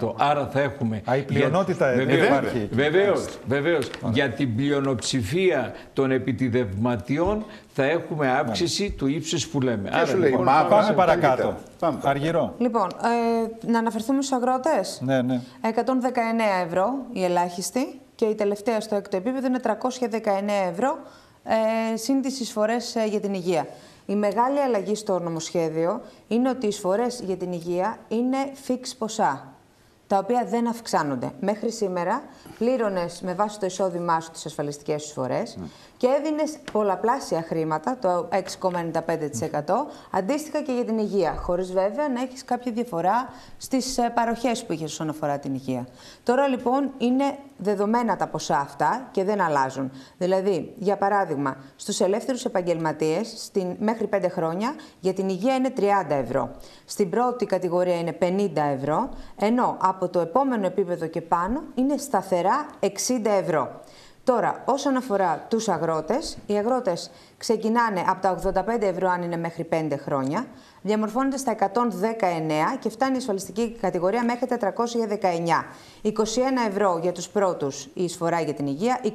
80%. 0.00 0.12
Άρα 0.16 0.48
θα 0.52 0.60
έχουμε... 0.60 1.02
Α, 1.10 1.16
η 1.16 1.22
πλειονότητα 1.22 1.94
για... 1.94 2.04
δεν 2.04 2.24
υπάρχει. 2.24 2.68
Βεβαίως, 2.72 3.24
βεβαίως. 3.46 3.90
Για 4.12 4.30
την 4.30 4.56
πλειονοψηφία 4.56 5.74
των 5.92 6.10
επιτιδευματιών 6.10 7.44
θα 7.72 7.84
έχουμε 7.84 8.30
αύξηση 8.30 8.90
του 8.90 9.06
ύψους 9.06 9.48
που 9.48 9.60
λέμε. 9.60 9.88
Και 9.88 10.06
σου 10.06 10.16
λέει, 10.16 10.30
λοιπόν, 10.30 10.44
μαύρα, 10.44 10.68
Πάμε 10.68 10.82
σε 10.84 10.92
παρακάτω. 10.92 11.26
καλύτερα. 11.26 11.58
Πάμε. 11.78 11.98
Αργυρό. 12.02 12.54
Λοιπόν, 12.58 12.86
ε, 13.64 13.70
να 13.70 13.78
αναφερθούμε 13.78 14.22
στους 14.22 14.36
αγρότες. 14.36 15.00
Ναι, 15.04 15.22
ναι. 15.22 15.40
119 15.62 15.66
ευρώ 16.66 16.88
η 17.12 17.24
ελάχιστη 17.24 18.00
και 18.14 18.24
η 18.24 18.34
τελευταία 18.34 18.80
στο 18.80 18.94
έκτο 18.94 19.16
επίπεδο 19.16 19.46
είναι 19.46 19.60
319 19.62 19.68
ευρώ 20.70 20.98
ε, 21.48 21.96
συν 21.96 22.22
τις 22.22 22.40
εισφορές 22.40 22.96
ε, 22.96 23.04
για 23.06 23.20
την 23.20 23.34
υγεία. 23.34 23.66
Η 24.06 24.14
μεγάλη 24.14 24.60
αλλαγή 24.60 24.94
στο 24.94 25.18
νομοσχέδιο 25.18 26.00
είναι 26.28 26.48
ότι 26.48 26.64
οι 26.64 26.68
εισφορές 26.68 27.20
για 27.24 27.36
την 27.36 27.52
υγεία 27.52 27.98
είναι 28.08 28.36
fix 28.66 28.80
ποσά, 28.98 29.52
τα 30.06 30.18
οποία 30.18 30.44
δεν 30.44 30.68
αυξάνονται. 30.68 31.32
Μέχρι 31.40 31.70
σήμερα 31.70 32.22
πλήρωνες 32.58 33.20
με 33.20 33.34
βάση 33.34 33.58
το 33.58 33.66
εισόδημά 33.66 34.20
σου 34.20 34.30
τις 34.30 34.46
ασφαλιστικές 34.46 35.04
εισφορές 35.04 35.58
και 35.98 36.06
έδινες 36.06 36.58
πολλαπλάσια 36.72 37.42
χρήματα, 37.42 37.98
το 37.98 38.28
6,95%, 38.32 39.86
αντίστοιχα 40.10 40.60
και 40.62 40.72
για 40.72 40.84
την 40.84 40.98
υγεία, 40.98 41.36
χωρίς 41.36 41.72
βέβαια 41.72 42.08
να 42.08 42.20
έχεις 42.20 42.44
κάποια 42.44 42.72
διαφορά 42.72 43.28
στις 43.56 43.98
ε, 43.98 44.12
παροχές 44.14 44.64
που 44.64 44.72
είχες 44.72 44.92
όσον 44.92 45.08
αφορά 45.08 45.38
την 45.38 45.54
υγεία. 45.54 45.86
Τώρα 46.22 46.46
λοιπόν 46.46 46.90
είναι 46.98 47.38
δεδομένα 47.56 48.16
τα 48.16 48.26
ποσά 48.26 48.58
αυτά 48.58 49.08
και 49.10 49.24
δεν 49.24 49.40
αλλάζουν. 49.40 49.90
Δηλαδή, 50.18 50.74
για 50.76 50.96
παράδειγμα, 50.96 51.56
στους 51.76 52.00
ελεύθερους 52.00 52.44
επαγγελματίες 52.44 53.34
στην, 53.36 53.76
μέχρι 53.78 54.08
5 54.12 54.24
χρόνια 54.30 54.74
για 55.00 55.12
την 55.12 55.28
υγεία 55.28 55.54
είναι 55.54 55.72
30 55.76 55.82
ευρώ. 56.08 56.50
Στην 56.84 57.10
πρώτη 57.10 57.46
κατηγορία 57.46 57.98
είναι 57.98 58.18
50 58.20 58.50
ευρώ, 58.74 59.08
ενώ 59.36 59.76
από 59.80 60.08
το 60.08 60.20
επόμενο 60.20 60.66
επίπεδο 60.66 61.06
και 61.06 61.20
πάνω 61.20 61.62
είναι 61.74 61.96
σταθερά 61.96 62.66
60 62.80 62.86
ευρώ. 63.24 63.80
Τώρα, 64.28 64.62
όσον 64.64 64.96
αφορά 64.96 65.46
τους 65.48 65.68
αγρότες, 65.68 66.38
οι 66.46 66.54
αγρότες 66.56 67.10
ξεκινάνε 67.36 68.04
από 68.06 68.20
τα 68.20 68.30
85 68.30 68.82
ευρώ 68.82 69.08
αν 69.08 69.22
είναι 69.22 69.36
μέχρι 69.36 69.68
5 69.72 69.96
χρόνια, 69.98 70.46
διαμορφώνεται 70.82 71.36
στα 71.36 71.52
119 71.52 72.78
και 72.78 72.88
φτάνει 72.88 73.14
η 73.14 73.16
ασφαλιστική 73.16 73.76
κατηγορία 73.80 74.24
μέχρι 74.24 74.46
419. 74.46 75.64
21 76.16 76.20
ευρώ 76.68 76.98
για 77.02 77.12
τους 77.12 77.28
πρώτους 77.28 77.84
η 77.94 78.02
εισφορά 78.04 78.40
για 78.40 78.54
την 78.54 78.66
υγεία, 78.66 79.00
29 79.02 79.10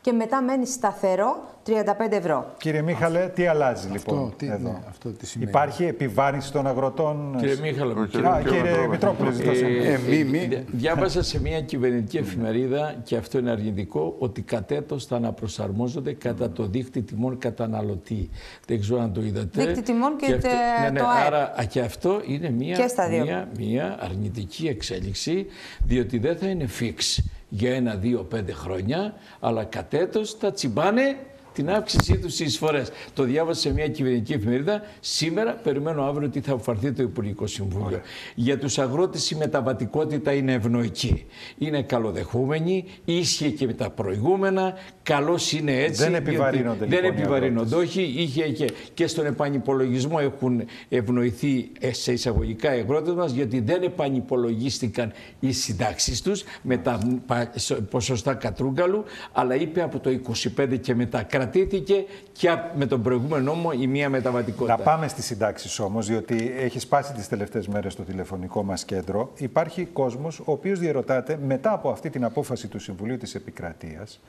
και 0.00 0.12
μετά 0.12 0.42
μένει 0.42 0.66
σταθερό 0.66 1.42
35 1.66 1.72
ευρώ. 2.10 2.52
Κύριε 2.58 2.82
Μίχαλε, 2.82 3.30
τι 3.34 3.46
αλλάζει 3.46 3.88
λοιπόν 3.88 4.32
τι- 4.36 4.46
εδώ; 4.46 4.68
ναι, 4.70 4.78
αυτό 4.88 5.08
τι 5.10 5.26
σημαίνει. 5.26 5.50
Υπάρχει 5.50 5.84
επιβάρυνση 5.84 6.52
των 6.52 6.66
αγροτών; 6.66 7.36
Κύριε 7.38 7.56
Μίχαλο, 7.62 8.00
Α, 8.00 8.06
κύριε- 8.06 8.40
κύριε 8.42 8.86
Μητρόπουλο, 8.86 9.30
ζητώ 9.30 9.54
συγγνώμη. 9.54 9.86
Ε, 9.86 9.98
μη, 10.08 10.24
μη. 10.24 10.38
δια- 10.38 10.64
διάβασα 10.72 11.22
σε 11.22 11.40
μια 11.40 11.60
κυβερνητική 11.60 12.16
εφημερίδα 12.16 12.94
και 13.04 13.16
αυτό 13.16 13.38
είναι 13.38 13.50
αρνητικό 13.50 14.14
ότι 14.18 14.42
κατ' 14.42 14.70
έτος 14.70 15.06
θα 15.06 15.16
αναπροσαρμόζονται 15.16 16.12
κατά 16.12 16.50
το 16.50 16.66
δίκτυ 16.66 17.02
τιμών 17.02 17.38
καταναλωτή. 17.38 18.28
Δεν 18.66 18.80
ξέρω 18.80 19.00
αν 19.00 19.12
το 19.12 19.20
είδατε. 19.20 19.64
Δίκτυ 19.64 19.82
τιμών 19.82 20.16
και 20.16 20.24
αυτό, 20.26 20.38
τε- 20.48 20.50
ναι, 20.82 20.90
ναι, 20.90 20.98
το 20.98 21.06
ΑΕΠ. 21.06 21.26
Άρα 21.26 21.52
α, 21.60 21.64
και 21.64 21.80
αυτό 21.80 22.20
είναι 22.26 22.50
μια, 22.50 22.76
Και 22.76 22.86
στα 22.88 23.08
δύο. 23.08 23.22
μια, 23.24 23.48
μια 23.58 23.96
αρνητική 24.00 24.66
εξέλιξη 24.66 25.46
διότι 25.86 26.03
δεν 26.10 26.36
θα 26.36 26.46
είναι 26.46 26.68
fix 26.80 27.24
για 27.48 27.74
ένα, 27.74 27.94
δύο, 27.94 28.24
πέντε 28.24 28.52
χρόνια 28.52 29.14
αλλά 29.40 29.64
κατ' 29.64 29.94
έτος 29.94 30.32
θα 30.34 30.52
τσιμπάνε 30.52 31.16
την 31.54 31.70
αύξησή 31.70 32.18
τους 32.18 32.32
στις 32.34 32.46
εισφορές. 32.46 32.90
Το 33.14 33.22
διάβασα 33.22 33.60
σε 33.60 33.72
μια 33.72 33.88
κυβερνητική 33.88 34.32
εφημερίδα. 34.32 34.82
Σήμερα 35.00 35.52
περιμένω 35.52 36.02
αύριο 36.04 36.28
τι 36.28 36.40
θα 36.40 36.52
αποφαρθεί 36.52 36.92
το 36.92 37.02
Υπουργικό 37.02 37.46
Συμβούλιο. 37.46 38.00
Για 38.34 38.58
τους 38.58 38.78
αγρότες 38.78 39.30
η 39.30 39.36
μεταβατικότητα 39.36 40.32
είναι 40.32 40.52
ευνοϊκή. 40.52 41.26
Είναι 41.58 41.82
καλοδεχούμενη, 41.82 42.84
ίσχυε 43.04 43.48
και 43.48 43.66
με 43.66 43.72
τα 43.72 43.90
προηγούμενα. 43.90 44.74
Καλώ 45.02 45.38
είναι 45.58 45.72
έτσι. 45.82 46.02
Δεν 46.02 46.10
διότι 46.10 46.28
επιβαρύνονται, 46.28 46.86
Δεν 46.86 47.02
λοιπόν, 47.02 47.16
οι 47.18 47.20
επιβαρύνονται. 47.20 47.74
Όχι, 47.76 48.02
είχε 48.16 48.42
και, 48.48 48.70
και 48.94 49.06
στον 49.06 49.26
επανυπολογισμό 49.26 50.16
έχουν 50.20 50.62
ευνοηθεί 50.88 51.70
ε, 51.80 51.92
σε 51.92 52.12
εισαγωγικά 52.12 52.76
οι 52.76 52.80
αγρότες 52.80 53.14
μας, 53.14 53.32
γιατί 53.32 53.60
δεν 53.60 53.82
επανυπολογίστηκαν 53.82 55.12
οι 55.40 55.52
συντάξεις 55.52 56.22
τους 56.22 56.42
με 56.62 56.76
τα 56.76 56.98
πα- 57.26 57.52
σο- 57.56 57.80
ποσοστά 57.90 58.34
κατρούγκαλου, 58.34 59.04
αλλά 59.32 59.54
είπε 59.54 59.82
από 59.82 59.98
το 59.98 60.10
25 60.58 60.78
και 60.80 60.94
μετά. 60.94 61.22
Κρατήθηκε 61.44 62.04
και 62.32 62.50
απ- 62.50 62.76
με 62.76 62.86
τον 62.86 63.02
προηγούμενο 63.02 63.42
νόμο 63.54 63.70
η 63.80 63.86
μία 63.86 64.08
μεταβατικότητα. 64.10 64.76
Να 64.76 64.82
πάμε 64.82 65.08
στις 65.08 65.24
συντάξεις 65.24 65.78
όμως, 65.78 66.06
διότι 66.06 66.52
έχει 66.58 66.78
σπάσει 66.78 67.12
τις 67.12 67.28
τελευταίες 67.28 67.68
μέρες 67.68 67.94
το 67.94 68.02
τηλεφωνικό 68.02 68.62
μας 68.62 68.84
κέντρο. 68.84 69.32
Υπάρχει 69.36 69.84
κόσμος 69.84 70.38
ο 70.38 70.44
οποίος 70.52 70.78
διαρωτάται 70.78 71.38
μετά 71.46 71.72
από 71.72 71.90
αυτή 71.90 72.10
την 72.10 72.24
απόφαση 72.24 72.68
του 72.68 72.78
Συμβουλίου 72.78 73.16
της 73.16 73.34
Επικρατείας 73.34 74.20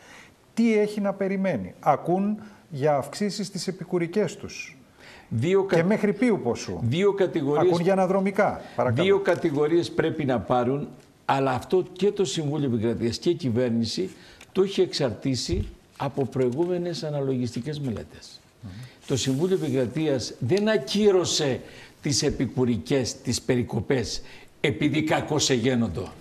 τι 0.53 0.77
έχει 0.79 1.01
να 1.01 1.13
περιμένει. 1.13 1.73
Ακούν 1.79 2.39
για 2.69 2.95
αυξήσεις 2.95 3.47
στι 3.47 3.59
επικουρικές 3.67 4.35
τους. 4.35 4.77
Δύο, 5.29 5.63
κα- 5.63 5.75
Και 5.75 5.83
μέχρι 5.83 6.13
ποιου 6.13 6.39
ποσού. 6.43 6.79
δύο 6.81 7.13
κατηγορίες 7.13 7.71
Ακούν 7.71 7.81
για 7.83 7.93
αναδρομικά. 7.93 8.61
Παρακαλώ. 8.75 9.03
Δύο 9.03 9.19
κατηγορίες 9.19 9.91
πρέπει 9.91 10.25
να 10.25 10.39
πάρουν, 10.39 10.87
αλλά 11.25 11.51
αυτό 11.51 11.83
και 11.91 12.11
το 12.11 12.25
Συμβούλιο 12.25 12.67
Επικρατείας 12.73 13.17
και 13.17 13.29
η 13.29 13.33
κυβέρνηση 13.33 14.09
το 14.51 14.61
έχει 14.61 14.81
εξαρτήσει 14.81 15.67
από 15.97 16.25
προηγούμενες 16.25 17.03
αναλογιστικές 17.03 17.79
μελέτες. 17.79 18.39
Το 19.07 19.17
Συμβούλιο 19.17 19.55
Επικρατείας 19.63 20.33
δεν 20.39 20.69
ακύρωσε 20.69 21.59
τις 22.01 22.23
επικουρικές, 22.23 23.21
τις 23.21 23.41
περικοπές, 23.41 24.21
επειδή 24.61 25.03
κακώς 25.03 25.49
εγένοντο, 25.49 26.11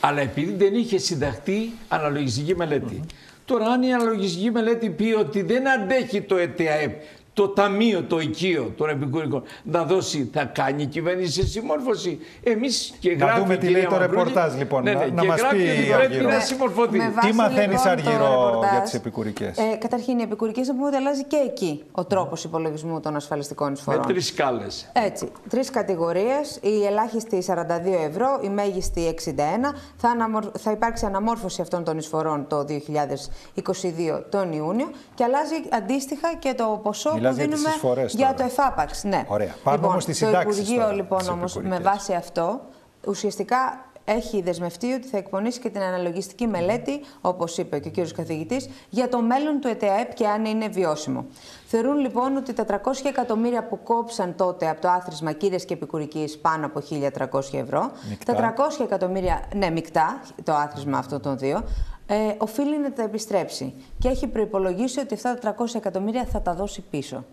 αλλά 0.00 0.20
επειδή 0.20 0.52
δεν 0.52 0.74
είχε 0.74 0.98
συνταχθεί 0.98 1.70
αναλογιστική 1.88 2.56
μελέτη. 2.56 3.00
Τώρα 3.44 3.66
αν 3.66 3.82
η 3.82 3.94
αναλογιστική 3.94 4.50
μελέτη 4.50 4.90
πει 4.90 5.14
ότι 5.18 5.42
δεν 5.42 5.68
αντέχει 5.68 6.20
το 6.20 6.36
ΕΤΑΕΠ 6.36 7.02
το 7.32 7.48
ταμείο, 7.48 8.02
το 8.02 8.18
οικείο 8.20 8.72
των 8.76 8.88
επικουρικών 8.88 9.42
να 9.62 9.84
δώσει, 9.84 10.30
θα 10.32 10.44
κάνει 10.44 10.82
η 10.82 10.86
κυβέρνηση 10.86 11.46
συμμόρφωση. 11.46 12.18
Εμείς 12.42 12.94
και 13.00 13.16
Να 13.16 13.24
γράφει 13.24 13.40
δούμε 13.40 13.54
η 13.54 13.56
τι 13.58 13.66
κυρία 13.66 13.80
λέει 13.80 13.86
το 13.90 13.96
Μαυρούλη- 13.96 14.16
ρεπορτάζ, 14.26 14.54
λοιπόν. 14.56 14.82
Ναι, 14.82 14.92
ναι, 14.92 14.98
Να- 14.98 15.06
να 15.12 15.20
και 15.22 15.28
μας 15.28 15.40
γράφει 15.40 15.56
πει 15.56 15.62
ότι 15.62 15.70
η 15.70 15.84
πρέπει 15.86 15.92
Αργυρό. 16.04 16.28
να 16.28 16.34
Με- 16.34 16.40
συμμορφωθεί. 16.40 16.96
με 16.98 17.10
βάση, 17.14 17.28
Τι 17.28 17.34
μαθαίνεις, 17.34 17.78
λοιπόν, 17.84 17.88
Αργυρό, 17.92 18.18
το 18.18 18.44
ρεπορτάζ, 18.46 18.70
για 18.70 18.80
τις 18.80 18.94
επικουρικές; 18.94 19.58
Ε, 19.58 19.76
καταρχήν, 19.76 20.18
οι 20.18 20.22
επικουρικές 20.22 20.68
να 20.68 20.74
πούμε 20.74 20.86
ότι 20.86 20.96
αλλάζει 20.96 21.24
και 21.24 21.36
εκεί 21.46 21.82
ο 21.92 22.04
τρόπος 22.04 22.44
υπολογισμού 22.44 23.00
των 23.00 23.16
ασφαλιστικών 23.16 23.66
Με 23.66 23.72
εισφορών. 23.72 24.06
τρεις 24.06 24.26
σκάλες. 24.26 24.90
Έτσι, 24.92 25.28
τρεις 25.48 25.70
κατηγορίες. 25.70 26.58
Η 26.62 26.84
ελάχιστη 26.86 27.42
42 27.42 27.98
ευρώ, 28.08 28.40
η 28.42 28.48
μέγιστη 28.48 29.06
61. 29.06 29.74
Θα, 29.96 30.08
αναμορ- 30.08 30.56
θα 30.58 30.70
υπάρξει 30.70 31.06
αναμόρφωση 31.06 31.60
αυτών 31.60 31.84
των 31.84 31.98
εισφορών 31.98 32.46
το 32.48 32.64
2022 32.64 34.24
τον 34.30 34.52
Ιούνιο 34.52 34.90
και 35.14 35.24
αλλάζει 35.24 35.54
αντίστοιχα 35.70 36.34
και 36.38 36.54
το 36.56 36.80
ποσό 36.82 37.18
Μιλάς 37.20 37.34
που 37.34 37.40
για 37.40 37.48
τις 37.50 37.56
δίνουμε 37.58 37.74
εισφορές 37.74 38.14
για 38.14 38.26
τώρα. 38.26 38.38
το 38.38 38.44
εφάπαξ. 38.44 39.04
Ναι. 39.04 39.24
Ωραία. 39.28 39.54
Πάμε 39.62 39.86
όμως 39.86 40.02
στις 40.02 40.16
συντάξεις 40.16 40.56
Το 40.56 40.60
Υπουργείο 40.62 40.82
τώρα, 40.82 40.92
λοιπόν 40.94 41.18
τις 41.18 41.28
όμως 41.28 41.54
με 41.54 41.60
επικουρικές. 41.60 41.92
βάση 41.92 42.12
αυτό 42.12 42.60
ουσιαστικά 43.06 43.84
έχει 44.04 44.42
δεσμευτεί 44.42 44.92
ότι 44.92 45.06
θα 45.06 45.16
εκπονήσει 45.18 45.60
και 45.60 45.68
την 45.70 45.80
αναλογιστική 45.80 46.46
μελέτη, 46.46 47.00
όπως 47.20 47.58
είπε 47.58 47.78
και 47.78 47.88
ο 47.88 47.90
κύριος 47.90 48.12
καθηγητής, 48.12 48.68
για 48.88 49.08
το 49.08 49.22
μέλλον 49.22 49.60
του 49.60 49.68
ΕΤΕΑΕΠ 49.68 50.14
και 50.14 50.26
αν 50.26 50.44
είναι 50.44 50.68
βιώσιμο. 50.68 51.26
Θεωρούν 51.66 51.98
λοιπόν 51.98 52.36
ότι 52.36 52.52
τα 52.52 52.64
300 52.64 52.76
εκατομμύρια 53.04 53.64
που 53.64 53.82
κόψαν 53.82 54.34
τότε 54.36 54.68
από 54.68 54.80
το 54.80 54.88
άθροισμα 54.88 55.32
κύριε 55.32 55.58
και 55.58 55.74
επικουρικής 55.74 56.38
πάνω 56.38 56.66
από 56.66 56.82
1.300 56.90 57.40
ευρώ, 57.52 57.90
Μεικτά. 58.08 58.34
τα 58.34 58.54
300 58.56 58.84
εκατομμύρια, 58.84 59.42
ναι, 59.54 59.70
μεικτά 59.70 60.20
το 60.42 60.52
άθροισμα 60.52 60.98
αυτών 60.98 61.20
των 61.20 61.38
δύο, 61.38 61.64
ε, 62.12 62.34
οφείλει 62.38 62.78
να 62.78 62.92
τα 62.92 63.02
επιστρέψει. 63.02 63.74
Και 63.98 64.08
έχει 64.08 64.26
προπολογίσει 64.26 65.00
ότι 65.00 65.14
αυτά 65.14 65.38
τα 65.38 65.54
300 65.58 65.74
εκατομμύρια 65.74 66.24
θα 66.24 66.42
τα 66.42 66.54
δώσει 66.54 66.84
πίσω. 66.90 67.24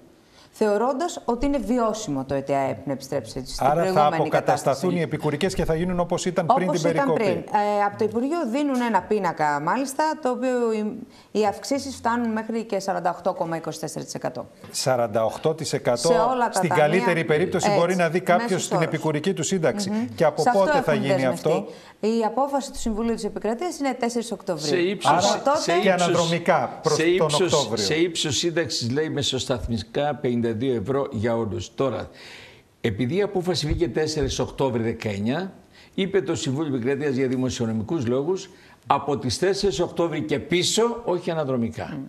Θεωρώντας 0.59 1.21
ότι 1.25 1.45
είναι 1.45 1.57
βιώσιμο 1.57 2.25
το 2.25 2.33
ΕΤΕΑΕΠ 2.33 2.87
να 2.87 2.91
επιστρέψει 2.93 3.29
στην 3.45 3.65
Άρα 3.65 3.73
θα 3.75 3.79
προηγούμενη 3.81 4.15
αποκατασταθούν 4.15 4.29
κατάσταση. 4.29 4.95
οι 4.95 5.01
επικουρικές 5.01 5.53
και 5.53 5.65
θα 5.65 5.75
γίνουν 5.75 5.99
όπως 5.99 6.25
ήταν 6.25 6.45
πριν 6.55 6.69
Όπως 6.69 6.81
την 6.81 6.89
ήταν 6.89 7.05
περικοπή. 7.13 7.23
πριν. 7.43 7.59
Ε, 7.61 7.83
από 7.85 7.97
το 7.97 8.03
Υπουργείο 8.03 8.37
δίνουν 8.51 8.81
ένα 8.81 9.01
πίνακα, 9.01 9.59
μάλιστα, 9.61 10.03
το 10.21 10.29
οποίο 10.29 10.71
οι, 10.73 10.97
οι 11.39 11.45
αυξήσεις 11.45 11.95
φτάνουν 11.95 12.31
μέχρι 12.31 12.63
και 12.63 12.81
48,24%. 12.85 14.45
48% 14.83 15.91
Σε 15.93 16.07
όλα 16.07 16.49
τα 16.49 16.51
στην 16.53 16.69
ταμεία. 16.69 16.83
καλύτερη 16.85 17.23
περίπτωση 17.25 17.67
Έτσι, 17.67 17.79
μπορεί 17.79 17.95
να 17.95 18.09
δει 18.09 18.19
κάποιος 18.19 18.51
μέσος 18.51 18.67
την 18.67 18.75
όρος. 18.77 18.87
επικουρική 18.87 19.33
του 19.33 19.43
σύνταξη. 19.43 20.09
Και 20.15 20.23
από 20.25 20.41
Σε 20.41 20.49
αυτό 20.49 20.61
πότε 20.61 20.81
θα 20.81 20.91
έχουν 20.91 21.03
γίνει 21.03 21.13
δεσμευτεί. 21.15 21.49
αυτό; 21.49 21.65
Η 21.99 22.23
απόφαση 22.25 22.71
του 22.71 22.77
Συμβουλίου 22.79 23.13
της 23.15 23.23
Επικρατείας 23.23 23.79
είναι 23.79 23.93
4 23.99 24.31
Οκτωβρίου. 24.31 24.67
Σε 24.67 24.77
ύψος, 24.77 25.33
Από 25.33 25.43
τότε, 25.43 25.59
σε 25.59 25.71
και 25.71 25.77
ύψος- 25.89 26.01
αναδρομικά 26.01 26.79
προς 26.81 26.95
σε 26.95 27.01
τον 27.03 27.11
ύψος- 27.13 27.53
Οκτώβριο. 27.53 27.83
Σε 27.85 27.93
ύψος 27.95 28.37
σύνταξης 28.37 28.91
λέει 28.91 29.09
μεσοσταθμικά 29.09 30.15
52 30.53 30.79
ευρώ 30.81 31.07
για 31.11 31.35
όλους. 31.37 31.75
Τώρα, 31.75 32.09
επειδή 32.81 33.15
η 33.15 33.21
απόφαση 33.21 33.67
βγήκε 33.67 33.87
4 33.87 34.39
Οκτώβρη 34.39 34.97
19, 35.03 35.51
είπε 35.93 36.21
το 36.21 36.35
Συμβούλιο 36.35 36.75
Επικρατείας 36.75 37.15
για 37.15 37.27
δημοσιονομικούς 37.27 38.07
λόγους 38.07 38.49
από 38.87 39.17
τις 39.17 39.39
4 39.39 39.83
Οκτώβρη 39.83 40.21
και 40.21 40.39
πίσω, 40.39 41.01
όχι 41.05 41.31
αναδρομικά. 41.31 41.99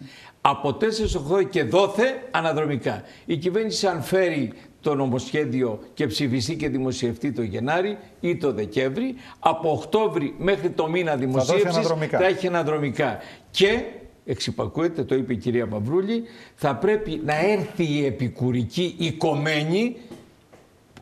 Από 0.40 0.68
4 0.68 1.16
Οκτώβρη 1.16 1.44
και 1.44 1.62
δόθε 1.62 2.22
αναδρομικά. 2.30 3.02
Η 3.24 3.36
κυβέρνηση 3.36 3.86
αν 3.86 4.02
φέρει 4.02 4.52
το 4.80 4.94
νομοσχέδιο 4.94 5.78
και 5.94 6.06
ψηφιστεί 6.06 6.56
και 6.56 6.68
δημοσιευτεί 6.68 7.32
το 7.32 7.42
Γενάρη 7.42 7.98
ή 8.20 8.36
το 8.36 8.52
Δεκέμβρη, 8.52 9.14
από 9.38 9.70
Οκτώβρη 9.70 10.34
μέχρι 10.38 10.70
το 10.70 10.88
μήνα 10.88 11.16
δημοσίευσης 11.16 11.76
αναδρομικά. 11.76 12.18
θα 12.18 12.26
έχει 12.26 12.46
αναδρομικά. 12.46 13.18
Και, 13.50 13.82
εξυπακούεται, 14.28 15.04
το 15.04 15.14
είπε 15.14 15.32
η 15.32 15.36
κυρία 15.36 15.66
Μαυρούλη, 15.66 16.22
θα 16.54 16.74
πρέπει 16.76 17.20
να 17.24 17.34
έρθει 17.46 17.84
η 17.84 18.04
επικουρική 18.04 18.94
η 18.98 19.12
κομμένη 19.12 19.96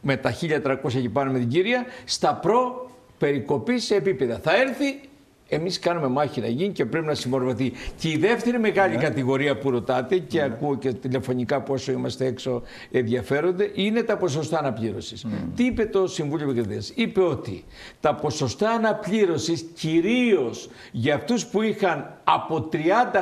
με 0.03 0.17
τα 0.17 0.35
1300 0.41 0.77
και 0.91 1.09
πάνω 1.09 1.33
με 1.33 1.39
την 1.39 1.49
κυρία 1.49 1.87
στα 2.05 2.35
προ 2.35 2.91
περικοπή 3.19 3.79
σε 3.79 3.95
επίπεδα. 3.95 4.39
Θα 4.39 4.57
έρθει, 4.57 5.01
εμείς 5.49 5.79
κάνουμε 5.79 6.09
μάχη 6.09 6.41
να 6.41 6.47
γίνει 6.47 6.73
και 6.73 6.85
πρέπει 6.85 7.07
να 7.07 7.15
συμμορφωθεί. 7.15 7.73
Και 7.99 8.09
η 8.09 8.17
δεύτερη 8.17 8.59
μεγάλη 8.59 8.97
κατηγορία 8.97 9.59
που 9.59 9.71
ρωτάτε 9.71 10.19
και 10.19 10.43
ακούω 10.43 10.77
και 10.77 10.93
τηλεφωνικά 10.93 11.61
πόσο 11.61 11.93
είμαστε 11.93 12.27
έξω 12.27 12.63
ενδιαφέρονται 12.91 13.71
είναι 13.75 14.03
τα 14.03 14.17
ποσοστά 14.17 14.59
αναπλήρωσης. 14.59 15.27
Τι 15.57 15.65
είπε 15.65 15.85
το 15.85 16.07
Συμβούλιο 16.07 16.51
Επικρατείας; 16.51 16.93
Είπε 16.95 17.21
ότι 17.21 17.65
τα 18.01 18.15
ποσοστά 18.15 18.71
αναπλήρωσης 18.71 19.65
κυρίως 19.75 20.69
για 20.93 21.15
αυτούς 21.15 21.47
που 21.47 21.63
είχαν 21.63 22.21
από 22.25 22.69
30 22.73 22.77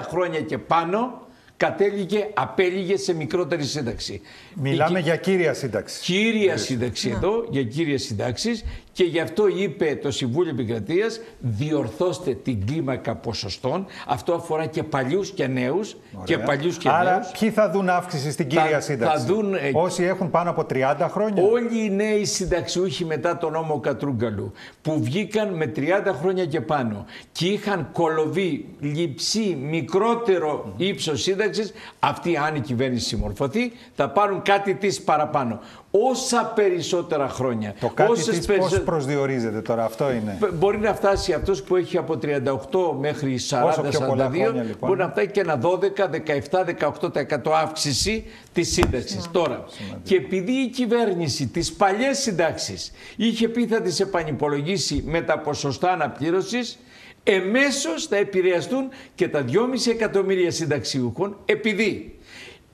χρόνια 0.08 0.40
και 0.40 0.58
πάνω 0.58 1.22
κατέληγε, 1.56 2.28
απέληγε 2.34 2.96
σε 2.96 3.14
μικρότερη 3.14 3.64
σύνταξη. 3.64 4.20
Μιλάμε 4.54 4.98
για 4.98 5.16
κύρια 5.16 5.54
σύνταξη. 5.54 6.00
Κύρια 6.00 6.56
σύνταξη 6.56 7.08
εδώ, 7.10 7.46
για 7.50 7.62
κύρια 7.62 7.98
συντάξεις 7.98 8.64
και 8.94 9.04
γι' 9.04 9.20
αυτό 9.20 9.46
είπε 9.48 9.98
το 10.02 10.10
Συμβούλιο 10.10 10.50
Επικρατείας 10.50 11.20
διορθώστε 11.38 12.34
την 12.34 12.66
κλίμακα 12.66 13.14
ποσοστών. 13.16 13.86
Αυτό 14.06 14.32
αφορά 14.34 14.66
και 14.66 14.82
παλιούς 14.82 15.30
και 15.30 15.46
νέους 15.46 15.96
και 16.24 16.38
παλιούς 16.38 16.76
και 16.76 16.88
Άρα, 16.88 17.12
νέους. 17.12 17.26
ποιοι 17.38 17.50
θα 17.50 17.70
δουν 17.70 17.88
αύξηση 17.88 18.30
στην 18.30 18.44
Θα- 18.50 18.50
κύρια 18.60 18.74
θα 18.74 18.80
σύνταξη; 18.80 19.24
δουν, 19.26 19.54
ε, 19.54 19.58
Όσοι 19.72 20.02
έχουν 20.04 20.30
πάνω 20.30 20.50
από 20.50 20.64
30 20.64 21.08
χρόνια; 21.08 21.42
Όλοι 21.42 21.84
οι 21.84 21.90
νέοι 21.90 22.24
συνταξιούχοι 22.24 23.04
μετά 23.04 23.36
τον 23.38 23.52
νόμο 23.52 23.80
Κατρούγκαλου 23.80 24.52
που 24.82 25.02
βγήκαν 25.02 25.54
με 25.54 25.66
30 25.66 26.12
χρόνια 26.20 26.44
και 26.46 26.60
πάνω 26.60 27.04
και 27.32 27.46
είχαν 27.46 27.88
κολοβεί 27.92 28.66
λειψή 28.80 29.58
μικρότερο 29.60 30.74
ύψος 30.76 31.22
σύνταξης, 31.22 31.72
αυτοί 31.98 32.36
αν 32.36 32.54
η 32.54 32.60
κυβέρνηση 32.60 33.06
συμμορφωθεί 33.06 33.72
θα 33.94 34.10
πάρουν 34.10 34.42
κάτι 34.42 34.74
της 34.74 35.02
παραπάνω. 35.02 35.60
Όσα 36.00 36.52
περισσότερα 36.54 37.28
χρόνια. 37.28 37.74
Το 37.80 37.88
κάτι 37.88 38.10
όσες 38.10 38.36
της 38.38 38.46
περισσο- 38.46 38.68
πώς 38.68 38.80
προσδιορίζεται 38.80 39.60
τώρα, 39.60 39.84
αυτό 39.84 40.12
είναι. 40.12 40.36
Μπ- 40.40 40.52
Μπορεί 40.54 40.78
να 40.78 40.94
φτάσει 40.94 41.32
αυτός 41.32 41.62
που 41.62 41.76
έχει 41.76 41.96
από 41.98 42.16
38 42.16 42.96
μέχρι 43.00 43.38
40-42, 43.38 43.68
Όσο 43.68 43.98
πιο 43.98 44.06
πολλά 44.08 44.24
χρόνια, 44.34 44.62
λοιπόν. 44.62 44.88
μπορεί 44.88 45.00
να 45.00 45.08
φτάσει 45.08 45.26
και 45.30 45.40
ένα 45.40 45.56
12, 45.58 46.08
17, 46.08 46.64
18% 46.64 47.52
αύξηση 47.54 48.24
της 48.52 48.72
σύνταξης. 48.72 49.28
Τώρα, 49.32 49.64
και 50.02 50.14
επειδή 50.16 50.52
η 50.52 50.68
κυβέρνηση 50.68 51.46
τις 51.46 51.72
παλιές 51.72 52.18
συντάξεις 52.18 52.92
είχε 53.16 53.48
πει 53.48 53.66
θα 53.66 53.80
τις 53.80 54.00
επανυπολογίσει 54.00 55.02
με 55.06 55.20
τα 55.22 55.38
ποσοστά 55.38 55.90
αναπλήρωσης, 55.92 56.78
εμέσως 57.22 58.06
θα 58.06 58.16
επηρεαστούν 58.16 58.88
και 59.14 59.28
τα 59.28 59.42
2,5 59.42 59.90
εκατομμύρια 59.90 60.50
συνταξιούχων 60.50 61.36
επειδή 61.44 62.18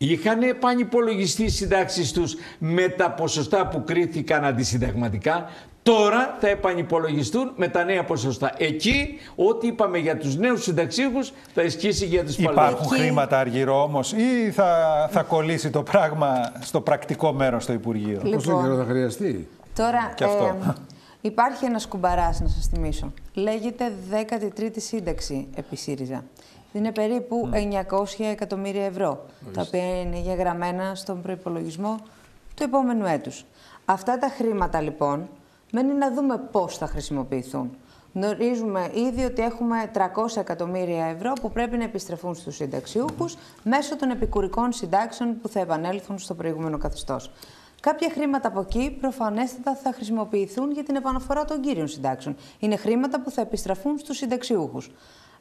είχαν 0.08 0.42
επανυπολογιστεί 0.42 1.44
οι 1.44 1.48
συντάξεις 1.48 2.12
τους 2.12 2.36
με 2.58 2.88
τα 2.88 3.10
ποσοστά 3.10 3.66
που 3.66 3.84
κρίθηκαν 3.84 4.44
αντισυνταγματικά, 4.44 5.48
τώρα 5.82 6.36
θα 6.40 6.48
επανυπολογιστούν 6.48 7.52
με 7.56 7.68
τα 7.68 7.84
νέα 7.84 8.04
ποσοστά. 8.04 8.52
Εκεί, 8.56 9.18
ό,τι 9.34 9.66
είπαμε 9.66 9.98
για 9.98 10.16
τους 10.18 10.36
νέους 10.36 10.62
συνταξίχους 10.62 11.32
θα 11.54 11.62
ισχύσει 11.62 12.06
για 12.06 12.24
τους 12.24 12.36
παλαιούς. 12.36 12.52
Υπάρχουν 12.52 12.86
Εκεί- 12.92 13.02
χρήματα 13.02 13.38
αργυρό 13.38 13.82
όμως 13.82 14.12
ή 14.12 14.50
θα, 14.50 15.08
θα 15.12 15.22
κολλήσει 15.22 15.70
το 15.70 15.82
πράγμα 15.82 16.52
στο 16.60 16.80
πρακτικό 16.80 17.32
μέρος 17.32 17.62
στο 17.62 17.72
Υπουργείο; 17.72 18.20
Λοιπόν. 18.22 18.32
Πόσο 18.32 18.60
καιρό 18.62 18.76
θα 18.76 18.84
χρειαστεί; 18.84 19.48
Τώρα, 19.74 20.12
Και 20.14 20.24
αυτό. 20.24 20.44
ε, 20.44 20.72
υπάρχει 21.20 21.64
ένας 21.64 21.86
κουμπαράς, 21.86 22.40
να 22.40 22.48
σας 22.48 22.66
θυμίσω. 22.74 23.12
Λέγεται 23.34 23.92
13η 24.10 24.70
σύνταξη 24.80 25.46
επί 25.54 25.76
ΣΥΡΙΖΑ. 25.76 26.24
Είναι 26.72 26.92
περίπου 26.92 27.50
900 27.90 28.04
εκατομμύρια 28.18 28.84
ευρώ, 28.84 29.26
τα 29.54 29.62
οποία 29.66 30.00
είναι 30.00 30.18
γεγραμμένα 30.18 30.94
στον 30.94 31.22
προϋπολογισμό 31.22 31.96
του 32.54 32.62
επόμενου 32.62 33.06
έτους. 33.06 33.44
Αυτά 33.84 34.18
τα 34.18 34.28
χρήματα, 34.28 34.80
λοιπόν, 34.80 35.28
μένει 35.72 35.92
να 35.92 36.12
δούμε 36.12 36.38
πώς 36.38 36.76
θα 36.76 36.86
χρησιμοποιηθούν. 36.86 37.76
Γνωρίζουμε 38.14 38.90
ήδη 38.94 39.24
ότι 39.24 39.42
έχουμε 39.42 39.90
300 39.94 40.36
εκατομμύρια 40.36 41.04
ευρώ 41.04 41.32
που 41.32 41.50
πρέπει 41.50 41.76
να 41.76 41.84
επιστρεφούν 41.84 42.34
στους 42.34 42.54
συνταξιούχους 42.56 43.36
μέσω 43.62 43.96
των 43.96 44.10
επικουρικών 44.10 44.72
συντάξεων 44.72 45.40
που 45.40 45.48
θα 45.48 45.60
επανέλθουν 45.60 46.18
στο 46.18 46.34
προηγούμενο 46.34 46.78
καθεστώς. 46.78 47.30
Κάποια 47.80 48.10
χρήματα 48.10 48.48
από 48.48 48.60
εκεί 48.60 48.96
προφανέστατα 49.00 49.76
θα 49.76 49.92
χρησιμοποιηθούν 49.92 50.70
για 50.72 50.84
την 50.84 50.96
επαναφορά 50.96 51.44
των 51.44 51.60
κύριων 51.60 51.88
συντάξεων. 51.88 52.36
Είναι 52.58 52.76
χρήματα 52.76 53.20
που 53.20 53.30
θα 53.30 53.40
επιστραφούν 53.40 53.98
στους 53.98 54.16
συνταξιούχους. 54.16 54.90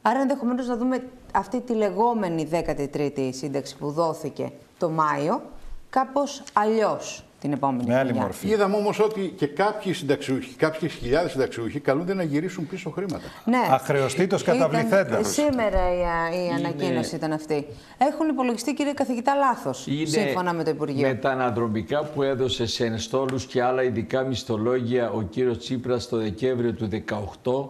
Άρα 0.01 0.19
ενδεχομένως 0.21 0.67
να 0.67 0.77
δούμε 0.77 1.03
αυτή 1.34 1.61
τη 1.61 1.73
λεγόμενη 1.73 2.47
13η 2.51 3.30
σύνταξη 3.34 3.77
που 3.77 3.91
δόθηκε 3.91 4.51
το 4.77 4.89
Μάιο 4.89 5.41
κάπως 5.89 6.43
αλλιώς 6.53 7.23
την 7.41 7.51
επόμενη 7.51 7.84
Με 7.88 7.95
άλλη 7.95 8.03
χρονιά. 8.07 8.21
μορφή. 8.23 8.47
Είδαμε 8.47 8.76
όμως 8.76 8.99
ότι 8.99 9.34
και 9.38 9.47
κάποιοι 9.47 9.93
συνταξιούχοι, 9.93 10.55
κάποιες 10.55 10.93
χιλιάδες 10.93 11.31
συνταξιούχοι 11.31 11.80
καλούνται 11.80 12.13
να 12.13 12.23
γυρίσουν 12.23 12.67
πίσω 12.67 12.89
χρήματα. 12.89 13.21
Ναι. 13.45 13.57
Αχρεωστήτως 13.71 14.41
Ήταν- 14.41 14.57
καταβληθέντας. 14.57 15.27
Σήμερα 15.27 15.93
η, 15.93 15.99
η 16.45 16.49
ανακοίνωση 16.57 17.15
ήταν 17.15 17.31
αυτή. 17.31 17.65
Έχουν 17.97 18.30
υπολογιστεί, 18.30 18.73
κύριε 18.73 18.93
καθηγητά, 18.93 19.35
λάθος. 19.35 19.88
Σύμφωνα 20.03 20.53
με 20.53 20.63
το 20.63 20.69
Υπουργείο. 20.69 21.07
Με 21.07 21.13
τα 21.13 21.30
αναδρομικά 21.31 22.03
που 22.03 22.23
έδωσε 22.23 22.65
σε 22.65 22.85
ενστόλους 22.85 23.45
και 23.45 23.63
άλλα 23.63 23.84
ειδικά 23.84 24.23
μισθολόγια 24.23 25.09
ο 25.11 25.21
κύριος 25.21 25.57
Τσίπρας 25.57 26.07
το 26.07 26.17
Δεκέμβριο 26.17 26.73
του 26.73 26.88
2018 26.88 27.69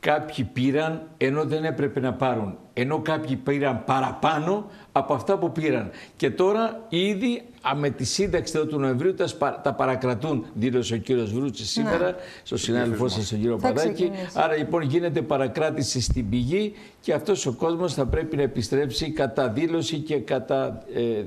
κάποιοι 0.00 0.44
πήραν 0.44 1.08
ενώ 1.16 1.44
δεν 1.44 1.64
έπρεπε 1.64 2.00
να 2.00 2.14
πάρουν. 2.14 2.58
Ενώ 2.80 2.98
κάποιοι 2.98 3.36
πήραν 3.36 3.82
παραπάνω 3.86 4.66
από 4.92 5.14
αυτά 5.14 5.38
που 5.38 5.52
πήραν. 5.52 5.90
Και 6.16 6.30
τώρα 6.30 6.80
ήδη 6.88 7.42
α, 7.68 7.74
με 7.74 7.90
τη 7.90 8.04
σύνταξη 8.04 8.52
εδώ 8.56 8.66
του 8.66 8.78
Νοεμβρίου 8.78 9.14
τα, 9.14 9.26
σπα- 9.26 9.60
τα 9.62 9.72
παρακρατούν, 9.72 10.44
δήλωσε 10.54 10.94
ο 10.94 10.96
κύριος 10.96 11.32
Βρούτσης 11.32 11.70
σήμερα, 11.70 12.14
στο 12.42 12.56
συνάδελφό 12.56 13.08
σας 13.08 13.28
τον 13.28 13.38
κύριο 13.38 13.54
Ναι. 13.54 13.60
Θα 13.60 13.68
Παδάκη. 13.68 13.92
ξεκινήσει. 13.92 14.26
Άρα 14.34 14.56
λοιπόν 14.56 14.82
γίνεται 14.82 15.22
παρακράτηση 15.22 16.00
στην 16.00 16.28
πηγή 16.28 16.74
και 17.00 17.12
αυτός 17.12 17.46
ο 17.46 17.52
κόσμος 17.52 17.94
θα 17.94 18.06
πρέπει 18.06 18.36
να 18.36 18.42
επιστρέψει 18.42 19.10
κατά 19.10 19.48
δήλωση 19.48 19.96
και 19.98 20.16
κατά 20.16 20.82
ε, 20.94 21.00
ε, 21.00 21.22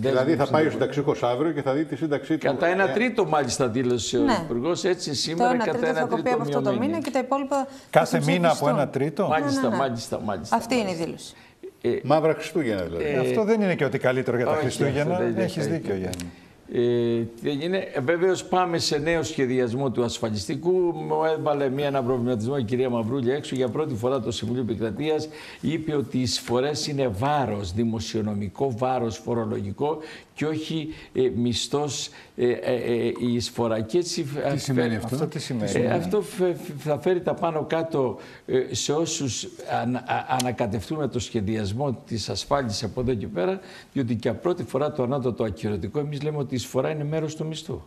Δηλαδή 0.00 0.16
θα 0.16 0.20
δέσμευση. 0.22 0.52
πάει 0.52 0.66
ο 0.66 0.70
συνταξιούχος 0.70 1.22
αύριο 1.22 1.52
και 1.52 1.62
θα 1.62 1.72
δει 1.72 1.84
τη 1.84 1.96
σύνταξή 1.96 2.38
του. 2.38 2.46
Κατά 2.46 2.66
ένα 2.66 2.88
Ε, 2.90 2.92
τρίτο 2.92 3.24
μάλιστα 3.26 3.68
δήλωσε 3.68 4.18
ο 4.18 4.22
Ναι. 4.22 4.38
Υπουργός, 4.44 4.84
έτσι 4.84 5.08
Το 5.08 5.14
σήμερα 5.16 5.50
ένα 5.54 5.64
κατά 5.64 5.70
τρίτο 5.78 5.86
ένα 5.90 6.00
θα 6.00 6.06
κοπεί 6.06 6.22
τρίτο 6.22 6.34
από 6.36 6.42
αυτό 6.44 6.60
το 6.60 6.70
μειωμένη. 6.70 6.86
μήνα 6.90 7.00
και 7.02 7.10
τα 7.10 7.18
υπόλοιπα. 7.18 7.56
θα 7.56 7.68
Κάθε 7.90 8.16
μήνα 8.18 8.30
από 8.32 8.34
συμψηφιστούν. 8.56 8.68
ένα 8.78 8.88
τρίτο. 8.88 9.26
Μάλιστα, 9.28 9.60
Ναι, 9.60 9.68
ναι, 9.68 9.72
ναι. 9.74 9.80
μάλιστα, 9.80 10.20
μάλιστα. 10.24 10.56
Αυτή 10.56 10.74
είναι 10.84 10.92
η 10.92 11.06
μάλιστα. 11.06 11.34
δήλωση. 11.82 12.00
Μαύρα 12.04 12.34
Χριστούγεννα 12.34 12.82
δηλαδή. 12.82 13.04
Ε, 13.04 13.18
Αυτό 13.18 13.44
δεν 13.44 13.60
είναι 13.60 13.74
και 13.74 13.84
ότι 13.84 13.98
καλύτερο 13.98 14.36
για 14.36 14.46
τα 14.46 14.52
όχι, 14.52 14.60
Χριστούγεννα. 14.60 15.00
αυτό 15.12 15.16
δεν 15.24 15.32
είναι 15.32 15.42
Έχεις 15.42 15.66
καλύτερο. 15.66 15.80
δίκιο, 15.82 15.94
Γιάννη. 15.96 16.32
Ε, 16.72 17.22
δεν 17.42 17.60
είναι. 17.60 17.76
Ε, 17.94 18.00
Βεβαίως 18.00 18.44
πάμε 18.44 18.78
σε 18.78 18.98
νέο 18.98 19.22
σχεδιασμό 19.22 19.90
του 19.90 20.04
ασφαλιστικού. 20.04 20.70
Μου 20.94 21.24
έβαλε 21.38 21.68
μία 21.68 21.86
ένα 21.86 22.02
προβληματισμό 22.02 22.54
η 22.58 22.62
κυρία 22.62 22.88
Μαυρούλη 22.90 23.30
έξω. 23.30 23.54
Για 23.54 23.68
πρώτη 23.68 23.94
φορά 23.94 24.20
το 24.20 24.30
Συμβούλιο 24.30 24.62
Επικρατείας 24.62 25.28
είπε 25.60 25.94
ότι 25.96 26.18
οι 26.18 26.20
εισφορές 26.20 26.86
είναι 26.86 27.08
βάρος, 27.08 27.72
δημοσιονομικό 27.72 28.74
βάρος, 28.78 29.16
φορολογικό 29.16 29.98
και 30.34 30.46
όχι 30.46 30.88
ε, 31.14 31.20
μισθός 31.36 32.08
ε, 32.36 32.50
ε, 32.50 32.74
ε, 32.74 33.06
η 33.18 33.34
εισφορά. 33.34 33.80
Και 33.80 33.98
έτσι, 33.98 34.22
Τι 34.52 34.58
σημαίνει 34.58 34.94
αυτό; 34.96 35.14
Αυτό 35.14 35.26
τι 35.26 35.38
σημαίνει; 35.38 35.70
Ε, 35.80 35.90
αυτό 35.90 36.22
φε- 36.22 36.56
θα 36.78 37.00
φέρει 37.00 37.20
τα 37.22 37.34
πάνω 37.34 37.64
κάτω 37.64 38.18
ε, 38.46 38.74
σε 38.74 38.92
όσους 38.92 39.48
ανα, 39.82 39.98
α- 39.98 40.26
ανακατευτούν 40.40 40.98
με 40.98 41.08
το 41.08 41.18
σχεδιασμό 41.18 41.92
της 42.06 42.28
ασφάλισης 42.28 42.82
από 42.82 43.00
εδώ 43.00 43.14
και 43.14 43.26
πέρα, 43.26 43.60
διότι 43.92 44.14
και 44.16 44.28
από 44.28 44.40
πρώτη 44.40 44.62
φορά 44.64 44.92
το 44.92 45.02
ανώτατο 45.02 45.44
ακυρωτικό 45.44 45.98
εμείς 45.98 46.22
λέμε 46.22 46.36
ότι 46.38 46.52
η 46.54 46.56
εισφορά 46.56 46.90
είναι 46.90 47.04
μέρος 47.04 47.36
του 47.36 47.46
μισθού. 47.46 47.80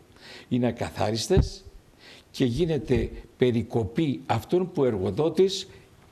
Είναι 0.47 0.67
ακαθάριστες 0.67 1.63
και 2.31 2.45
γίνεται 2.45 3.09
περικοπή 3.37 4.21
αυτών 4.25 4.71
που 4.71 4.81
ο 4.81 4.85
εργοδότης 4.85 5.67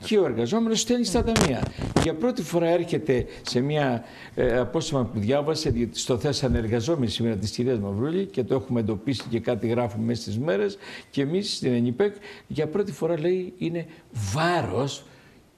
και 0.05 0.17
ο 0.17 0.25
εργαζόμενος 0.25 0.79
στέλνει 0.79 1.05
στα 1.05 1.23
ταμεία. 1.23 1.63
Για 2.01 2.15
πρώτη 2.15 2.41
φορά 2.41 2.67
έρχεται 2.67 3.25
σε 3.41 3.59
μια 3.59 4.03
ε, 4.35 4.57
απόστημα 4.57 5.03
που 5.03 5.19
διάβασε, 5.19 5.69
διότι 5.69 5.99
στο 5.99 6.17
θέσανε 6.17 6.57
εργαζόμενοι 6.57 7.11
σήμερα 7.11 7.35
της 7.35 7.51
κυρίας 7.51 7.79
Μαυρούλη 7.79 8.25
και 8.25 8.43
το 8.43 8.55
έχουμε 8.55 8.79
εντοπίσει 8.79 9.23
και 9.29 9.39
κάτι 9.39 9.67
γράφουμε 9.67 10.05
μέσα 10.05 10.21
στις 10.21 10.39
μέρες 10.39 10.77
και 11.09 11.21
εμείς 11.21 11.55
στην 11.55 11.73
ΕΝΙΠΕΚ 11.73 12.15
για 12.47 12.67
πρώτη 12.67 12.91
φορά 12.91 13.19
λέει 13.19 13.53
είναι 13.57 13.85
βάρος 14.33 15.03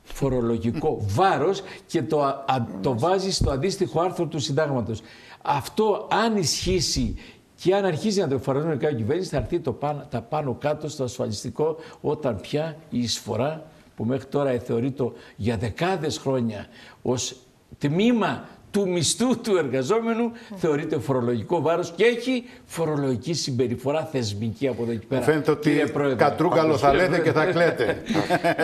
φορολογικό 0.04 1.06
βάρος 1.08 1.62
και 1.86 2.02
το, 2.02 2.24
α- 2.24 2.44
α- 2.48 2.66
το 2.82 3.00
βάζει 3.00 3.32
στο 3.32 3.52
αντίστοιχο 3.52 4.02
άρθρο 4.02 4.26
του 4.26 4.40
συντάγματος. 4.40 5.02
Αυτό 5.42 6.08
αν 6.12 6.38
ισχύσει 6.38 7.16
και 7.62 7.76
αν 7.76 7.86
αρχίζει 7.86 8.20
να 8.20 8.28
το 8.28 8.36
εφαρμόζει 8.36 8.68
κάποια 8.68 8.94
κυβέρνηση 8.94 9.30
θα 9.30 9.38
έρθει 9.38 9.60
το 9.60 9.72
πάνω, 9.74 10.06
τα 10.10 10.22
πάνω 10.22 10.54
κάτω 10.60 10.90
στο 10.90 11.04
ασφαλιστικό 11.04 11.76
όταν 12.02 12.42
πια 12.42 12.78
η 12.90 13.00
εισφορά 13.00 13.64
που 13.98 14.04
μέχρι 14.06 14.26
τώρα 14.26 14.60
θεωρείται 14.60 15.04
για 15.36 15.58
δεκάδες 15.58 16.18
χρόνια 16.18 16.68
ως 17.02 17.36
τμήμα 17.78 18.48
του 18.72 18.90
μισθού 18.90 19.40
του 19.42 19.58
εργαζόμενου 19.58 20.32
θεωρείται 20.56 21.00
φορολογικό 21.00 21.62
βάρος 21.62 21.94
και 21.96 22.04
έχει 22.04 22.44
φορολογική 22.66 23.34
συμπεριφορά 23.34 24.06
θεσμική 24.06 24.68
από 24.68 24.84
εδώ 24.84 24.92
και 24.94 25.06
πέρα. 25.08 25.22
Φαίνεται 25.22 25.52
ότι 25.52 25.70
Κύριε 25.70 25.86
Πρόεδρε. 25.88 26.16
κατρούγκαλος 26.16 26.82
θα 26.82 26.90
Κύριε 26.92 27.08
λέτε 27.08 27.22
και 27.22 27.32
θα 27.32 27.42
Πρόεδρε. 27.42 27.64
κλαίτε. 27.76 28.02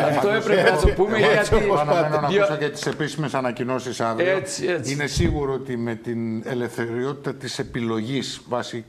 Αυτό 0.07 0.29
έπρεπε 0.29 0.71
να 0.71 0.77
το 0.77 0.87
πούμε 0.87 1.17
γιατί... 1.17 1.55
Αναμένω 1.79 2.19
να 2.21 2.27
Διο- 2.27 2.43
ακούσω 2.43 2.57
και 2.59 2.69
τις 2.69 2.85
επίσημες 2.85 3.33
ανακοινώσεις 3.33 4.01
αύριο. 4.01 4.31
Έτσι, 4.31 4.65
έτσι. 4.65 4.93
Είναι 4.93 5.07
σίγουρο 5.07 5.53
ότι 5.53 5.77
με 5.77 5.95
την 5.95 6.47
ελευθεριότητα 6.47 7.33
της 7.33 7.59
επιλογής 7.59 8.41
βάσει 8.47 8.85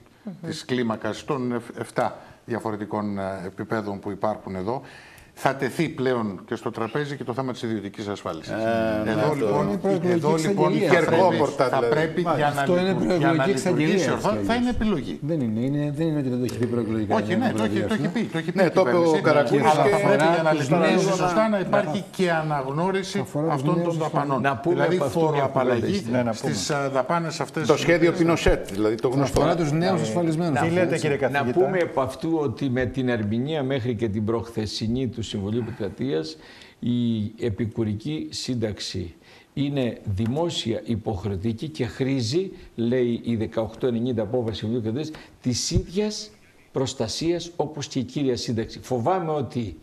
της 0.47 0.65
κλίμακας 0.65 1.25
των 1.25 1.63
7 1.95 2.11
διαφορετικών 2.45 3.19
ε, 3.19 3.23
επιπέδων 3.47 3.99
που 4.01 4.11
υπάρχουν 4.11 4.55
εδώ, 4.57 4.83
θα 5.37 5.55
τεθεί 5.55 5.89
πλέον 5.89 6.41
και 6.47 6.55
στο 6.55 6.71
τραπέζι 6.71 7.17
και 7.17 7.25
το 7.25 7.33
θέμα 7.35 7.53
της 7.53 7.63
ιδιωτικής 7.63 8.09
ασφάλισης. 8.09 8.53
ναι, 9.05 9.11
εδώ, 9.11 9.21
αυτό. 9.21 9.35
λοιπόν, 9.35 9.69
Είναι 9.69 9.77
προεκλογική 9.77 10.17
εδώ 10.17 10.35
λοιπόν 10.49 10.73
εξαγγελία. 10.73 10.89
θα 10.89 10.95
πρέπει, 11.05 11.11
Κερκόπορτα, 11.17 11.65
θα 11.69 11.77
δηλαδή. 11.77 11.95
πρέπει 11.95 12.21
για 12.21 12.53
να, 12.55 12.61
Αυτό 12.61 12.73
είναι 12.79 12.89
λειτουργ- 12.89 13.19
για 13.23 13.27
να 13.27 13.35
προεκλογική 13.35 13.69
λειτουργήσει 13.69 13.95
εξαγγελία. 13.95 14.13
ορθά, 14.15 14.39
θα 14.49 14.55
είναι 14.55 14.71
επιλογή. 14.77 15.19
Δεν 15.31 15.41
είναι, 15.41 15.61
είναι, 15.61 15.93
δεν 15.97 16.07
είναι 16.07 16.19
ότι 16.19 16.29
δεν 16.29 16.39
το 16.39 16.45
έχει 16.49 16.59
πει 16.59 16.67
προεκλογικά. 16.67 17.15
Όχι, 17.15 17.25
για 17.25 17.37
ναι, 17.37 17.47
να 17.47 17.53
το 17.53 17.63
έχει, 17.65 17.73
το 17.73 17.79
έχει 17.79 17.87
βραδιάσουμε. 17.87 18.09
πει. 18.15 18.23
Το 18.33 18.39
έχει 18.39 18.51
πει 18.53 18.59
Ναι, 18.61 18.65
η 18.65 18.71
το 18.77 18.81
είπε 18.81 18.91
ο 18.91 18.93
κυβέρνηση. 18.93 19.23
Καρακούρης 19.29 19.65
Αλλά 19.73 19.83
και- 19.85 19.91
θα 19.95 19.99
πρέπει 20.07 20.23
αφορά 20.23 20.35
για 20.35 20.43
να 20.49 20.51
τους 20.51 20.61
λειτουργήσει 20.69 21.05
νέους- 21.07 21.17
σωστά 21.23 21.45
να 21.55 21.59
υπάρχει 21.67 21.99
και 22.17 22.27
αναγνώριση 22.43 23.19
Αφορά 23.27 23.45
τους 23.47 23.55
αυτών 23.55 23.75
νέους 23.79 23.87
των 23.89 23.97
δαπανών. 24.05 24.39
Να 24.49 24.53
πούμε 24.63 24.75
δηλαδή 24.75 24.97
από 24.97 25.05
αυτού 25.05 25.19
μια 25.21 25.29
φοροαπαλλαγή 25.29 25.97
κουβέντα. 25.99 26.17
Ναι, 26.17 26.23
να 26.29 26.33
πούμε. 26.41 26.53
στις 26.53 26.71
ε, 26.71 26.77
δαπάνες 26.97 27.41
αυτές. 27.45 27.63
Το 27.67 27.77
σχέδιο 27.85 28.11
Πινοσέτ, 28.13 28.63
δηλαδή 28.77 28.95
το 29.05 29.09
γνωστό. 29.09 29.41
Αφορά 29.41 29.57
τους 29.57 29.71
νέους 29.73 30.01
ασφαλισμένους. 30.07 30.61
Τι 30.61 30.69
λέτε, 30.79 30.97
κύριε 30.99 31.17
Να 31.21 31.29
καθηγητά; 31.29 31.61
πούμε 31.61 31.79
από 31.89 32.01
αυτού 32.01 32.31
ότι 32.43 32.65
με 32.71 32.85
την 32.85 33.09
ερμηνεία 33.09 33.63
μέχρι 33.63 33.95
και 33.95 34.09
την 34.09 34.25
προχθεσινή 34.25 35.09
του 35.09 35.23
Συμβουλίου 35.25 35.61
Επικρατείας 35.61 36.37
η 36.79 37.33
επικουρική 37.39 38.29
σύνταξη 38.31 39.15
είναι 39.55 40.01
δημόσια 40.05 40.83
υποχρεωτική 40.85 41.69
και 41.69 41.87
χρήζει, 41.87 42.51
λέει 42.75 43.21
η 43.25 43.51
1890 43.81 44.19
απόφαση 44.19 44.59
Συμβουλίου 44.59 44.83
Επικρατείας, 44.83 45.21
της 45.43 45.71
ίδιας 45.71 46.31
προστασίας 46.73 47.51
όπως 47.57 47.87
και 47.89 47.99
η 47.99 48.03
κύρια 48.03 48.37
σύνταξη. 48.37 48.81
Φοβάμαι 48.83 49.31
ότι 49.31 49.79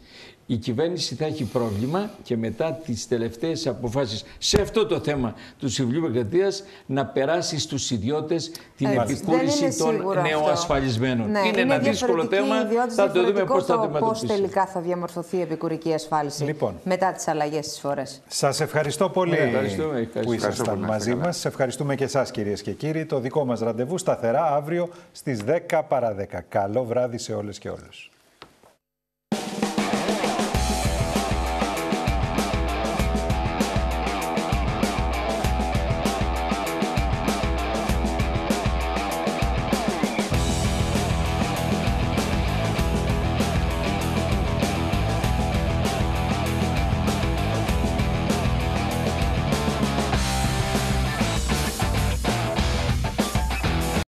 η 0.45 0.55
κυβέρνηση 0.57 1.15
θα 1.15 1.25
έχει 1.25 1.43
πρόβλημα 1.43 2.09
και 2.23 2.37
μετά 2.37 2.79
τις 2.85 3.07
τελευταίες 3.07 3.67
αποφάσεις 3.67 4.23
σε 4.37 4.61
αυτό 4.61 4.85
το 4.85 4.99
θέμα 4.99 5.33
του 5.59 5.69
Συμβουλίου 5.69 6.05
Επικρατείας 6.05 6.63
να 6.85 7.05
περάσει 7.05 7.59
στους 7.59 7.91
ιδιώτες 7.91 8.51
την 8.77 8.87
Έτσι. 8.87 8.99
επικούρηση 9.13 9.59
Δεν 9.59 9.67
είναι 9.67 9.75
των 9.77 9.91
σίγουρο 9.95 10.19
αυτό. 10.21 10.29
νεοασφαλισμένων. 10.37 11.29
Ναι, 11.31 11.39
είναι, 11.47 11.61
ένα 11.61 11.77
δύσκολο 11.77 12.13
διαφορετική 12.13 12.35
θέμα, 12.49 12.61
ιδιότητα, 12.65 12.93
θα 12.95 13.11
το 13.11 13.19
δούμε 13.19 13.31
διαφορετικό 13.31 13.53
πώς 13.53 13.65
θα 13.65 13.73
το 13.75 13.81
το 13.81 13.87
πώς 13.87 13.95
αντιμετωπίσουμε. 13.97 14.33
τελικά 14.33 14.65
θα 14.65 14.79
διαμορφωθεί 14.81 15.37
η 15.37 15.41
επικουρική 15.41 15.93
ασφάλιση 15.93 16.43
Λοιπόν. 16.43 16.73
μετά 16.83 17.11
τις 17.11 17.27
αλλαγές 17.27 17.65
στις 17.65 17.79
φορές. 17.79 18.21
Σας 18.27 18.59
ευχαριστώ 18.61 19.09
πολύ 19.09 19.31
Ωραία, 19.31 19.45
ευχαριστούμε, 19.45 19.85
ευχαριστούμε. 19.87 20.25
που 20.25 20.33
ήσασταν 20.33 20.49
Ευχαριστώ 20.51 20.71
πολύ, 20.71 20.81
να 20.81 20.87
μαζί 20.87 21.09
είστε 21.09 21.25
μας. 21.25 21.37
Σε 21.37 21.47
ευχαριστούμε 21.47 21.95
και 21.95 22.03
εσάς 22.03 22.31
κυρίες 22.31 22.61
και 22.61 22.71
κύριοι. 22.71 23.05
Το 23.05 23.19
δικό 23.19 23.45
μας 23.45 23.59
ραντεβού 23.59 23.97
σταθερά 23.97 24.53
αύριο 24.55 24.89
στις 25.11 25.39
10 25.43 25.83
παρα 25.87 26.13
10. 26.13 26.41
Καλό 26.49 26.83
βράδυ 26.83 27.17
σε 27.17 27.33
όλες 27.33 27.57
και 27.59 27.69
όλους. 27.69 28.11